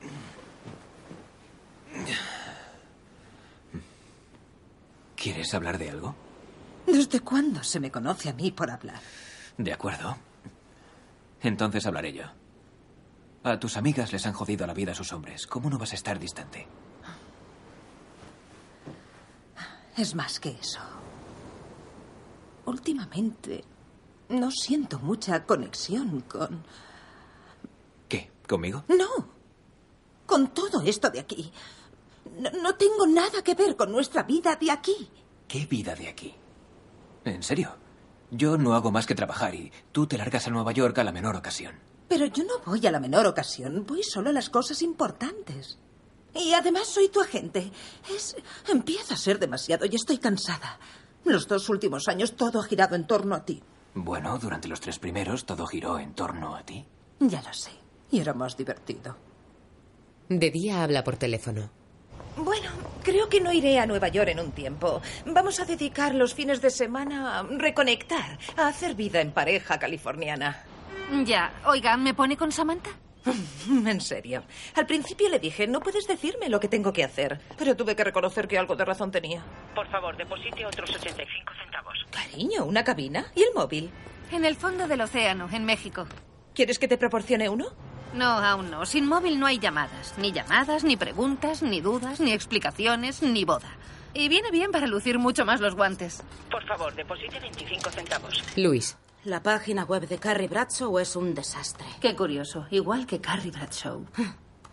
¿Quieres 5.22 5.54
hablar 5.54 5.78
de 5.78 5.90
algo? 5.90 6.16
¿Desde 6.88 7.20
cuándo 7.20 7.62
se 7.62 7.82
me 7.82 7.92
conoce 7.92 8.30
a 8.30 8.34
mí 8.34 8.52
por 8.52 8.72
hablar? 8.72 9.02
De 9.58 9.74
acuerdo. 9.74 10.16
Entonces 11.42 11.86
hablaré 11.86 12.14
yo. 12.14 12.24
A 13.44 13.60
tus 13.60 13.76
amigas 13.76 14.14
les 14.14 14.26
han 14.26 14.34
jodido 14.34 14.66
la 14.66 14.74
vida 14.74 14.94
a 14.94 14.96
sus 14.96 15.12
hombres. 15.12 15.46
¿Cómo 15.46 15.70
no 15.70 15.78
vas 15.78 15.92
a 15.92 15.96
estar 15.96 16.18
distante? 16.20 16.68
Es 19.98 20.16
más 20.16 20.40
que 20.40 20.52
eso. 20.52 20.80
Últimamente 22.66 23.66
no 24.30 24.52
siento 24.52 25.00
mucha 25.00 25.46
conexión 25.46 26.22
con... 26.22 26.64
¿Qué? 28.08 28.32
¿Conmigo? 28.48 28.86
No. 28.88 29.28
Con 30.26 30.48
todo 30.54 30.82
esto 30.82 31.10
de 31.10 31.20
aquí. 31.20 31.52
No, 32.40 32.50
no 32.62 32.76
tengo 32.76 33.06
nada 33.06 33.44
que 33.44 33.54
ver 33.56 33.76
con 33.76 33.92
nuestra 33.92 34.24
vida 34.24 34.56
de 34.56 34.72
aquí. 34.72 35.10
¿Qué 35.48 35.66
vida 35.66 35.96
de 35.96 36.08
aquí? 36.08 36.34
¿En 37.26 37.44
serio? 37.44 37.76
Yo 38.32 38.58
no 38.58 38.74
hago 38.76 38.92
más 38.92 39.06
que 39.06 39.16
trabajar 39.16 39.56
y 39.56 39.72
tú 39.92 40.08
te 40.08 40.18
largas 40.18 40.48
a 40.48 40.52
Nueva 40.52 40.72
York 40.72 40.98
a 41.00 41.04
la 41.04 41.12
menor 41.12 41.36
ocasión. 41.36 41.76
Pero 42.08 42.26
yo 42.26 42.44
no 42.44 42.60
voy 42.66 42.86
a 42.86 42.92
la 42.92 43.00
menor 43.00 43.26
ocasión, 43.28 43.86
voy 43.88 44.04
solo 44.04 44.30
a 44.30 44.34
las 44.34 44.50
cosas 44.50 44.82
importantes. 44.82 45.78
Y 46.34 46.54
además 46.54 46.88
soy 46.88 47.10
tu 47.10 47.22
agente. 47.22 47.72
Es. 48.14 48.36
empieza 48.68 49.16
a 49.16 49.18
ser 49.18 49.40
demasiado 49.40 49.86
y 49.86 49.96
estoy 49.96 50.20
cansada. 50.20 50.80
Los 51.26 51.48
dos 51.48 51.70
últimos 51.70 52.08
años 52.08 52.36
todo 52.36 52.60
ha 52.60 52.64
girado 52.64 52.96
en 52.96 53.08
torno 53.08 53.36
a 53.36 53.44
ti. 53.46 53.62
Bueno, 53.96 54.38
durante 54.38 54.68
los 54.68 54.80
tres 54.80 55.00
primeros 55.00 55.46
todo 55.46 55.66
giró 55.66 56.00
en 56.00 56.14
torno 56.14 56.56
a 56.56 56.64
ti. 56.64 56.86
Ya 57.20 57.42
lo 57.42 57.54
sé. 57.54 57.72
Y 58.12 58.20
era 58.20 58.34
más 58.34 58.56
divertido. 58.56 59.18
De 60.30 60.52
día 60.52 60.84
habla 60.84 61.04
por 61.04 61.18
teléfono. 61.18 61.72
Bueno, 62.40 62.70
creo 63.04 63.28
que 63.28 63.42
no 63.42 63.52
iré 63.52 63.80
a 63.80 63.86
Nueva 63.86 64.08
York 64.08 64.30
en 64.30 64.40
un 64.40 64.54
tiempo. 64.54 65.02
Vamos 65.26 65.60
a 65.60 65.66
dedicar 65.66 66.16
los 66.16 66.34
fines 66.34 66.62
de 66.62 66.70
semana 66.70 67.40
a 67.40 67.44
reconectar, 67.44 68.40
a 68.56 68.68
hacer 68.68 68.96
vida 68.96 69.20
en 69.20 69.32
pareja 69.32 69.78
californiana. 69.78 70.64
Ya, 71.26 71.52
oiga, 71.66 71.98
¿me 71.98 72.14
pone 72.14 72.38
con 72.38 72.52
Samantha? 72.52 72.92
En 73.68 74.00
serio. 74.00 74.44
Al 74.76 74.86
principio 74.86 75.28
le 75.28 75.40
dije, 75.40 75.68
no 75.68 75.82
puedes 75.82 76.08
decirme 76.08 76.48
lo 76.48 76.62
que 76.62 76.70
tengo 76.70 76.94
que 76.94 77.04
hacer. 77.04 77.42
Pero 77.58 77.76
tuve 77.76 77.94
que 77.96 78.06
reconocer 78.06 78.48
que 78.48 78.58
algo 78.58 78.78
de 78.78 78.86
razón 78.86 79.12
tenía. 79.12 79.44
Por 79.76 79.88
favor, 79.90 80.16
deposite 80.16 80.66
otros 80.66 80.90
85 80.96 81.52
centavos. 81.62 81.98
Cariño, 82.10 82.64
¿una 82.64 82.86
cabina? 82.86 83.26
¿Y 83.36 83.44
el 83.44 83.54
móvil? 83.54 83.90
En 84.32 84.46
el 84.46 84.56
fondo 84.56 84.88
del 84.88 85.02
océano, 85.02 85.50
en 85.52 85.66
México. 85.66 86.08
¿Quieres 86.56 86.80
que 86.80 86.88
te 86.88 86.98
proporcione 86.98 87.50
uno? 87.50 87.68
No, 88.14 88.26
aún 88.26 88.72
no. 88.72 88.86
Sin 88.86 89.08
móvil 89.08 89.40
no 89.40 89.46
hay 89.46 89.60
llamadas. 89.60 90.16
Ni 90.18 90.32
llamadas, 90.32 90.84
ni 90.84 90.98
preguntas, 90.98 91.62
ni 91.62 91.82
dudas, 91.82 92.20
ni 92.20 92.32
explicaciones, 92.32 93.22
ni 93.22 93.46
boda. 93.46 93.70
Y 94.14 94.28
viene 94.30 94.50
bien 94.52 94.72
para 94.72 94.88
lucir 94.88 95.20
mucho 95.20 95.46
más 95.46 95.60
los 95.62 95.76
guantes. 95.76 96.24
Por 96.50 96.66
favor, 96.66 96.94
deposite 96.96 97.40
25 97.40 97.90
centavos. 97.92 98.44
Luis. 98.56 98.98
La 99.26 99.44
página 99.44 99.84
web 99.84 100.08
de 100.08 100.18
Carrie 100.18 100.48
Bradshaw 100.48 100.98
es 101.00 101.16
un 101.16 101.36
desastre. 101.36 101.86
Qué 102.00 102.16
curioso. 102.16 102.66
Igual 102.72 103.06
que 103.06 103.20
Carrie 103.20 103.52
Bradshaw. 103.52 104.06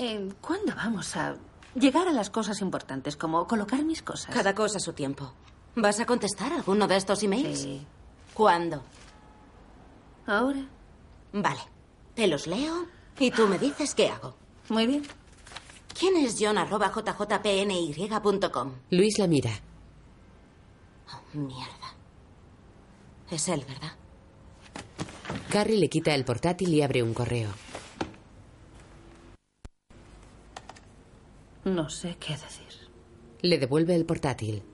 Eh, 0.00 0.28
¿Cuándo 0.40 0.76
vamos 0.76 1.16
a 1.16 1.34
llegar 1.74 2.06
a 2.06 2.12
las 2.12 2.30
cosas 2.30 2.60
importantes, 2.60 3.16
como 3.16 3.48
colocar 3.48 3.82
mis 3.82 4.00
cosas? 4.00 4.32
Cada 4.32 4.54
cosa 4.54 4.76
a 4.76 4.80
su 4.80 4.92
tiempo. 4.92 5.32
¿Vas 5.74 5.98
a 5.98 6.06
contestar 6.06 6.52
alguno 6.52 6.86
de 6.86 6.96
estos 6.96 7.20
emails? 7.24 7.58
Sí. 7.62 7.84
¿Cuándo? 8.32 8.84
Ahora. 10.24 10.60
Vale. 11.32 11.60
Te 12.18 12.26
los 12.26 12.48
leo 12.48 12.86
y 13.20 13.30
tú 13.30 13.46
me 13.46 13.60
dices 13.60 13.94
qué 13.94 14.08
hago. 14.08 14.34
Muy 14.70 14.88
bien. 14.88 15.04
¿Quién 15.96 16.16
es 16.16 16.34
John 16.36 16.58
arroba 16.58 16.88
jjpny.com? 16.88 18.72
Luis 18.90 19.20
la 19.20 19.28
mira. 19.28 19.52
Oh, 21.12 21.38
mierda. 21.38 21.94
Es 23.30 23.48
él, 23.48 23.64
¿verdad? 23.68 23.92
Carrie 25.48 25.78
le 25.78 25.88
quita 25.88 26.12
el 26.12 26.24
portátil 26.24 26.74
y 26.74 26.82
abre 26.82 27.04
un 27.04 27.14
correo. 27.14 27.50
No 31.66 31.88
sé 31.88 32.16
qué 32.18 32.32
decir. 32.32 32.88
Le 33.42 33.58
devuelve 33.58 33.94
el 33.94 34.04
portátil. 34.04 34.64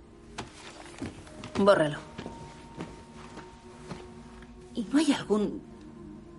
Bórralo. 1.58 1.98
¿Y 4.74 4.84
no 4.84 4.98
hay 4.98 5.12
algún 5.12 5.73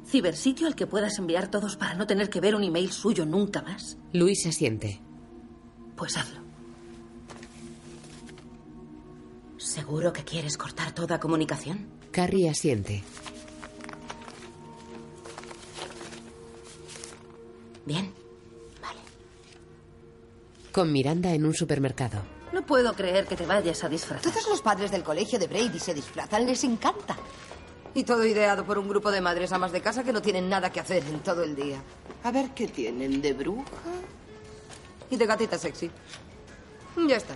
cibersitio 0.06 0.68
al 0.68 0.76
que 0.76 0.88
puedas 0.88 1.18
enviar 1.20 1.50
todos 1.50 1.76
para 1.76 1.96
no 1.96 2.08
tener 2.08 2.30
que 2.30 2.40
ver 2.40 2.56
un 2.56 2.64
email 2.64 2.92
suyo 2.92 3.26
nunca 3.26 3.62
más? 3.62 3.98
Luis 4.14 4.46
asiente. 4.46 5.02
Pues 5.96 6.18
hazlo. 6.18 6.42
¿Seguro 9.58 10.14
que 10.14 10.24
quieres 10.24 10.58
cortar 10.58 10.94
toda 10.94 11.20
comunicación? 11.20 11.88
Carrie 12.12 12.50
asiente. 12.50 13.04
Bien. 17.86 18.14
Con 20.72 20.92
Miranda 20.92 21.34
en 21.34 21.46
un 21.46 21.54
supermercado. 21.54 22.22
No 22.52 22.66
puedo 22.66 22.94
creer 22.94 23.28
que 23.28 23.36
te 23.36 23.46
vayas 23.46 23.84
a 23.84 23.90
disfrazar. 23.90 24.30
Todos 24.30 24.48
los 24.50 24.62
padres 24.62 24.92
del 24.92 25.04
colegio 25.04 25.40
de 25.40 25.48
Brady 25.48 25.80
se 25.80 25.94
disfrazan, 25.94 26.46
les 26.46 26.64
encanta. 26.64 27.16
Y 27.96 28.04
todo 28.04 28.26
ideado 28.26 28.66
por 28.66 28.78
un 28.78 28.90
grupo 28.90 29.10
de 29.10 29.22
madres 29.22 29.54
amas 29.54 29.72
de 29.72 29.82
casa 29.82 30.04
que 30.04 30.12
no 30.12 30.22
tienen 30.22 30.50
nada 30.50 30.70
que 30.70 30.82
hacer 30.82 31.02
en 31.08 31.22
todo 31.22 31.44
el 31.44 31.56
día. 31.56 31.82
A 32.24 32.32
ver 32.32 32.50
qué 32.50 32.68
tienen 32.68 33.22
de 33.22 33.32
bruja 33.32 33.64
y 35.10 35.16
de 35.16 35.26
gatita 35.26 35.58
sexy. 35.58 35.90
Ya 37.08 37.16
está. 37.16 37.34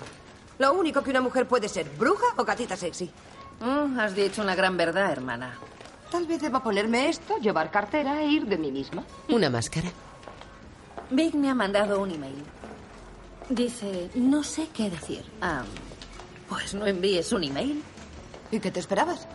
Lo 0.58 0.74
único 0.74 1.02
que 1.02 1.12
una 1.12 1.22
mujer 1.22 1.48
puede 1.48 1.70
ser, 1.70 1.90
bruja 1.98 2.26
o 2.36 2.44
gatita 2.44 2.76
sexy. 2.76 3.10
Mm, 3.62 3.98
has 4.00 4.14
dicho 4.14 4.42
una 4.42 4.54
gran 4.54 4.76
verdad, 4.76 5.10
hermana. 5.10 5.58
Tal 6.12 6.28
vez 6.28 6.42
deba 6.42 6.62
ponerme 6.62 7.08
esto, 7.08 7.38
llevar 7.38 7.72
cartera 7.72 8.22
e 8.22 8.28
ir 8.28 8.46
de 8.46 8.58
mí 8.58 8.70
misma. 8.70 9.06
Una 9.30 9.50
máscara. 9.50 9.90
Big 11.10 11.36
me 11.36 11.50
ha 11.50 11.56
mandado 11.56 12.02
un 12.02 12.12
email. 12.12 12.44
Dice, 13.48 14.10
no 14.16 14.44
sé 14.44 14.68
qué 14.74 14.90
decir. 14.90 15.24
Ah, 15.42 15.64
pues 16.50 16.74
no 16.74 16.86
envíes 16.86 17.32
un 17.32 17.46
email. 17.46 17.82
¿Y 18.52 18.60
qué 18.60 18.72
te 18.72 18.82
esperabas? 18.82 19.26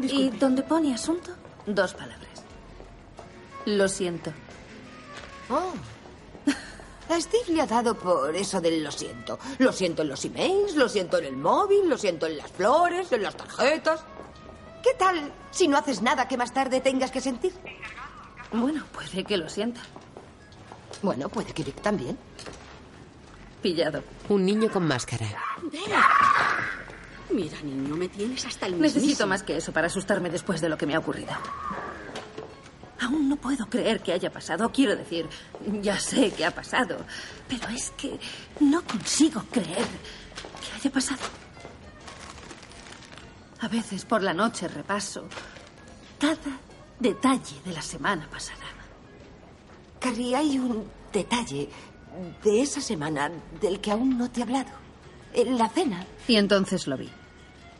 Y 0.00 0.30
donde 0.30 0.62
pone 0.62 0.94
asunto, 0.94 1.32
dos 1.66 1.94
palabras. 1.94 2.44
Lo 3.66 3.88
siento. 3.88 4.32
Oh. 5.50 5.72
A 7.12 7.20
Steve 7.20 7.44
le 7.48 7.62
ha 7.62 7.66
dado 7.66 7.94
por 7.94 8.34
eso 8.34 8.60
del 8.60 8.82
lo 8.82 8.90
siento. 8.90 9.38
Lo 9.58 9.72
siento 9.72 10.02
en 10.02 10.08
los 10.08 10.24
emails, 10.24 10.76
lo 10.76 10.88
siento 10.88 11.18
en 11.18 11.24
el 11.26 11.36
móvil, 11.36 11.88
lo 11.88 11.98
siento 11.98 12.26
en 12.26 12.38
las 12.38 12.50
flores, 12.50 13.10
en 13.12 13.22
las 13.22 13.36
tarjetas. 13.36 14.04
¿Qué 14.82 14.94
tal 14.94 15.32
si 15.50 15.68
no 15.68 15.76
haces 15.76 16.00
nada 16.00 16.26
que 16.26 16.36
más 16.36 16.52
tarde 16.54 16.80
tengas 16.80 17.10
que 17.10 17.20
sentir? 17.20 17.52
Bueno, 18.52 18.84
puede 18.92 19.24
que 19.24 19.36
lo 19.36 19.48
sienta. 19.48 19.80
Bueno, 21.02 21.28
puede 21.28 21.52
que 21.52 21.62
Vic 21.62 21.80
también. 21.80 22.18
Pillado. 23.62 24.02
Un 24.28 24.44
niño 24.44 24.70
con 24.70 24.86
máscara. 24.86 25.26
Mira, 27.32 27.60
niño, 27.62 27.96
me 27.96 28.08
tienes 28.08 28.44
hasta 28.44 28.66
el 28.66 28.72
Necesito 28.80 29.00
mismísimo. 29.00 29.28
más 29.28 29.42
que 29.42 29.56
eso 29.56 29.72
para 29.72 29.86
asustarme 29.86 30.30
después 30.30 30.60
de 30.60 30.68
lo 30.68 30.76
que 30.76 30.86
me 30.86 30.94
ha 30.94 30.98
ocurrido. 30.98 31.30
Aún 33.00 33.28
no 33.28 33.36
puedo 33.36 33.66
creer 33.66 34.02
que 34.02 34.12
haya 34.12 34.30
pasado. 34.30 34.70
Quiero 34.72 34.94
decir, 34.96 35.28
ya 35.80 35.98
sé 35.98 36.32
que 36.32 36.44
ha 36.44 36.50
pasado, 36.50 36.98
pero 37.48 37.68
es 37.68 37.90
que 37.92 38.18
no 38.60 38.82
consigo 38.82 39.42
creer 39.50 39.86
que 39.86 40.76
haya 40.76 40.90
pasado. 40.92 41.20
A 43.60 43.68
veces 43.68 44.04
por 44.04 44.22
la 44.22 44.32
noche 44.34 44.68
repaso 44.68 45.28
cada 46.18 46.36
detalle 46.98 47.56
de 47.64 47.72
la 47.72 47.82
semana 47.82 48.28
pasada. 48.28 48.58
Carrie, 49.98 50.34
hay 50.34 50.58
un 50.58 50.86
detalle 51.12 51.68
de 52.42 52.62
esa 52.62 52.80
semana 52.80 53.30
del 53.60 53.80
que 53.80 53.92
aún 53.92 54.16
no 54.18 54.30
te 54.30 54.40
he 54.40 54.42
hablado. 54.42 54.70
En 55.32 55.56
la 55.58 55.68
cena. 55.68 56.04
Y 56.26 56.36
entonces 56.36 56.86
lo 56.86 56.96
vi. 56.96 57.08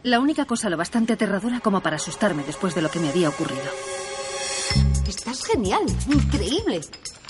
La 0.02 0.18
única 0.18 0.46
cosa 0.46 0.70
lo 0.70 0.76
bastante 0.76 1.12
aterradora 1.12 1.60
como 1.60 1.82
para 1.82 1.96
asustarme 1.96 2.42
después 2.44 2.74
de 2.74 2.82
lo 2.82 2.90
que 2.90 3.00
me 3.00 3.10
había 3.10 3.28
ocurrido. 3.28 3.62
Estás 5.06 5.44
genial, 5.44 5.82
increíble. 6.08 6.80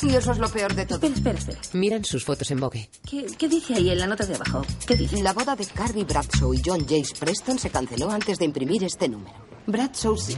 Y 0.03 0.15
eso 0.15 0.33
es 0.33 0.39
lo 0.39 0.49
peor 0.49 0.75
de 0.75 0.87
todo. 0.87 0.97
Espera, 1.07 1.15
espera, 1.15 1.39
espera. 1.39 1.61
Miran 1.73 2.05
sus 2.05 2.25
fotos 2.25 2.51
en 2.51 2.61
Vogue. 2.61 2.89
¿Qué, 3.09 3.27
qué 3.37 3.49
dice 3.49 3.75
ahí 3.75 3.91
en 3.91 3.99
la 3.99 4.07
nota 4.07 4.25
de 4.25 4.35
abajo? 4.37 4.65
¿Qué 4.87 4.97
dice? 4.97 5.23
La 5.23 5.33
boda 5.33 5.57
de 5.57 5.67
Carrie 5.67 6.05
Bradshaw 6.05 6.55
y 6.55 6.63
John 6.65 6.87
James 6.89 7.13
Preston 7.19 7.59
se 7.59 7.71
canceló 7.71 8.11
antes 8.11 8.39
de 8.39 8.45
imprimir 8.45 8.85
este 8.85 9.09
número. 9.09 9.35
Bradshaw 9.67 10.17
sí. 10.17 10.37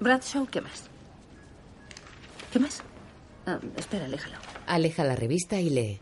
Bradshaw, 0.00 0.46
¿qué 0.46 0.60
más? 0.60 0.84
¿Qué 2.52 2.58
más? 2.58 2.82
Ah, 3.46 3.58
espera, 3.76 4.06
aléjalo. 4.06 4.36
Aleja 4.66 5.04
la 5.04 5.14
revista 5.16 5.60
y 5.60 5.70
lee. 5.70 6.00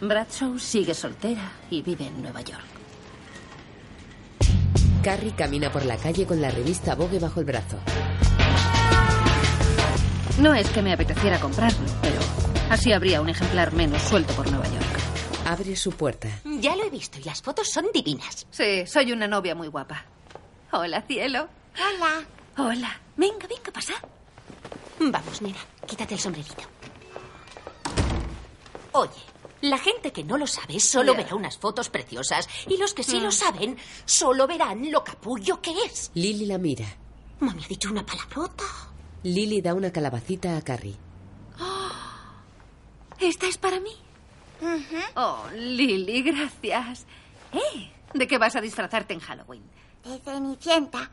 Bradshaw 0.00 0.58
sigue 0.58 0.94
soltera 0.94 1.50
y 1.70 1.82
vive 1.82 2.06
en 2.06 2.22
Nueva 2.22 2.40
York. 2.42 2.64
Carrie 5.02 5.32
camina 5.34 5.72
por 5.72 5.84
la 5.84 5.96
calle 5.96 6.26
con 6.26 6.40
la 6.40 6.50
revista 6.50 6.94
Vogue 6.94 7.18
bajo 7.18 7.40
el 7.40 7.46
brazo. 7.46 7.78
No 10.40 10.54
es 10.54 10.68
que 10.70 10.82
me 10.82 10.92
apeteciera 10.92 11.40
comprarlo, 11.40 11.86
pero 12.00 12.20
así 12.70 12.92
habría 12.92 13.20
un 13.20 13.28
ejemplar 13.28 13.72
menos 13.72 14.00
suelto 14.02 14.32
por 14.34 14.48
Nueva 14.50 14.66
York. 14.66 14.86
Abre 15.46 15.74
su 15.74 15.92
puerta. 15.92 16.28
Ya 16.44 16.76
lo 16.76 16.84
he 16.84 16.90
visto 16.90 17.18
y 17.18 17.24
las 17.24 17.42
fotos 17.42 17.68
son 17.68 17.86
divinas. 17.92 18.46
Sí, 18.50 18.86
soy 18.86 19.12
una 19.12 19.26
novia 19.26 19.54
muy 19.54 19.68
guapa. 19.68 20.04
Hola, 20.72 21.02
cielo. 21.02 21.48
Hola. 21.74 22.24
Hola. 22.56 23.00
Venga, 23.16 23.48
venga, 23.48 23.72
pasa. 23.72 23.94
Vamos, 25.00 25.42
nena, 25.42 25.58
quítate 25.86 26.14
el 26.14 26.20
sombrerito. 26.20 26.62
Oye, 28.92 29.10
la 29.62 29.78
gente 29.78 30.12
que 30.12 30.24
no 30.24 30.38
lo 30.38 30.46
sabe 30.46 30.78
solo 30.80 31.14
verá 31.14 31.34
unas 31.34 31.58
fotos 31.58 31.88
preciosas 31.88 32.48
y 32.68 32.76
los 32.76 32.94
que 32.94 33.02
sí 33.02 33.18
Mm. 33.18 33.22
lo 33.22 33.32
saben 33.32 33.76
solo 34.04 34.46
verán 34.46 34.90
lo 34.90 35.02
capullo 35.04 35.60
que 35.60 35.72
es. 35.84 36.10
Lily 36.14 36.46
la 36.46 36.58
mira. 36.58 36.86
Mami 37.40 37.64
ha 37.64 37.68
dicho 37.68 37.90
una 37.90 38.04
palabrota. 38.06 38.64
Lily 39.24 39.60
da 39.60 39.74
una 39.74 39.90
calabacita 39.92 40.56
a 40.56 40.62
Carrie. 40.62 40.96
¿Esta 43.20 43.46
es 43.46 43.58
para 43.58 43.80
mí? 43.80 43.90
Oh, 45.16 45.44
Lily, 45.54 46.22
gracias. 46.22 47.06
Eh, 47.52 47.90
¿de 48.14 48.26
qué 48.26 48.38
vas 48.38 48.56
a 48.56 48.60
disfrazarte 48.60 49.14
en 49.14 49.20
Halloween? 49.20 49.62
De 50.04 50.18
Cenicienta. 50.20 51.10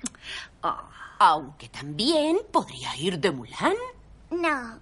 Aunque 1.19 1.69
también 1.69 2.39
podría 2.51 2.95
ir 2.97 3.19
de 3.19 3.31
Mulan. 3.31 3.75
No. 4.31 4.81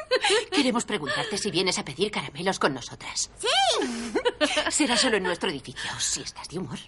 Queremos 0.52 0.84
preguntarte 0.84 1.36
si 1.38 1.50
vienes 1.50 1.78
a 1.78 1.84
pedir 1.84 2.10
caramelos 2.10 2.58
con 2.58 2.74
nosotras. 2.74 3.30
Sí. 3.38 3.48
Será 4.70 4.96
solo 4.96 5.16
en 5.16 5.22
nuestro 5.24 5.50
edificio, 5.50 5.90
si 5.98 6.22
estás 6.22 6.48
de 6.48 6.58
humor. 6.58 6.78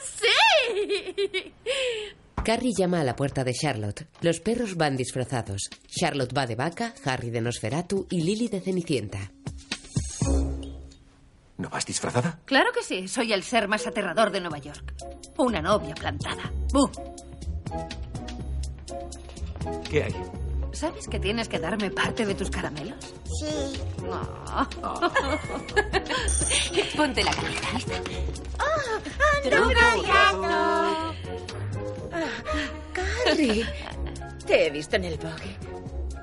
¡Sí! 0.00 1.52
Carrie 2.44 2.72
llama 2.76 3.00
a 3.00 3.04
la 3.04 3.16
puerta 3.16 3.42
de 3.44 3.52
Charlotte. 3.52 4.06
Los 4.20 4.40
perros 4.40 4.76
van 4.76 4.96
disfrazados. 4.96 5.70
Charlotte 5.88 6.36
va 6.36 6.46
de 6.46 6.56
vaca, 6.56 6.94
Harry 7.04 7.30
de 7.30 7.40
Nosferatu 7.40 8.06
y 8.10 8.22
Lily 8.22 8.48
de 8.48 8.60
Cenicienta. 8.60 9.30
¿No 11.56 11.70
vas 11.70 11.86
disfrazada? 11.86 12.40
Claro 12.44 12.70
que 12.72 12.82
sí, 12.82 13.08
soy 13.08 13.32
el 13.32 13.42
ser 13.44 13.68
más 13.68 13.86
aterrador 13.86 14.30
de 14.30 14.40
Nueva 14.40 14.58
York. 14.58 14.94
Una 15.38 15.62
novia 15.62 15.94
plantada. 15.94 16.52
¡Bú! 16.72 16.90
¿Qué 19.90 20.04
hay? 20.04 20.14
¿Sabes 20.72 21.06
que 21.06 21.20
tienes 21.20 21.48
que 21.48 21.58
darme 21.58 21.90
parte 21.90 22.26
de 22.26 22.34
tus 22.34 22.50
caramelos? 22.50 23.14
Sí. 23.38 23.46
Oh. 24.02 24.66
Ponte 26.96 27.22
la 27.22 27.30
carita. 27.30 27.68
Truco, 29.42 30.02
trato. 30.02 31.14
Carrie, 33.24 33.66
te 34.46 34.66
he 34.66 34.70
visto 34.70 34.96
en 34.96 35.04
el 35.04 35.16
bogue. 35.16 35.56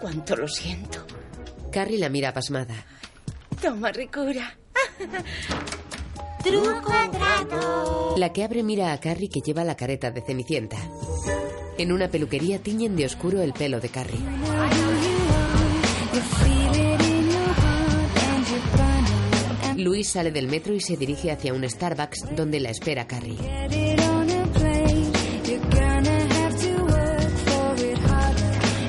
Cuánto 0.02 0.36
lo 0.36 0.48
siento. 0.48 1.06
Carrie 1.72 2.00
la 2.00 2.10
mira 2.10 2.34
pasmada. 2.34 2.74
Toma, 3.62 3.92
ricura. 3.92 4.56
Truco, 6.44 6.92
trato. 7.12 8.16
La 8.18 8.34
que 8.34 8.44
abre 8.44 8.64
mira 8.64 8.92
a 8.92 9.00
Carrie 9.00 9.30
que 9.30 9.42
lleva 9.42 9.64
la 9.64 9.76
careta 9.76 10.12
de 10.12 10.22
Cenicienta. 10.22 10.78
En 11.78 11.92
una 11.92 12.10
peluquería 12.10 12.60
tiñen 12.60 12.96
de 12.96 13.06
oscuro 13.06 13.42
el 13.42 13.54
pelo 13.54 13.80
de 13.80 13.90
Carrie. 13.90 14.20
Luis 19.78 20.10
sale 20.10 20.32
del 20.32 20.48
metro 20.48 20.74
y 20.76 20.80
se 20.80 20.96
dirige 20.96 21.32
hacia 21.32 21.54
un 21.54 21.68
Starbucks 21.68 22.36
donde 22.36 22.60
la 22.60 22.70
espera 22.70 23.08
Carrie. 23.08 23.38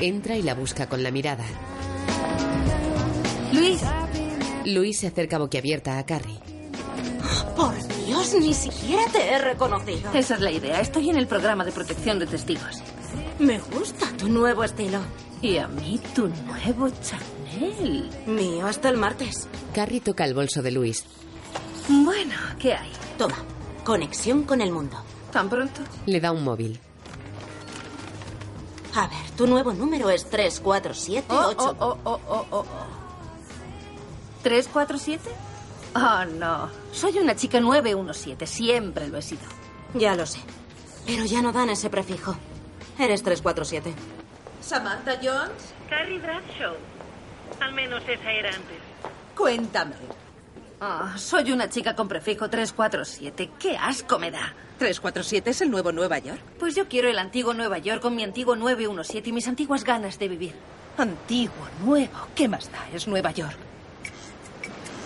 Entra 0.01 0.35
y 0.35 0.43
la 0.43 0.53
busca 0.53 0.87
con 0.87 1.01
la 1.01 1.11
mirada. 1.11 1.45
Luis. 3.53 3.81
Luis 4.65 4.99
se 4.99 5.07
acerca 5.07 5.37
boquiabierta 5.37 5.97
a 5.97 6.05
Carrie. 6.05 6.52
Dios, 8.13 8.35
ni 8.35 8.53
siquiera 8.53 9.03
te 9.11 9.27
he 9.27 9.39
reconocido. 9.39 10.11
Esa 10.13 10.35
es 10.35 10.39
la 10.41 10.51
idea. 10.51 10.79
Estoy 10.79 11.09
en 11.09 11.17
el 11.17 11.25
programa 11.25 11.65
de 11.65 11.71
protección 11.71 12.19
de 12.19 12.27
testigos. 12.27 12.83
Me 13.39 13.57
gusta 13.59 14.05
tu 14.17 14.29
nuevo 14.29 14.63
estilo. 14.63 14.99
Y 15.41 15.57
a 15.57 15.67
mí 15.67 15.99
tu 16.13 16.27
nuevo 16.27 16.89
Chanel. 16.89 18.09
Mío 18.27 18.67
hasta 18.67 18.89
el 18.89 18.97
martes. 18.97 19.47
Carrie 19.73 19.99
toca 19.99 20.25
el 20.25 20.35
bolso 20.35 20.61
de 20.61 20.71
Luis. 20.71 21.05
Bueno, 21.87 22.35
¿qué 22.59 22.73
hay? 22.73 22.91
Toma, 23.17 23.37
conexión 23.83 24.43
con 24.43 24.61
el 24.61 24.71
mundo. 24.71 24.97
¿Tan 25.31 25.49
pronto? 25.49 25.81
Le 26.05 26.19
da 26.21 26.31
un 26.31 26.43
móvil. 26.43 26.79
A 28.95 29.07
ver, 29.07 29.31
tu 29.35 29.47
nuevo 29.47 29.73
número 29.73 30.11
es 30.11 30.29
3478. 30.29 31.57
Oh, 31.57 31.75
oh, 31.79 31.97
oh, 32.03 32.19
oh, 32.27 32.45
oh, 32.51 32.57
oh. 32.59 32.65
¿347? 34.43 35.19
Oh, 35.95 36.25
no. 36.25 36.69
Soy 36.91 37.17
una 37.19 37.35
chica 37.35 37.59
917. 37.59 38.47
Siempre 38.47 39.07
lo 39.07 39.17
he 39.17 39.21
sido. 39.21 39.43
Ya 39.93 40.15
lo 40.15 40.25
sé. 40.25 40.39
Pero 41.05 41.25
ya 41.25 41.41
no 41.41 41.51
dan 41.51 41.69
ese 41.69 41.89
prefijo. 41.89 42.35
Eres 42.97 43.21
347. 43.23 43.93
Samantha 44.61 45.17
Jones, 45.21 45.73
Carrie 45.89 46.19
Bradshaw. 46.19 46.75
Al 47.59 47.73
menos 47.73 48.01
esa 48.07 48.31
era 48.31 48.49
antes. 48.49 48.77
cuéntame. 49.35 49.95
Ah, 50.81 51.13
soy 51.17 51.51
una 51.51 51.69
chica 51.69 51.95
con 51.95 52.07
prefijo 52.07 52.49
347. 52.49 53.51
¡Qué 53.59 53.77
asco 53.77 54.19
me 54.19 54.31
da! 54.31 54.53
¿347 54.79 55.43
es 55.47 55.61
el 55.61 55.71
nuevo 55.71 55.91
Nueva 55.91 56.17
York? 56.19 56.41
Pues 56.59 56.75
yo 56.75 56.87
quiero 56.89 57.07
el 57.09 57.19
antiguo 57.19 57.53
Nueva 57.53 57.77
York 57.77 58.01
con 58.01 58.15
mi 58.15 58.23
antiguo 58.23 58.55
917 58.55 59.29
y 59.29 59.33
mis 59.33 59.47
antiguas 59.47 59.83
ganas 59.85 60.19
de 60.19 60.27
vivir. 60.27 60.53
Antiguo, 60.97 61.67
nuevo, 61.85 62.27
¿qué 62.35 62.47
más 62.49 62.69
da? 62.71 62.79
Es 62.93 63.07
Nueva 63.07 63.31
York. 63.31 63.55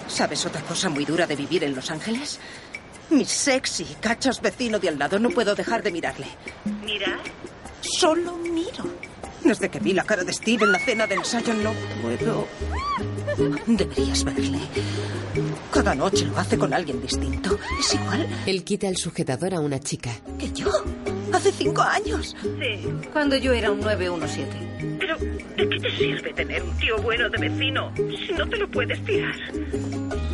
¿Sabes 0.07 0.45
otra 0.45 0.61
cosa 0.61 0.89
muy 0.89 1.05
dura 1.05 1.27
de 1.27 1.35
vivir 1.35 1.63
en 1.63 1.75
Los 1.75 1.91
Ángeles? 1.91 2.39
Mi 3.09 3.25
sexy, 3.25 3.85
cachos 4.01 4.41
vecino 4.41 4.79
de 4.79 4.89
al 4.89 4.99
lado, 4.99 5.19
no 5.19 5.29
puedo 5.29 5.55
dejar 5.55 5.83
de 5.83 5.91
mirarle. 5.91 6.27
Mira, 6.83 7.19
Solo 7.81 8.37
miro. 8.37 8.85
Desde 9.47 9.69
que 9.69 9.79
vi 9.79 9.93
la 9.93 10.03
cara 10.03 10.25
de 10.25 10.33
Steve 10.33 10.65
en 10.65 10.73
la 10.73 10.79
cena 10.79 11.07
de 11.07 11.15
ensayo 11.15 11.53
no 11.53 11.71
puedo. 12.01 12.45
Deberías 13.65 14.23
verle. 14.25 14.59
Cada 15.71 15.95
noche 15.95 16.25
lo 16.25 16.37
hace 16.37 16.57
con 16.57 16.73
alguien 16.73 17.01
distinto. 17.01 17.57
Es 17.79 17.93
igual 17.93 18.27
Él 18.45 18.65
quita 18.65 18.89
el 18.89 18.97
sujetador 18.97 19.53
a 19.55 19.61
una 19.61 19.79
chica. 19.79 20.11
que 20.37 20.51
yo. 20.51 20.69
Hace 21.31 21.53
cinco 21.53 21.81
años. 21.81 22.35
sí. 22.41 22.87
Cuando 23.13 23.37
yo 23.37 23.53
era 23.53 23.71
un 23.71 23.79
917. 23.79 24.97
Pero, 24.99 25.17
¿de 25.17 25.69
qué 25.69 25.79
te 25.79 25.91
sirve 25.97 26.33
tener 26.33 26.63
un 26.63 26.77
tío 26.77 26.97
bueno 27.01 27.29
de 27.29 27.37
vecino 27.37 27.93
si 27.95 28.33
no 28.33 28.47
te 28.49 28.57
lo 28.57 28.69
puedes 28.69 29.03
tirar? 29.05 29.33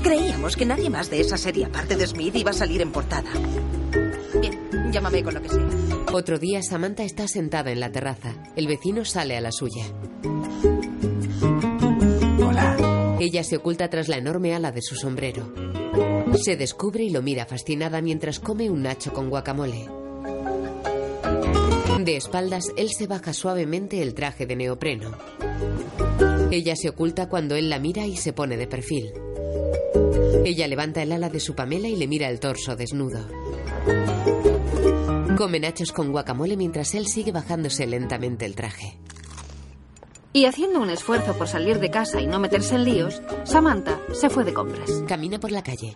Creíamos 0.02 0.56
que 0.56 0.66
nadie 0.66 0.90
más 0.90 1.10
de 1.12 1.22
esa 1.22 1.38
serie, 1.38 1.66
aparte 1.66 1.96
de 1.96 2.08
Smith, 2.08 2.36
iba 2.36 2.50
a 2.50 2.54
salir 2.54 2.82
en 2.82 2.92
portada. 2.92 3.30
Bien, 4.42 4.60
llámame 4.94 5.24
con 5.24 5.34
lo 5.34 5.42
que 5.42 5.50
sea. 5.50 5.68
Otro 6.14 6.38
día 6.40 6.62
Samantha 6.62 7.04
está 7.04 7.28
sentada 7.28 7.72
en 7.72 7.80
la 7.80 7.92
terraza. 7.92 8.36
El 8.56 8.68
vecino 8.68 9.04
sale 9.04 9.36
a 9.36 9.42
la 9.42 9.52
suya. 9.52 9.86
Hola. 12.40 13.18
Ella 13.20 13.44
se 13.44 13.58
oculta 13.58 13.90
tras 13.90 14.08
la 14.08 14.18
enorme 14.18 14.54
ala 14.54 14.72
de 14.72 14.82
su 14.82 14.96
sombrero. 14.96 15.52
Se 16.36 16.56
descubre 16.56 17.04
y 17.04 17.10
lo 17.10 17.22
mira 17.22 17.46
fascinada 17.46 18.02
mientras 18.02 18.40
come 18.40 18.70
un 18.70 18.84
nacho 18.84 19.12
con 19.12 19.30
guacamole. 19.30 19.90
De 22.00 22.18
espaldas, 22.18 22.66
él 22.76 22.90
se 22.90 23.08
baja 23.08 23.34
suavemente 23.34 24.02
el 24.02 24.14
traje 24.14 24.46
de 24.46 24.58
neopreno. 24.58 25.12
Ella 26.52 26.76
se 26.76 26.90
oculta 26.90 27.30
cuando 27.30 27.56
él 27.56 27.70
la 27.70 27.80
mira 27.80 28.06
y 28.06 28.18
se 28.18 28.34
pone 28.34 28.58
de 28.58 28.68
perfil. 28.68 29.14
Ella 30.46 30.68
levanta 30.68 31.02
el 31.02 31.12
ala 31.12 31.30
de 31.30 31.40
su 31.40 31.56
pamela 31.56 31.88
y 31.88 31.96
le 31.96 32.08
mira 32.08 32.30
el 32.30 32.40
torso 32.40 32.76
desnudo. 32.76 33.28
Come 35.38 35.60
nachos 35.60 35.92
con 35.92 36.12
guacamole 36.12 36.58
mientras 36.58 36.94
él 36.96 37.08
sigue 37.08 37.32
bajándose 37.32 37.88
lentamente 37.88 38.46
el 38.46 38.56
traje. 38.56 38.98
Y 40.36 40.46
haciendo 40.46 40.80
un 40.80 40.90
esfuerzo 40.90 41.38
por 41.38 41.48
salir 41.48 41.80
de 41.80 41.92
casa 41.92 42.20
y 42.20 42.26
no 42.26 42.40
meterse 42.40 42.74
en 42.76 42.86
líos, 42.86 43.22
Samantha 43.44 44.00
se 44.14 44.32
fue 44.32 44.44
de 44.44 44.54
compras. 44.54 44.90
Camina 45.08 45.40
por 45.40 45.52
la 45.52 45.62
calle. 45.62 45.94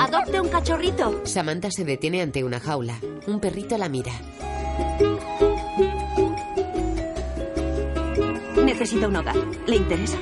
Adopte 0.00 0.40
un 0.40 0.48
cachorrito. 0.48 1.20
Samantha 1.24 1.70
se 1.70 1.84
detiene 1.84 2.20
ante 2.20 2.42
una 2.42 2.58
jaula. 2.58 2.98
Un 3.28 3.38
perrito 3.38 3.78
la 3.78 3.88
mira. 3.88 4.12
Necesita 8.78 9.08
un 9.08 9.16
hogar. 9.16 9.34
¿Le 9.66 9.74
interesa? 9.74 10.16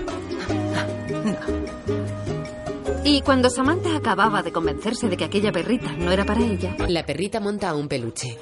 Y 3.04 3.20
cuando 3.20 3.50
Samantha 3.50 3.94
acababa 3.94 4.42
de 4.42 4.50
convencerse 4.50 5.10
de 5.10 5.16
que 5.18 5.24
aquella 5.24 5.52
perrita 5.52 5.92
no 5.92 6.10
era 6.10 6.24
para 6.24 6.40
ella, 6.40 6.74
La 6.88 7.04
perrita 7.04 7.38
monta 7.38 7.68
a 7.68 7.74
un 7.74 7.86
peluche. 7.86 8.38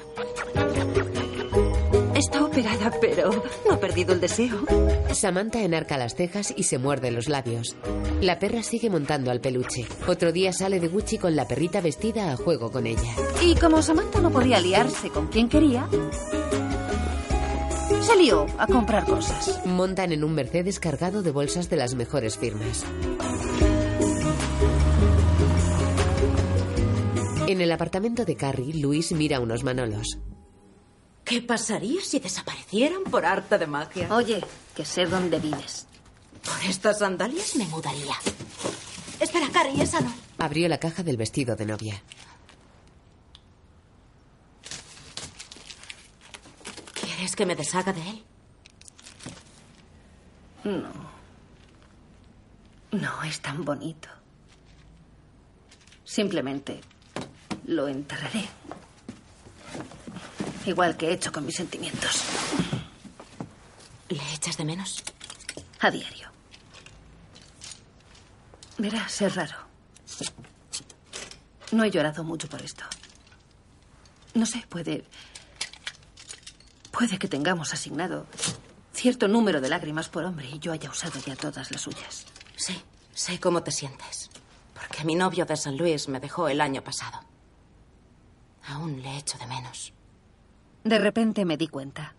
Está 2.15 2.45
operada, 2.45 2.93
pero 3.01 3.43
no 3.67 3.73
ha 3.73 3.77
perdido 3.77 4.13
el 4.13 4.21
deseo. 4.21 4.57
Samantha 5.11 5.61
enarca 5.61 5.97
las 5.97 6.15
cejas 6.15 6.53
y 6.55 6.63
se 6.63 6.77
muerde 6.77 7.11
los 7.11 7.27
labios. 7.27 7.75
La 8.21 8.39
perra 8.39 8.63
sigue 8.63 8.89
montando 8.89 9.31
al 9.31 9.41
peluche. 9.41 9.85
Otro 10.07 10.31
día 10.31 10.53
sale 10.53 10.79
de 10.79 10.87
Gucci 10.87 11.17
con 11.17 11.35
la 11.35 11.45
perrita 11.45 11.81
vestida 11.81 12.31
a 12.31 12.37
juego 12.37 12.71
con 12.71 12.87
ella. 12.87 13.13
y 13.43 13.55
como 13.55 13.81
Samantha 13.81 14.21
no 14.21 14.31
podía 14.31 14.61
liarse 14.61 15.09
con 15.09 15.27
quien 15.27 15.49
quería, 15.49 15.89
se 18.05 18.15
lió 18.15 18.45
a 18.57 18.67
comprar 18.67 19.05
cosas. 19.05 19.65
Montan 19.65 20.11
en 20.11 20.23
un 20.23 20.33
Mercedes 20.33 20.79
cargado 20.79 21.23
de 21.23 21.31
bolsas 21.31 21.69
de 21.69 21.77
las 21.77 21.95
mejores 21.95 22.37
firmas. 22.37 22.83
En 27.47 27.61
el 27.61 27.71
apartamento 27.71 28.25
de 28.25 28.35
Carrie, 28.35 28.73
Luis 28.75 29.11
mira 29.11 29.39
unos 29.39 29.63
manolos. 29.63 30.19
¿Qué 31.23 31.41
pasaría 31.41 32.01
si 32.01 32.19
desaparecieran 32.19 33.03
por 33.03 33.25
arte 33.25 33.57
de 33.57 33.65
magia? 33.65 34.13
Oye, 34.13 34.43
que 34.75 34.85
sé 34.85 35.05
dónde 35.05 35.39
vives. 35.39 35.87
Por 36.43 36.69
estas 36.69 36.99
sandalias 36.99 37.55
me 37.55 37.65
mudaría. 37.65 38.13
Espera, 39.19 39.49
Carrie, 39.51 39.81
esa 39.81 40.01
no. 40.01 40.13
Abrió 40.37 40.67
la 40.67 40.77
caja 40.77 41.01
del 41.01 41.17
vestido 41.17 41.55
de 41.55 41.65
novia. 41.65 42.03
¿Quieres 47.15 47.35
que 47.37 47.45
me 47.45 47.55
deshaga 47.55 47.93
de 47.93 48.01
él? 48.09 48.23
No. 50.65 50.91
No 52.91 53.23
es 53.23 53.39
tan 53.39 53.63
bonito. 53.63 54.09
Simplemente 56.03 56.81
lo 57.67 57.87
enterraré. 57.87 58.45
Igual 60.65 60.97
que 60.97 61.07
he 61.07 61.13
hecho 61.13 61.31
con 61.31 61.45
mis 61.45 61.55
sentimientos. 61.55 62.25
¿Le 64.09 64.33
echas 64.33 64.57
de 64.57 64.65
menos? 64.65 65.01
A 65.79 65.89
diario. 65.91 66.29
Verás, 68.77 69.21
es 69.21 69.35
raro. 69.35 69.57
No 71.71 71.85
he 71.85 71.91
llorado 71.91 72.25
mucho 72.25 72.49
por 72.49 72.61
esto. 72.61 72.83
No 74.33 74.45
sé, 74.45 74.65
puede. 74.67 75.05
Puede 76.97 77.19
que 77.19 77.27
tengamos 77.27 77.73
asignado 77.73 78.25
cierto 78.93 79.27
número 79.27 79.59
de 79.59 79.67
lágrimas 79.67 80.07
por 80.07 80.23
hombre 80.23 80.47
y 80.49 80.59
yo 80.59 80.71
haya 80.71 80.89
usado 80.89 81.19
ya 81.19 81.35
todas 81.35 81.69
las 81.69 81.81
suyas. 81.81 82.25
Sí, 82.55 82.81
sé 83.13 83.37
cómo 83.37 83.63
te 83.63 83.71
sientes. 83.71 84.29
Porque 84.73 85.03
mi 85.03 85.15
novio 85.15 85.45
de 85.45 85.57
San 85.57 85.75
Luis 85.75 86.07
me 86.07 86.21
dejó 86.21 86.47
el 86.47 86.61
año 86.61 86.81
pasado. 86.81 87.19
Aún 88.67 89.01
le 89.01 89.17
echo 89.17 89.37
de 89.37 89.45
menos. 89.45 89.91
De 90.85 90.97
repente 90.97 91.43
me 91.43 91.57
di 91.57 91.67
cuenta. 91.67 92.13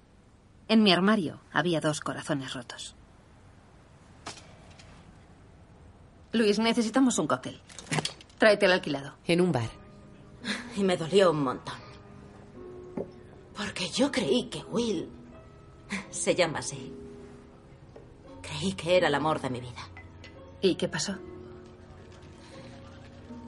En 0.68 0.82
mi 0.82 0.92
armario 0.92 1.40
había 1.52 1.80
dos 1.80 2.00
corazones 2.00 2.52
rotos. 2.52 2.94
Luis, 6.32 6.58
necesitamos 6.58 7.18
un 7.18 7.26
cóctel. 7.26 7.62
Tráete 8.36 8.66
el 8.66 8.72
alquilado. 8.72 9.14
En 9.26 9.40
un 9.40 9.52
bar. 9.52 9.70
Y 10.76 10.84
me 10.84 10.98
dolió 10.98 11.30
un 11.30 11.42
montón. 11.42 11.85
Porque 13.56 13.88
yo 13.88 14.12
creí 14.12 14.44
que 14.44 14.62
Will 14.64 15.08
se 16.10 16.34
llama 16.34 16.58
así. 16.58 16.92
Creí 18.42 18.72
que 18.74 18.96
era 18.96 19.08
el 19.08 19.14
amor 19.14 19.40
de 19.40 19.50
mi 19.50 19.60
vida. 19.60 19.88
¿Y 20.60 20.74
qué 20.74 20.88
pasó? 20.88 21.16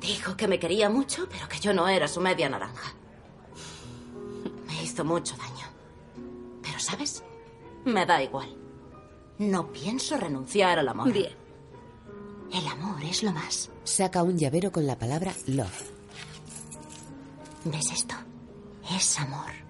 Dijo 0.00 0.36
que 0.36 0.48
me 0.48 0.58
quería 0.58 0.88
mucho, 0.88 1.28
pero 1.28 1.48
que 1.48 1.58
yo 1.58 1.72
no 1.72 1.88
era 1.88 2.08
su 2.08 2.20
media 2.20 2.48
naranja. 2.48 2.94
Me 4.66 4.82
hizo 4.82 5.04
mucho 5.04 5.36
daño. 5.36 5.66
Pero, 6.62 6.78
¿sabes? 6.78 7.22
Me 7.84 8.06
da 8.06 8.22
igual. 8.22 8.56
No 9.38 9.70
pienso 9.72 10.16
renunciar 10.16 10.78
al 10.78 10.88
amor. 10.88 11.12
Bien. 11.12 11.32
El 12.52 12.66
amor 12.66 13.02
es 13.04 13.22
lo 13.22 13.32
más. 13.32 13.70
Saca 13.84 14.22
un 14.22 14.38
llavero 14.38 14.72
con 14.72 14.86
la 14.86 14.98
palabra 14.98 15.34
love. 15.46 15.90
¿Ves 17.64 17.90
esto? 17.92 18.14
Es 18.90 19.18
amor. 19.18 19.67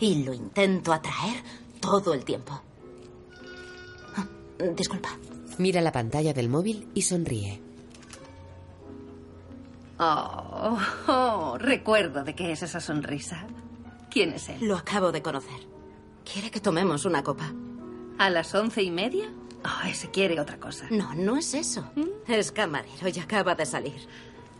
Y 0.00 0.24
lo 0.24 0.32
intento 0.32 0.92
atraer 0.92 1.42
todo 1.80 2.14
el 2.14 2.24
tiempo. 2.24 2.60
Ah, 4.16 4.26
disculpa. 4.74 5.10
Mira 5.58 5.80
la 5.80 5.92
pantalla 5.92 6.32
del 6.32 6.48
móvil 6.48 6.88
y 6.94 7.02
sonríe. 7.02 7.60
Oh, 9.98 10.78
oh, 11.08 11.58
recuerdo 11.58 12.24
de 12.24 12.34
qué 12.34 12.52
es 12.52 12.62
esa 12.62 12.80
sonrisa. 12.80 13.46
¿Quién 14.10 14.32
es 14.32 14.48
él? 14.48 14.56
Lo 14.62 14.76
acabo 14.76 15.12
de 15.12 15.20
conocer. 15.20 15.60
Quiere 16.24 16.50
que 16.50 16.60
tomemos 16.60 17.04
una 17.04 17.22
copa. 17.22 17.52
¿A 18.18 18.30
las 18.30 18.54
once 18.54 18.82
y 18.82 18.90
media? 18.90 19.30
Oh, 19.64 19.86
ese 19.86 20.10
quiere 20.10 20.40
otra 20.40 20.58
cosa. 20.58 20.86
No, 20.90 21.14
no 21.14 21.36
es 21.36 21.52
eso. 21.52 21.90
Es 22.26 22.50
camarero 22.50 23.08
y 23.14 23.18
acaba 23.18 23.54
de 23.54 23.66
salir. 23.66 24.08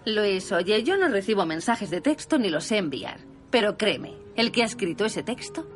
Luis, 0.04 0.52
oye, 0.52 0.82
yo 0.82 0.98
no 0.98 1.08
recibo 1.08 1.46
mensajes 1.46 1.88
de 1.88 2.02
texto 2.02 2.38
ni 2.38 2.50
los 2.50 2.64
sé 2.64 2.76
enviar. 2.76 3.29
Pero 3.50 3.76
créeme, 3.76 4.14
el 4.36 4.52
que 4.52 4.62
ha 4.62 4.66
escrito 4.66 5.04
ese 5.04 5.22
texto 5.22 5.66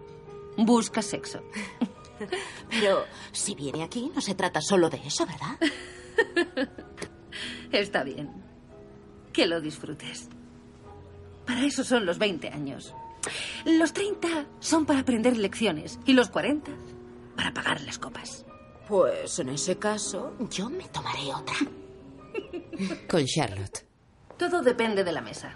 busca 0.57 1.03
sexo. 1.03 1.43
Pero 2.71 3.05
si 3.33 3.55
viene 3.55 3.83
aquí, 3.83 4.11
no 4.15 4.21
se 4.21 4.35
trata 4.35 4.61
solo 4.61 4.89
de 4.89 4.99
eso, 4.99 5.27
¿verdad? 5.27 6.69
Está 7.73 8.05
bien. 8.05 8.31
Que 9.33 9.47
lo 9.47 9.61
disfrutes. 9.61 10.29
Para 11.45 11.65
eso 11.67 11.83
son 11.85 12.07
los 12.07 12.19
20 12.19 12.49
años. 12.51 12.95
Los 13.65 13.93
30 13.93 14.47
son 14.61 14.87
para 14.87 15.01
aprender 15.01 15.37
lecciones 15.37 15.99
y 16.07 16.13
los 16.13 16.31
40 16.31 16.71
para 17.37 17.53
pagar 17.53 17.81
las 17.81 17.99
copas. 17.99 18.45
Pues 18.87 19.39
en 19.39 19.49
ese 19.49 19.79
caso, 19.79 20.35
yo 20.51 20.69
me 20.69 20.89
tomaré 20.89 21.33
otra. 21.35 21.57
Con 23.09 23.25
Charlotte. 23.25 23.85
Todo 24.39 24.63
depende 24.63 25.05
de 25.05 25.13
la 25.13 25.23
mesa. 25.23 25.55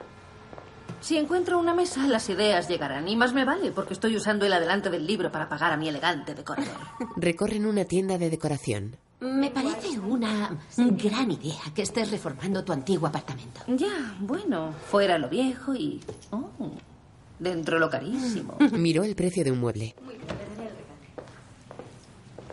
Si 1.01 1.17
encuentro 1.17 1.59
una 1.59 1.75
mesa, 1.75 2.07
las 2.07 2.29
ideas 2.29 2.69
llegarán. 2.69 3.09
Y 3.09 3.17
más 3.17 3.33
me 3.33 3.45
vale, 3.45 3.71
porque 3.71 3.95
estoy 3.95 4.17
usando 4.17 4.47
el 4.47 4.53
adelante 4.53 4.91
del 4.91 5.07
libro 5.07 5.31
para 5.31 5.49
pagar 5.49 5.73
a 5.73 5.77
mi 5.77 5.89
elegante 5.89 6.35
decorador. 6.35 6.75
Recorren 7.17 7.67
una 7.67 7.85
tienda 7.85 8.19
de 8.19 8.31
decoración. 8.31 8.97
Me 9.21 9.51
parece 9.51 9.99
una 9.99 10.57
gran 10.77 11.31
idea 11.31 11.61
que 11.75 11.83
estés 11.83 12.11
reformando 12.11 12.63
tu 12.63 12.73
antiguo 12.73 13.09
apartamento. 13.09 13.61
Ya, 13.67 14.17
bueno, 14.21 14.73
fuera 14.91 15.19
lo 15.19 15.29
viejo 15.29 15.75
y... 15.75 16.01
oh, 16.31 16.51
dentro 17.39 17.79
lo 17.79 17.91
carísimo. 17.91 18.57
Miró 18.73 19.03
el 19.03 19.17
precio 19.17 19.43
de 19.43 19.51
un 19.51 19.59
mueble. 19.59 19.95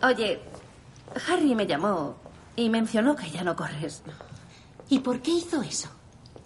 Oye, 0.02 0.40
Harry 1.28 1.54
me 1.54 1.66
llamó 1.66 2.16
y 2.56 2.68
mencionó 2.68 3.14
que 3.14 3.30
ya 3.30 3.44
no 3.44 3.54
corres. 3.54 4.02
¿Y 4.88 5.00
por 5.00 5.20
qué 5.20 5.32
hizo 5.32 5.62
eso? 5.62 5.88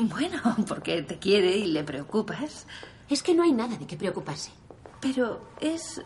Bueno, 0.01 0.41
porque 0.69 1.03
te 1.03 1.19
quiere 1.19 1.57
y 1.57 1.67
le 1.67 1.85
preocupas. 1.85 2.67
Es 3.09 3.23
que 3.23 3.35
no 3.35 3.43
hay 3.43 3.53
nada 3.53 3.77
de 3.77 3.87
qué 3.87 3.97
preocuparse. 3.97 4.51
Pero 5.01 5.51
es 5.61 6.03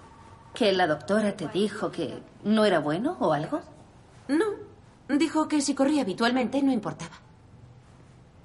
que 0.52 0.72
la 0.72 0.86
doctora 0.86 1.36
te 1.36 1.48
dijo 1.48 1.90
que 1.90 2.22
no 2.42 2.64
era 2.64 2.80
bueno 2.80 3.16
o 3.20 3.32
algo. 3.32 3.60
No. 4.28 4.46
Dijo 5.08 5.48
que 5.48 5.60
si 5.60 5.74
corría 5.74 6.02
habitualmente 6.02 6.60
no 6.62 6.72
importaba. 6.72 7.16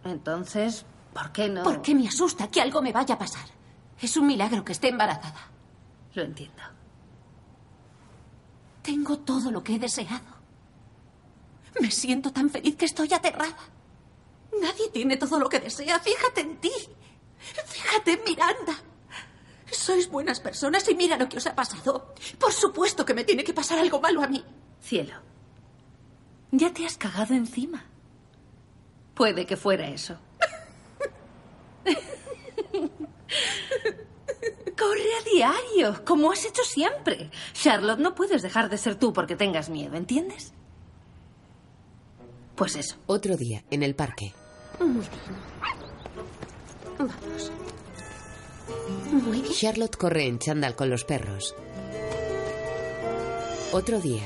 Entonces, 0.04 0.86
¿por 1.14 1.32
qué 1.32 1.50
no? 1.50 1.64
Porque 1.64 1.96
me 1.96 2.08
asusta 2.08 2.48
que 2.48 2.62
algo 2.62 2.82
me 2.82 2.92
vaya 2.92 3.16
a 3.16 3.20
pasar. 3.20 3.46
Es 4.00 4.18
un 4.18 4.28
milagro 4.28 4.64
que 4.64 4.74
esté 4.74 4.90
embarazada. 4.90 5.48
Lo 6.14 6.24
entiendo. 6.24 6.62
Tengo 8.82 9.18
todo 9.20 9.52
lo 9.52 9.64
que 9.64 9.76
he 9.76 9.80
deseado. 9.80 10.40
Me 11.82 11.92
siento 11.92 12.32
tan 12.32 12.50
feliz 12.50 12.76
que 12.76 12.86
estoy 12.86 13.14
aterrada. 13.14 13.58
Nadie 14.62 14.90
tiene 14.92 15.18
todo 15.18 15.40
lo 15.40 15.50
que 15.50 15.60
desea. 15.60 16.00
Fíjate 16.00 16.42
en 16.42 16.58
ti. 16.58 16.72
Fíjate 17.66 18.22
Miranda. 18.26 18.76
Sois 19.72 20.10
buenas 20.10 20.40
personas 20.40 20.88
y 20.90 20.96
mira 20.96 21.18
lo 21.18 21.30
que 21.30 21.38
os 21.38 21.48
ha 21.48 21.56
pasado. 21.56 22.14
Por 22.40 22.52
supuesto 22.52 23.06
que 23.06 23.14
me 23.14 23.24
tiene 23.24 23.44
que 23.44 23.54
pasar 23.54 23.80
algo 23.80 24.02
malo 24.02 24.24
a 24.24 24.28
mí. 24.28 24.44
Cielo, 24.82 25.14
ya 26.52 26.74
te 26.74 26.86
has 26.86 26.98
cagado 26.98 27.34
encima. 27.34 27.86
Puede 29.14 29.46
que 29.46 29.58
fuera 29.58 29.88
eso. 29.88 30.18
Corre 34.78 35.14
a 35.20 35.24
diario, 35.30 36.06
como 36.06 36.32
has 36.32 36.46
hecho 36.46 36.64
siempre. 36.64 37.30
Charlotte, 37.54 38.00
no 38.00 38.16
puedes 38.16 38.42
dejar 38.42 38.70
de 38.70 38.78
ser 38.78 38.96
tú 38.96 39.12
porque 39.12 39.36
tengas 39.36 39.70
miedo, 39.70 39.96
¿entiendes? 39.96 40.54
Pues 42.60 42.76
eso. 42.76 42.98
Otro 43.06 43.38
día, 43.38 43.64
en 43.72 43.84
el 43.84 43.96
parque. 43.96 44.34
Muy 44.82 44.90
bien. 44.90 45.06
Vamos. 46.98 47.52
Muy 49.14 49.42
bien. 49.42 49.54
Charlotte 49.54 49.96
corre 49.96 50.28
en 50.28 50.40
chándal 50.40 50.76
con 50.76 50.90
los 50.90 51.06
perros. 51.06 51.56
Otro 53.72 54.02
día. 54.02 54.24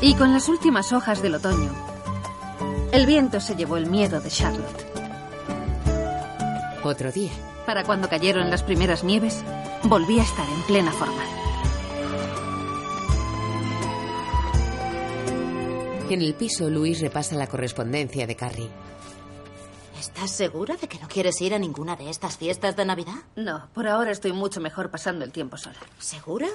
Y 0.00 0.16
con 0.16 0.32
las 0.32 0.48
últimas 0.48 0.92
hojas 0.92 1.22
del 1.22 1.36
otoño, 1.36 1.72
el 2.90 3.06
viento 3.06 3.38
se 3.38 3.54
llevó 3.54 3.76
el 3.76 3.86
miedo 3.86 4.20
de 4.20 4.28
Charlotte. 4.28 4.84
Otro 6.82 7.12
día. 7.12 7.30
Para 7.64 7.84
cuando 7.84 8.08
cayeron 8.08 8.50
las 8.50 8.64
primeras 8.64 9.04
nieves, 9.04 9.44
volví 9.84 10.18
a 10.18 10.24
estar 10.24 10.48
en 10.48 10.62
plena 10.62 10.90
forma. 10.90 11.45
En 16.08 16.22
el 16.22 16.34
piso, 16.34 16.70
Luis 16.70 17.00
repasa 17.00 17.34
la 17.34 17.48
correspondencia 17.48 18.28
de 18.28 18.36
Carrie. 18.36 18.70
¿Estás 19.98 20.30
segura 20.30 20.76
de 20.76 20.86
que 20.86 21.00
no 21.00 21.08
quieres 21.08 21.40
ir 21.40 21.52
a 21.52 21.58
ninguna 21.58 21.96
de 21.96 22.08
estas 22.10 22.36
fiestas 22.36 22.76
de 22.76 22.84
Navidad? 22.84 23.24
No, 23.34 23.68
por 23.74 23.88
ahora 23.88 24.12
estoy 24.12 24.32
mucho 24.32 24.60
mejor 24.60 24.90
pasando 24.90 25.24
el 25.24 25.32
tiempo 25.32 25.56
sola. 25.56 25.78
¿Segura? 25.98 26.46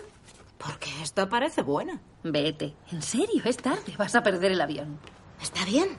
Porque 0.58 0.90
esta 1.02 1.28
parece 1.28 1.64
buena. 1.64 2.00
Vete. 2.24 2.76
En 2.92 3.02
serio, 3.02 3.42
es 3.44 3.58
tarde. 3.58 3.94
Vas 3.98 4.16
a 4.16 4.24
perder 4.24 4.54
el 4.54 4.62
avión. 4.62 4.98
Está 5.42 5.66
bien. 5.66 5.98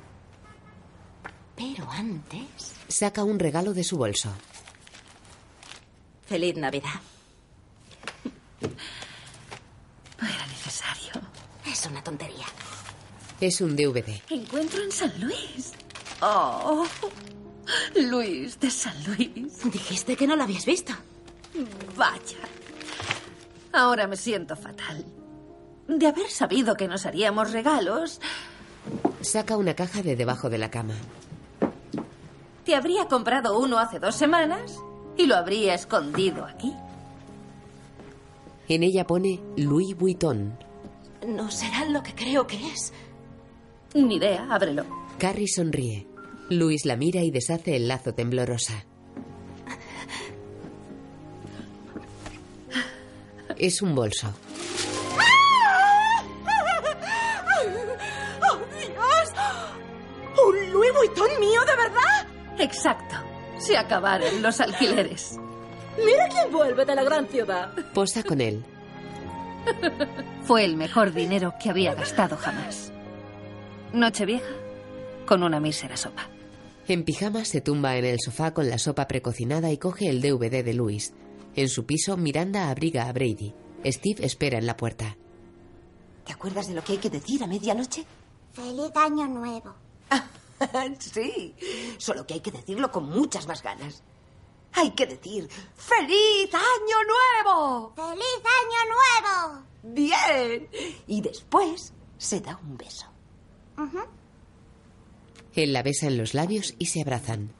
Pero 1.54 1.90
antes... 1.90 2.74
Saca 2.88 3.22
un 3.22 3.38
regalo 3.38 3.74
de 3.74 3.84
su 3.84 3.98
bolso. 3.98 4.30
Feliz 6.24 6.56
Navidad. 6.56 7.00
No 8.62 10.28
era 10.28 10.46
necesario. 10.46 11.12
Es 11.66 11.84
una 11.86 12.02
tontería. 12.02 12.46
Es 13.42 13.60
un 13.60 13.74
DVD. 13.74 14.20
Encuentro 14.30 14.80
en 14.84 14.92
San 14.92 15.12
Luis. 15.20 15.72
Oh, 16.20 16.84
Luis 17.96 18.60
de 18.60 18.70
San 18.70 18.94
Luis. 19.04 19.64
Dijiste 19.64 20.14
que 20.14 20.28
no 20.28 20.36
lo 20.36 20.44
habías 20.44 20.64
visto. 20.64 20.92
Vaya. 21.96 22.38
Ahora 23.72 24.06
me 24.06 24.16
siento 24.16 24.54
fatal. 24.54 25.04
De 25.88 26.06
haber 26.06 26.30
sabido 26.30 26.76
que 26.76 26.86
nos 26.86 27.04
haríamos 27.04 27.50
regalos, 27.50 28.20
Saca 29.22 29.56
una 29.56 29.74
caja 29.74 30.02
de 30.02 30.14
debajo 30.14 30.48
de 30.48 30.58
la 30.58 30.70
cama. 30.70 30.94
te 32.64 32.76
habría 32.76 33.08
comprado 33.08 33.58
uno 33.58 33.80
hace 33.80 33.98
dos 33.98 34.14
semanas 34.14 34.76
y 35.16 35.26
lo 35.26 35.34
habría 35.34 35.74
escondido 35.74 36.44
aquí. 36.44 36.72
En 38.68 38.84
ella 38.84 39.04
pone 39.04 39.40
Louis 39.56 39.96
Vuitton. 39.96 40.56
No 41.26 41.50
será 41.50 41.86
lo 41.86 42.04
que 42.04 42.14
creo 42.14 42.46
que 42.46 42.68
es. 42.68 42.92
Ni 43.94 44.16
idea, 44.16 44.46
ábrelo. 44.50 44.84
Carrie 45.18 45.48
sonríe. 45.48 46.06
Luis 46.50 46.84
la 46.84 46.96
mira 46.96 47.20
y 47.22 47.30
deshace 47.30 47.76
el 47.76 47.88
lazo 47.88 48.14
temblorosa. 48.14 48.84
Es 53.56 53.80
un 53.82 53.94
bolso. 53.94 54.32
¡Oh, 58.42 58.56
Dios! 58.76 59.28
¿Un 60.46 60.72
Louis 60.72 60.92
Vuitton 60.94 61.40
mío 61.40 61.60
de 61.64 61.76
verdad? 61.76 62.26
Exacto. 62.58 63.16
Se 63.58 63.76
acabaron 63.76 64.42
los 64.42 64.60
alquileres. 64.60 65.38
Mira 66.04 66.26
quién 66.28 66.50
vuelve 66.50 66.84
de 66.84 66.94
la 66.94 67.04
gran 67.04 67.26
ciudad. 67.28 67.72
Posa 67.94 68.22
con 68.22 68.40
él. 68.40 68.64
Fue 70.42 70.64
el 70.64 70.76
mejor 70.76 71.12
dinero 71.12 71.54
que 71.62 71.70
había 71.70 71.94
gastado 71.94 72.36
jamás. 72.36 72.91
Nochevieja 73.92 74.54
con 75.26 75.42
una 75.42 75.60
mísera 75.60 75.96
sopa. 75.96 76.28
En 76.88 77.04
pijama 77.04 77.44
se 77.44 77.60
tumba 77.60 77.96
en 77.96 78.04
el 78.04 78.18
sofá 78.20 78.52
con 78.52 78.68
la 78.68 78.78
sopa 78.78 79.06
precocinada 79.06 79.70
y 79.70 79.78
coge 79.78 80.08
el 80.08 80.20
DVD 80.20 80.64
de 80.64 80.74
Luis. 80.74 81.12
En 81.54 81.68
su 81.68 81.84
piso, 81.84 82.16
Miranda 82.16 82.70
abriga 82.70 83.08
a 83.08 83.12
Brady. 83.12 83.54
Steve 83.84 84.24
espera 84.24 84.58
en 84.58 84.66
la 84.66 84.76
puerta. 84.76 85.16
¿Te 86.24 86.32
acuerdas 86.32 86.68
de 86.68 86.74
lo 86.74 86.82
que 86.82 86.92
hay 86.92 86.98
que 86.98 87.10
decir 87.10 87.42
a 87.42 87.46
medianoche? 87.46 88.04
Feliz 88.52 88.90
año 88.94 89.28
nuevo. 89.28 89.74
sí, 90.98 91.54
solo 91.98 92.26
que 92.26 92.34
hay 92.34 92.40
que 92.40 92.52
decirlo 92.52 92.90
con 92.90 93.08
muchas 93.08 93.46
más 93.46 93.62
ganas. 93.62 94.02
Hay 94.74 94.92
que 94.92 95.06
decir 95.06 95.48
¡Feliz 95.76 96.50
Año 96.54 96.96
Nuevo! 97.44 97.92
¡Feliz 97.94 98.42
año 98.62 99.52
nuevo! 99.52 99.66
Bien. 99.82 100.68
Y 101.06 101.20
después 101.20 101.92
se 102.16 102.40
da 102.40 102.58
un 102.62 102.78
beso. 102.78 103.11
Él 105.54 105.72
la 105.72 105.82
besa 105.82 106.06
en 106.06 106.16
los 106.16 106.34
labios 106.34 106.74
y 106.78 106.86
se 106.86 107.02
abrazan. 107.02 107.52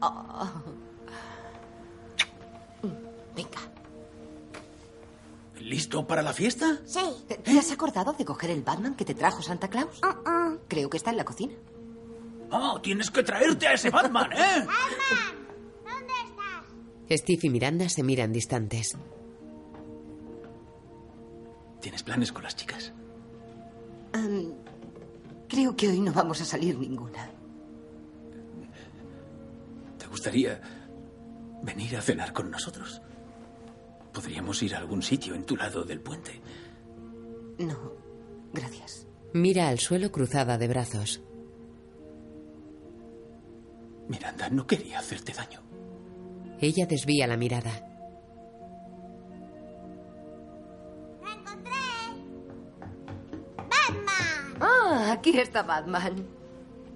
Oh. 0.00 0.50
Venga. 3.36 3.60
¿Listo 5.60 6.06
para 6.06 6.22
la 6.22 6.32
fiesta? 6.32 6.80
Sí. 6.84 7.00
¿Te 7.44 7.58
has 7.58 7.70
acordado 7.70 8.12
de 8.12 8.24
coger 8.24 8.50
el 8.50 8.62
Batman 8.62 8.94
que 8.94 9.04
te 9.04 9.14
trajo 9.14 9.42
Santa 9.42 9.68
Claus? 9.68 10.00
Creo 10.68 10.90
que 10.90 10.96
está 10.96 11.10
en 11.10 11.16
la 11.16 11.24
cocina. 11.24 11.54
Oh, 12.50 12.80
tienes 12.80 13.10
que 13.10 13.22
traerte 13.22 13.68
a 13.68 13.74
ese 13.74 13.90
Batman, 13.90 14.30
¿eh? 14.32 14.66
Steve 17.16 17.40
y 17.42 17.50
Miranda 17.50 17.88
se 17.88 18.02
miran 18.02 18.32
distantes. 18.32 18.96
¿Tienes 21.80 22.02
planes 22.02 22.32
con 22.32 22.42
las 22.42 22.56
chicas? 22.56 22.92
Em, 24.14 24.52
creo 25.52 25.76
que 25.76 25.86
hoy 25.86 26.00
no 26.00 26.14
vamos 26.14 26.40
a 26.40 26.46
salir 26.46 26.78
ninguna. 26.78 27.28
¿Te 29.98 30.06
gustaría 30.06 30.58
venir 31.62 31.94
a 31.94 32.00
cenar 32.00 32.32
con 32.32 32.50
nosotros? 32.50 33.02
Podríamos 34.14 34.62
ir 34.62 34.74
a 34.74 34.78
algún 34.78 35.02
sitio 35.02 35.34
en 35.34 35.44
tu 35.44 35.54
lado 35.54 35.84
del 35.84 36.00
puente. 36.00 36.40
No, 37.58 37.92
gracias. 38.50 39.06
Mira 39.34 39.68
al 39.68 39.78
suelo 39.78 40.10
cruzada 40.10 40.56
de 40.56 40.68
brazos. 40.68 41.20
Miranda, 44.08 44.48
no 44.48 44.66
quería 44.66 45.00
hacerte 45.00 45.34
daño. 45.34 45.60
Ella 46.60 46.86
desvía 46.86 47.26
la 47.26 47.36
mirada. 47.36 47.91
Ah, 54.64 55.10
aquí 55.12 55.36
está 55.38 55.62
Batman. 55.64 56.24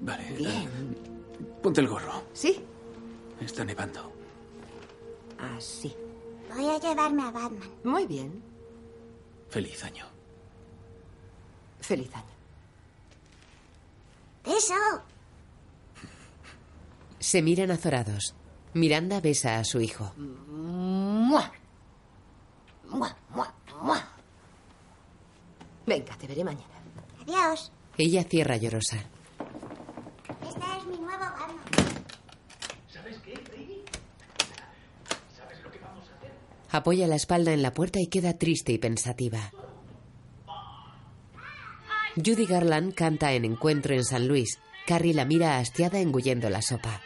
Vale. 0.00 0.24
Bien. 0.36 0.50
eh, 0.52 1.44
ponte 1.62 1.80
el 1.80 1.88
gorro. 1.88 2.22
¿Sí? 2.32 2.64
Está 3.40 3.64
nevando. 3.64 4.12
Así. 5.56 5.94
Voy 6.54 6.68
a 6.68 6.78
llevarme 6.78 7.22
a 7.24 7.30
Batman. 7.32 7.70
Muy 7.82 8.06
bien. 8.06 8.40
Feliz 9.50 9.82
año. 9.82 10.06
Feliz 11.80 12.14
año. 12.14 12.36
Eso. 14.44 14.74
Se 17.18 17.42
miran 17.42 17.72
azorados. 17.72 18.34
Miranda 18.74 19.20
besa 19.20 19.58
a 19.58 19.64
su 19.64 19.80
hijo. 19.80 20.12
¡Mua! 20.16 21.50
¡Mua, 22.90 23.16
mua, 23.34 23.54
mua! 23.82 24.08
Venga, 25.86 26.16
te 26.16 26.26
veré 26.28 26.44
mañana. 26.44 26.75
Adiós. 27.26 27.72
Ella 27.98 28.24
cierra 28.24 28.56
llorosa. 28.56 28.96
Este 28.96 30.60
es 30.78 30.86
mi 30.86 30.98
nuevo 30.98 31.18
Batman. 31.18 31.58
¿Sabes 32.92 33.16
qué, 33.24 33.32
Brady? 33.48 33.82
¿Sabes 35.36 35.62
lo 35.62 35.70
que 35.70 35.78
vamos 35.78 36.08
a 36.10 36.16
hacer? 36.16 36.32
Apoya 36.70 37.06
la 37.06 37.16
espalda 37.16 37.52
en 37.52 37.62
la 37.62 37.72
puerta 37.72 38.00
y 38.00 38.06
queda 38.06 38.34
triste 38.38 38.72
y 38.72 38.78
pensativa. 38.78 39.52
Judy 42.16 42.46
Garland 42.46 42.94
canta 42.94 43.32
en 43.32 43.44
Encuentro 43.44 43.94
en 43.94 44.04
San 44.04 44.26
Luis. 44.28 44.58
Carrie 44.86 45.12
la 45.14 45.24
mira 45.24 45.58
hastiada 45.58 45.98
engullendo 45.98 46.48
la 46.48 46.62
sopa. 46.62 47.02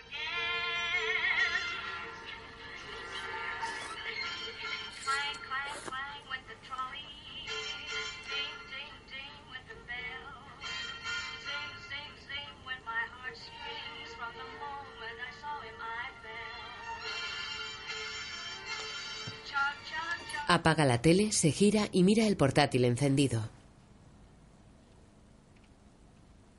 Apaga 20.53 20.85
la 20.85 21.01
tele, 21.01 21.31
se 21.31 21.53
gira 21.53 21.89
y 21.93 22.03
mira 22.03 22.27
el 22.27 22.37
portátil 22.37 22.85
encendido. 22.85 23.49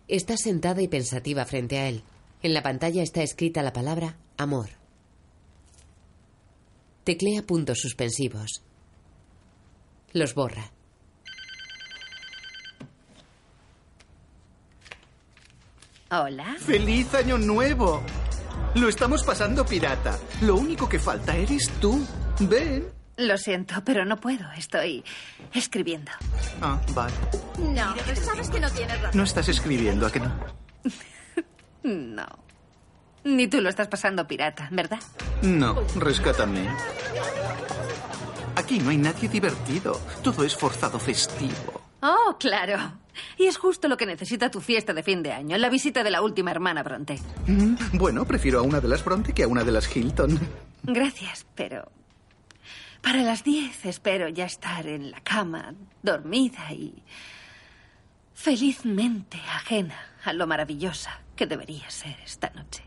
Está 0.07 0.37
sentada 0.37 0.81
y 0.81 0.87
pensativa 0.87 1.43
frente 1.43 1.77
a 1.77 1.89
él. 1.89 2.01
En 2.41 2.53
la 2.53 2.63
pantalla 2.63 3.03
está 3.03 3.21
escrita 3.21 3.61
la 3.61 3.73
palabra 3.73 4.15
amor. 4.37 4.69
Teclea 7.03 7.41
puntos 7.45 7.79
suspensivos. 7.81 8.61
Los 10.13 10.35
borra. 10.35 10.71
Hola. 16.11 16.55
¡Feliz 16.59 17.13
año 17.13 17.37
nuevo! 17.37 18.01
Lo 18.75 18.87
estamos 18.87 19.21
pasando 19.23 19.65
pirata. 19.65 20.17
Lo 20.39 20.55
único 20.55 20.87
que 20.87 20.97
falta 20.97 21.35
eres 21.35 21.69
tú. 21.81 22.07
Ven. 22.39 23.00
Lo 23.21 23.37
siento, 23.37 23.75
pero 23.85 24.03
no 24.05 24.17
puedo. 24.17 24.45
Estoy 24.57 25.03
escribiendo. 25.53 26.11
Ah, 26.61 26.79
vale. 26.93 27.13
No, 27.59 27.95
sabes 28.15 28.49
que 28.49 28.59
no 28.59 28.69
tienes 28.71 28.99
razón. 29.01 29.17
No 29.17 29.23
estás 29.23 29.47
escribiendo, 29.49 30.05
¿a 30.07 30.11
que 30.11 30.19
no? 30.19 30.31
No. 31.83 32.25
Ni 33.23 33.47
tú 33.47 33.59
lo 33.61 33.69
estás 33.69 33.87
pasando 33.87 34.27
pirata, 34.27 34.67
¿verdad? 34.71 34.99
No, 35.41 35.75
rescátame. 35.95 36.67
Aquí 38.55 38.79
no 38.79 38.89
hay 38.91 38.97
nadie 38.97 39.27
divertido. 39.29 39.99
Todo 40.23 40.43
es 40.43 40.55
forzado 40.55 40.99
festivo. 40.99 41.81
Oh, 42.01 42.35
claro. 42.39 42.99
Y 43.37 43.45
es 43.45 43.57
justo 43.57 43.87
lo 43.87 43.97
que 43.97 44.05
necesita 44.05 44.49
tu 44.51 44.61
fiesta 44.61 44.93
de 44.93 45.03
fin 45.03 45.21
de 45.23 45.31
año, 45.33 45.57
la 45.57 45.69
visita 45.69 46.03
de 46.03 46.11
la 46.11 46.21
última 46.21 46.51
hermana 46.51 46.81
Bronte. 46.83 47.19
Mm, 47.47 47.75
Bueno, 47.97 48.25
prefiero 48.25 48.59
a 48.59 48.63
una 48.63 48.79
de 48.79 48.87
las 48.87 49.03
Bronte 49.03 49.33
que 49.33 49.43
a 49.43 49.47
una 49.47 49.63
de 49.63 49.71
las 49.71 49.95
Hilton. 49.95 50.39
Gracias, 50.83 51.45
pero 51.55 51.91
para 53.01 53.23
las 53.23 53.43
diez 53.43 53.85
espero 53.85 54.29
ya 54.29 54.45
estar 54.45 54.87
en 54.87 55.11
la 55.11 55.21
cama, 55.21 55.73
dormida 56.03 56.71
y 56.71 57.03
felizmente 58.33 59.37
ajena 59.37 59.95
a 60.23 60.33
lo 60.33 60.47
maravillosa 60.47 61.21
que 61.35 61.45
debería 61.45 61.89
ser 61.89 62.15
esta 62.23 62.49
noche. 62.51 62.83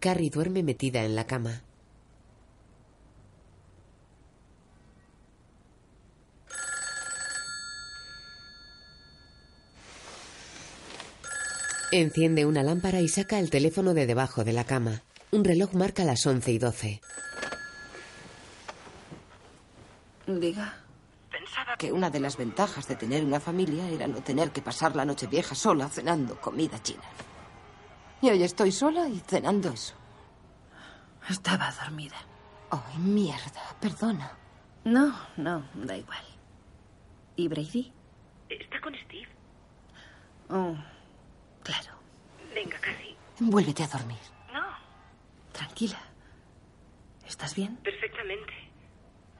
Carrie 0.00 0.30
duerme 0.30 0.62
metida 0.62 1.04
en 1.04 1.16
la 1.16 1.26
cama. 1.26 1.62
Enciende 11.90 12.44
una 12.44 12.62
lámpara 12.62 13.00
y 13.00 13.08
saca 13.08 13.38
el 13.38 13.48
teléfono 13.48 13.94
de 13.94 14.06
debajo 14.06 14.44
de 14.44 14.52
la 14.52 14.64
cama. 14.64 15.02
Un 15.30 15.42
reloj 15.42 15.72
marca 15.72 16.04
las 16.04 16.26
11 16.26 16.52
y 16.52 16.58
12. 16.58 17.00
Diga. 20.28 20.74
Pensaba 21.30 21.76
que 21.76 21.90
una 21.90 22.10
de 22.10 22.20
las 22.20 22.36
ventajas 22.36 22.86
de 22.86 22.96
tener 22.96 23.24
una 23.24 23.40
familia 23.40 23.88
era 23.88 24.06
no 24.06 24.22
tener 24.22 24.50
que 24.50 24.60
pasar 24.60 24.94
la 24.94 25.04
noche 25.06 25.26
vieja 25.26 25.54
sola 25.54 25.88
cenando 25.88 26.38
comida 26.38 26.82
china. 26.82 27.02
Y 28.20 28.28
hoy 28.30 28.42
estoy 28.42 28.70
sola 28.72 29.08
y 29.08 29.20
cenando 29.20 29.70
eso. 29.70 29.94
Estaba 31.30 31.70
dormida. 31.72 32.16
Ay, 32.70 32.98
mierda, 32.98 33.62
perdona. 33.80 34.32
No, 34.84 35.14
no, 35.36 35.64
da 35.74 35.96
igual. 35.96 36.24
¿Y 37.36 37.48
Brady? 37.48 37.92
Está 38.50 38.80
con 38.80 38.94
Steve. 39.06 39.28
Oh, 40.50 40.74
claro. 41.62 41.92
Venga, 42.54 42.78
Carrie. 42.78 43.16
Vuélvete 43.40 43.84
a 43.84 43.88
dormir. 43.88 44.18
No, 44.52 44.64
Tranquila. 45.52 45.98
¿Estás 47.26 47.54
bien? 47.54 47.76
perfectamente. 47.76 48.67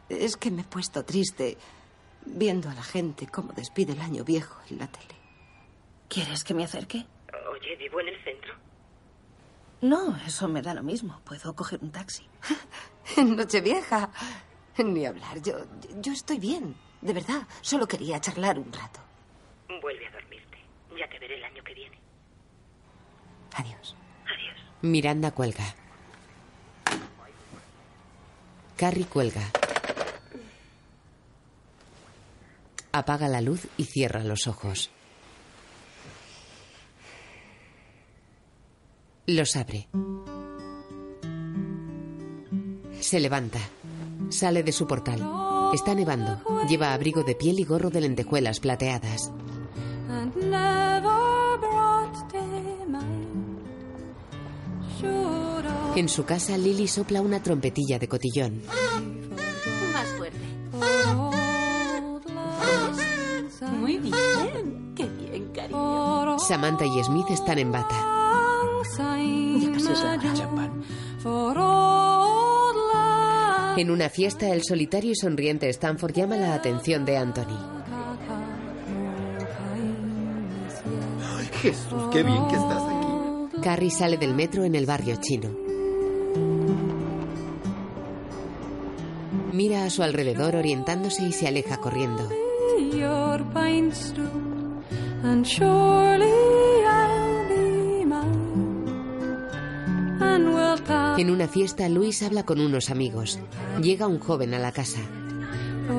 Es 0.09 0.37
que 0.37 0.51
me 0.51 0.63
he 0.63 0.65
puesto 0.65 1.05
triste 1.05 1.59
viendo 2.25 2.69
a 2.69 2.75
la 2.75 2.83
gente 2.83 3.27
cómo 3.27 3.53
despide 3.53 3.93
el 3.93 4.01
año 4.01 4.25
viejo 4.25 4.61
en 4.71 4.79
la 4.79 4.87
tele. 4.87 5.15
¿Quieres 6.09 6.45
que 6.45 6.55
me 6.55 6.65
acerque? 6.65 7.07
Oye, 7.51 7.77
vivo 7.77 8.01
en 8.01 8.09
el 8.09 8.25
centro. 8.25 8.55
No, 9.81 10.17
eso 10.27 10.49
me 10.49 10.63
da 10.63 10.75
lo 10.75 10.83
mismo. 10.83 11.21
Puedo 11.25 11.55
coger 11.55 11.79
un 11.83 11.93
taxi. 11.93 12.27
Nochevieja. 13.17 14.11
Ni 14.79 15.07
hablar. 15.07 15.41
Yo, 15.43 15.59
yo 16.01 16.13
estoy 16.13 16.39
bien. 16.39 16.75
De 17.01 17.13
verdad. 17.13 17.47
Solo 17.61 17.87
quería 17.87 18.21
charlar 18.21 18.59
un 18.59 18.73
rato. 18.73 19.01
Vuelve 19.81 20.07
a 20.07 20.11
dormirte. 20.11 20.59
Ya 20.99 21.09
te 21.09 21.19
veré 21.19 21.37
el 21.37 21.45
año 21.45 21.63
que 21.63 21.75
viene. 21.75 21.99
Adiós. 23.55 23.95
Adiós. 24.25 24.59
Miranda 24.83 25.31
cuelga. 25.33 25.75
Carrie 28.77 29.07
cuelga. 29.07 29.43
Apaga 32.99 33.29
la 33.29 33.41
luz 33.41 33.69
y 33.77 33.85
cierra 33.85 34.25
los 34.25 34.49
ojos. 34.49 34.91
Los 39.25 39.55
abre. 39.55 39.87
Se 42.99 43.21
levanta. 43.21 43.61
Sale 44.31 44.65
de 44.65 44.73
su 44.73 44.89
portal. 44.89 45.23
Está 45.73 45.95
nevando. 45.95 46.43
Lleva 46.69 46.93
abrigo 46.93 47.23
de 47.23 47.37
piel 47.37 47.61
y 47.61 47.65
gorro 47.65 47.89
de 47.89 48.01
lentejuelas 48.01 48.59
plateadas. 48.59 49.31
En 55.95 56.09
su 56.09 56.25
casa, 56.25 56.59
Lily 56.59 56.89
sopla 56.89 57.21
una 57.21 57.41
trompetilla 57.41 58.01
de 58.01 58.09
cotillón. 58.09 58.63
Samantha 66.49 66.87
y 66.87 67.05
Smith 67.05 67.29
están 67.29 67.59
en 67.59 67.71
bata. 67.71 67.95
Ya 69.61 69.73
casi 69.73 69.93
es 69.93 70.03
la 70.03 70.15
hora. 70.15 70.71
For 71.19 71.59
old 71.59 72.77
lang 72.95 73.79
En 73.79 73.91
una 73.91 74.09
fiesta, 74.09 74.49
el 74.49 74.63
solitario 74.63 75.13
y 75.13 75.15
sonriente 75.15 75.69
Stanford 75.69 76.15
llama 76.15 76.37
la 76.37 76.55
atención 76.55 77.05
de 77.05 77.19
Anthony. 77.19 77.59
Ay, 81.37 81.51
Jesús, 81.61 82.03
qué 82.13 82.23
bien 82.23 82.49
que 82.49 82.57
estás 82.57 82.83
aquí. 82.83 83.61
Carrie 83.63 83.91
sale 83.91 84.17
del 84.17 84.35
metro 84.35 84.65
en 84.65 84.75
el 84.75 84.87
barrio 84.87 85.17
chino. 85.17 85.51
Mira 89.53 89.85
a 89.85 89.91
su 89.91 90.03
alrededor 90.03 90.57
orientándose 90.57 91.25
y 91.25 91.33
se 91.33 91.47
aleja 91.47 91.77
corriendo. 91.77 92.27
Your 95.23 95.31
pine 95.31 95.45
stew, 95.45 95.65
and 95.65 96.19
surely 96.19 96.85
I'll 96.87 97.49
be 97.49 98.05
mine, 98.05 98.99
and 100.21 100.55
we'll 100.55 100.79
pass 100.85 101.19
En 101.19 101.31
una 101.31 101.49
fiesta, 101.49 101.89
Luis 101.89 102.23
habla 102.23 102.45
con 102.45 102.61
unos 102.61 102.91
amigos. 102.91 103.39
Llega 103.83 104.07
un 104.07 104.19
joven 104.19 104.55
a 104.55 104.59
la 104.59 104.73
casa. 104.73 105.01
Eh, 105.01 105.93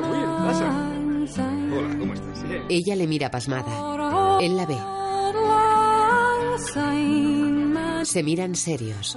Will, 0.00 0.26
pasa. 0.46 0.64
lang 0.64 1.28
syne. 1.28 1.76
Hola, 1.76 1.98
¿cómo 1.98 2.14
estás? 2.14 2.44
Ella 2.68 2.96
le 2.96 3.06
mira 3.06 3.30
pasmada. 3.30 4.38
Él 4.40 4.56
la 4.56 4.66
ve. 4.66 4.76
Se 8.04 8.22
miran 8.22 8.54
serios. 8.54 9.16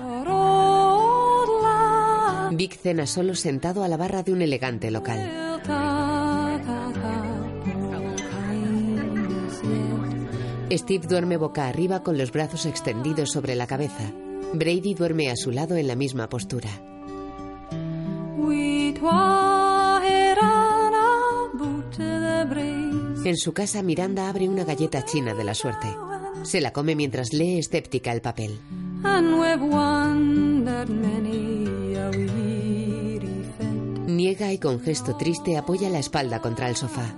Vic 2.52 2.78
cena 2.80 3.06
solo 3.06 3.36
sentado 3.36 3.84
a 3.84 3.88
la 3.88 3.98
barra 3.98 4.24
de 4.24 4.32
un 4.32 4.42
elegante 4.42 4.90
local. 4.92 5.47
Steve 10.70 11.08
duerme 11.08 11.38
boca 11.38 11.68
arriba 11.68 12.04
con 12.04 12.18
los 12.18 12.32
brazos 12.34 12.66
extendidos 12.66 13.32
sobre 13.32 13.56
la 13.56 13.68
cabeza. 13.68 14.12
Brady 14.54 14.96
duerme 14.96 15.30
a 15.30 15.36
su 15.38 15.52
lado 15.52 15.78
en 15.78 15.88
la 15.88 15.96
misma 15.96 16.28
postura. 16.28 16.70
En 23.24 23.38
su 23.38 23.54
casa, 23.54 23.82
Miranda 23.82 24.30
abre 24.30 24.50
una 24.50 24.66
galleta 24.66 25.06
china 25.06 25.34
de 25.34 25.44
la 25.46 25.54
suerte. 25.54 25.88
Se 26.44 26.60
la 26.60 26.72
come 26.72 26.96
mientras 26.96 27.32
lee 27.32 27.60
escéptica 27.60 28.12
el 28.12 28.22
papel. 28.22 28.60
Niega 34.08 34.52
y 34.52 34.58
con 34.58 34.80
gesto 34.82 35.16
triste 35.16 35.58
apoya 35.58 35.90
la 35.90 36.00
espalda 36.00 36.42
contra 36.42 36.68
el 36.68 36.76
sofá. 36.76 37.16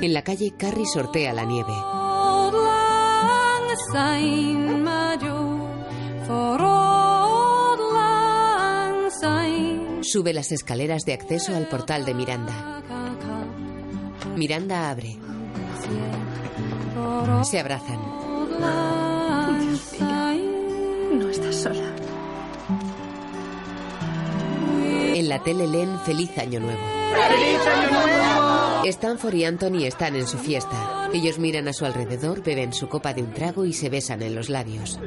En 0.00 0.12
la 0.12 0.22
calle, 0.22 0.52
Carrie 0.56 0.86
sortea 0.86 1.32
la 1.32 1.44
nieve. 1.44 1.72
Sube 10.02 10.32
las 10.32 10.52
escaleras 10.52 11.04
de 11.04 11.14
acceso 11.14 11.56
al 11.56 11.66
portal 11.68 12.04
de 12.04 12.14
Miranda. 12.14 12.82
Miranda 14.36 14.90
abre. 14.90 15.16
Se 17.44 17.58
abrazan. 17.58 17.98
No 21.12 21.28
estás 21.30 21.56
sola. 21.56 21.94
En 25.14 25.28
la 25.28 25.42
tele 25.42 25.66
leen 25.66 25.98
Feliz 26.00 26.36
Año 26.38 26.60
Nuevo. 26.60 28.35
Stanford 28.88 29.34
y 29.34 29.44
Anthony 29.44 29.84
están 29.84 30.16
en 30.16 30.26
su 30.26 30.38
fiesta. 30.38 31.10
Ellos 31.12 31.38
miran 31.38 31.68
a 31.68 31.72
su 31.72 31.84
alrededor, 31.84 32.42
beben 32.42 32.72
su 32.72 32.88
copa 32.88 33.12
de 33.12 33.22
un 33.22 33.32
trago 33.32 33.64
y 33.64 33.72
se 33.72 33.88
besan 33.88 34.22
en 34.22 34.34
los 34.34 34.48
labios. 34.48 34.98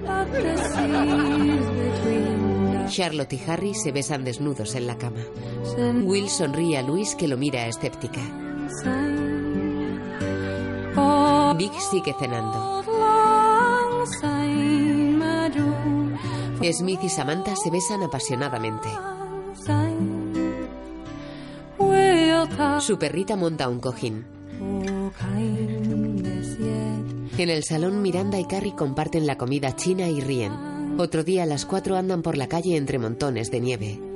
Charlotte 2.89 3.33
y 3.33 3.41
Harry 3.47 3.73
se 3.73 3.91
besan 3.91 4.23
desnudos 4.23 4.75
en 4.75 4.87
la 4.87 4.97
cama. 4.97 5.21
Will 6.03 6.29
sonríe 6.29 6.77
a 6.77 6.81
Luis 6.81 7.15
que 7.15 7.27
lo 7.27 7.37
mira 7.37 7.67
escéptica. 7.67 8.21
Vic 11.57 11.73
sigue 11.91 12.15
cenando. 12.19 12.83
Smith 16.71 16.99
y 17.03 17.09
Samantha 17.09 17.55
se 17.55 17.71
besan 17.71 18.03
apasionadamente. 18.03 18.89
Su 22.79 22.97
perrita 22.97 23.35
monta 23.35 23.69
un 23.69 23.79
cojín. 23.79 24.25
En 27.37 27.49
el 27.49 27.63
salón, 27.63 28.01
Miranda 28.01 28.39
y 28.39 28.45
Carrie 28.45 28.75
comparten 28.75 29.25
la 29.25 29.37
comida 29.37 29.75
china 29.75 30.09
y 30.09 30.19
ríen. 30.19 30.51
Otro 30.99 31.23
día, 31.23 31.45
las 31.45 31.65
cuatro 31.65 31.95
andan 31.95 32.21
por 32.21 32.37
la 32.37 32.47
calle 32.47 32.75
entre 32.75 32.99
montones 32.99 33.51
de 33.51 33.61
nieve. 33.61 34.08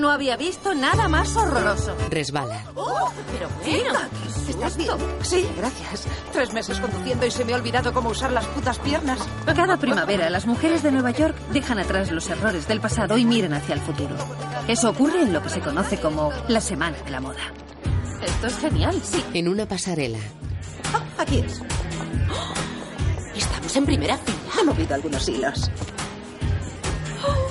No 0.00 0.10
había 0.10 0.34
visto 0.38 0.74
nada 0.74 1.08
más 1.08 1.36
horroroso. 1.36 1.94
Resbala. 2.08 2.64
Pero 3.32 3.50
bueno. 3.62 3.98
¿Estás 4.48 4.74
bien? 4.78 4.96
Sí, 5.20 5.46
gracias. 5.58 6.06
Tres 6.32 6.54
meses 6.54 6.80
conduciendo 6.80 7.26
y 7.26 7.30
se 7.30 7.44
me 7.44 7.52
ha 7.52 7.56
olvidado 7.56 7.92
cómo 7.92 8.08
usar 8.08 8.32
las 8.32 8.46
putas 8.46 8.78
piernas. 8.78 9.18
Cada 9.44 9.76
primavera 9.76 10.30
las 10.30 10.46
mujeres 10.46 10.82
de 10.82 10.90
Nueva 10.90 11.10
York 11.10 11.36
dejan 11.52 11.78
atrás 11.78 12.10
los 12.12 12.30
errores 12.30 12.66
del 12.66 12.80
pasado 12.80 13.18
y 13.18 13.26
miran 13.26 13.52
hacia 13.52 13.74
el 13.74 13.82
futuro. 13.82 14.16
Eso 14.66 14.88
ocurre 14.88 15.20
en 15.20 15.34
lo 15.34 15.42
que 15.42 15.50
se 15.50 15.60
conoce 15.60 16.00
como 16.00 16.32
la 16.48 16.62
Semana 16.62 16.96
de 17.04 17.10
la 17.10 17.20
Moda. 17.20 17.52
Esto 18.22 18.46
es 18.46 18.56
genial, 18.58 18.98
sí. 19.04 19.22
En 19.34 19.48
una 19.48 19.66
pasarela, 19.66 20.18
Aquí 21.18 21.40
es. 21.40 21.60
sentados 23.38 23.76
en 23.76 23.84
primera 23.84 24.16
fila. 24.16 24.38
He 24.60 24.64
movido 24.64 24.94
algunos 24.94 25.28
hilos. 25.28 25.70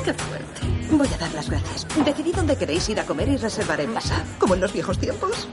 ¡Qué 0.04 0.14
fuerte! 0.16 0.59
Voy 0.91 1.07
a 1.07 1.18
dar 1.18 1.32
las 1.34 1.49
gracias. 1.49 1.88
Decidid 2.03 2.36
dónde 2.36 2.57
queréis 2.57 2.90
ir 2.90 2.99
a 2.99 3.06
comer 3.06 3.30
y 3.30 3.38
reservaré 3.38 3.88
mesa. 3.88 4.24
Como 4.40 4.56
en 4.56 4.61
los 4.61 4.74
viejos 4.74 4.98
tiempos. 4.98 5.48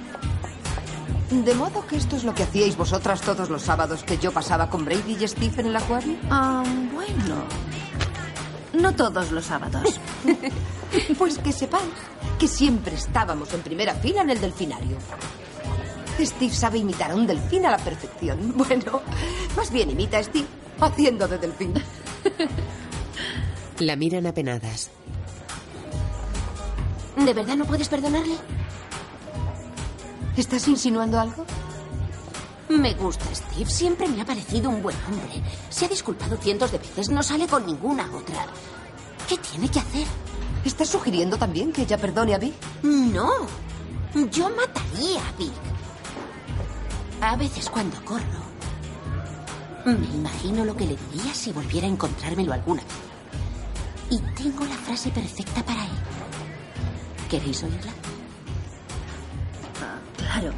De 1.30 1.54
modo 1.54 1.86
que 1.86 1.96
esto 1.96 2.16
es 2.16 2.24
lo 2.24 2.34
que 2.34 2.44
hacíais 2.44 2.76
vosotras 2.76 3.20
todos 3.20 3.50
los 3.50 3.62
sábados 3.62 4.02
que 4.04 4.16
yo 4.16 4.32
pasaba 4.32 4.70
con 4.70 4.84
Brady 4.84 5.16
y 5.20 5.28
Steve 5.28 5.60
en 5.60 5.66
el 5.66 5.76
acuario. 5.76 6.16
Ah, 6.30 6.64
bueno. 6.94 7.44
No 8.72 8.94
todos 8.94 9.32
los 9.32 9.44
sábados. 9.44 10.00
pues 11.18 11.38
que 11.38 11.52
sepáis 11.52 11.84
que 12.38 12.48
siempre 12.48 12.94
estábamos 12.94 13.52
en 13.54 13.62
primera 13.62 13.94
fila 13.94 14.22
en 14.22 14.30
el 14.30 14.40
delfinario. 14.40 14.96
Steve 16.20 16.54
sabe 16.54 16.78
imitar 16.78 17.10
a 17.10 17.14
un 17.14 17.26
delfín 17.26 17.66
a 17.66 17.72
la 17.72 17.78
perfección. 17.78 18.54
Bueno, 18.56 19.02
más 19.56 19.70
bien 19.70 19.90
imita 19.90 20.18
a 20.18 20.22
Steve 20.22 20.46
haciendo 20.80 21.28
de 21.28 21.38
delfín. 21.38 21.74
La 23.78 23.96
miran 23.96 24.26
apenadas. 24.26 24.90
¿De 27.16 27.32
verdad 27.32 27.56
no 27.56 27.64
puedes 27.64 27.88
perdonarle? 27.88 28.36
¿Estás 30.36 30.68
insinuando 30.68 31.18
algo? 31.18 31.44
Me 32.68 32.94
gusta 32.94 33.24
Steve. 33.34 33.70
Siempre 33.70 34.06
me 34.08 34.20
ha 34.20 34.24
parecido 34.26 34.68
un 34.68 34.82
buen 34.82 34.96
hombre. 35.08 35.42
Se 35.70 35.86
ha 35.86 35.88
disculpado 35.88 36.36
cientos 36.36 36.72
de 36.72 36.78
veces. 36.78 37.08
No 37.08 37.22
sale 37.22 37.46
con 37.46 37.64
ninguna 37.64 38.04
otra. 38.14 38.46
¿Qué 39.28 39.38
tiene 39.38 39.68
que 39.70 39.78
hacer? 39.78 40.06
¿Estás 40.64 40.88
sugiriendo 40.88 41.38
también 41.38 41.72
que 41.72 41.82
ella 41.82 41.96
perdone 41.96 42.34
a 42.34 42.38
Vic? 42.38 42.54
No. 42.82 43.30
Yo 44.30 44.50
mataría 44.50 45.20
a 45.20 45.32
Vic. 45.38 45.52
A 47.20 47.36
veces 47.36 47.70
cuando 47.70 47.96
corro, 48.04 48.46
me 49.86 50.06
imagino 50.14 50.64
lo 50.64 50.76
que 50.76 50.86
le 50.86 50.96
diría 51.12 51.32
si 51.32 51.52
volviera 51.52 51.86
a 51.86 51.90
encontrármelo 51.90 52.52
alguna 52.52 52.82
vez. 52.82 52.92
Y 54.10 54.18
tengo 54.34 54.64
la 54.64 54.76
frase 54.76 55.10
perfecta 55.10 55.64
para 55.64 55.84
él. 55.84 55.90
¿Queréis 57.28 57.62
oírla? 57.62 57.92
Claro. 60.16 60.52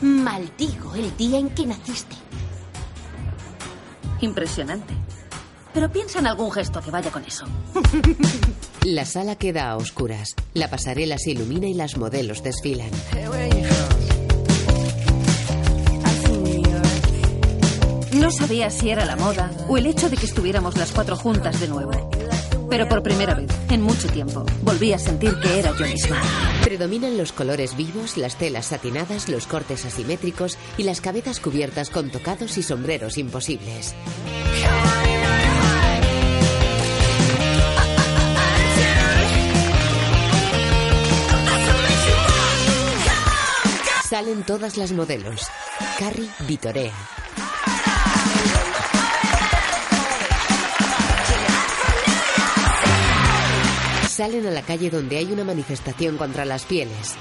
Maldigo 0.00 0.94
el 0.94 1.16
día 1.16 1.38
en 1.38 1.50
que 1.50 1.66
naciste. 1.66 2.16
Impresionante. 4.20 4.94
Pero 5.72 5.90
piensa 5.92 6.18
en 6.20 6.26
algún 6.26 6.50
gesto 6.50 6.80
que 6.80 6.90
vaya 6.90 7.10
con 7.10 7.24
eso. 7.24 7.44
La 8.84 9.04
sala 9.04 9.36
queda 9.36 9.70
a 9.70 9.76
oscuras. 9.76 10.34
La 10.54 10.70
pasarela 10.70 11.18
se 11.18 11.32
ilumina 11.32 11.66
y 11.66 11.74
las 11.74 11.96
modelos 11.96 12.42
desfilan. 12.42 12.90
No 18.12 18.30
sabía 18.30 18.70
si 18.70 18.90
era 18.90 19.04
la 19.04 19.16
moda 19.16 19.50
o 19.68 19.76
el 19.76 19.86
hecho 19.86 20.08
de 20.08 20.16
que 20.16 20.26
estuviéramos 20.26 20.76
las 20.76 20.92
cuatro 20.92 21.16
juntas 21.16 21.60
de 21.60 21.68
nuevo. 21.68 22.10
Pero 22.68 22.88
por 22.88 23.02
primera 23.02 23.34
vez, 23.34 23.50
en 23.70 23.82
mucho 23.82 24.08
tiempo, 24.08 24.44
volví 24.62 24.92
a 24.92 24.98
sentir 24.98 25.34
que 25.40 25.58
era 25.58 25.74
yo 25.76 25.86
misma. 25.86 26.20
Predominan 26.64 27.16
los 27.16 27.32
colores 27.32 27.76
vivos, 27.76 28.16
las 28.16 28.36
telas 28.36 28.66
satinadas, 28.66 29.28
los 29.28 29.46
cortes 29.46 29.84
asimétricos 29.84 30.58
y 30.76 30.82
las 30.82 31.00
cabezas 31.00 31.40
cubiertas 31.40 31.90
con 31.90 32.10
tocados 32.10 32.58
y 32.58 32.62
sombreros 32.62 33.18
imposibles. 33.18 33.94
Salen 44.08 44.44
todas 44.44 44.76
las 44.76 44.92
modelos. 44.92 45.40
Carrie 45.98 46.28
vitorea. 46.46 47.15
Salen 54.16 54.46
a 54.46 54.50
la 54.50 54.62
calle 54.62 54.88
donde 54.88 55.18
hay 55.18 55.30
una 55.30 55.44
manifestación 55.44 56.16
contra 56.16 56.46
las 56.46 56.64
pieles. 56.64 57.14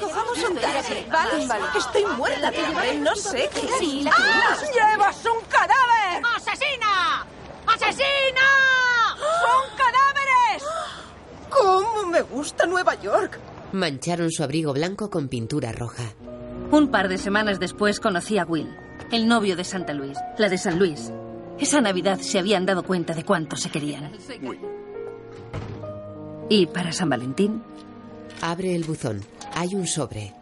Cojamos 0.00 0.36
un 0.50 0.56
taxi. 0.56 0.94
Vale, 1.08 1.46
vale. 1.46 1.64
Estoy 1.78 2.04
muerta. 2.16 2.50
No 2.98 3.14
sé 3.14 3.48
qué 3.54 3.68
Sí, 3.78 4.02
la 4.02 4.10
¡Ah! 4.12 4.56
¡Llevas 4.74 5.24
un 5.26 5.44
cadáver! 5.48 6.20
¡Asesina! 6.36 7.24
¡Asesina! 7.68 8.48
¡Son 9.16 9.76
cadáveres! 9.78 10.64
¡Cómo 11.50 12.10
me 12.10 12.22
gusta 12.22 12.66
Nueva 12.66 13.00
York! 13.00 13.38
Mancharon 13.70 14.32
su 14.32 14.42
abrigo 14.42 14.72
blanco 14.72 15.08
con 15.08 15.28
pintura 15.28 15.70
roja. 15.70 16.02
Un 16.72 16.90
par 16.90 17.08
de 17.08 17.18
semanas 17.18 17.60
después 17.60 18.00
conocí 18.00 18.38
a 18.38 18.44
Will, 18.44 18.76
el 19.12 19.28
novio 19.28 19.54
de 19.54 19.62
Santa 19.62 19.92
Luis, 19.92 20.18
la 20.36 20.48
de 20.48 20.58
San 20.58 20.80
Luis. 20.80 21.12
Esa 21.60 21.80
Navidad 21.80 22.18
se 22.18 22.40
habían 22.40 22.66
dado 22.66 22.82
cuenta 22.82 23.14
de 23.14 23.24
cuánto 23.24 23.54
se 23.54 23.70
querían. 23.70 24.10
Y 26.50 26.66
para 26.66 26.92
San 26.92 27.08
Valentín, 27.08 27.62
Abre 28.42 28.74
el 28.74 28.84
buzón. 28.84 29.20
Hay 29.54 29.74
un 29.74 29.86
sobre. 29.86 30.32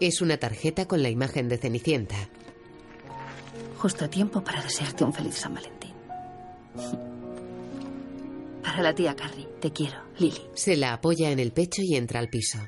Es 0.00 0.20
una 0.20 0.36
tarjeta 0.36 0.86
con 0.86 1.02
la 1.02 1.08
imagen 1.08 1.48
de 1.48 1.56
Cenicienta. 1.58 2.16
justo 3.78 4.04
a 4.04 4.08
tiempo 4.08 4.44
para 4.44 4.62
desearte 4.62 5.02
un 5.02 5.12
feliz 5.12 5.34
San 5.36 5.54
Valentín. 5.54 5.92
Para 8.62 8.82
la 8.82 8.94
tía 8.94 9.16
Carrie, 9.16 9.48
te 9.60 9.72
quiero, 9.72 9.98
Lily. 10.18 10.40
Se 10.54 10.76
la 10.76 10.92
apoya 10.92 11.30
en 11.30 11.40
el 11.40 11.52
pecho 11.52 11.82
y 11.82 11.96
entra 11.96 12.20
al 12.20 12.28
piso. 12.28 12.58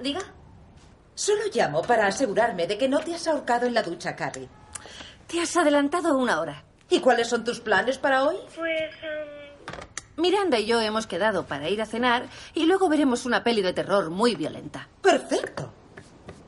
Diga. 0.00 0.37
Solo 1.18 1.42
llamo 1.52 1.82
para 1.82 2.06
asegurarme 2.06 2.68
de 2.68 2.78
que 2.78 2.88
no 2.88 3.00
te 3.00 3.12
has 3.12 3.26
ahorcado 3.26 3.66
en 3.66 3.74
la 3.74 3.82
ducha, 3.82 4.14
Carrie. 4.14 4.48
Te 5.26 5.40
has 5.40 5.56
adelantado 5.56 6.16
una 6.16 6.40
hora. 6.40 6.62
¿Y 6.88 7.00
cuáles 7.00 7.26
son 7.26 7.42
tus 7.42 7.58
planes 7.58 7.98
para 7.98 8.22
hoy? 8.22 8.36
Pues... 8.54 8.94
Miranda 10.16 10.60
y 10.60 10.66
yo 10.66 10.80
hemos 10.80 11.08
quedado 11.08 11.44
para 11.44 11.68
ir 11.68 11.82
a 11.82 11.86
cenar 11.86 12.28
y 12.54 12.66
luego 12.66 12.88
veremos 12.88 13.26
una 13.26 13.42
peli 13.42 13.62
de 13.62 13.72
terror 13.72 14.10
muy 14.10 14.36
violenta. 14.36 14.86
Perfecto. 15.02 15.72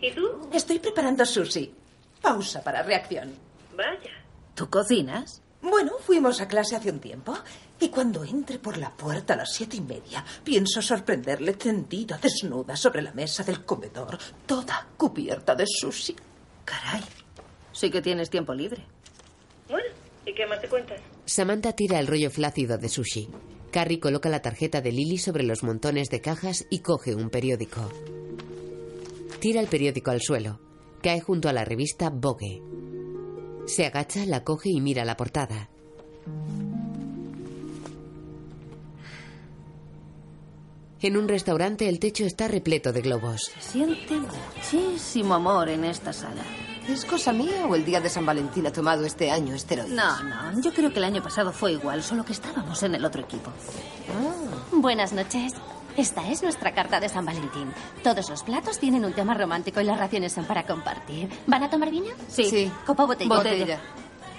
¿Y 0.00 0.12
tú? 0.12 0.48
Estoy 0.52 0.78
preparando 0.78 1.26
sushi. 1.26 1.74
Pausa 2.22 2.62
para 2.62 2.84
reacción. 2.84 3.34
Vaya. 3.76 4.22
¿Tú 4.54 4.70
cocinas? 4.70 5.42
Bueno, 5.62 5.94
fuimos 5.98 6.40
a 6.40 6.46
clase 6.46 6.76
hace 6.76 6.90
un 6.92 7.00
tiempo. 7.00 7.36
Y 7.80 7.88
cuando 7.88 8.22
entre 8.24 8.58
por 8.58 8.76
la 8.76 8.90
puerta 8.90 9.32
a 9.32 9.38
las 9.38 9.54
siete 9.54 9.78
y 9.78 9.80
media, 9.80 10.22
pienso 10.44 10.82
sorprenderle 10.82 11.54
tendida, 11.54 12.18
desnuda, 12.18 12.76
sobre 12.76 13.00
la 13.00 13.12
mesa 13.12 13.42
del 13.42 13.64
comedor, 13.64 14.18
toda 14.44 14.86
cubierta 14.98 15.54
de 15.54 15.64
sushi. 15.66 16.14
Caray, 16.64 17.02
sí 17.72 17.90
que 17.90 18.02
tienes 18.02 18.28
tiempo 18.28 18.52
libre. 18.52 18.84
Bueno, 19.68 19.88
¿y 20.26 20.34
qué 20.34 20.46
más 20.46 20.60
te 20.60 20.68
cuentas? 20.68 21.00
Samantha 21.24 21.72
tira 21.72 21.98
el 21.98 22.06
rollo 22.06 22.30
flácido 22.30 22.76
de 22.76 22.90
sushi. 22.90 23.30
Carrie 23.70 24.00
coloca 24.00 24.28
la 24.28 24.42
tarjeta 24.42 24.82
de 24.82 24.92
Lily 24.92 25.16
sobre 25.16 25.44
los 25.44 25.62
montones 25.62 26.10
de 26.10 26.20
cajas 26.20 26.66
y 26.70 26.80
coge 26.80 27.14
un 27.14 27.30
periódico. 27.30 27.88
Tira 29.40 29.60
el 29.60 29.68
periódico 29.68 30.10
al 30.10 30.20
suelo. 30.20 30.60
Cae 31.02 31.20
junto 31.20 31.48
a 31.48 31.54
la 31.54 31.64
revista 31.64 32.10
Vogue. 32.10 32.60
Se 33.66 33.86
agacha, 33.86 34.26
la 34.26 34.44
coge 34.44 34.68
y 34.70 34.80
mira 34.80 35.04
la 35.06 35.16
portada. 35.16 35.70
En 41.02 41.16
un 41.16 41.28
restaurante 41.28 41.88
el 41.88 41.98
techo 41.98 42.24
está 42.24 42.46
repleto 42.46 42.92
de 42.92 43.00
globos. 43.00 43.50
Se 43.58 43.72
siente 43.72 44.14
muchísimo 44.14 45.34
amor 45.34 45.70
en 45.70 45.84
esta 45.84 46.12
sala. 46.12 46.42
¿Es 46.88 47.06
cosa 47.06 47.32
mía 47.32 47.66
o 47.66 47.74
el 47.74 47.84
día 47.86 48.00
de 48.00 48.10
San 48.10 48.26
Valentín 48.26 48.66
ha 48.66 48.72
tomado 48.72 49.06
este 49.06 49.30
año 49.30 49.54
esteroides? 49.54 49.94
No, 49.94 50.22
no, 50.22 50.60
yo 50.60 50.72
creo 50.74 50.92
que 50.92 50.98
el 50.98 51.04
año 51.04 51.22
pasado 51.22 51.52
fue 51.52 51.72
igual, 51.72 52.02
solo 52.02 52.24
que 52.24 52.32
estábamos 52.32 52.82
en 52.82 52.94
el 52.94 53.04
otro 53.04 53.22
equipo. 53.22 53.50
Buenas 54.72 55.12
noches. 55.12 55.54
Esta 55.96 56.30
es 56.30 56.42
nuestra 56.42 56.74
carta 56.74 57.00
de 57.00 57.08
San 57.08 57.24
Valentín. 57.24 57.72
Todos 58.02 58.28
los 58.28 58.42
platos 58.42 58.78
tienen 58.78 59.04
un 59.04 59.12
tema 59.14 59.34
romántico 59.34 59.80
y 59.80 59.84
las 59.84 59.98
raciones 59.98 60.32
son 60.32 60.44
para 60.44 60.64
compartir. 60.66 61.28
¿Van 61.46 61.62
a 61.62 61.70
tomar 61.70 61.90
vino? 61.90 62.10
Sí. 62.28 62.44
Sí. 62.44 62.70
¿Copa 62.86 63.04
o 63.04 63.06
botella? 63.06 63.34
Botella. 63.34 63.80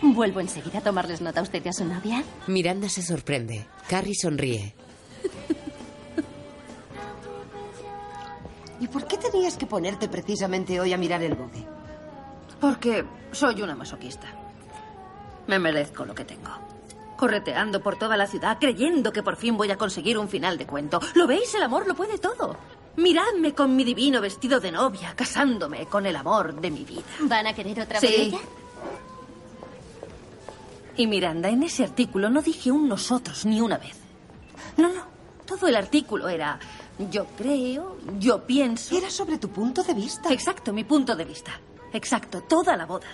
Vuelvo 0.03 0.39
enseguida 0.39 0.79
a 0.79 0.81
tomarles 0.81 1.21
nota 1.21 1.39
a 1.41 1.43
usted 1.43 1.63
y 1.63 1.69
a 1.69 1.73
su 1.73 1.85
novia. 1.85 2.23
Miranda 2.47 2.89
se 2.89 3.01
sorprende. 3.01 3.65
Carrie 3.87 4.15
sonríe. 4.15 4.75
¿Y 8.81 8.87
por 8.87 9.05
qué 9.07 9.15
tenías 9.17 9.55
que 9.57 9.65
ponerte 9.65 10.09
precisamente 10.09 10.79
hoy 10.79 10.91
a 10.91 10.97
mirar 10.97 11.21
el 11.23 11.35
Vogue? 11.35 11.65
Porque 12.59 13.05
soy 13.31 13.61
una 13.61 13.75
masoquista. 13.75 14.27
Me 15.47 15.59
merezco 15.59 16.03
lo 16.03 16.13
que 16.13 16.25
tengo. 16.25 16.49
Correteando 17.17 17.81
por 17.81 17.97
toda 17.97 18.17
la 18.17 18.25
ciudad, 18.27 18.57
creyendo 18.59 19.13
que 19.13 19.21
por 19.23 19.35
fin 19.35 19.55
voy 19.55 19.69
a 19.71 19.77
conseguir 19.77 20.17
un 20.17 20.27
final 20.27 20.57
de 20.57 20.65
cuento. 20.65 20.99
¿Lo 21.13 21.27
veis? 21.27 21.53
El 21.55 21.63
amor 21.63 21.87
lo 21.87 21.93
puede 21.95 22.17
todo. 22.17 22.57
Miradme 22.97 23.53
con 23.53 23.75
mi 23.75 23.83
divino 23.83 24.19
vestido 24.19 24.59
de 24.59 24.71
novia, 24.71 25.13
casándome 25.15 25.85
con 25.85 26.05
el 26.05 26.15
amor 26.15 26.59
de 26.59 26.71
mi 26.71 26.83
vida. 26.83 27.03
¿Van 27.21 27.47
a 27.47 27.53
querer 27.53 27.79
otra 27.81 27.99
Sí. 27.99 28.07
botella? 28.07 28.39
Y 30.97 31.07
Miranda, 31.07 31.49
en 31.49 31.63
ese 31.63 31.83
artículo 31.83 32.29
no 32.29 32.41
dije 32.41 32.71
un 32.71 32.89
nosotros 32.89 33.45
ni 33.45 33.61
una 33.61 33.77
vez. 33.77 33.95
No, 34.77 34.89
no. 34.89 35.03
Todo 35.45 35.67
el 35.67 35.75
artículo 35.75 36.27
era 36.27 36.59
yo 37.09 37.25
creo, 37.37 37.97
yo 38.19 38.45
pienso. 38.45 38.97
Era 38.97 39.09
sobre 39.09 39.37
tu 39.37 39.49
punto 39.49 39.83
de 39.83 39.93
vista. 39.93 40.31
Exacto, 40.31 40.73
mi 40.73 40.83
punto 40.83 41.15
de 41.15 41.25
vista. 41.25 41.51
Exacto, 41.93 42.41
toda 42.43 42.75
la 42.75 42.85
boda. 42.85 43.07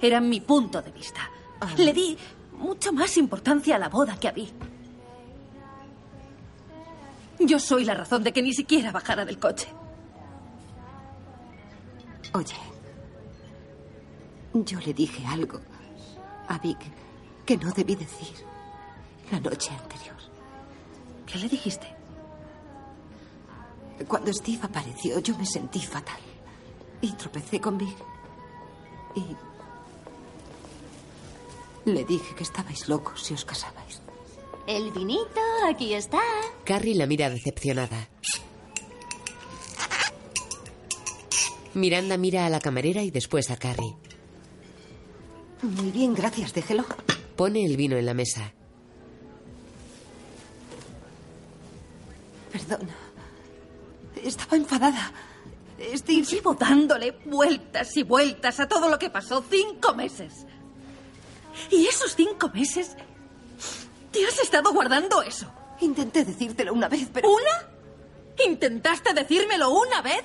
Era 0.00 0.20
mi 0.20 0.40
punto 0.40 0.82
de 0.82 0.90
vista. 0.90 1.20
Le 1.76 1.92
di 1.92 2.16
mucha 2.58 2.90
más 2.92 3.16
importancia 3.16 3.76
a 3.76 3.78
la 3.78 3.88
boda 3.88 4.18
que 4.18 4.28
a 4.28 4.32
mí. 4.32 4.50
Yo 7.38 7.58
soy 7.58 7.84
la 7.84 7.94
razón 7.94 8.22
de 8.22 8.32
que 8.32 8.42
ni 8.42 8.52
siquiera 8.52 8.92
bajara 8.92 9.24
del 9.24 9.38
coche. 9.38 9.68
Oye, 12.34 12.56
yo 14.54 14.78
le 14.80 14.94
dije 14.94 15.24
algo 15.26 15.60
a 16.48 16.58
Vic 16.58 16.78
que 17.44 17.56
no 17.56 17.70
debí 17.72 17.94
decir 17.94 18.34
la 19.30 19.40
noche 19.40 19.70
anterior. 19.70 20.16
¿Qué 21.26 21.38
le 21.38 21.48
dijiste? 21.48 22.01
Cuando 24.06 24.32
Steve 24.32 24.60
apareció, 24.62 25.18
yo 25.20 25.36
me 25.36 25.46
sentí 25.46 25.80
fatal. 25.80 26.20
Y 27.00 27.12
tropecé 27.12 27.60
con 27.60 27.78
Vic. 27.78 27.96
Y. 29.14 29.36
Le 31.90 32.04
dije 32.04 32.34
que 32.34 32.44
estabais 32.44 32.88
locos 32.88 33.22
si 33.22 33.34
os 33.34 33.44
casabais. 33.44 34.00
El 34.66 34.92
vinito, 34.92 35.40
aquí 35.68 35.94
está. 35.94 36.20
Carrie 36.64 36.94
la 36.94 37.06
mira 37.06 37.28
decepcionada. 37.28 38.08
Miranda 41.74 42.16
mira 42.16 42.46
a 42.46 42.50
la 42.50 42.60
camarera 42.60 43.02
y 43.02 43.10
después 43.10 43.50
a 43.50 43.56
Carrie. 43.56 43.96
Muy 45.62 45.90
bien, 45.90 46.14
gracias, 46.14 46.52
déjelo. 46.52 46.84
Pone 47.36 47.64
el 47.64 47.76
vino 47.76 47.96
en 47.96 48.06
la 48.06 48.14
mesa. 48.14 48.52
Perdona. 52.52 53.01
Estaba 54.22 54.56
enfadada. 54.56 55.12
Steve. 55.94 56.24
Llevo 56.24 56.54
dándole 56.54 57.12
vueltas 57.24 57.96
y 57.96 58.02
vueltas 58.02 58.60
a 58.60 58.68
todo 58.68 58.88
lo 58.88 58.98
que 58.98 59.10
pasó 59.10 59.44
cinco 59.48 59.94
meses. 59.94 60.46
Y 61.70 61.86
esos 61.86 62.14
cinco 62.14 62.48
meses. 62.54 62.96
¿Te 64.10 64.24
has 64.26 64.38
estado 64.40 64.72
guardando 64.72 65.22
eso? 65.22 65.50
Intenté 65.80 66.24
decírtelo 66.24 66.72
una 66.72 66.88
vez, 66.88 67.08
pero. 67.12 67.30
¿Una? 67.30 67.68
¿Intentaste 68.46 69.12
decírmelo 69.14 69.70
una 69.70 70.02
vez? 70.02 70.22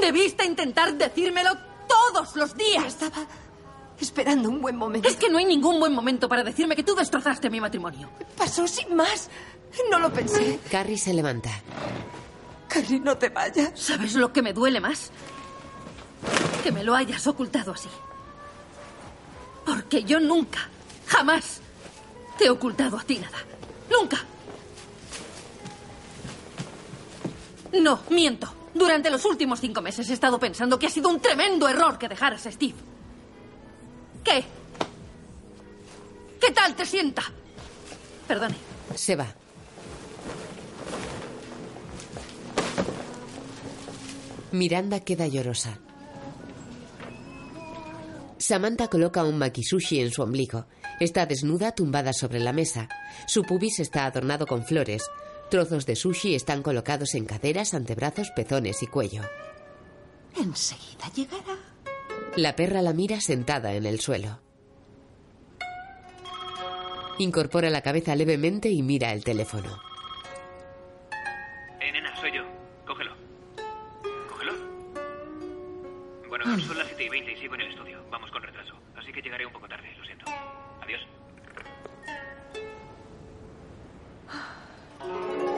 Debiste 0.00 0.44
intentar 0.44 0.94
decírmelo 0.94 1.50
todos 1.86 2.34
los 2.36 2.56
días. 2.56 2.86
Estaba 2.86 3.26
esperando 4.00 4.48
un 4.48 4.60
buen 4.60 4.76
momento. 4.76 5.08
Es 5.08 5.16
que 5.16 5.28
no 5.28 5.38
hay 5.38 5.44
ningún 5.44 5.78
buen 5.78 5.92
momento 5.92 6.28
para 6.28 6.42
decirme 6.42 6.74
que 6.74 6.82
tú 6.82 6.94
destrozaste 6.94 7.50
mi 7.50 7.60
matrimonio. 7.60 8.08
Pasó 8.36 8.66
sin 8.66 8.94
más. 8.94 9.28
No 9.90 9.98
lo 9.98 10.12
pensé. 10.12 10.58
Carrie 10.70 10.98
se 10.98 11.14
levanta. 11.14 11.50
Carrie, 12.72 13.00
no 13.00 13.18
te 13.18 13.28
vayas. 13.28 13.72
¿Sabes 13.78 14.14
lo 14.14 14.32
que 14.32 14.40
me 14.40 14.54
duele 14.54 14.80
más? 14.80 15.10
Que 16.62 16.72
me 16.72 16.82
lo 16.82 16.94
hayas 16.94 17.26
ocultado 17.26 17.72
así. 17.72 17.88
Porque 19.66 20.04
yo 20.04 20.18
nunca, 20.18 20.68
jamás, 21.06 21.60
te 22.38 22.46
he 22.46 22.50
ocultado 22.50 22.98
a 22.98 23.04
ti 23.04 23.18
nada. 23.18 23.38
Nunca. 23.90 24.24
No, 27.72 28.00
miento. 28.08 28.52
Durante 28.72 29.10
los 29.10 29.24
últimos 29.26 29.60
cinco 29.60 29.82
meses 29.82 30.08
he 30.08 30.14
estado 30.14 30.38
pensando 30.38 30.78
que 30.78 30.86
ha 30.86 30.90
sido 30.90 31.10
un 31.10 31.20
tremendo 31.20 31.68
error 31.68 31.98
que 31.98 32.08
dejaras 32.08 32.46
a 32.46 32.52
Steve. 32.52 32.74
¿Qué? 34.24 34.44
¿Qué 36.40 36.50
tal 36.52 36.74
te 36.74 36.86
sienta? 36.86 37.22
Perdone. 38.26 38.56
Se 38.94 39.14
va. 39.14 39.26
Miranda 44.52 45.00
queda 45.00 45.26
llorosa. 45.26 45.78
Samantha 48.38 48.88
coloca 48.88 49.24
un 49.24 49.38
makisushi 49.38 50.00
en 50.00 50.10
su 50.10 50.22
ombligo. 50.22 50.66
Está 51.00 51.26
desnuda, 51.26 51.72
tumbada 51.72 52.12
sobre 52.12 52.40
la 52.40 52.52
mesa. 52.52 52.88
Su 53.26 53.44
pubis 53.44 53.78
está 53.80 54.04
adornado 54.04 54.46
con 54.46 54.64
flores. 54.64 55.04
Trozos 55.50 55.86
de 55.86 55.96
sushi 55.96 56.34
están 56.34 56.62
colocados 56.62 57.14
en 57.14 57.24
caderas, 57.24 57.72
antebrazos, 57.72 58.30
pezones 58.30 58.82
y 58.82 58.86
cuello. 58.86 59.22
Enseguida 60.36 61.10
llegará. 61.14 61.58
La 62.36 62.56
perra 62.56 62.82
la 62.82 62.92
mira 62.92 63.20
sentada 63.20 63.74
en 63.74 63.86
el 63.86 64.00
suelo. 64.00 64.40
Incorpora 67.18 67.70
la 67.70 67.82
cabeza 67.82 68.16
levemente 68.16 68.70
y 68.70 68.82
mira 68.82 69.12
el 69.12 69.22
teléfono. 69.22 69.91
Bueno, 76.44 76.62
son 76.64 76.78
las 76.78 76.86
7 76.88 77.04
y 77.04 77.08
20 77.08 77.32
y 77.32 77.36
sigo 77.36 77.54
en 77.54 77.60
el 77.62 77.70
estudio. 77.70 78.04
Vamos 78.10 78.30
con 78.30 78.42
retraso. 78.42 78.74
Así 78.96 79.12
que 79.12 79.22
llegaré 79.22 79.46
un 79.46 79.52
poco 79.52 79.68
tarde, 79.68 79.88
lo 79.98 80.04
siento. 80.04 80.24
Adiós. 80.80 81.00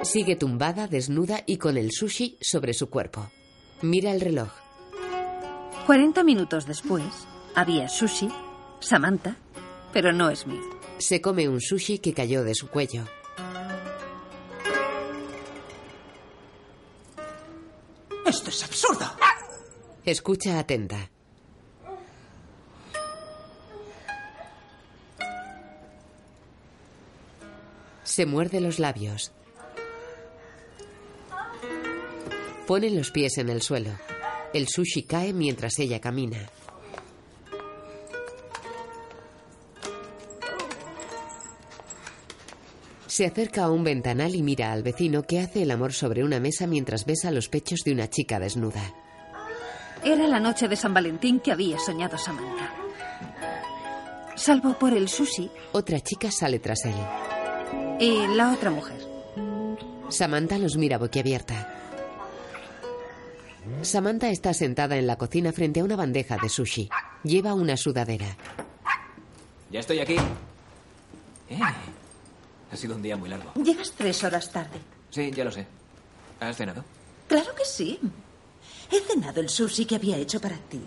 Sigue 0.03 0.37
tumbada, 0.37 0.87
desnuda 0.87 1.43
y 1.47 1.57
con 1.57 1.77
el 1.77 1.91
sushi 1.91 2.37
sobre 2.41 2.75
su 2.75 2.91
cuerpo. 2.91 3.31
Mira 3.83 4.13
el 4.13 4.21
reloj. 4.21 4.51
40 5.87 6.23
minutos 6.25 6.67
después, 6.67 7.05
había 7.55 7.89
sushi, 7.89 8.29
Samantha, 8.81 9.37
pero 9.93 10.13
no 10.13 10.35
Smith. 10.35 10.63
Se 10.99 11.21
come 11.21 11.49
un 11.49 11.61
sushi 11.61 11.99
que 11.99 12.15
cayó 12.15 12.45
de 12.45 12.55
su 12.55 12.69
cuello. 12.69 13.05
Esto 18.27 18.51
es 18.51 18.65
absurdo. 18.65 19.05
Escucha 20.05 20.59
atenta. 20.59 21.11
Se 28.03 28.27
muerde 28.27 28.61
los 28.61 28.79
labios. 28.79 29.33
Pone 32.67 32.91
los 32.91 33.11
pies 33.13 33.39
en 33.39 33.49
el 33.49 33.63
suelo. 33.63 33.93
El 34.53 34.69
sushi 34.69 35.05
cae 35.05 35.33
mientras 35.33 35.79
ella 35.79 36.03
camina. 36.03 36.51
Se 43.07 43.25
acerca 43.25 43.65
a 43.65 43.71
un 43.71 43.85
ventanal 43.85 44.35
y 44.35 44.43
mira 44.43 44.71
al 44.71 44.83
vecino 44.83 45.23
que 45.23 45.41
hace 45.41 45.63
el 45.63 45.71
amor 45.71 45.95
sobre 45.95 46.25
una 46.25 46.41
mesa 46.41 46.67
mientras 46.67 47.07
besa 47.07 47.31
los 47.31 47.49
pechos 47.49 47.81
de 47.87 47.93
una 47.93 48.11
chica 48.11 48.39
desnuda. 48.39 49.04
Era 50.05 50.27
la 50.27 50.39
noche 50.41 50.69
de 50.69 50.77
San 50.77 50.93
Valentín 50.95 51.41
que 51.41 51.53
había 51.53 51.79
soñado 51.79 52.19
Samantha. 52.19 52.71
Salvo 54.37 54.75
por 54.79 54.93
el 54.93 55.09
sushi 55.09 55.51
Otra 55.73 56.01
chica 56.01 56.31
sale 56.31 56.59
tras 56.59 56.85
él. 56.85 56.95
y 58.01 58.27
la 58.35 58.53
otra 58.53 58.71
mujer. 58.71 58.99
Samantha 60.11 60.59
los 60.59 60.77
mira 60.77 60.99
boquiabierta. 60.99 61.71
Samantha 63.83 64.29
está 64.29 64.53
sentada 64.53 64.97
en 64.97 65.07
la 65.07 65.17
cocina 65.17 65.53
frente 65.53 65.81
a 65.81 65.85
una 65.85 65.97
bandeja 65.97 66.37
de 66.37 66.49
sushi. 66.49 66.89
Lleva 67.23 67.55
una 67.55 67.77
sudadera. 67.77 68.37
Ya 69.71 69.81
estoy 69.81 70.01
aquí. 70.01 70.17
Eh, 71.49 71.59
ha 72.71 72.77
sido 72.77 72.95
un 72.97 73.03
día 73.03 73.17
muy 73.17 73.29
largo. 73.31 73.53
Llegas 73.55 73.93
tres 73.97 74.23
horas 74.25 74.51
tarde. 74.53 74.79
Sí, 75.11 75.31
ya 75.31 75.45
lo 75.45 75.51
sé. 75.51 75.67
¿Has 76.41 76.57
cenado? 76.57 76.85
Claro 77.29 77.55
que 77.55 77.65
sí. 77.65 77.99
He 78.95 79.01
cenado 79.01 79.41
el 79.41 79.49
sushi 79.49 79.87
que 79.87 79.97
había 79.97 80.17
hecho 80.19 80.41
para 80.41 80.57
ti. 80.57 80.81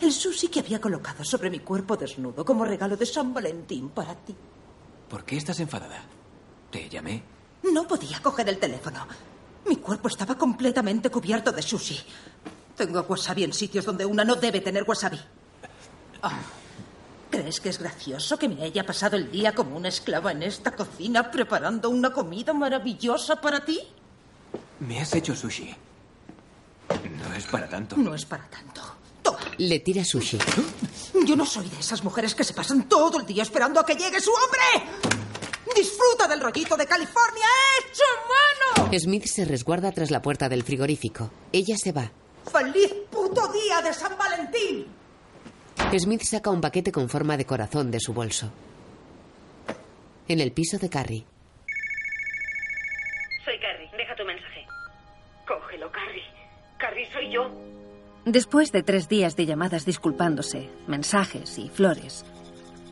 El 0.00 0.12
sushi 0.12 0.48
que 0.48 0.58
había 0.58 0.80
colocado 0.80 1.22
sobre 1.22 1.48
mi 1.48 1.60
cuerpo 1.60 1.96
desnudo 1.96 2.44
como 2.44 2.64
regalo 2.64 2.96
de 2.96 3.06
San 3.06 3.32
Valentín 3.32 3.90
para 3.90 4.16
ti. 4.16 4.34
¿Por 5.08 5.24
qué 5.24 5.36
estás 5.36 5.60
enfadada? 5.60 6.02
Te 6.72 6.88
llamé. 6.88 7.22
No 7.72 7.86
podía 7.86 8.20
coger 8.20 8.48
el 8.48 8.58
teléfono. 8.58 9.06
Mi 9.64 9.76
cuerpo 9.76 10.08
estaba 10.08 10.36
completamente 10.36 11.08
cubierto 11.08 11.52
de 11.52 11.62
sushi. 11.62 11.96
Tengo 12.76 13.02
wasabi 13.02 13.44
en 13.44 13.52
sitios 13.52 13.84
donde 13.84 14.04
una 14.04 14.24
no 14.24 14.34
debe 14.34 14.60
tener 14.60 14.82
wasabi. 14.82 15.20
Ah. 16.22 16.40
¿Crees 17.30 17.60
que 17.60 17.68
es 17.68 17.78
gracioso 17.78 18.40
que 18.40 18.48
me 18.48 18.64
haya 18.64 18.84
pasado 18.84 19.16
el 19.16 19.30
día 19.30 19.54
como 19.54 19.76
una 19.76 19.88
esclava 19.88 20.32
en 20.32 20.42
esta 20.42 20.72
cocina 20.72 21.30
preparando 21.30 21.90
una 21.90 22.12
comida 22.12 22.52
maravillosa 22.52 23.40
para 23.40 23.64
ti? 23.64 23.78
Me 24.80 24.98
has 24.98 25.14
hecho 25.14 25.36
sushi. 25.36 25.86
No 27.18 27.34
es 27.34 27.44
para 27.46 27.68
tanto. 27.68 27.96
No 27.96 28.14
es 28.14 28.24
para 28.24 28.48
tanto. 28.48 28.82
Le 29.58 29.80
tira 29.80 30.04
sushi. 30.04 30.38
Yo 31.26 31.34
no 31.34 31.46
soy 31.46 31.68
de 31.68 31.80
esas 31.80 32.04
mujeres 32.04 32.34
que 32.34 32.44
se 32.44 32.52
pasan 32.54 32.88
todo 32.88 33.18
el 33.18 33.26
día 33.26 33.42
esperando 33.42 33.80
a 33.80 33.86
que 33.86 33.94
llegue 33.94 34.20
su 34.20 34.30
hombre. 34.30 34.90
Disfruta 35.74 36.28
del 36.28 36.40
rollito 36.40 36.76
de 36.76 36.86
California 36.86 37.46
hecho 37.80 38.04
mano. 38.84 38.98
Smith 38.98 39.26
se 39.26 39.44
resguarda 39.44 39.92
tras 39.92 40.10
la 40.10 40.22
puerta 40.22 40.48
del 40.48 40.62
frigorífico. 40.62 41.30
Ella 41.52 41.76
se 41.76 41.92
va. 41.92 42.10
¡Feliz 42.50 42.92
puto 43.10 43.48
día 43.52 43.82
de 43.82 43.92
San 43.92 44.16
Valentín! 44.16 44.86
Smith 45.98 46.22
saca 46.22 46.50
un 46.50 46.60
paquete 46.60 46.92
con 46.92 47.08
forma 47.08 47.36
de 47.36 47.46
corazón 47.46 47.90
de 47.90 48.00
su 48.00 48.12
bolso. 48.12 48.50
En 50.28 50.40
el 50.40 50.52
piso 50.52 50.78
de 50.78 50.88
Carrie. 50.88 51.26
Carrie, 56.78 57.08
soy 57.12 57.32
yo. 57.32 57.50
Después 58.24 58.72
de 58.72 58.82
tres 58.82 59.08
días 59.08 59.36
de 59.36 59.46
llamadas 59.46 59.86
disculpándose, 59.86 60.68
mensajes 60.86 61.58
y 61.58 61.68
flores, 61.68 62.24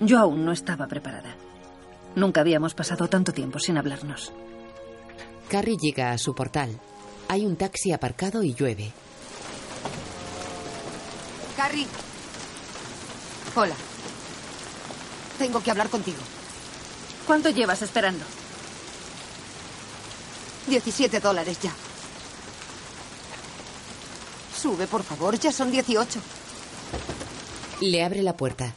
yo 0.01 0.19
aún 0.19 0.45
no 0.45 0.53
estaba 0.53 0.87
preparada. 0.87 1.35
Nunca 2.15 2.41
habíamos 2.41 2.75
pasado 2.75 3.09
tanto 3.09 3.33
tiempo 3.33 3.59
sin 3.59 3.77
hablarnos. 3.77 4.33
Carrie 5.49 5.77
llega 5.77 6.13
a 6.13 6.19
su 6.19 6.35
portal. 6.35 6.81
Hay 7.29 7.45
un 7.45 7.57
taxi 7.57 7.93
aparcado 7.93 8.43
y 8.43 8.55
llueve. 8.55 8.93
Carrie. 11.57 11.87
Hola. 13.57 13.75
Tengo 15.39 15.61
que 15.63 15.71
hablar 15.71 15.89
contigo. 15.89 16.19
¿Cuánto 17.27 17.51
llevas 17.51 17.83
esperando? 17.83 18.25
17 20.69 21.21
dólares 21.21 21.59
ya. 21.61 21.73
Sube, 24.65 24.87
por 24.87 25.03
favor, 25.03 25.39
ya 25.39 25.53
son 25.53 25.71
18. 25.71 26.19
Le 27.83 28.03
abre 28.03 28.23
la 28.23 28.35
puerta. 28.35 28.73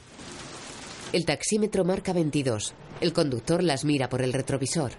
El 1.13 1.23
taxímetro 1.23 1.85
marca 1.85 2.11
22. 2.11 2.73
El 2.99 3.13
conductor 3.13 3.63
las 3.63 3.85
mira 3.85 4.09
por 4.09 4.21
el 4.21 4.33
retrovisor. 4.33 4.91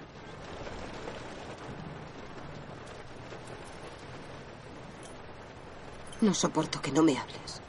No 6.22 6.32
soporto 6.32 6.80
que 6.80 6.90
no 6.90 7.02
me 7.02 7.18
hables. 7.18 7.60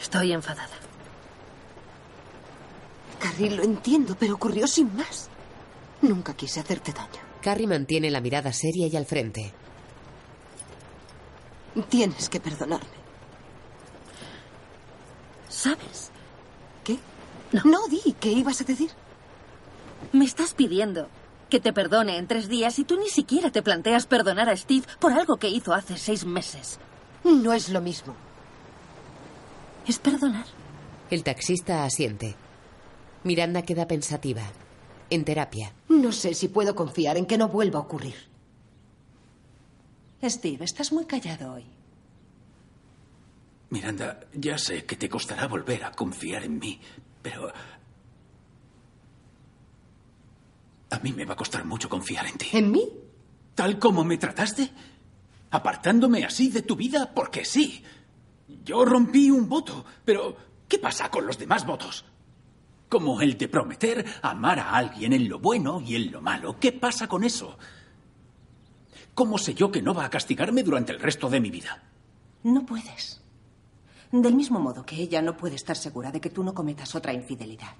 Estoy 0.00 0.32
enfadada. 0.32 0.78
Carrie, 3.20 3.50
lo 3.50 3.62
entiendo, 3.62 4.16
pero 4.18 4.36
ocurrió 4.36 4.66
sin 4.66 4.96
más. 4.96 5.28
Nunca 6.00 6.32
quise 6.32 6.60
hacerte 6.60 6.94
daño. 6.94 7.20
Carrie 7.42 7.66
mantiene 7.66 8.10
la 8.10 8.22
mirada 8.22 8.54
seria 8.54 8.86
y 8.86 8.96
al 8.96 9.04
frente. 9.04 9.52
Tienes 11.82 12.28
que 12.28 12.40
perdonarme. 12.40 12.88
¿Sabes? 15.48 16.10
¿Qué? 16.84 16.98
No. 17.52 17.86
di, 17.88 18.14
¿qué 18.18 18.30
ibas 18.30 18.60
a 18.60 18.64
decir? 18.64 18.90
Me 20.12 20.24
estás 20.24 20.54
pidiendo 20.54 21.08
que 21.50 21.60
te 21.60 21.72
perdone 21.72 22.18
en 22.18 22.26
tres 22.26 22.48
días 22.48 22.78
y 22.78 22.84
tú 22.84 22.98
ni 22.98 23.08
siquiera 23.08 23.50
te 23.50 23.62
planteas 23.62 24.06
perdonar 24.06 24.48
a 24.48 24.56
Steve 24.56 24.86
por 24.98 25.12
algo 25.12 25.36
que 25.36 25.48
hizo 25.48 25.72
hace 25.72 25.96
seis 25.96 26.24
meses. 26.24 26.78
No 27.24 27.52
es 27.52 27.68
lo 27.68 27.80
mismo. 27.80 28.14
Es 29.86 29.98
perdonar. 29.98 30.46
El 31.10 31.22
taxista 31.22 31.84
asiente. 31.84 32.34
Miranda 33.22 33.62
queda 33.62 33.86
pensativa. 33.86 34.42
En 35.08 35.24
terapia. 35.24 35.72
No 35.88 36.10
sé 36.10 36.34
si 36.34 36.48
puedo 36.48 36.74
confiar 36.74 37.16
en 37.16 37.26
que 37.26 37.38
no 37.38 37.48
vuelva 37.48 37.78
a 37.78 37.82
ocurrir. 37.82 38.14
Steve, 40.22 40.64
estás 40.64 40.92
muy 40.92 41.04
callado 41.04 41.54
hoy. 41.54 41.64
Miranda, 43.70 44.20
ya 44.32 44.58
sé 44.58 44.84
que 44.84 44.96
te 44.96 45.08
costará 45.08 45.46
volver 45.48 45.84
a 45.84 45.92
confiar 45.92 46.44
en 46.44 46.58
mí, 46.58 46.80
pero... 47.22 47.52
A 50.90 50.98
mí 51.00 51.12
me 51.12 51.24
va 51.24 51.34
a 51.34 51.36
costar 51.36 51.64
mucho 51.64 51.88
confiar 51.88 52.26
en 52.26 52.38
ti. 52.38 52.46
¿En 52.52 52.70
mí? 52.70 52.88
¿Tal 53.54 53.78
como 53.78 54.04
me 54.04 54.18
trataste? 54.18 54.70
¿Apartándome 55.50 56.24
así 56.24 56.48
de 56.48 56.62
tu 56.62 56.76
vida? 56.76 57.12
Porque 57.12 57.44
sí. 57.44 57.82
Yo 58.64 58.84
rompí 58.84 59.30
un 59.30 59.48
voto, 59.48 59.84
pero 60.04 60.36
¿qué 60.68 60.78
pasa 60.78 61.10
con 61.10 61.26
los 61.26 61.38
demás 61.38 61.66
votos? 61.66 62.04
Como 62.88 63.20
el 63.20 63.36
de 63.36 63.48
prometer 63.48 64.06
amar 64.22 64.60
a 64.60 64.76
alguien 64.76 65.12
en 65.12 65.28
lo 65.28 65.40
bueno 65.40 65.80
y 65.80 65.96
en 65.96 66.12
lo 66.12 66.20
malo. 66.20 66.58
¿Qué 66.60 66.70
pasa 66.70 67.08
con 67.08 67.24
eso? 67.24 67.58
¿Cómo 69.16 69.38
sé 69.38 69.54
yo 69.54 69.72
que 69.72 69.80
no 69.80 69.94
va 69.94 70.04
a 70.04 70.10
castigarme 70.10 70.62
durante 70.62 70.92
el 70.92 71.00
resto 71.00 71.30
de 71.30 71.40
mi 71.40 71.50
vida? 71.50 71.82
No 72.42 72.66
puedes. 72.66 73.22
Del 74.12 74.34
mismo 74.34 74.60
modo 74.60 74.84
que 74.84 74.96
ella 74.96 75.22
no 75.22 75.38
puede 75.38 75.54
estar 75.54 75.74
segura 75.74 76.12
de 76.12 76.20
que 76.20 76.28
tú 76.28 76.44
no 76.44 76.52
cometas 76.52 76.94
otra 76.94 77.14
infidelidad. 77.14 77.76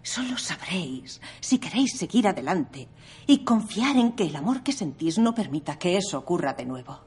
Solo 0.00 0.38
sabréis 0.38 1.20
si 1.40 1.58
queréis 1.58 1.98
seguir 1.98 2.28
adelante 2.28 2.86
y 3.26 3.42
confiar 3.42 3.96
en 3.96 4.12
que 4.12 4.28
el 4.28 4.36
amor 4.36 4.62
que 4.62 4.72
sentís 4.72 5.18
no 5.18 5.34
permita 5.34 5.76
que 5.76 5.96
eso 5.96 6.18
ocurra 6.18 6.52
de 6.52 6.66
nuevo. 6.66 7.00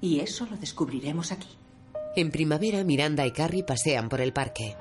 Y 0.00 0.18
eso 0.18 0.46
lo 0.46 0.56
descubriremos 0.56 1.30
aquí. 1.30 1.56
En 2.16 2.32
primavera, 2.32 2.82
Miranda 2.82 3.24
y 3.24 3.30
Carrie 3.30 3.62
pasean 3.62 4.08
por 4.08 4.20
el 4.20 4.32
parque. 4.32 4.76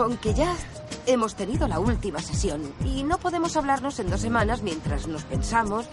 Con 0.00 0.16
que 0.16 0.32
ya 0.32 0.56
hemos 1.04 1.34
tenido 1.34 1.68
la 1.68 1.78
última 1.78 2.22
sesión 2.22 2.72
y 2.86 3.02
no 3.02 3.18
podemos 3.18 3.54
hablarnos 3.58 3.98
en 3.98 4.08
dos 4.08 4.22
semanas 4.22 4.62
mientras 4.62 5.06
nos 5.06 5.24
pensamos 5.24 5.84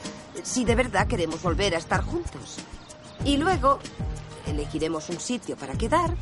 si 0.44 0.64
de 0.64 0.76
verdad 0.76 1.08
queremos 1.08 1.44
volver 1.44 1.76
a 1.76 1.78
estar 1.78 2.06
juntos. 2.06 2.56
Y 3.26 3.36
luego 3.36 3.80
elegiremos 4.46 5.10
un 5.10 5.20
sitio 5.20 5.58
para 5.58 5.74
quedar 5.74 6.16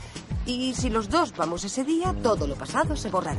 y 0.48 0.74
si 0.74 0.90
los 0.90 1.10
dos 1.10 1.32
vamos 1.38 1.64
ese 1.64 1.84
día, 1.84 2.16
todo 2.24 2.48
lo 2.48 2.56
pasado 2.56 2.96
se 2.96 3.12
borrará. 3.12 3.38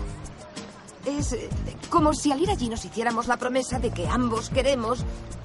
Es 1.05 1.32
eh, 1.32 1.51
como 1.90 2.14
si 2.14 2.31
al 2.31 2.40
ir 2.40 2.51
allí 2.51 2.68
nos 2.68 2.85
hiciéramos 2.85 3.27
la 3.27 3.39
promesa 3.39 3.81
de 3.81 3.90
que 3.90 4.06
ambos 4.06 4.51
queremos 4.51 5.01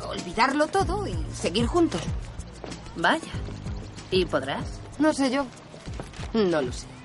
olvidarlo 0.07 0.67
todo 0.67 1.07
y 1.07 1.17
seguir 1.33 1.65
juntos. 1.65 2.01
Vaya. 2.97 3.33
¿Y 4.11 4.25
podrás? 4.25 4.79
No 4.99 5.11
sé 5.11 5.31
yo. 5.31 5.47
No 6.35 6.61
lo 6.61 6.71
sé. 6.71 7.00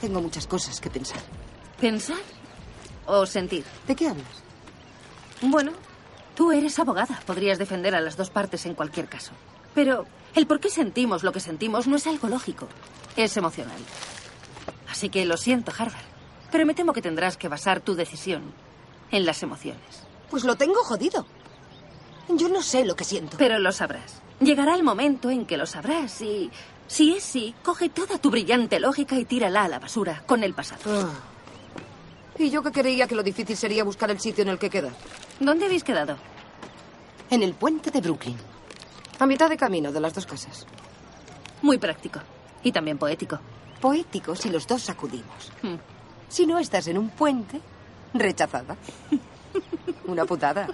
Tengo 0.00 0.20
muchas 0.20 0.46
cosas 0.46 0.80
que 0.80 0.90
pensar. 0.90 1.20
¿Pensar 1.80 2.18
o 3.06 3.26
sentir? 3.26 3.64
¿De 3.86 3.94
qué 3.94 4.08
hablas? 4.08 4.26
Bueno, 5.42 5.72
tú 6.34 6.52
eres 6.52 6.78
abogada. 6.78 7.20
Podrías 7.26 7.58
defender 7.58 7.94
a 7.94 8.00
las 8.00 8.16
dos 8.16 8.30
partes 8.30 8.66
en 8.66 8.74
cualquier 8.74 9.08
caso. 9.08 9.32
Pero 9.74 10.06
el 10.34 10.46
por 10.46 10.60
qué 10.60 10.70
sentimos 10.70 11.22
lo 11.22 11.32
que 11.32 11.40
sentimos 11.40 11.86
no 11.86 11.96
es 11.96 12.06
algo 12.06 12.28
lógico. 12.28 12.68
Es 13.16 13.36
emocional. 13.36 13.78
Así 14.90 15.08
que 15.08 15.24
lo 15.24 15.36
siento, 15.36 15.72
Harvard. 15.76 16.04
Pero 16.50 16.66
me 16.66 16.74
temo 16.74 16.92
que 16.92 17.02
tendrás 17.02 17.36
que 17.36 17.48
basar 17.48 17.80
tu 17.80 17.94
decisión 17.94 18.42
en 19.10 19.26
las 19.26 19.42
emociones. 19.42 20.06
Pues 20.30 20.44
lo 20.44 20.56
tengo 20.56 20.82
jodido. 20.84 21.26
Yo 22.28 22.48
no 22.48 22.62
sé 22.62 22.84
lo 22.84 22.96
que 22.96 23.04
siento. 23.04 23.36
Pero 23.36 23.58
lo 23.58 23.72
sabrás. 23.72 24.22
Llegará 24.40 24.74
el 24.74 24.82
momento 24.82 25.30
en 25.30 25.46
que 25.46 25.56
lo 25.56 25.66
sabrás 25.66 26.20
y... 26.22 26.50
Si 26.88 27.14
es 27.14 27.24
sí, 27.24 27.52
coge 27.64 27.88
toda 27.88 28.18
tu 28.18 28.30
brillante 28.30 28.78
lógica 28.78 29.16
y 29.16 29.24
tírala 29.24 29.64
a 29.64 29.68
la 29.68 29.80
basura 29.80 30.22
con 30.24 30.44
el 30.44 30.54
pasado. 30.54 30.82
Ah. 30.86 31.10
Y 32.38 32.50
yo 32.50 32.62
que 32.62 32.70
creía 32.70 33.08
que 33.08 33.16
lo 33.16 33.24
difícil 33.24 33.56
sería 33.56 33.82
buscar 33.82 34.10
el 34.10 34.20
sitio 34.20 34.42
en 34.42 34.50
el 34.50 34.58
que 34.58 34.70
quedar. 34.70 34.92
¿Dónde 35.40 35.64
habéis 35.64 35.82
quedado? 35.82 36.16
En 37.30 37.42
el 37.42 37.54
puente 37.54 37.90
de 37.90 38.00
Brooklyn. 38.00 38.36
A 39.18 39.26
mitad 39.26 39.48
de 39.48 39.56
camino 39.56 39.90
de 39.90 40.00
las 40.00 40.14
dos 40.14 40.26
casas. 40.26 40.66
Muy 41.62 41.78
práctico. 41.78 42.20
Y 42.62 42.70
también 42.70 42.98
poético. 42.98 43.40
Poético 43.80 44.36
si 44.36 44.50
los 44.50 44.66
dos 44.66 44.82
sacudimos. 44.82 45.50
Hmm. 45.62 45.76
Si 46.28 46.46
no 46.46 46.58
estás 46.58 46.86
en 46.86 46.98
un 46.98 47.10
puente, 47.10 47.60
rechazada. 48.14 48.76
Una 50.06 50.24
putada. 50.24 50.68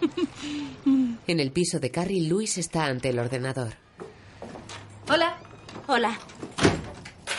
En 1.26 1.40
el 1.40 1.52
piso 1.52 1.80
de 1.80 1.90
Carrie, 1.90 2.28
Luis 2.28 2.58
está 2.58 2.84
ante 2.84 3.08
el 3.08 3.18
ordenador. 3.18 3.74
Hola. 5.08 5.38
Hola. 5.86 6.18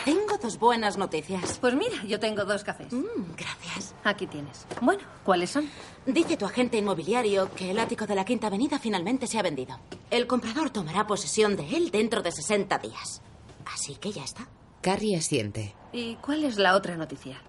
Tengo 0.04 0.38
dos 0.38 0.58
buenas 0.58 0.96
noticias. 0.98 1.58
Pues 1.60 1.74
mira, 1.74 2.04
yo 2.04 2.20
tengo 2.20 2.44
dos 2.44 2.62
cafés. 2.64 2.92
Mm, 2.92 3.34
gracias. 3.36 3.94
Aquí 4.04 4.26
tienes. 4.26 4.66
Bueno, 4.80 5.02
¿cuáles 5.24 5.50
son? 5.50 5.68
Dice 6.06 6.36
tu 6.36 6.44
agente 6.46 6.78
inmobiliario 6.78 7.52
que 7.54 7.70
el 7.70 7.78
ático 7.78 8.06
de 8.06 8.14
la 8.14 8.24
Quinta 8.24 8.46
Avenida 8.46 8.78
finalmente 8.78 9.26
se 9.26 9.38
ha 9.38 9.42
vendido. 9.42 9.78
El 10.10 10.26
comprador 10.28 10.70
tomará 10.70 11.06
posesión 11.06 11.56
de 11.56 11.76
él 11.76 11.90
dentro 11.90 12.22
de 12.22 12.30
60 12.30 12.78
días. 12.78 13.20
Así 13.64 13.96
que 13.96 14.12
ya 14.12 14.22
está. 14.22 14.48
Carrie 14.80 15.16
asiente. 15.16 15.74
¿Y 15.92 16.14
cuál 16.16 16.44
es 16.44 16.56
la 16.56 16.76
otra 16.76 16.96
noticia? 16.96 17.40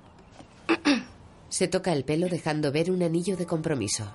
Se 1.50 1.68
toca 1.68 1.94
el 1.94 2.04
pelo 2.06 2.28
dejando 2.28 2.72
ver 2.72 2.90
un 2.90 3.04
anillo 3.04 3.38
de 3.38 3.46
compromiso. 3.46 4.12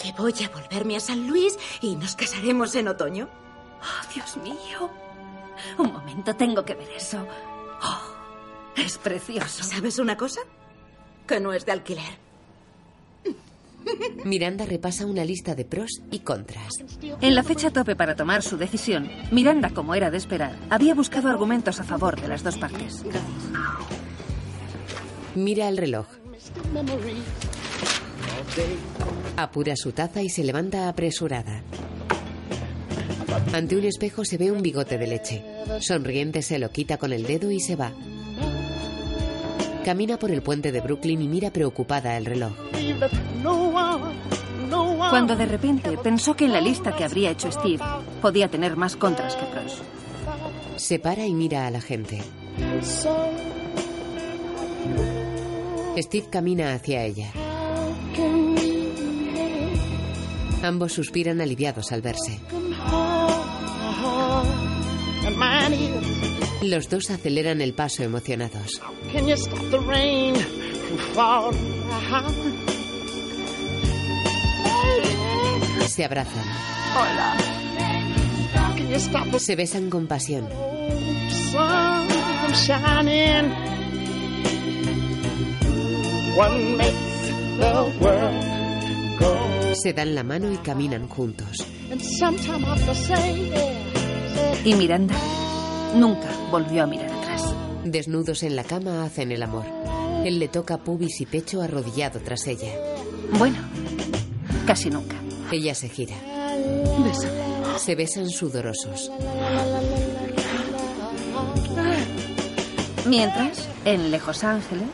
Que 0.00 0.12
voy 0.12 0.34
a 0.44 0.48
volverme 0.48 0.96
a 0.96 1.00
San 1.00 1.26
Luis 1.28 1.58
y 1.80 1.96
nos 1.96 2.16
casaremos 2.16 2.74
en 2.74 2.88
otoño. 2.88 3.28
Oh, 3.80 4.14
Dios 4.14 4.36
mío. 4.38 4.90
Un 5.78 5.92
momento, 5.92 6.34
tengo 6.36 6.64
que 6.64 6.74
ver 6.74 6.88
eso. 6.96 7.26
Oh, 7.82 8.00
es 8.76 8.96
precioso. 8.98 9.62
¿Sabes 9.62 9.98
una 9.98 10.16
cosa? 10.16 10.40
Que 11.26 11.38
no 11.40 11.52
es 11.52 11.66
de 11.66 11.72
alquiler. 11.72 12.18
Miranda 14.24 14.66
repasa 14.66 15.06
una 15.06 15.24
lista 15.24 15.54
de 15.54 15.64
pros 15.64 16.02
y 16.10 16.20
contras. 16.20 16.74
En 17.20 17.34
la 17.34 17.42
fecha 17.42 17.70
tope 17.70 17.96
para 17.96 18.14
tomar 18.14 18.42
su 18.42 18.56
decisión, 18.56 19.10
Miranda, 19.30 19.70
como 19.70 19.94
era 19.94 20.10
de 20.10 20.18
esperar, 20.18 20.56
había 20.68 20.94
buscado 20.94 21.28
argumentos 21.28 21.80
a 21.80 21.84
favor 21.84 22.20
de 22.20 22.28
las 22.28 22.42
dos 22.42 22.58
partes. 22.58 23.04
Mira 25.34 25.68
el 25.68 25.76
reloj. 25.76 26.06
Apura 29.36 29.76
su 29.76 29.92
taza 29.92 30.22
y 30.22 30.28
se 30.28 30.44
levanta 30.44 30.88
apresurada. 30.88 31.62
Ante 33.52 33.76
un 33.76 33.84
espejo 33.84 34.24
se 34.24 34.36
ve 34.36 34.50
un 34.50 34.62
bigote 34.62 34.98
de 34.98 35.06
leche. 35.06 35.44
Sonriente 35.80 36.42
se 36.42 36.58
lo 36.58 36.70
quita 36.70 36.98
con 36.98 37.12
el 37.12 37.24
dedo 37.24 37.50
y 37.50 37.60
se 37.60 37.76
va. 37.76 37.92
Camina 39.84 40.18
por 40.18 40.30
el 40.30 40.42
puente 40.42 40.72
de 40.72 40.80
Brooklyn 40.80 41.22
y 41.22 41.28
mira 41.28 41.50
preocupada 41.50 42.16
el 42.16 42.26
reloj. 42.26 42.52
Cuando 45.10 45.36
de 45.36 45.46
repente 45.46 45.96
pensó 45.98 46.36
que 46.36 46.44
en 46.44 46.52
la 46.52 46.60
lista 46.60 46.94
que 46.94 47.04
habría 47.04 47.30
hecho 47.30 47.50
Steve 47.50 47.82
podía 48.20 48.48
tener 48.48 48.76
más 48.76 48.96
contras 48.96 49.36
que 49.36 49.46
pros. 49.46 49.82
Se 50.76 50.98
para 50.98 51.26
y 51.26 51.32
mira 51.32 51.66
a 51.66 51.70
la 51.70 51.80
gente. 51.80 52.22
Steve 55.98 56.26
camina 56.30 56.74
hacia 56.74 57.04
ella. 57.04 57.32
Ambos 60.62 60.92
suspiran 60.92 61.40
aliviados 61.40 61.92
al 61.92 62.02
verse. 62.02 62.38
Los 66.62 66.90
dos 66.90 67.10
aceleran 67.10 67.60
el 67.60 67.72
paso 67.72 68.02
emocionados. 68.02 68.80
Se 75.86 76.04
abrazan. 76.04 76.44
Se 79.38 79.56
besan 79.56 79.90
con 79.90 80.06
pasión. 80.06 80.48
makes 86.76 87.28
the 87.58 87.98
world 88.00 89.18
go? 89.18 89.49
Se 89.74 89.92
dan 89.92 90.14
la 90.14 90.22
mano 90.22 90.52
y 90.52 90.56
caminan 90.58 91.08
juntos. 91.08 91.64
Y 94.64 94.74
Miranda 94.74 95.14
nunca 95.94 96.28
volvió 96.50 96.82
a 96.82 96.86
mirar 96.86 97.10
atrás. 97.10 97.54
Desnudos 97.84 98.42
en 98.42 98.56
la 98.56 98.64
cama 98.64 99.04
hacen 99.04 99.32
el 99.32 99.42
amor. 99.42 99.64
Él 100.24 100.38
le 100.38 100.48
toca 100.48 100.78
pubis 100.78 101.20
y 101.20 101.26
pecho 101.26 101.62
arrodillado 101.62 102.20
tras 102.20 102.46
ella. 102.46 102.72
Bueno, 103.38 103.58
casi 104.66 104.90
nunca. 104.90 105.16
Ella 105.50 105.74
se 105.74 105.88
gira. 105.88 106.14
Bésame. 107.04 107.78
Se 107.78 107.94
besan 107.94 108.28
sudorosos. 108.28 109.10
Mientras, 113.06 113.68
en 113.84 114.10
Lejos 114.10 114.44
Ángeles, 114.44 114.84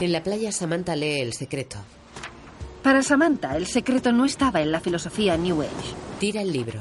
En 0.00 0.12
la 0.12 0.22
playa 0.22 0.52
Samantha 0.52 0.94
lee 0.94 1.20
el 1.20 1.32
secreto. 1.32 1.78
Para 2.86 3.02
Samantha 3.02 3.56
el 3.56 3.66
secreto 3.66 4.12
no 4.12 4.24
estaba 4.24 4.60
en 4.60 4.70
la 4.70 4.78
filosofía 4.78 5.36
New 5.36 5.60
Age. 5.60 5.96
Tira 6.20 6.40
el 6.40 6.52
libro. 6.52 6.78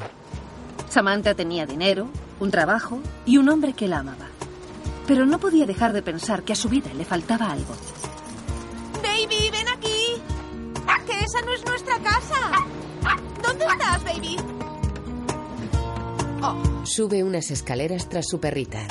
Samantha 0.87 1.33
tenía 1.33 1.65
dinero, 1.65 2.11
un 2.39 2.51
trabajo 2.51 2.99
y 3.25 3.39
un 3.39 3.49
hombre 3.49 3.73
que 3.73 3.87
la 3.87 4.01
amaba. 4.01 4.27
Pero 5.07 5.25
no 5.25 5.39
podía 5.39 5.65
dejar 5.65 5.93
de 5.93 6.03
pensar 6.03 6.43
que 6.43 6.53
a 6.53 6.55
su 6.55 6.69
vida 6.69 6.93
le 6.93 7.05
faltaba 7.05 7.51
algo. 7.51 7.73
Baby, 9.01 9.49
ven 9.51 9.67
aquí. 9.67 10.21
Que 11.07 11.23
esa 11.23 11.41
no 11.41 11.51
es 11.51 11.65
nuestra 11.65 11.97
casa. 11.97 12.51
¿Dónde 13.41 13.65
estás, 13.65 14.03
baby? 14.03 14.37
Sube 16.83 17.23
unas 17.23 17.49
escaleras 17.49 18.07
tras 18.09 18.27
su 18.27 18.39
perrita. 18.39 18.85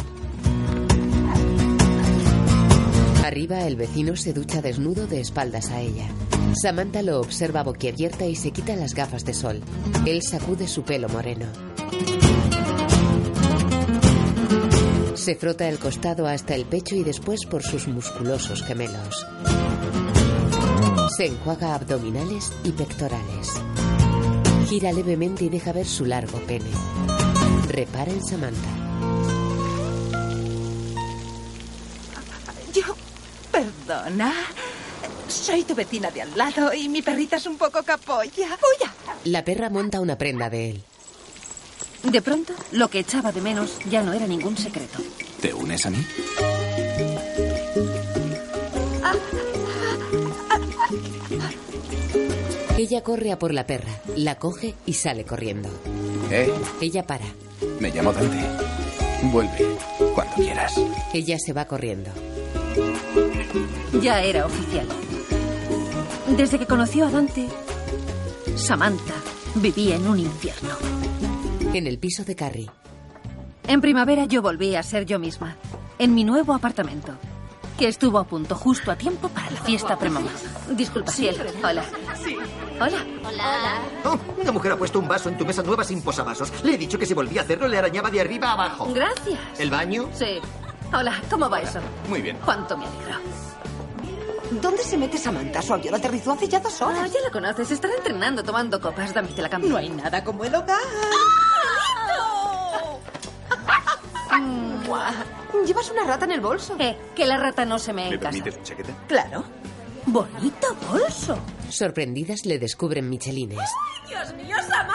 Arriba, 3.24 3.66
el 3.66 3.76
vecino 3.76 4.16
se 4.16 4.34
ducha 4.34 4.60
desnudo 4.60 5.06
de 5.06 5.18
espaldas 5.18 5.70
a 5.70 5.80
ella. 5.80 6.06
Samantha 6.60 7.00
lo 7.00 7.20
observa 7.20 7.62
boquiabierta 7.62 8.26
y 8.26 8.36
se 8.36 8.50
quita 8.50 8.76
las 8.76 8.92
gafas 8.92 9.24
de 9.24 9.32
sol. 9.32 9.62
Él 10.04 10.22
sacude 10.22 10.68
su 10.68 10.82
pelo 10.82 11.08
moreno. 11.08 11.46
Se 15.14 15.36
frota 15.36 15.66
el 15.70 15.78
costado 15.78 16.26
hasta 16.26 16.54
el 16.54 16.66
pecho 16.66 16.96
y 16.96 17.02
después 17.02 17.46
por 17.46 17.62
sus 17.62 17.88
musculosos 17.88 18.62
gemelos. 18.62 19.26
Se 21.16 21.24
enjuaga 21.24 21.74
abdominales 21.76 22.52
y 22.62 22.72
pectorales. 22.72 23.48
Gira 24.68 24.92
levemente 24.92 25.46
y 25.46 25.48
deja 25.48 25.72
ver 25.72 25.86
su 25.86 26.04
largo 26.04 26.40
pene. 26.40 26.70
Repara 27.68 28.12
en 28.12 28.22
Samantha. 28.22 28.84
Yo, 32.74 32.82
perdona. 33.84 34.32
Soy 35.28 35.64
tu 35.64 35.74
vecina 35.74 36.10
de 36.10 36.22
al 36.22 36.36
lado 36.36 36.72
y 36.72 36.88
mi 36.88 37.02
perrita 37.02 37.36
es 37.36 37.46
un 37.46 37.56
poco 37.56 37.82
capolla. 37.82 38.30
¡Huya! 38.46 38.92
La 39.24 39.44
perra 39.44 39.70
monta 39.70 40.00
una 40.00 40.16
prenda 40.16 40.50
de 40.50 40.70
él. 40.70 40.82
De 42.02 42.20
pronto, 42.20 42.52
lo 42.72 42.88
que 42.88 42.98
echaba 43.00 43.32
de 43.32 43.40
menos 43.40 43.78
ya 43.88 44.02
no 44.02 44.12
era 44.12 44.26
ningún 44.26 44.56
secreto. 44.56 44.98
¿Te 45.40 45.54
unes 45.54 45.86
a 45.86 45.90
mí? 45.90 46.04
Ella 52.76 53.02
corre 53.02 53.32
a 53.32 53.38
por 53.38 53.54
la 53.54 53.66
perra, 53.66 54.00
la 54.16 54.36
coge 54.38 54.74
y 54.84 54.94
sale 54.94 55.24
corriendo. 55.24 55.68
Eh, 56.30 56.52
Ella 56.80 57.06
para. 57.06 57.24
me 57.80 57.90
llamo 57.90 58.12
Dante. 58.12 58.44
Vuelve 59.24 59.76
cuando 60.14 60.34
quieras. 60.34 60.74
Ella 61.12 61.38
se 61.38 61.52
va 61.52 61.64
corriendo. 61.66 62.10
Ya 64.00 64.22
era 64.22 64.46
oficial. 64.46 64.86
Desde 66.36 66.58
que 66.58 66.66
conoció 66.66 67.06
a 67.06 67.10
Dante, 67.10 67.48
Samantha 68.56 69.14
vivía 69.56 69.96
en 69.96 70.08
un 70.08 70.18
infierno. 70.18 70.74
En 71.72 71.86
el 71.86 71.98
piso 71.98 72.24
de 72.24 72.34
Carrie. 72.34 72.70
En 73.66 73.80
primavera 73.80 74.24
yo 74.26 74.42
volví 74.42 74.74
a 74.76 74.82
ser 74.82 75.06
yo 75.06 75.18
misma, 75.18 75.56
en 75.98 76.14
mi 76.14 76.24
nuevo 76.24 76.54
apartamento, 76.54 77.14
que 77.78 77.88
estuvo 77.88 78.18
a 78.18 78.24
punto 78.24 78.54
justo 78.54 78.90
a 78.90 78.96
tiempo 78.96 79.28
para 79.28 79.50
la 79.50 79.60
fiesta 79.60 79.98
premamá. 79.98 80.30
Disculpa, 80.70 81.10
Ciel. 81.12 81.36
Hola. 81.62 81.84
Hola. 82.80 83.04
Hola. 83.24 83.80
Oh, 84.04 84.18
una 84.40 84.52
mujer 84.52 84.72
ha 84.72 84.76
puesto 84.76 84.98
un 84.98 85.08
vaso 85.08 85.28
en 85.28 85.38
tu 85.38 85.46
mesa 85.46 85.62
nueva 85.62 85.84
sin 85.84 86.02
posavasos. 86.02 86.52
Le 86.64 86.74
he 86.74 86.78
dicho 86.78 86.98
que 86.98 87.06
si 87.06 87.14
volvía 87.14 87.40
a 87.40 87.44
hacerlo 87.44 87.68
le 87.68 87.78
arañaba 87.78 88.10
de 88.10 88.20
arriba 88.20 88.50
a 88.50 88.52
abajo. 88.52 88.92
Gracias. 88.92 89.38
¿El 89.58 89.70
baño? 89.70 90.08
Sí. 90.12 90.40
Hola, 90.96 91.20
¿cómo 91.30 91.48
va 91.50 91.60
eso? 91.60 91.80
Muy 92.08 92.22
bien. 92.22 92.36
¿Cuánto 92.44 92.76
me 92.76 92.86
alegro? 92.86 93.16
¿Dónde 94.62 94.82
se 94.84 94.96
mete 94.96 95.18
Samantha? 95.18 95.60
Su 95.62 95.74
avión 95.74 95.94
aterrizó 95.94 96.32
hace 96.32 96.46
ya 96.48 96.60
dos 96.60 96.80
Ah, 96.80 96.86
horas. 96.86 97.12
ya 97.12 97.20
la 97.20 97.30
conoces. 97.30 97.70
Estará 97.70 97.94
entrenando 97.94 98.42
tomando 98.44 98.80
copas. 98.80 99.12
Dame 99.12 99.28
te 99.28 99.42
la 99.42 99.48
cambio. 99.48 99.70
No 99.70 99.76
hay 99.76 99.88
nada 99.88 100.22
como 100.22 100.44
el 100.44 100.54
hogar. 100.54 100.78
Mm. 104.36 105.64
Llevas 105.64 105.90
una 105.90 106.02
rata 106.04 106.24
en 106.24 106.32
el 106.32 106.40
bolso. 106.40 106.76
Eh, 106.78 106.96
que 107.14 107.24
la 107.24 107.36
rata 107.38 107.64
no 107.64 107.78
se 107.78 107.92
me 107.92 108.10
¿Me 108.10 108.18
permites 108.18 108.56
un 108.56 108.62
chaqueta? 108.64 108.92
Claro. 109.06 109.44
Bonito 110.06 110.74
bolso. 110.90 111.38
Sorprendidas 111.70 112.44
le 112.44 112.58
descubren 112.58 113.08
michelines. 113.08 113.70
¡Dios 114.08 114.34
mío, 114.34 114.56
Samantha! 114.68 114.94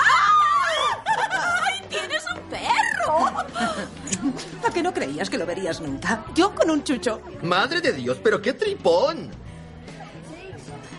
¡Ay, 1.63 1.81
tienes 1.89 2.23
un 2.35 2.41
perro! 2.49 2.98
¿A 4.68 4.72
que 4.73 4.84
no 4.84 4.94
creías 4.94 5.30
que 5.30 5.38
lo 5.38 5.45
verías 5.45 5.81
nunca? 5.81 6.23
Yo 6.36 6.53
con 6.53 6.69
un 6.69 6.84
chucho. 6.84 7.22
Madre 7.41 7.81
de 7.81 7.94
Dios, 7.94 8.18
pero 8.23 8.41
qué 8.41 8.53
tripón. 8.53 9.30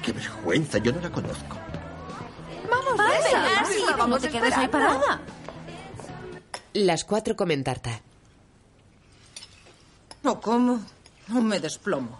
Qué 0.02 0.12
vergüenza, 0.12 0.78
yo 0.78 0.92
no 0.92 1.00
la 1.00 1.10
conozco. 1.10 1.56
Vamos, 2.70 2.96
ven, 2.96 3.66
sí, 3.66 3.82
¿cómo 3.84 3.96
vamos 3.98 4.22
te 4.22 4.30
quedas 4.30 4.56
ahí 4.56 4.68
parada? 4.68 5.20
Las 6.72 7.04
cuatro 7.04 7.36
comen 7.36 7.64
tarta. 7.64 8.00
No 10.22 10.40
como. 10.40 10.80
No 11.28 11.40
me 11.42 11.60
desplomo. 11.60 12.18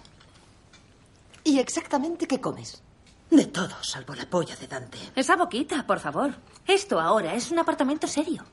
¿Y 1.44 1.58
exactamente 1.58 2.26
qué 2.26 2.40
comes? 2.40 2.82
De 3.30 3.46
todo, 3.46 3.82
salvo 3.82 4.14
la 4.14 4.28
polla 4.28 4.56
de 4.56 4.66
Dante. 4.66 4.98
Esa 5.14 5.36
boquita, 5.36 5.86
por 5.86 6.00
favor. 6.00 6.34
Esto 6.70 7.00
ahora 7.00 7.34
es 7.34 7.50
un 7.50 7.58
apartamento 7.58 8.06
serio. 8.06 8.44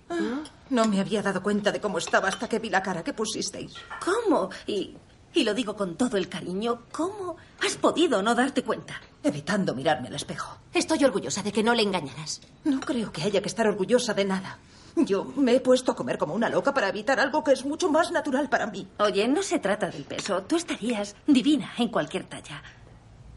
No 0.72 0.86
me 0.88 1.00
había 1.00 1.22
dado 1.22 1.44
cuenta 1.44 1.72
de 1.72 1.80
cómo 1.80 2.00
estaba 2.00 2.28
hasta 2.28 2.50
que 2.50 2.58
vi 2.58 2.68
la 2.72 2.82
cara 2.82 3.04
que 3.04 3.14
pusisteis. 3.14 3.76
¿Cómo? 4.04 4.50
Y, 4.66 4.96
y 5.36 5.44
lo 5.44 5.54
digo 5.54 5.76
con 5.76 5.96
todo 5.96 6.18
el 6.18 6.28
cariño. 6.28 6.82
¿Cómo 6.92 7.36
has 7.64 7.76
podido 7.78 8.24
no 8.24 8.34
darte 8.34 8.64
cuenta? 8.64 9.00
Evitando 9.22 9.76
mirarme 9.76 10.08
al 10.08 10.16
espejo. 10.16 10.58
Estoy 10.74 11.04
orgullosa 11.04 11.44
de 11.44 11.52
que 11.52 11.62
no 11.62 11.76
le 11.76 11.84
engañaras. 11.84 12.42
No 12.64 12.80
creo 12.80 13.12
que 13.12 13.22
haya 13.22 13.40
que 13.40 13.50
estar 13.50 13.68
orgullosa 13.68 14.16
de 14.16 14.26
nada. 14.26 14.58
Yo 14.96 15.24
me 15.36 15.54
he 15.54 15.60
puesto 15.60 15.92
a 15.92 15.96
comer 15.96 16.18
como 16.18 16.34
una 16.34 16.50
loca 16.50 16.74
para 16.74 16.90
evitar 16.90 17.20
algo 17.20 17.44
que 17.44 17.52
es 17.52 17.66
mucho 17.66 17.88
más 17.92 18.12
natural 18.12 18.50
para 18.50 18.66
mí. 18.66 18.88
Oye, 18.98 19.28
no 19.28 19.44
se 19.44 19.60
trata 19.60 19.92
del 19.92 20.06
peso. 20.06 20.42
Tú 20.42 20.56
estarías 20.56 21.16
divina 21.28 21.72
en 21.78 21.90
cualquier 21.90 22.24
talla. 22.24 22.64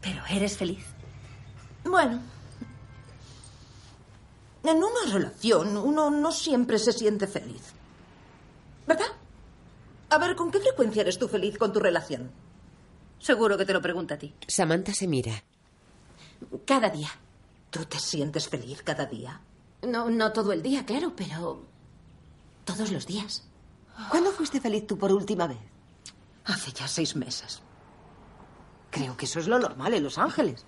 Pero 0.01 0.23
eres 0.27 0.57
feliz. 0.57 0.83
Bueno. 1.83 2.19
En 4.63 4.77
una 4.77 5.11
relación 5.11 5.75
uno 5.77 6.09
no 6.09 6.31
siempre 6.31 6.77
se 6.77 6.91
siente 6.93 7.27
feliz. 7.27 7.73
¿Verdad? 8.85 9.07
A 10.09 10.17
ver, 10.17 10.35
¿con 10.35 10.51
qué 10.51 10.59
frecuencia 10.59 11.01
eres 11.01 11.17
tú 11.17 11.27
feliz 11.27 11.57
con 11.57 11.71
tu 11.73 11.79
relación? 11.79 12.31
Seguro 13.19 13.57
que 13.57 13.65
te 13.65 13.73
lo 13.73 13.81
pregunta 13.81 14.15
a 14.15 14.17
ti. 14.17 14.33
Samantha 14.47 14.93
se 14.93 15.07
mira. 15.07 15.43
Cada 16.65 16.89
día. 16.89 17.09
¿Tú 17.69 17.85
te 17.85 17.99
sientes 17.99 18.49
feliz 18.49 18.83
cada 18.83 19.05
día? 19.05 19.39
No, 19.83 20.09
no 20.09 20.31
todo 20.33 20.51
el 20.51 20.61
día, 20.61 20.85
claro, 20.85 21.13
pero 21.15 21.63
todos 22.65 22.91
los 22.91 23.07
días. 23.07 23.43
¿Cuándo 24.09 24.31
fuiste 24.31 24.59
feliz 24.59 24.85
tú 24.85 24.97
por 24.97 25.11
última 25.11 25.47
vez? 25.47 25.57
Hace 26.45 26.71
ya 26.71 26.87
seis 26.87 27.15
meses. 27.15 27.61
Creo 28.89 29.15
que 29.15 29.25
eso 29.25 29.39
es 29.39 29.47
lo 29.47 29.57
normal 29.57 29.93
en 29.93 30.03
Los 30.03 30.17
Ángeles. 30.17 30.65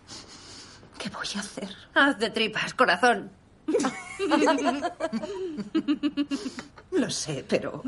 ¿Qué 0.98 1.10
voy 1.10 1.28
a 1.36 1.40
hacer? 1.40 1.76
Haz 1.94 2.18
de 2.20 2.30
tripas, 2.30 2.74
corazón. 2.74 3.32
Lo 6.92 7.10
sé, 7.10 7.46
pero 7.48 7.84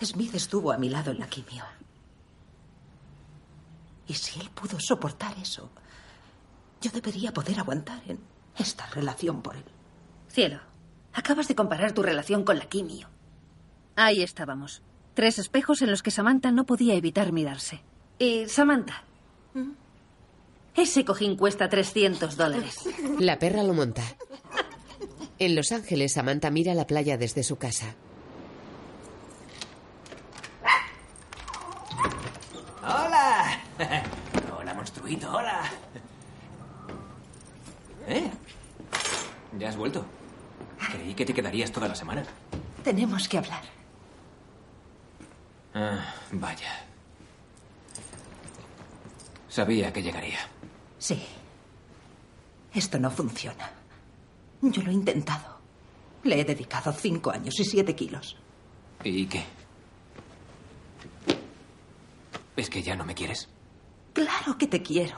Smith 0.00 0.34
estuvo 0.34 0.72
a 0.72 0.78
mi 0.78 0.88
lado 0.88 1.10
en 1.10 1.18
la 1.18 1.28
quimio. 1.28 1.64
Y 4.06 4.14
si 4.14 4.40
él 4.40 4.50
pudo 4.50 4.78
soportar 4.80 5.36
eso, 5.38 5.70
yo 6.80 6.90
debería 6.90 7.32
poder 7.32 7.60
aguantar 7.60 8.02
en 8.06 8.18
esta 8.56 8.86
relación 8.86 9.42
por 9.42 9.56
él. 9.56 9.64
Cielo, 10.28 10.60
acabas 11.12 11.48
de 11.48 11.54
comparar 11.54 11.92
tu 11.92 12.02
relación 12.02 12.44
con 12.44 12.58
la 12.58 12.66
quimio. 12.66 13.08
Ahí 13.96 14.22
estábamos. 14.22 14.82
Tres 15.14 15.38
espejos 15.38 15.82
en 15.82 15.90
los 15.90 16.02
que 16.02 16.10
Samantha 16.10 16.50
no 16.50 16.64
podía 16.64 16.94
evitar 16.94 17.32
mirarse. 17.32 17.82
Y 18.18 18.48
Samantha. 18.48 19.04
Ese 20.74 21.04
cojín 21.04 21.36
cuesta 21.36 21.68
300 21.68 22.36
dólares. 22.36 22.78
La 23.18 23.38
perra 23.38 23.62
lo 23.62 23.74
monta. 23.74 24.02
En 25.42 25.56
Los 25.56 25.72
Ángeles, 25.72 26.12
Samantha 26.12 26.52
mira 26.52 26.72
la 26.72 26.86
playa 26.86 27.18
desde 27.18 27.42
su 27.42 27.56
casa. 27.56 27.96
¡Hola! 32.80 33.58
Hola, 34.56 34.72
monstruito, 34.72 35.28
hola. 35.32 35.64
¿Eh? 38.06 38.30
¿Ya 39.58 39.68
has 39.68 39.76
vuelto? 39.76 40.06
Creí 40.92 41.12
que 41.12 41.26
te 41.26 41.34
quedarías 41.34 41.72
toda 41.72 41.88
la 41.88 41.96
semana. 41.96 42.22
Tenemos 42.84 43.28
que 43.28 43.38
hablar. 43.38 43.64
Ah, 45.74 46.14
vaya. 46.30 46.84
Sabía 49.48 49.92
que 49.92 50.04
llegaría. 50.04 50.38
Sí. 51.00 51.20
Esto 52.72 53.00
no 53.00 53.10
funciona. 53.10 53.81
Yo 54.62 54.82
lo 54.82 54.90
he 54.90 54.94
intentado. 54.94 55.58
Le 56.22 56.40
he 56.40 56.44
dedicado 56.44 56.92
cinco 56.92 57.30
años 57.30 57.58
y 57.58 57.64
siete 57.64 57.96
kilos. 57.96 58.36
¿Y 59.02 59.26
qué? 59.26 59.44
¿Es 62.56 62.70
que 62.70 62.82
ya 62.82 62.94
no 62.94 63.04
me 63.04 63.14
quieres? 63.14 63.48
Claro 64.12 64.56
que 64.56 64.68
te 64.68 64.82
quiero. 64.82 65.16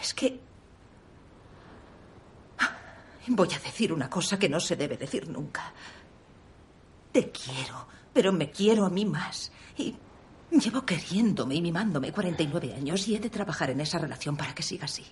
Es 0.00 0.14
que... 0.14 0.40
Voy 3.28 3.48
a 3.52 3.58
decir 3.58 3.92
una 3.92 4.08
cosa 4.08 4.38
que 4.38 4.48
no 4.48 4.60
se 4.60 4.76
debe 4.76 4.96
decir 4.96 5.28
nunca. 5.28 5.72
Te 7.10 7.30
quiero, 7.30 7.88
pero 8.12 8.32
me 8.32 8.50
quiero 8.50 8.86
a 8.86 8.90
mí 8.90 9.04
más. 9.04 9.50
Y 9.76 9.96
llevo 10.50 10.86
queriéndome 10.86 11.56
y 11.56 11.62
mimándome 11.62 12.12
49 12.12 12.74
años 12.74 13.06
y 13.08 13.16
he 13.16 13.20
de 13.20 13.28
trabajar 13.28 13.70
en 13.70 13.80
esa 13.80 13.98
relación 13.98 14.36
para 14.36 14.54
que 14.54 14.62
siga 14.62 14.84
así. 14.84 15.04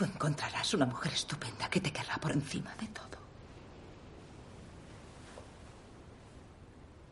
Tú 0.00 0.06
encontrarás 0.06 0.72
una 0.72 0.86
mujer 0.86 1.12
estupenda 1.12 1.68
que 1.68 1.78
te 1.78 1.92
querrá 1.92 2.16
por 2.16 2.32
encima 2.32 2.74
de 2.76 2.86
todo. 2.86 3.18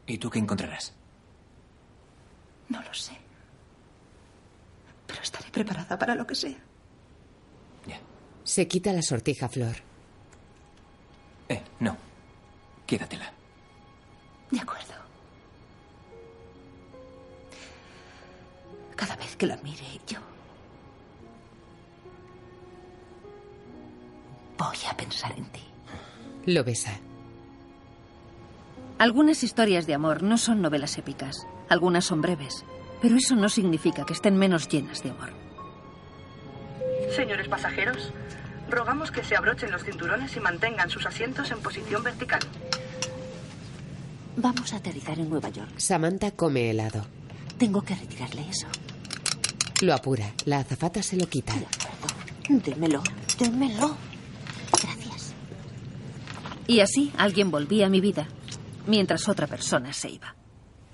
¿Y 0.06 0.16
tú 0.16 0.30
qué 0.30 0.38
encontrarás? 0.38 0.94
No 2.70 2.80
lo 2.80 2.94
sé. 2.94 3.12
Pero 5.06 5.20
estaré 5.20 5.50
preparada 5.50 5.98
para 5.98 6.14
lo 6.14 6.26
que 6.26 6.34
sea. 6.34 6.56
Se 8.42 8.66
quita 8.66 8.90
la 8.94 9.02
sortija 9.02 9.50
flor. 9.50 9.76
Eh, 11.50 11.62
no. 11.80 11.94
Quédatela. 12.86 13.30
De 14.50 14.60
acuerdo. 14.60 14.94
Cada 18.96 19.14
vez 19.16 19.36
que 19.36 19.46
la 19.46 19.58
mire, 19.58 19.84
yo 20.06 20.37
voy 24.58 24.76
a 24.90 24.96
pensar 24.96 25.32
en 25.36 25.44
ti. 25.46 25.62
Lo 26.46 26.64
besa. 26.64 26.92
Algunas 28.98 29.44
historias 29.44 29.86
de 29.86 29.94
amor 29.94 30.22
no 30.22 30.38
son 30.38 30.60
novelas 30.60 30.98
épicas. 30.98 31.46
Algunas 31.68 32.04
son 32.04 32.20
breves. 32.20 32.64
Pero 33.00 33.16
eso 33.16 33.36
no 33.36 33.48
significa 33.48 34.04
que 34.04 34.12
estén 34.12 34.36
menos 34.36 34.68
llenas 34.68 35.02
de 35.04 35.10
amor. 35.10 35.30
Señores 37.14 37.48
pasajeros, 37.48 38.12
rogamos 38.68 39.10
que 39.12 39.22
se 39.22 39.36
abrochen 39.36 39.70
los 39.70 39.84
cinturones 39.84 40.36
y 40.36 40.40
mantengan 40.40 40.90
sus 40.90 41.06
asientos 41.06 41.50
en 41.52 41.60
posición 41.60 42.02
vertical. 42.02 42.40
Vamos 44.36 44.72
a 44.72 44.76
aterrizar 44.76 45.18
en 45.18 45.30
Nueva 45.30 45.48
York. 45.50 45.78
Samantha 45.78 46.32
come 46.32 46.70
helado. 46.70 47.06
Tengo 47.56 47.82
que 47.82 47.94
retirarle 47.94 48.48
eso. 48.48 48.66
Lo 49.80 49.94
apura. 49.94 50.32
La 50.44 50.58
azafata 50.58 51.02
se 51.02 51.16
lo 51.16 51.28
quita. 51.28 51.54
Démelo, 52.48 53.02
démelo. 53.38 53.96
Y 56.68 56.80
así 56.80 57.10
alguien 57.16 57.50
volvía 57.50 57.86
a 57.86 57.88
mi 57.88 58.02
vida, 58.02 58.28
mientras 58.86 59.26
otra 59.26 59.46
persona 59.46 59.94
se 59.94 60.10
iba. 60.10 60.34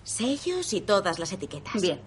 Sellos 0.05 0.73
y 0.73 0.81
todas 0.81 1.19
las 1.19 1.33
etiquetas. 1.33 1.83
Bien. 1.83 2.01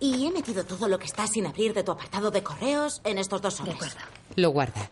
Y 0.00 0.26
he 0.26 0.32
metido 0.32 0.64
todo 0.64 0.88
lo 0.88 0.98
que 0.98 1.06
está 1.06 1.28
sin 1.28 1.46
abrir 1.46 1.72
de 1.74 1.84
tu 1.84 1.92
apartado 1.92 2.32
de 2.32 2.42
correos 2.42 3.00
en 3.04 3.18
estos 3.18 3.40
dos 3.40 3.54
sobres. 3.54 3.78
De 3.78 3.86
acuerdo. 3.86 4.00
Lo 4.34 4.50
guarda. 4.50 4.90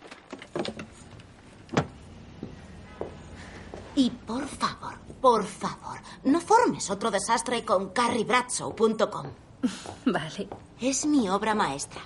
Y 3.97 4.11
por 4.11 4.47
favor, 4.47 4.94
por 5.20 5.44
favor, 5.44 5.99
no 6.23 6.40
formes 6.40 6.90
otro 6.90 7.11
desastre 7.11 7.65
con 7.65 7.89
carriebradshaw.com. 7.89 9.27
Vale. 10.07 10.49
Es 10.81 11.07
mi 11.07 11.28
obra 11.28 11.57
maestra. 11.57 12.03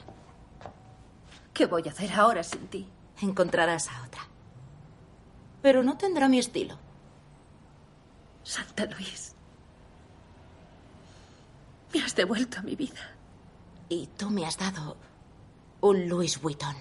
¿Qué 1.52 1.66
voy 1.66 1.86
a 1.86 1.90
hacer 1.90 2.10
ahora 2.14 2.42
sin 2.42 2.66
ti? 2.68 2.88
Encontrarás 3.20 3.88
a 3.88 4.02
otra. 4.02 4.26
Pero 5.66 5.82
no 5.82 5.96
tendrá 5.96 6.28
mi 6.28 6.38
estilo. 6.38 6.78
Santa 8.44 8.86
Luis. 8.86 9.34
Me 11.92 12.00
has 12.00 12.14
devuelto 12.14 12.60
a 12.60 12.62
mi 12.62 12.76
vida. 12.76 13.16
Y 13.88 14.06
tú 14.16 14.30
me 14.30 14.46
has 14.46 14.56
dado 14.58 14.96
un 15.80 16.08
Louis 16.08 16.40
Vuitton. 16.40 16.76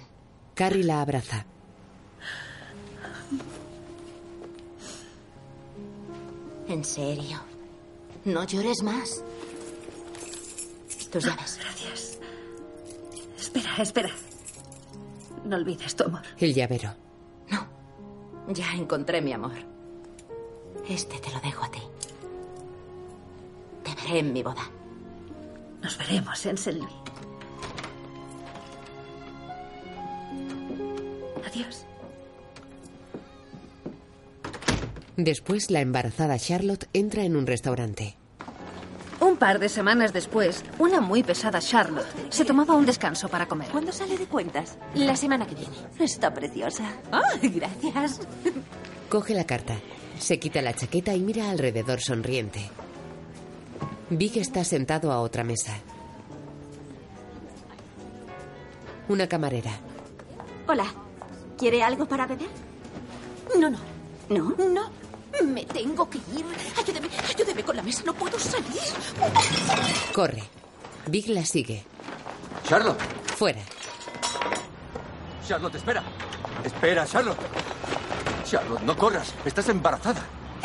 Carrie 0.53 0.83
la 0.83 1.01
abraza. 1.01 1.47
En 6.67 6.85
serio. 6.85 7.39
No 8.23 8.43
llores 8.43 8.83
más. 8.83 9.23
Tus 11.11 11.25
llaves. 11.25 11.57
Gracias. 11.59 12.19
Espera, 13.35 13.77
espera. 13.79 14.11
No 15.43 15.55
olvides 15.55 15.95
tu 15.95 16.03
amor. 16.03 16.21
El 16.37 16.53
llavero. 16.53 17.04
Ya 18.49 18.73
encontré 18.75 19.21
mi 19.21 19.33
amor. 19.33 19.53
Este 20.87 21.17
te 21.19 21.31
lo 21.31 21.39
dejo 21.41 21.65
a 21.65 21.71
ti. 21.71 21.81
Te 23.83 23.95
veré 23.95 24.19
en 24.19 24.33
mi 24.33 24.43
boda. 24.43 24.69
Nos 25.81 25.97
veremos 25.97 26.45
en 26.45 26.57
Saint 26.57 26.79
Louis. 26.79 26.93
Adiós. 31.45 31.85
Después, 35.17 35.71
la 35.71 35.81
embarazada 35.81 36.37
Charlotte 36.37 36.87
entra 36.93 37.23
en 37.23 37.35
un 37.35 37.47
restaurante. 37.47 38.17
Un 39.35 39.39
par 39.39 39.59
de 39.59 39.67
semanas 39.67 40.13
después, 40.13 40.63
una 40.79 41.01
muy 41.01 41.21
pesada 41.21 41.59
Charlotte 41.59 42.07
se 42.29 42.45
tomaba 42.45 42.73
un 42.73 42.85
descanso 42.85 43.27
para 43.27 43.49
comer. 43.49 43.67
¿Cuándo 43.69 43.91
sale 43.91 44.17
de 44.17 44.27
cuentas? 44.27 44.77
La 44.93 45.17
semana 45.17 45.45
que 45.45 45.55
viene. 45.55 45.75
Está 45.99 46.33
preciosa. 46.33 46.85
Ah, 47.11 47.21
gracias. 47.41 48.21
Coge 49.09 49.33
la 49.33 49.43
carta, 49.43 49.75
se 50.17 50.39
quita 50.39 50.61
la 50.61 50.73
chaqueta 50.73 51.13
y 51.13 51.19
mira 51.19 51.49
alrededor 51.49 51.99
sonriente. 51.99 52.61
Big 54.09 54.37
está 54.37 54.63
sentado 54.63 55.11
a 55.11 55.19
otra 55.19 55.43
mesa. 55.43 55.73
Una 59.09 59.27
camarera. 59.27 59.71
Hola. 60.65 60.85
¿Quiere 61.57 61.83
algo 61.83 62.05
para 62.05 62.25
beber? 62.25 62.47
No, 63.59 63.69
no. 63.69 63.79
¿No? 64.29 64.55
No. 64.69 65.04
Me 65.43 65.65
tengo 65.65 66.09
que 66.09 66.17
ir. 66.17 66.45
Ayúdeme, 66.77 67.09
ayúdeme 67.27 67.63
con 67.63 67.75
la 67.75 67.83
mesa. 67.83 68.03
No 68.05 68.13
puedo 68.13 68.39
salir. 68.39 68.81
Corre. 70.13 70.43
Big 71.07 71.29
la 71.29 71.45
sigue. 71.45 71.85
Charlotte. 72.67 72.99
Fuera. 73.37 73.61
Charlotte, 75.47 75.75
espera. 75.75 76.03
Espera, 76.63 77.05
Charlotte. 77.05 77.37
Charlotte, 78.45 78.81
no 78.81 78.97
corras. 78.97 79.33
Estás 79.45 79.69
embarazada. 79.69 80.21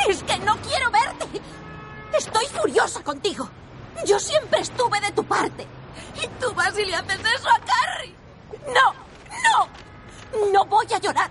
Es 0.08 0.22
que 0.22 0.38
no 0.38 0.56
quiero 0.58 0.90
verte. 0.90 1.40
Estoy 2.16 2.46
furiosa 2.46 3.02
contigo. 3.02 3.48
Yo 4.06 4.18
siempre 4.18 4.60
estuve 4.60 5.00
de 5.00 5.12
tu 5.12 5.24
parte. 5.24 5.66
Y 6.22 6.26
tú 6.40 6.52
vas 6.54 6.78
y 6.78 6.84
le 6.84 6.94
haces 6.94 7.20
eso 7.20 7.48
a 7.48 7.60
Carrie. 7.60 8.14
No, 8.66 8.94
no. 9.42 10.52
No 10.52 10.64
voy 10.66 10.86
a 10.94 10.98
llorar. 10.98 11.30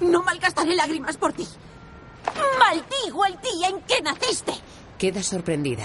No 0.00 0.22
malgastaré 0.22 0.74
lágrimas 0.74 1.16
por 1.16 1.32
ti. 1.32 1.46
Maldigo 2.58 3.24
el 3.26 3.38
día 3.40 3.68
en 3.68 3.80
que 3.82 4.00
naciste. 4.02 4.52
Queda 4.98 5.22
sorprendida. 5.22 5.84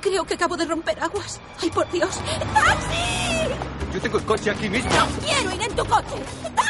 Creo 0.00 0.24
que 0.24 0.34
acabo 0.34 0.56
de 0.56 0.66
romper 0.66 1.02
aguas. 1.02 1.40
¡Ay, 1.62 1.70
por 1.70 1.90
Dios! 1.90 2.10
¡Taxi! 2.52 3.54
Yo 3.94 4.00
tengo 4.00 4.18
el 4.18 4.24
coche 4.24 4.50
aquí 4.50 4.68
mismo. 4.68 4.90
¡No 4.90 5.06
quiero 5.24 5.54
ir 5.54 5.62
en 5.62 5.76
tu 5.76 5.84
coche! 5.86 6.16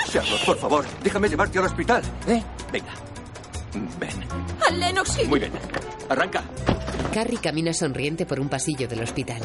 Charlotte, 0.08 0.44
por 0.46 0.56
favor, 0.56 0.84
déjame 1.02 1.28
llevarte 1.28 1.58
al 1.58 1.64
hospital. 1.64 2.02
¿Eh? 2.28 2.42
Venga. 2.70 2.92
Ven. 3.98 4.24
¡Al 4.68 4.78
Lenox 4.78 5.18
Hill! 5.18 5.28
Muy 5.28 5.40
bien. 5.40 5.52
Arranca. 6.08 6.44
Carrie 7.12 7.38
camina 7.38 7.72
sonriente 7.72 8.24
por 8.24 8.38
un 8.38 8.48
pasillo 8.48 8.86
del 8.86 9.02
hospital. 9.02 9.42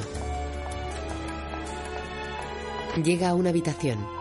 Llega 3.03 3.29
a 3.29 3.33
una 3.33 3.49
habitación. 3.49 4.18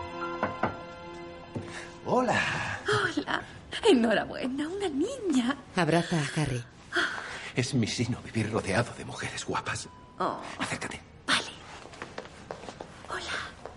Hola. 2.11 2.41
Hola. 2.87 3.41
Enhorabuena, 3.87 4.67
una 4.67 4.89
niña. 4.89 5.55
Abraza 5.75 6.17
a 6.17 6.41
Harry. 6.41 6.63
Es 7.55 7.75
mi 7.75 7.85
sino 7.85 8.19
vivir 8.23 8.51
rodeado 8.51 8.91
de 8.97 9.05
mujeres 9.05 9.45
guapas. 9.45 9.87
Oh. 10.17 10.41
Acércate. 10.57 10.99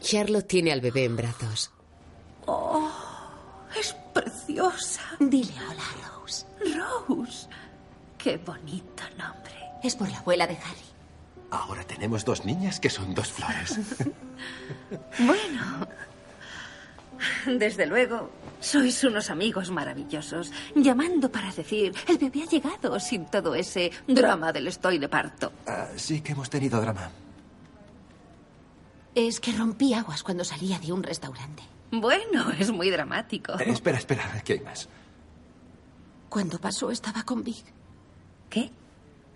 Charlotte 0.00 0.48
tiene 0.48 0.72
al 0.72 0.80
bebé 0.80 1.04
en 1.04 1.16
brazos. 1.16 1.70
Oh, 2.46 2.90
es 3.78 3.94
preciosa. 4.14 5.02
Dile 5.20 5.52
hola, 5.68 5.84
Rose. 6.18 6.46
Rose. 7.06 7.48
Qué 8.16 8.38
bonito 8.38 9.02
nombre. 9.18 9.52
Es 9.82 9.94
por 9.94 10.10
la 10.10 10.18
abuela 10.18 10.46
de 10.46 10.54
Harry. 10.54 10.88
Ahora 11.50 11.84
tenemos 11.84 12.24
dos 12.24 12.46
niñas 12.46 12.80
que 12.80 12.88
son 12.88 13.14
dos 13.14 13.30
flores. 13.30 13.78
Bueno, 15.18 15.86
desde 17.47 17.86
luego, 17.86 18.31
sois 18.61 19.03
unos 19.05 19.31
amigos 19.31 19.70
maravillosos, 19.70 20.53
llamando 20.74 21.31
para 21.31 21.53
decir, 21.53 21.94
el 22.09 22.19
bebé 22.19 22.43
ha 22.43 22.47
llegado 22.47 22.99
sin 23.01 23.27
todo 23.27 23.55
ese 23.55 23.90
drama 24.07 24.53
del 24.53 24.69
estoy 24.69 24.99
de 24.99 25.09
parto. 25.09 25.53
Ah, 25.66 25.89
sí 25.97 26.20
que 26.20 26.32
hemos 26.32 26.51
tenido 26.51 26.81
drama. 26.81 27.11
Es 29.15 29.40
que 29.40 29.53
rompí 29.53 29.93
aguas 29.93 30.23
cuando 30.23 30.44
salía 30.44 30.78
de 30.78 30.93
un 30.93 31.03
restaurante. 31.03 31.62
Bueno, 31.90 32.51
es 32.59 32.73
muy 32.73 32.90
dramático. 32.90 33.53
Eh, 33.61 33.70
espera, 33.70 33.99
espera, 33.99 34.43
que 34.43 34.55
hay 34.55 34.61
más. 34.61 34.89
Cuando 36.31 36.59
pasó 36.59 36.90
estaba 36.90 37.23
con 37.24 37.44
Big. 37.44 37.62
¿Qué? 38.49 38.70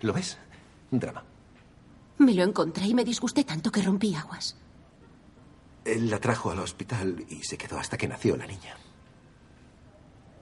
¿Lo 0.01 0.13
ves? 0.13 0.37
Drama. 0.89 1.23
Me 2.17 2.33
lo 2.33 2.43
encontré 2.43 2.87
y 2.87 2.95
me 2.95 3.03
disgusté 3.03 3.43
tanto 3.43 3.71
que 3.71 3.83
rompí 3.83 4.15
aguas. 4.15 4.55
Él 5.87 6.09
la 6.09 6.19
trajo 6.19 6.51
al 6.51 6.59
hospital 6.59 7.25
y 7.29 7.43
se 7.43 7.57
quedó 7.57 7.79
hasta 7.79 7.97
que 7.97 8.09
nació 8.09 8.35
la 8.35 8.45
niña. 8.45 8.75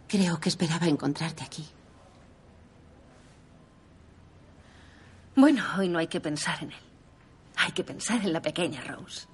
Creo 0.07 0.39
que 0.39 0.49
esperaba 0.49 0.87
encontrarte 0.87 1.43
aquí. 1.43 1.65
Bueno, 5.35 5.63
hoy 5.77 5.87
no 5.87 5.99
hay 5.99 6.07
que 6.07 6.19
pensar 6.19 6.63
en 6.63 6.71
él. 6.71 6.79
Hay 7.57 7.71
que 7.73 7.83
pensar 7.83 8.21
en 8.21 8.33
la 8.33 8.41
pequeña 8.41 8.81
Rose. 8.81 9.27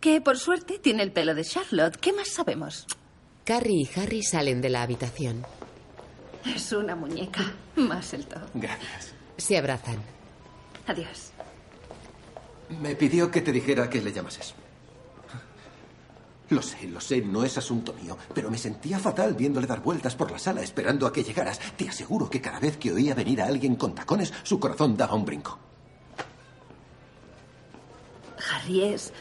Que 0.00 0.20
por 0.22 0.38
suerte 0.38 0.78
tiene 0.78 1.02
el 1.02 1.12
pelo 1.12 1.34
de 1.34 1.44
Charlotte. 1.44 1.96
¿Qué 1.96 2.12
más 2.12 2.28
sabemos? 2.28 2.86
Carrie 3.44 3.82
y 3.82 4.00
Harry 4.00 4.22
salen 4.22 4.62
de 4.62 4.70
la 4.70 4.82
habitación. 4.82 5.44
Es 6.46 6.72
una 6.72 6.96
muñeca. 6.96 7.52
Más 7.76 8.14
el 8.14 8.26
top. 8.26 8.48
Gracias. 8.54 9.12
Se 9.36 9.58
abrazan. 9.58 9.98
Adiós. 10.86 11.30
Me 12.80 12.94
pidió 12.96 13.30
que 13.30 13.42
te 13.42 13.52
dijera 13.52 13.90
que 13.90 14.00
le 14.00 14.12
llamases. 14.12 14.54
Lo 16.54 16.62
sé, 16.62 16.86
lo 16.86 17.00
sé, 17.00 17.20
no 17.20 17.42
es 17.42 17.58
asunto 17.58 17.92
mío, 18.00 18.16
pero 18.32 18.48
me 18.48 18.58
sentía 18.58 19.00
fatal 19.00 19.34
viéndole 19.34 19.66
dar 19.66 19.82
vueltas 19.82 20.14
por 20.14 20.30
la 20.30 20.38
sala 20.38 20.62
esperando 20.62 21.04
a 21.04 21.12
que 21.12 21.24
llegaras. 21.24 21.58
Te 21.76 21.88
aseguro 21.88 22.30
que 22.30 22.40
cada 22.40 22.60
vez 22.60 22.76
que 22.76 22.92
oía 22.92 23.12
venir 23.12 23.42
a 23.42 23.46
alguien 23.46 23.74
con 23.74 23.92
tacones, 23.92 24.32
su 24.44 24.60
corazón 24.60 24.96
daba 24.96 25.16
un 25.16 25.24
brinco. 25.24 25.58
Harry 28.52 28.84
es. 28.84 29.12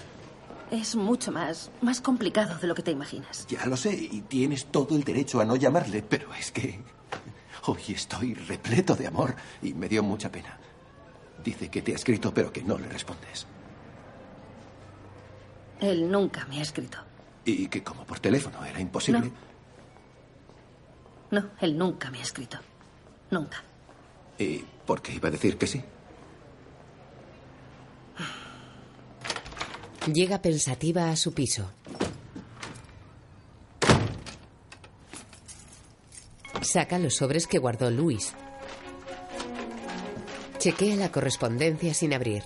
es 0.69 0.95
mucho 0.95 1.31
más. 1.31 1.71
más 1.81 2.01
complicado 2.01 2.59
de 2.59 2.67
lo 2.67 2.75
que 2.75 2.83
te 2.83 2.91
imaginas. 2.91 3.47
Ya 3.47 3.65
lo 3.65 3.77
sé, 3.77 3.95
y 3.95 4.21
tienes 4.21 4.67
todo 4.67 4.95
el 4.95 5.03
derecho 5.03 5.41
a 5.41 5.45
no 5.45 5.55
llamarle, 5.55 6.03
pero 6.03 6.31
es 6.35 6.51
que 6.51 6.83
hoy 7.65 7.81
estoy 7.87 8.35
repleto 8.35 8.95
de 8.95 9.07
amor 9.07 9.35
y 9.63 9.73
me 9.73 9.89
dio 9.89 10.03
mucha 10.03 10.31
pena. 10.31 10.59
Dice 11.43 11.71
que 11.71 11.81
te 11.81 11.93
ha 11.93 11.95
escrito, 11.95 12.31
pero 12.31 12.53
que 12.53 12.61
no 12.61 12.77
le 12.77 12.87
respondes. 12.89 13.47
Él 15.79 16.11
nunca 16.11 16.45
me 16.45 16.59
ha 16.59 16.61
escrito. 16.61 16.99
Y 17.45 17.67
que 17.67 17.83
como 17.83 18.05
por 18.05 18.19
teléfono 18.19 18.63
era 18.63 18.79
imposible. 18.79 19.31
No, 21.31 21.49
él 21.59 21.77
nunca 21.77 22.09
me 22.09 22.19
ha 22.19 22.21
escrito. 22.21 22.57
Nunca. 23.31 23.63
¿Y 24.37 24.59
por 24.85 25.01
qué 25.01 25.13
iba 25.13 25.29
a 25.29 25.31
decir 25.31 25.57
que 25.57 25.67
sí? 25.67 25.83
Llega 30.11 30.41
pensativa 30.41 31.09
a 31.09 31.15
su 31.15 31.33
piso. 31.33 31.71
Saca 36.61 36.99
los 36.99 37.15
sobres 37.15 37.47
que 37.47 37.57
guardó 37.57 37.89
Luis. 37.89 38.33
Chequea 40.59 40.95
la 40.95 41.11
correspondencia 41.11 41.93
sin 41.93 42.13
abrir. 42.13 42.43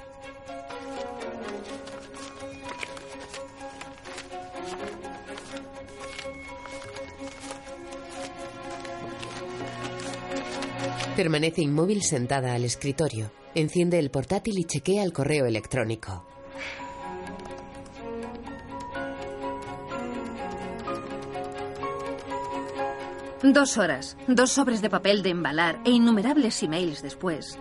Permanece 11.17 11.63
inmóvil 11.63 12.03
sentada 12.03 12.53
al 12.53 12.63
escritorio. 12.63 13.31
Enciende 13.55 13.97
el 13.97 14.11
portátil 14.11 14.59
y 14.59 14.65
chequea 14.65 15.03
el 15.03 15.13
correo 15.13 15.47
electrónico. 15.47 16.23
Dos 23.41 23.79
horas, 23.79 24.15
dos 24.27 24.51
sobres 24.51 24.83
de 24.83 24.91
papel 24.91 25.23
de 25.23 25.31
embalar 25.31 25.79
e 25.85 25.89
innumerables 25.89 26.61
emails 26.61 27.01
después. 27.01 27.57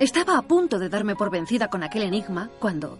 Estaba 0.00 0.36
a 0.36 0.42
punto 0.42 0.80
de 0.80 0.88
darme 0.88 1.14
por 1.14 1.30
vencida 1.30 1.68
con 1.68 1.84
aquel 1.84 2.02
enigma 2.02 2.50
cuando... 2.58 2.98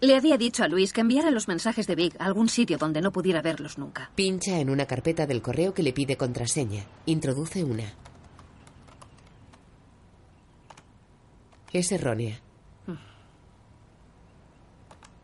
Le 0.00 0.14
había 0.14 0.38
dicho 0.38 0.62
a 0.62 0.68
Luis 0.68 0.92
que 0.92 1.00
enviara 1.00 1.32
los 1.32 1.48
mensajes 1.48 1.88
de 1.88 1.96
Big 1.96 2.14
a 2.20 2.26
algún 2.26 2.48
sitio 2.48 2.78
donde 2.78 3.00
no 3.00 3.10
pudiera 3.10 3.42
verlos 3.42 3.78
nunca. 3.78 4.12
Pincha 4.14 4.60
en 4.60 4.70
una 4.70 4.86
carpeta 4.86 5.26
del 5.26 5.42
correo 5.42 5.74
que 5.74 5.82
le 5.82 5.92
pide 5.92 6.16
contraseña. 6.16 6.84
Introduce 7.06 7.64
una. 7.64 7.92
Es 11.72 11.92
errónea. 11.92 12.40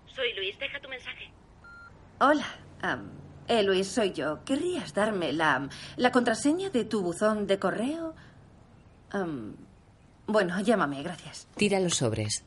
Soy 0.06 0.32
Luis, 0.35 0.59
deja 0.59 0.81
tu 0.81 0.89
mensaje. 0.89 1.31
Hola, 2.20 2.47
am, 2.81 3.10
eh, 3.48 3.62
Luis, 3.62 3.89
soy 3.89 4.12
yo. 4.12 4.44
¿Querrías 4.44 4.94
darme 4.94 5.32
la, 5.32 5.68
la 5.97 6.12
contraseña 6.12 6.70
de 6.70 6.85
tu 6.85 7.02
buzón 7.02 7.47
de 7.47 7.59
correo? 7.59 8.14
Bueno, 10.27 10.60
llámame, 10.60 11.02
gracias. 11.02 11.47
Tira 11.56 11.81
los 11.81 11.97
sobres. 11.97 12.44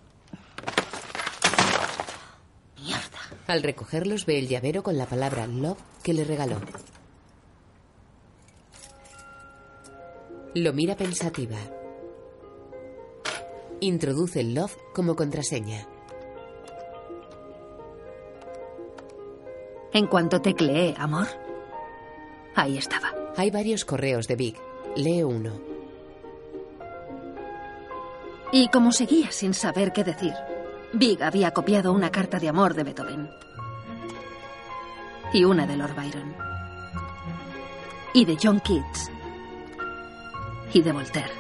Al 3.48 3.64
recogerlos 3.64 4.28
ve 4.28 4.38
el 4.38 4.48
llavero 4.48 4.84
con 4.84 4.96
la 4.96 5.08
palabra 5.08 5.48
love 5.48 5.80
que 6.04 6.14
le 6.14 6.24
regaló. 6.24 6.62
Lo 10.54 10.72
mira 10.74 10.96
pensativa. 10.96 11.58
Introduce 13.82 14.42
el 14.42 14.54
love 14.56 14.78
como 14.94 15.16
contraseña. 15.16 15.88
En 19.94 20.08
cuanto 20.08 20.42
tecleé 20.42 20.96
amor, 20.98 21.28
ahí 22.56 22.78
estaba. 22.78 23.14
Hay 23.38 23.52
varios 23.52 23.86
correos 23.86 24.28
de 24.28 24.36
Big. 24.36 24.56
Lee 24.96 25.24
uno. 25.24 25.54
Y 28.52 28.68
como 28.70 28.92
seguía 28.92 29.32
sin 29.32 29.54
saber 29.54 29.94
qué 29.94 30.04
decir, 30.04 30.34
Big 30.94 31.24
había 31.24 31.52
copiado 31.52 31.94
una 31.94 32.12
carta 32.12 32.40
de 32.40 32.50
amor 32.50 32.74
de 32.74 32.84
Beethoven. 32.84 33.30
Y 35.32 35.46
una 35.46 35.66
de 35.66 35.78
Lord 35.78 35.96
Byron. 35.96 36.36
Y 38.14 38.26
de 38.26 38.38
John 38.42 38.60
Keats. 38.60 39.12
Y 40.74 40.82
de 40.82 40.92
Voltaire. 40.92 41.32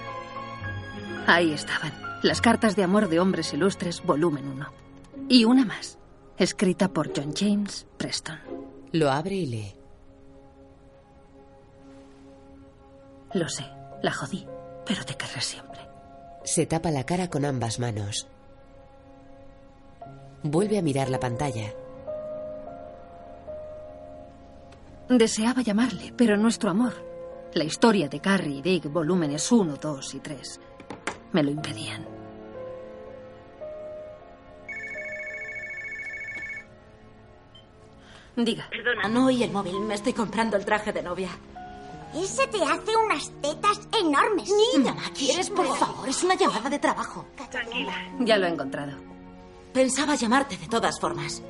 Ahí 1.27 1.53
estaban, 1.53 1.91
las 2.21 2.41
cartas 2.41 2.75
de 2.75 2.83
amor 2.83 3.07
de 3.07 3.19
hombres 3.19 3.53
ilustres, 3.53 4.03
volumen 4.03 4.47
1. 4.47 4.67
Y 5.29 5.45
una 5.45 5.65
más, 5.65 5.97
escrita 6.37 6.89
por 6.89 7.11
John 7.15 7.33
James 7.35 7.87
Preston. 7.97 8.39
Lo 8.91 9.09
abre 9.11 9.35
y 9.35 9.45
lee. 9.45 9.75
Lo 13.33 13.47
sé, 13.47 13.65
la 14.01 14.11
jodí, 14.11 14.45
pero 14.85 15.05
te 15.05 15.15
querré 15.15 15.41
siempre. 15.41 15.79
Se 16.43 16.65
tapa 16.65 16.89
la 16.91 17.05
cara 17.05 17.29
con 17.29 17.45
ambas 17.45 17.79
manos. 17.79 18.27
Vuelve 20.43 20.77
a 20.77 20.81
mirar 20.81 21.09
la 21.09 21.19
pantalla. 21.19 21.73
Deseaba 25.09 25.61
llamarle, 25.61 26.13
pero 26.15 26.37
nuestro 26.37 26.69
amor 26.69 26.93
La 27.53 27.63
historia 27.63 28.07
de 28.07 28.19
Carrie 28.19 28.57
y 28.57 28.61
Dick, 28.61 28.91
volúmenes 28.91 29.51
1, 29.51 29.77
2 29.81 30.13
y 30.13 30.19
3, 30.19 30.59
me 31.31 31.43
lo 31.43 31.51
impedían. 31.51 32.05
Diga. 38.35 38.67
Perdona, 38.69 39.07
no 39.09 39.25
oí 39.25 39.43
el 39.43 39.51
móvil. 39.51 39.79
Me 39.81 39.95
estoy 39.95 40.13
comprando 40.13 40.55
el 40.55 40.65
traje 40.65 40.93
de 40.93 41.01
novia. 41.03 41.29
Ese 42.15 42.47
te 42.47 42.63
hace 42.63 42.95
unas 42.95 43.29
tetas 43.41 43.87
enormes. 43.99 44.49
Niña, 44.75 44.95
¿quieres? 45.15 45.49
Por 45.49 45.67
favor, 45.75 46.07
es 46.07 46.23
una 46.23 46.35
llamada 46.35 46.69
de 46.69 46.79
trabajo. 46.79 47.25
Tranquila. 47.51 47.93
Ya 48.19 48.37
lo 48.37 48.47
he 48.47 48.49
encontrado. 48.49 48.93
Pensaba 49.73 50.15
llamarte 50.15 50.57
de 50.57 50.67
todas 50.67 50.99
formas. 50.99 51.43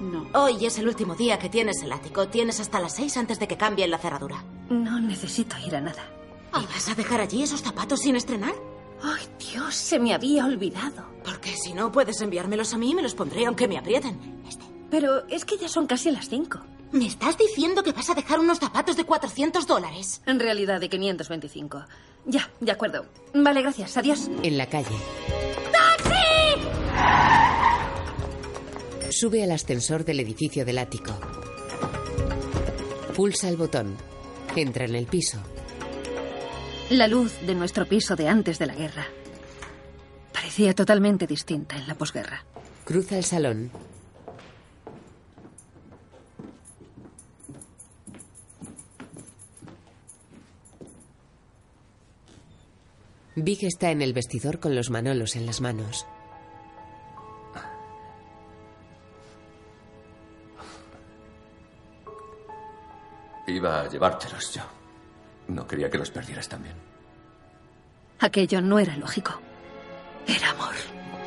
No. 0.00 0.26
Hoy 0.34 0.66
es 0.66 0.78
el 0.78 0.88
último 0.88 1.14
día 1.14 1.38
que 1.38 1.48
tienes 1.48 1.82
el 1.82 1.92
ático. 1.92 2.28
Tienes 2.28 2.60
hasta 2.60 2.80
las 2.80 2.96
seis 2.96 3.16
antes 3.16 3.38
de 3.38 3.46
que 3.48 3.56
cambien 3.56 3.90
la 3.90 3.98
cerradura. 3.98 4.44
No 4.68 5.00
necesito 5.00 5.56
ir 5.58 5.76
a 5.76 5.80
nada. 5.80 6.04
¿Y 6.60 6.66
vas 6.66 6.88
a 6.90 6.94
dejar 6.94 7.20
allí 7.20 7.42
esos 7.44 7.62
zapatos 7.62 8.00
sin 8.00 8.16
estrenar? 8.16 8.54
Ay, 9.02 9.22
Dios, 9.52 9.74
se 9.74 9.98
me 9.98 10.14
había 10.14 10.44
olvidado. 10.46 11.04
Porque 11.24 11.56
si 11.56 11.72
no 11.74 11.90
puedes 11.92 12.20
enviármelos 12.20 12.72
a 12.74 12.78
mí, 12.78 12.94
me 12.94 13.02
los 13.02 13.14
pondré 13.14 13.46
aunque 13.46 13.68
me 13.68 13.78
aprieten. 13.78 14.42
Pero 14.90 15.26
es 15.28 15.44
que 15.44 15.56
ya 15.56 15.68
son 15.68 15.86
casi 15.86 16.10
las 16.10 16.28
cinco. 16.28 16.60
¿Me 16.92 17.06
estás 17.06 17.38
diciendo 17.38 17.82
que 17.82 17.92
vas 17.92 18.10
a 18.10 18.14
dejar 18.14 18.38
unos 18.38 18.58
zapatos 18.58 18.96
de 18.96 19.04
400 19.04 19.66
dólares? 19.66 20.20
En 20.26 20.38
realidad 20.38 20.78
de 20.78 20.90
525. 20.90 21.84
Ya, 22.26 22.50
de 22.60 22.70
acuerdo. 22.70 23.06
Vale, 23.32 23.62
gracias. 23.62 23.96
Adiós. 23.96 24.28
En 24.42 24.58
la 24.58 24.66
calle. 24.66 24.94
¡Taxi! 25.72 26.12
Sube 29.10 29.42
al 29.42 29.52
ascensor 29.52 30.04
del 30.04 30.20
edificio 30.20 30.66
del 30.66 30.76
ático. 30.78 31.12
Pulsa 33.16 33.48
el 33.48 33.56
botón. 33.56 33.96
Entra 34.54 34.84
en 34.84 34.94
el 34.94 35.06
piso. 35.06 35.38
La 36.92 37.08
luz 37.08 37.40
de 37.46 37.54
nuestro 37.54 37.86
piso 37.86 38.16
de 38.16 38.28
antes 38.28 38.58
de 38.58 38.66
la 38.66 38.74
guerra 38.74 39.06
parecía 40.30 40.74
totalmente 40.74 41.26
distinta 41.26 41.74
en 41.74 41.88
la 41.88 41.94
posguerra. 41.94 42.44
Cruza 42.84 43.16
el 43.16 43.24
salón. 43.24 43.70
Big 53.36 53.64
está 53.64 53.90
en 53.90 54.02
el 54.02 54.12
vestidor 54.12 54.60
con 54.60 54.74
los 54.74 54.90
manolos 54.90 55.34
en 55.34 55.46
las 55.46 55.62
manos. 55.62 56.06
Iba 63.46 63.80
a 63.80 63.88
llevártelos 63.88 64.52
yo. 64.52 64.81
No 65.48 65.66
quería 65.66 65.90
que 65.90 65.98
los 65.98 66.10
perdieras 66.10 66.48
también. 66.48 66.74
Aquello 68.18 68.60
no 68.60 68.78
era 68.78 68.96
lógico. 68.96 69.40
Era 70.26 70.50
amor. 70.50 70.74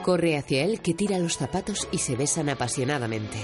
Corre 0.04 0.38
hacia 0.38 0.64
él, 0.64 0.82
que 0.82 0.94
tira 0.94 1.20
los 1.20 1.38
zapatos 1.38 1.88
y 1.92 1.98
se 1.98 2.16
besan 2.16 2.50
apasionadamente. 2.50 3.40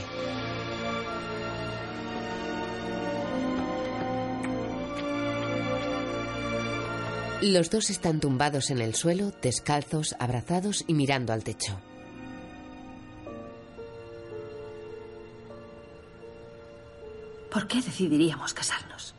Los 7.42 7.72
dos 7.72 7.90
están 7.90 8.20
tumbados 8.20 8.70
en 8.70 8.80
el 8.80 8.94
suelo, 8.94 9.34
descalzos, 9.42 10.16
abrazados 10.20 10.84
y 10.88 10.94
mirando 10.94 11.34
al 11.34 11.44
techo. 11.44 11.82
¿Por 17.52 17.68
qué 17.68 17.82
decidiríamos 17.82 18.54
casarnos? 18.54 19.16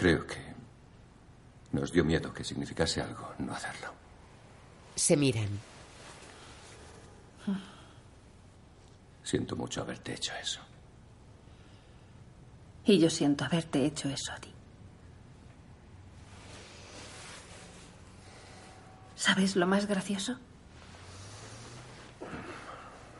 Creo 0.00 0.26
que 0.26 0.40
nos 1.72 1.92
dio 1.92 2.02
miedo 2.06 2.32
que 2.32 2.42
significase 2.42 3.02
algo 3.02 3.34
no 3.38 3.52
hacerlo. 3.52 3.92
Se 4.94 5.14
miran. 5.14 5.60
Siento 9.22 9.56
mucho 9.56 9.82
haberte 9.82 10.14
hecho 10.14 10.32
eso. 10.42 10.62
Y 12.86 12.98
yo 12.98 13.10
siento 13.10 13.44
haberte 13.44 13.84
hecho 13.84 14.08
eso 14.08 14.32
a 14.32 14.38
ti. 14.40 14.50
¿Sabes 19.16 19.54
lo 19.54 19.66
más 19.66 19.84
gracioso? 19.84 20.38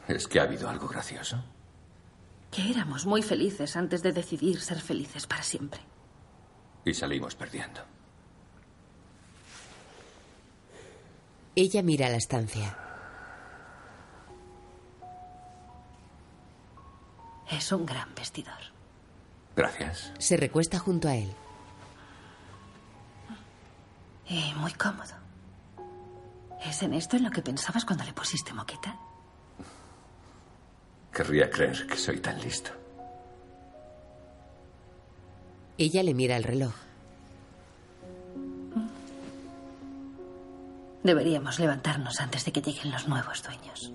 ¿Es 0.09 0.27
que 0.27 0.41
ha 0.41 0.45
habido 0.45 0.71
algo 0.71 0.89
gracioso? 0.89 1.45
Que 2.51 2.71
éramos 2.71 3.05
muy 3.05 3.21
felices 3.21 3.77
antes 3.77 4.03
de 4.03 4.13
decidir 4.13 4.63
ser 4.63 4.81
felices 4.81 5.27
para 5.27 5.43
siempre. 5.43 5.83
Y 6.85 6.95
salimos 6.95 7.35
perdiendo. 7.35 7.81
Ella 11.55 11.83
mira 11.83 12.09
la 12.09 12.17
estancia. 12.17 12.77
Es 17.51 17.73
un 17.73 17.85
gran 17.85 18.15
vestidor. 18.15 18.59
Gracias. 19.57 20.13
Se 20.19 20.37
recuesta 20.37 20.79
junto 20.79 21.09
a 21.09 21.17
él. 21.17 21.35
Y 24.29 24.55
muy 24.55 24.73
cómodo. 24.75 25.15
¿Es 26.65 26.83
en 26.83 26.95
esto 26.95 27.17
en 27.17 27.25
lo 27.25 27.31
que 27.31 27.43
pensabas 27.43 27.85
cuando 27.85 28.05
le 28.05 28.13
pusiste 28.13 28.53
moqueta? 28.53 28.97
Querría 31.13 31.51
creer 31.51 31.87
que 31.87 31.97
soy 31.97 32.21
tan 32.21 32.41
listo. 32.41 32.80
Ella 35.81 36.03
le 36.03 36.13
mira 36.13 36.37
el 36.37 36.45
reloj. 36.45 36.75
Deberíamos 41.03 41.59
levantarnos 41.59 42.21
antes 42.21 42.45
de 42.45 42.53
que 42.53 42.61
lleguen 42.61 42.93
los 42.93 43.09
nuevos 43.09 43.43
dueños. 43.43 43.91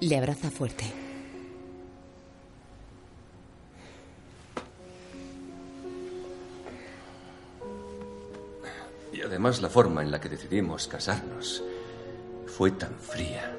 Le 0.00 0.18
abraza 0.18 0.50
fuerte. 0.50 0.84
Y 9.12 9.20
además 9.20 9.62
la 9.62 9.68
forma 9.68 10.02
en 10.02 10.10
la 10.10 10.20
que 10.20 10.28
decidimos 10.28 10.88
casarnos 10.88 11.62
fue 12.48 12.72
tan 12.72 12.96
fría, 12.96 13.54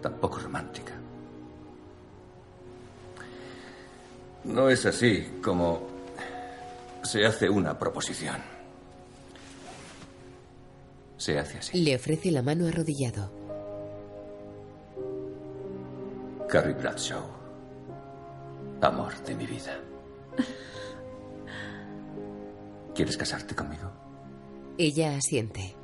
tan 0.00 0.14
poco 0.14 0.38
romántica. 0.38 0.94
No 4.44 4.70
es 4.70 4.86
así 4.86 5.40
como 5.42 5.89
se 7.02 7.24
hace 7.26 7.48
una 7.48 7.78
proposición. 7.78 8.36
Se 11.16 11.38
hace 11.38 11.58
así. 11.58 11.82
Le 11.82 11.96
ofrece 11.96 12.30
la 12.30 12.42
mano 12.42 12.66
arrodillado. 12.66 13.30
Carrie 16.48 16.74
Bradshaw. 16.74 17.24
Amor 18.80 19.14
de 19.24 19.34
mi 19.34 19.46
vida. 19.46 19.78
¿Quieres 22.94 23.16
casarte 23.16 23.54
conmigo? 23.54 23.90
Ella 24.78 25.16
asiente. 25.16 25.76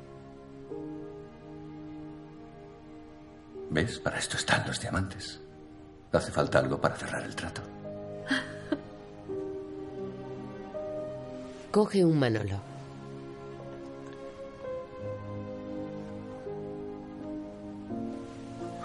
¿Ves? 3.69 3.99
Para 3.99 4.17
esto 4.17 4.37
están 4.37 4.65
los 4.65 4.79
diamantes. 4.79 5.39
Hace 6.11 6.31
falta 6.31 6.59
algo 6.59 6.81
para 6.81 6.95
cerrar 6.95 7.23
el 7.23 7.35
trato. 7.35 7.61
Coge 11.77 12.03
un 12.03 12.17
manolo. 12.17 12.59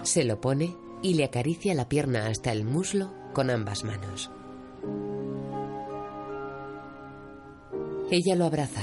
Se 0.03 0.23
lo 0.23 0.39
pone 0.39 0.75
y 1.01 1.15
le 1.15 1.23
acaricia 1.23 1.73
la 1.73 1.89
pierna 1.89 2.27
hasta 2.27 2.51
el 2.51 2.63
muslo 2.63 3.11
con 3.33 3.49
ambas 3.49 3.83
manos. 3.83 4.29
Ella 8.11 8.35
lo 8.35 8.45
abraza. 8.45 8.81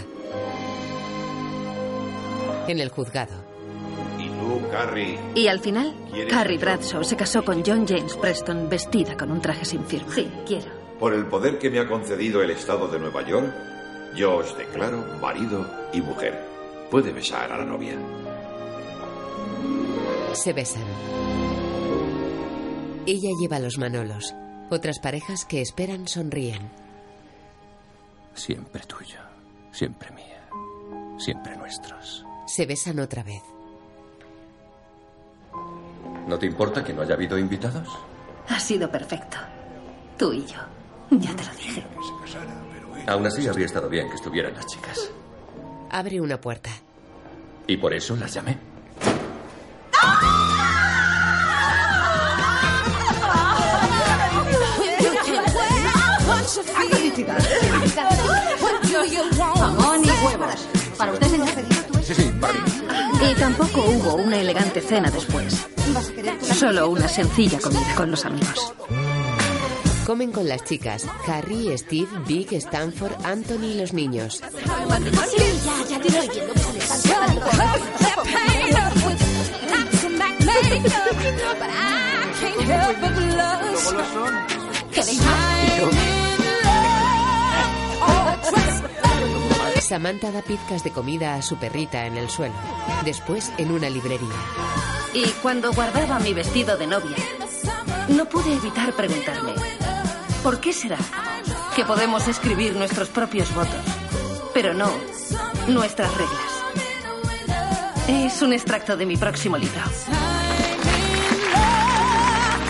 En 2.67 2.81
el 2.81 2.89
juzgado. 2.89 3.45
¿Y 4.19 4.27
tú, 4.27 4.61
Carrie? 4.73 5.21
Y 5.37 5.47
al 5.47 5.61
final, 5.61 5.95
¿Quieres 6.11 6.33
Carrie? 6.33 6.59
Bradshaw 6.59 7.05
se 7.05 7.15
casó 7.15 7.45
con 7.45 7.63
John 7.65 7.87
James 7.87 8.17
Preston 8.17 8.69
vestida 8.69 9.17
con 9.17 9.31
un 9.31 9.41
traje 9.41 9.65
sin 9.65 9.85
firma. 9.85 10.13
Sí, 10.13 10.29
quiero. 10.49 10.81
Por 10.99 11.15
el 11.15 11.27
poder 11.27 11.61
que 11.61 11.71
me 11.71 11.79
ha 11.79 11.87
concedido 11.87 12.43
el 12.43 12.51
Estado 12.51 12.89
de 12.89 12.99
Nueva 12.99 13.25
York, 13.25 13.70
yo 14.15 14.37
os 14.37 14.57
declaro 14.57 15.05
marido 15.21 15.67
y 15.93 16.01
mujer. 16.01 16.39
Puede 16.91 17.13
besar 17.13 17.53
a 17.53 17.59
la 17.59 17.65
novia. 17.65 17.95
Se 20.33 20.53
besan. 20.53 20.85
Ella 23.07 23.31
lleva 23.41 23.59
los 23.59 23.79
manolos. 23.79 24.35
Otras 24.71 24.99
parejas 25.01 25.45
que 25.45 25.61
esperan 25.61 26.07
sonríen. 26.07 26.71
Siempre 28.35 28.83
tuyo, 28.83 29.19
siempre 29.73 30.11
mía, 30.13 30.49
siempre 31.19 31.57
nuestros. 31.57 32.25
Se 32.47 32.67
besan 32.67 33.01
otra 33.01 33.23
vez. 33.23 33.43
¿No 36.29 36.39
te 36.39 36.47
importa 36.47 36.85
que 36.85 36.93
no 36.93 37.03
haya 37.03 37.15
habido 37.15 37.37
invitados? 37.37 37.89
Ha 38.49 38.61
sido 38.61 38.91
perfecto. 38.91 39.39
Tú 40.17 40.33
y 40.33 40.47
yo. 40.47 40.59
Ya 41.11 41.35
te 41.35 41.45
lo 41.45 41.53
dije. 41.55 41.85
Aún 43.07 43.27
así 43.27 43.47
habría 43.49 43.67
estado 43.67 43.89
bien 43.89 44.09
que 44.09 44.15
estuvieran 44.15 44.55
las 44.55 44.67
chicas. 44.67 45.11
Abre 45.91 46.21
una 46.21 46.41
puerta. 46.41 46.71
Y 47.67 47.77
por 47.77 47.93
eso 47.95 48.17
las 48.17 48.33
llamé. 48.35 48.59
Jamón 59.37 60.05
y 60.05 60.09
huevos. 60.09 60.69
Para 60.97 61.13
usted, 61.13 61.27
señor. 61.29 61.49
Sí, 62.03 62.15
sí, 62.15 62.33
para 62.41 62.53
mí. 62.55 62.61
Y 63.31 63.35
tampoco 63.35 63.83
hubo 63.83 64.15
una 64.17 64.41
elegante 64.41 64.81
cena 64.81 65.11
después. 65.11 65.67
Solo 66.59 66.89
una 66.91 67.09
sencilla 67.09 67.59
comida 67.61 67.95
con 67.95 68.11
los 68.11 68.25
amigos. 68.25 68.75
Comen 70.11 70.33
con 70.33 70.49
las 70.49 70.65
chicas. 70.65 71.07
Harry, 71.29 71.71
Steve, 71.79 72.09
Big, 72.27 72.53
Stanford, 72.55 73.13
Anthony 73.25 73.67
y 73.67 73.75
los 73.75 73.93
niños. 73.93 74.43
ya, 74.43 75.85
ya 75.89 76.01
te 76.01 76.09
estoy 76.09 76.29
viendo 76.31 76.53
que 76.53 76.59
se 76.59 76.73
le 76.73 76.79
están 76.81 77.39
¿Queréis 84.93 85.23
Samantha 89.81 90.33
da 90.33 90.43
pizcas 90.43 90.83
de 90.83 90.91
comida 90.91 91.37
a 91.37 91.43
su 91.43 91.57
perrita 91.57 92.07
en 92.07 92.17
el 92.17 92.29
suelo. 92.29 92.57
Después 93.05 93.53
en 93.59 93.71
una 93.71 93.89
librería. 93.89 94.29
Y 95.15 95.27
cuando 95.41 95.73
guardaba 95.73 96.19
mi 96.19 96.35
vestido 96.35 96.77
de 96.77 96.89
novia, 96.89 97.17
no 98.09 98.25
pude 98.29 98.55
evitar 98.55 98.93
preguntarme, 98.93 99.55
¿por 100.43 100.61
qué 100.61 100.73
será 100.73 100.99
que 101.75 101.85
podemos 101.85 102.27
escribir 102.29 102.75
nuestros 102.75 103.09
propios 103.09 103.55
votos, 103.55 103.85
pero 104.55 104.75
no 104.75 104.91
nuestras 105.69 106.11
reglas? 106.17 106.41
Es 108.09 108.43
un 108.43 108.53
extracto 108.53 108.97
de 108.97 109.07
mi 109.07 109.17
próximo 109.17 109.57
libro. 109.57 109.81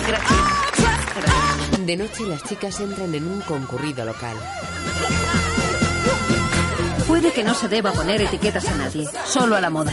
Gracias. 0.06 0.40
De 1.86 1.96
noche 1.96 2.26
las 2.26 2.44
chicas 2.44 2.78
entran 2.80 3.14
en 3.14 3.26
un 3.26 3.40
concurrido 3.40 4.04
local. 4.04 4.36
Puede 7.06 7.32
que 7.32 7.42
no 7.42 7.54
se 7.54 7.68
deba 7.68 7.92
poner 7.92 8.22
etiquetas 8.22 8.68
a 8.68 8.76
nadie, 8.76 9.08
solo 9.24 9.56
a 9.56 9.60
la 9.60 9.70
moda. 9.70 9.92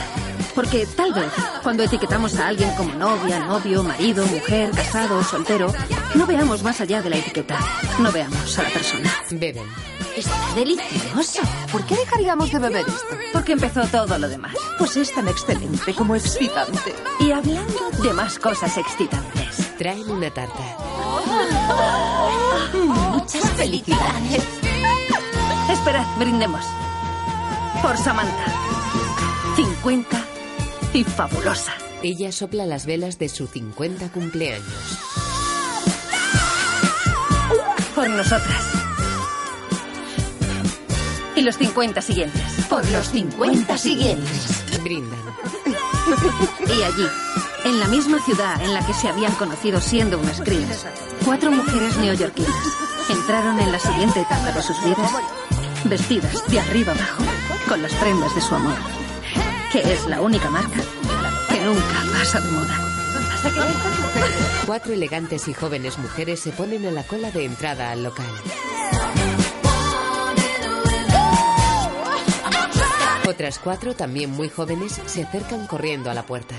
Porque 0.58 0.88
tal 0.88 1.14
vez, 1.14 1.32
cuando 1.62 1.84
etiquetamos 1.84 2.36
a 2.40 2.48
alguien 2.48 2.74
como 2.74 2.92
novia, 2.96 3.46
novio, 3.46 3.84
marido, 3.84 4.26
mujer, 4.26 4.72
casado 4.72 5.20
o 5.20 5.24
soltero, 5.24 5.72
no 6.16 6.26
veamos 6.26 6.64
más 6.64 6.82
allá 6.82 7.00
de 7.04 7.12
la 7.12 7.18
etiqueta. 7.18 7.60
No 8.00 8.12
veamos 8.12 8.58
a 8.58 8.64
la 8.64 8.70
persona. 8.70 9.08
Beben. 9.30 9.68
Está 10.16 10.56
delicioso. 10.56 11.42
¿Por 11.72 11.86
qué 11.86 11.96
dejaríamos 11.96 12.52
de 12.52 12.58
beber 12.58 12.88
esto? 12.88 13.06
Porque 13.34 13.52
empezó 13.52 13.82
todo 13.84 14.18
lo 14.18 14.28
demás. 14.28 14.56
Pues 14.80 14.98
es 14.98 15.14
tan 15.14 15.28
excelente 15.28 15.94
como 15.94 16.16
excitante. 16.16 16.96
Y 17.20 17.30
hablando 17.30 17.92
de 18.02 18.14
más 18.14 18.40
cosas 18.40 18.76
excitantes. 18.80 19.78
Traen 19.78 20.10
una 20.10 20.32
tarta. 20.32 20.64
Muchas 23.12 23.48
felicidades. 23.52 24.44
Esperad, 25.70 26.06
brindemos. 26.18 26.66
Por 27.84 27.96
Samantha. 27.96 28.46
50 29.56 30.27
y 30.94 31.04
fabulosa. 31.04 31.74
Ella 32.04 32.32
sopla 32.32 32.66
las 32.66 32.86
velas 32.86 33.18
de 33.20 33.30
su 33.30 33.48
50 33.48 34.10
cumpleaños. 34.12 34.66
Por 37.96 38.10
nosotras. 38.10 38.64
Y 41.36 41.42
los 41.42 41.58
50 41.58 42.02
siguientes. 42.02 42.42
Por 42.70 42.88
los 42.92 43.10
50 43.10 43.78
siguientes. 43.78 44.64
Brindan. 44.84 45.20
Y 46.68 46.84
allí, 46.84 47.08
en 47.66 47.80
la 47.80 47.88
misma 47.88 48.24
ciudad 48.24 48.62
en 48.62 48.74
la 48.74 48.86
que 48.86 48.94
se 48.94 49.10
habían 49.10 49.34
conocido 49.34 49.82
siendo 49.82 50.18
unas 50.18 50.40
crías, 50.42 50.86
cuatro 51.26 51.52
mujeres 51.52 51.98
neoyorquinas 51.98 52.88
entraron 53.10 53.60
en 53.60 53.72
la 53.72 53.80
siguiente 53.80 54.22
etapa 54.22 54.52
de 54.52 54.62
sus 54.62 54.82
vidas, 54.84 55.12
vestidas 55.86 56.48
de 56.48 56.60
arriba 56.60 56.94
abajo, 56.94 57.24
con 57.68 57.82
las 57.82 57.94
prendas 57.96 58.34
de 58.36 58.42
su 58.42 58.56
amor, 58.56 58.78
que 59.72 59.80
es 59.80 60.06
la 60.08 60.22
única 60.22 60.50
marca 60.50 60.82
que 61.50 61.60
nunca 61.62 62.04
pasa 62.14 62.40
de 62.40 62.52
moda. 62.52 62.80
Cuatro 64.66 64.94
elegantes 64.94 65.48
y 65.48 65.54
jóvenes 65.54 65.98
mujeres 65.98 66.40
se 66.40 66.52
ponen 66.52 66.86
en 66.86 66.96
la 66.96 67.04
cola 67.04 67.32
de 67.32 67.46
entrada 67.46 67.92
al 67.92 68.04
local. 68.04 68.26
Otras 73.28 73.60
cuatro, 73.60 73.94
también 73.94 74.32
muy 74.32 74.50
jóvenes, 74.50 75.02
se 75.06 75.24
acercan 75.24 75.68
corriendo 75.68 76.10
a 76.10 76.14
la 76.14 76.24
puerta. 76.24 76.56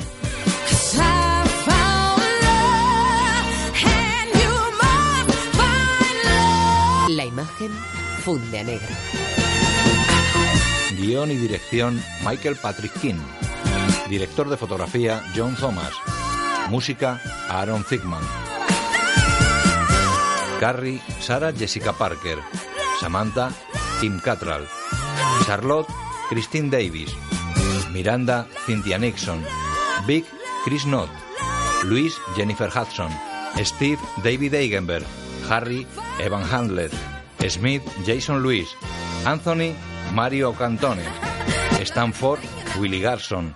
La 7.08 7.24
imagen 7.24 7.70
funde 8.22 8.58
a 8.58 8.64
negro. 8.64 8.94
Guión 10.96 11.30
y 11.30 11.36
dirección 11.36 12.02
Michael 12.24 12.56
Patrick 12.56 12.92
King. 13.00 13.20
Director 14.08 14.48
de 14.48 14.56
fotografía 14.56 15.22
John 15.36 15.54
Thomas. 15.54 15.92
Música 16.70 17.20
Aaron 17.48 17.84
Thigman. 17.84 18.22
Carrie 20.58 21.00
Sarah 21.20 21.52
Jessica 21.52 21.92
Parker. 21.92 22.38
Samantha 23.00 23.50
Kim 24.00 24.18
Cattrall. 24.20 24.66
Charlotte 25.46 25.88
Christine 26.28 26.70
Davis. 26.70 27.14
Miranda 27.92 28.46
Cynthia 28.66 28.98
Nixon. 28.98 29.44
Vic 30.06 30.24
Chris 30.64 30.84
Knott. 30.84 31.10
Luis 31.84 32.14
Jennifer 32.34 32.70
Hudson. 32.70 33.10
Steve 33.62 34.00
David 34.22 34.54
Eigenberg. 34.54 35.04
Harry 35.50 35.86
Evan 36.18 36.42
Handler. 36.42 36.90
Smith 37.48 37.82
Jason 38.04 38.42
Lewis. 38.42 38.68
Anthony 39.24 39.74
Mario 40.12 40.52
Cantone. 40.52 41.02
Stanford 41.80 42.40
Willie 42.78 43.00
Garson. 43.00 43.54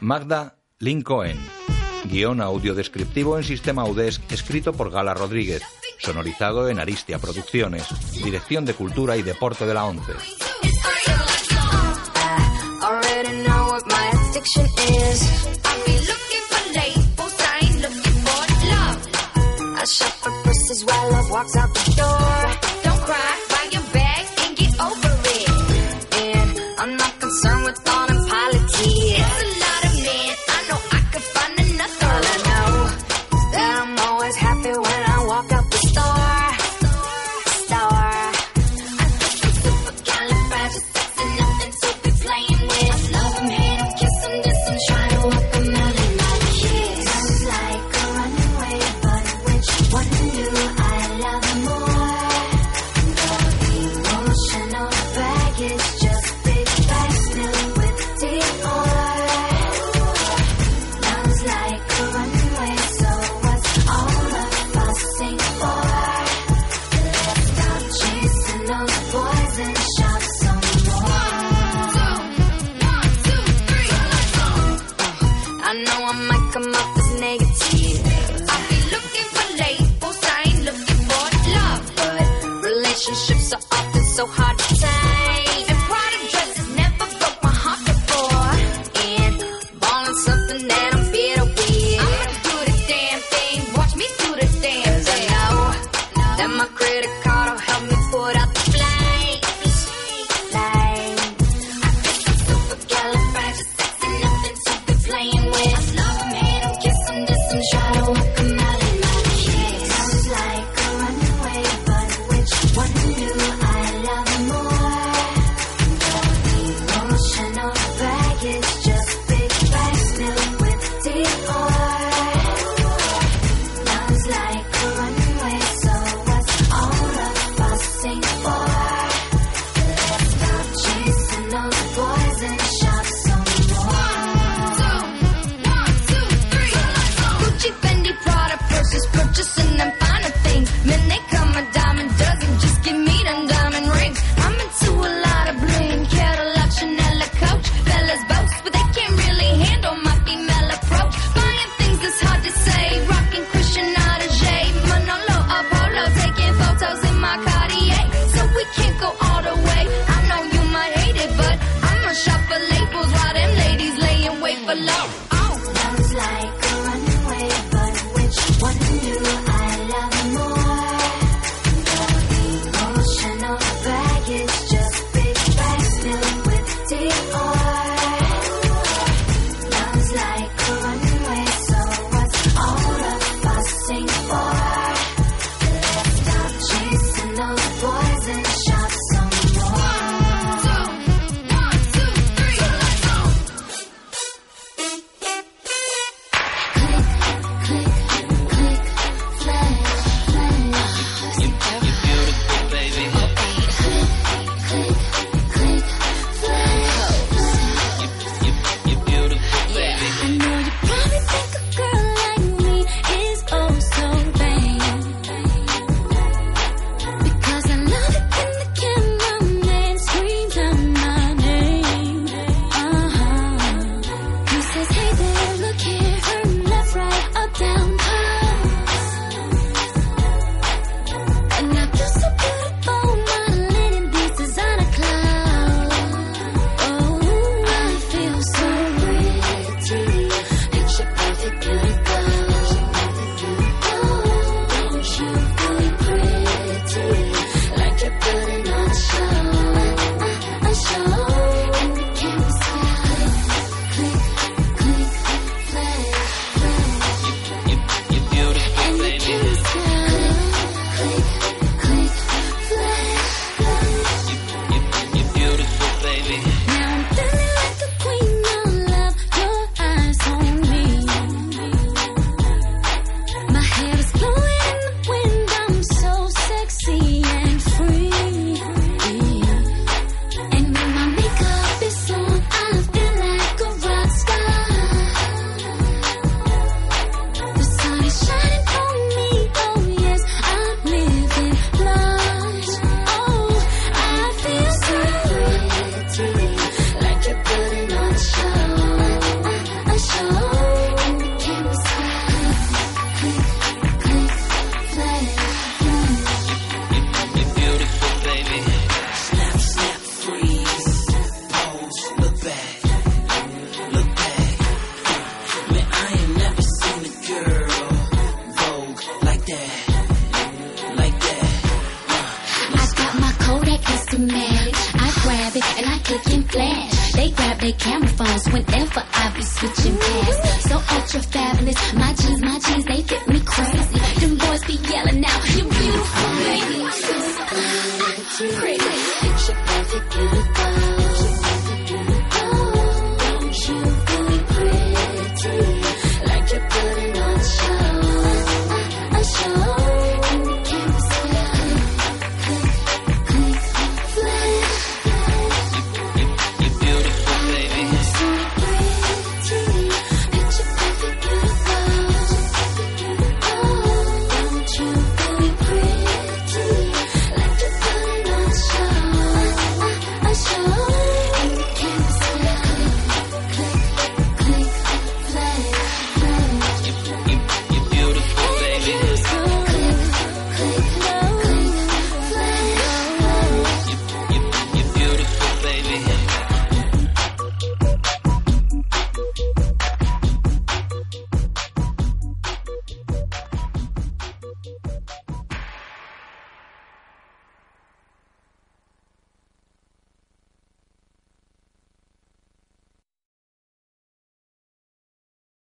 Magda 0.00 0.56
Lynn 0.78 1.02
Cohen. 1.02 1.38
Guión 2.04 2.40
audio 2.40 2.74
descriptivo 2.74 3.36
en 3.36 3.44
sistema 3.44 3.84
Udesc 3.84 4.30
escrito 4.32 4.72
por 4.72 4.90
Gala 4.90 5.14
Rodríguez. 5.14 5.62
Sonorizado 5.98 6.68
en 6.68 6.80
Aristia 6.80 7.18
Producciones. 7.18 7.86
Dirección 8.22 8.64
de 8.64 8.74
Cultura 8.74 9.16
y 9.16 9.22
Deporte 9.22 9.66
de 9.66 9.74
la 9.74 9.84
ONCE. 9.84 10.12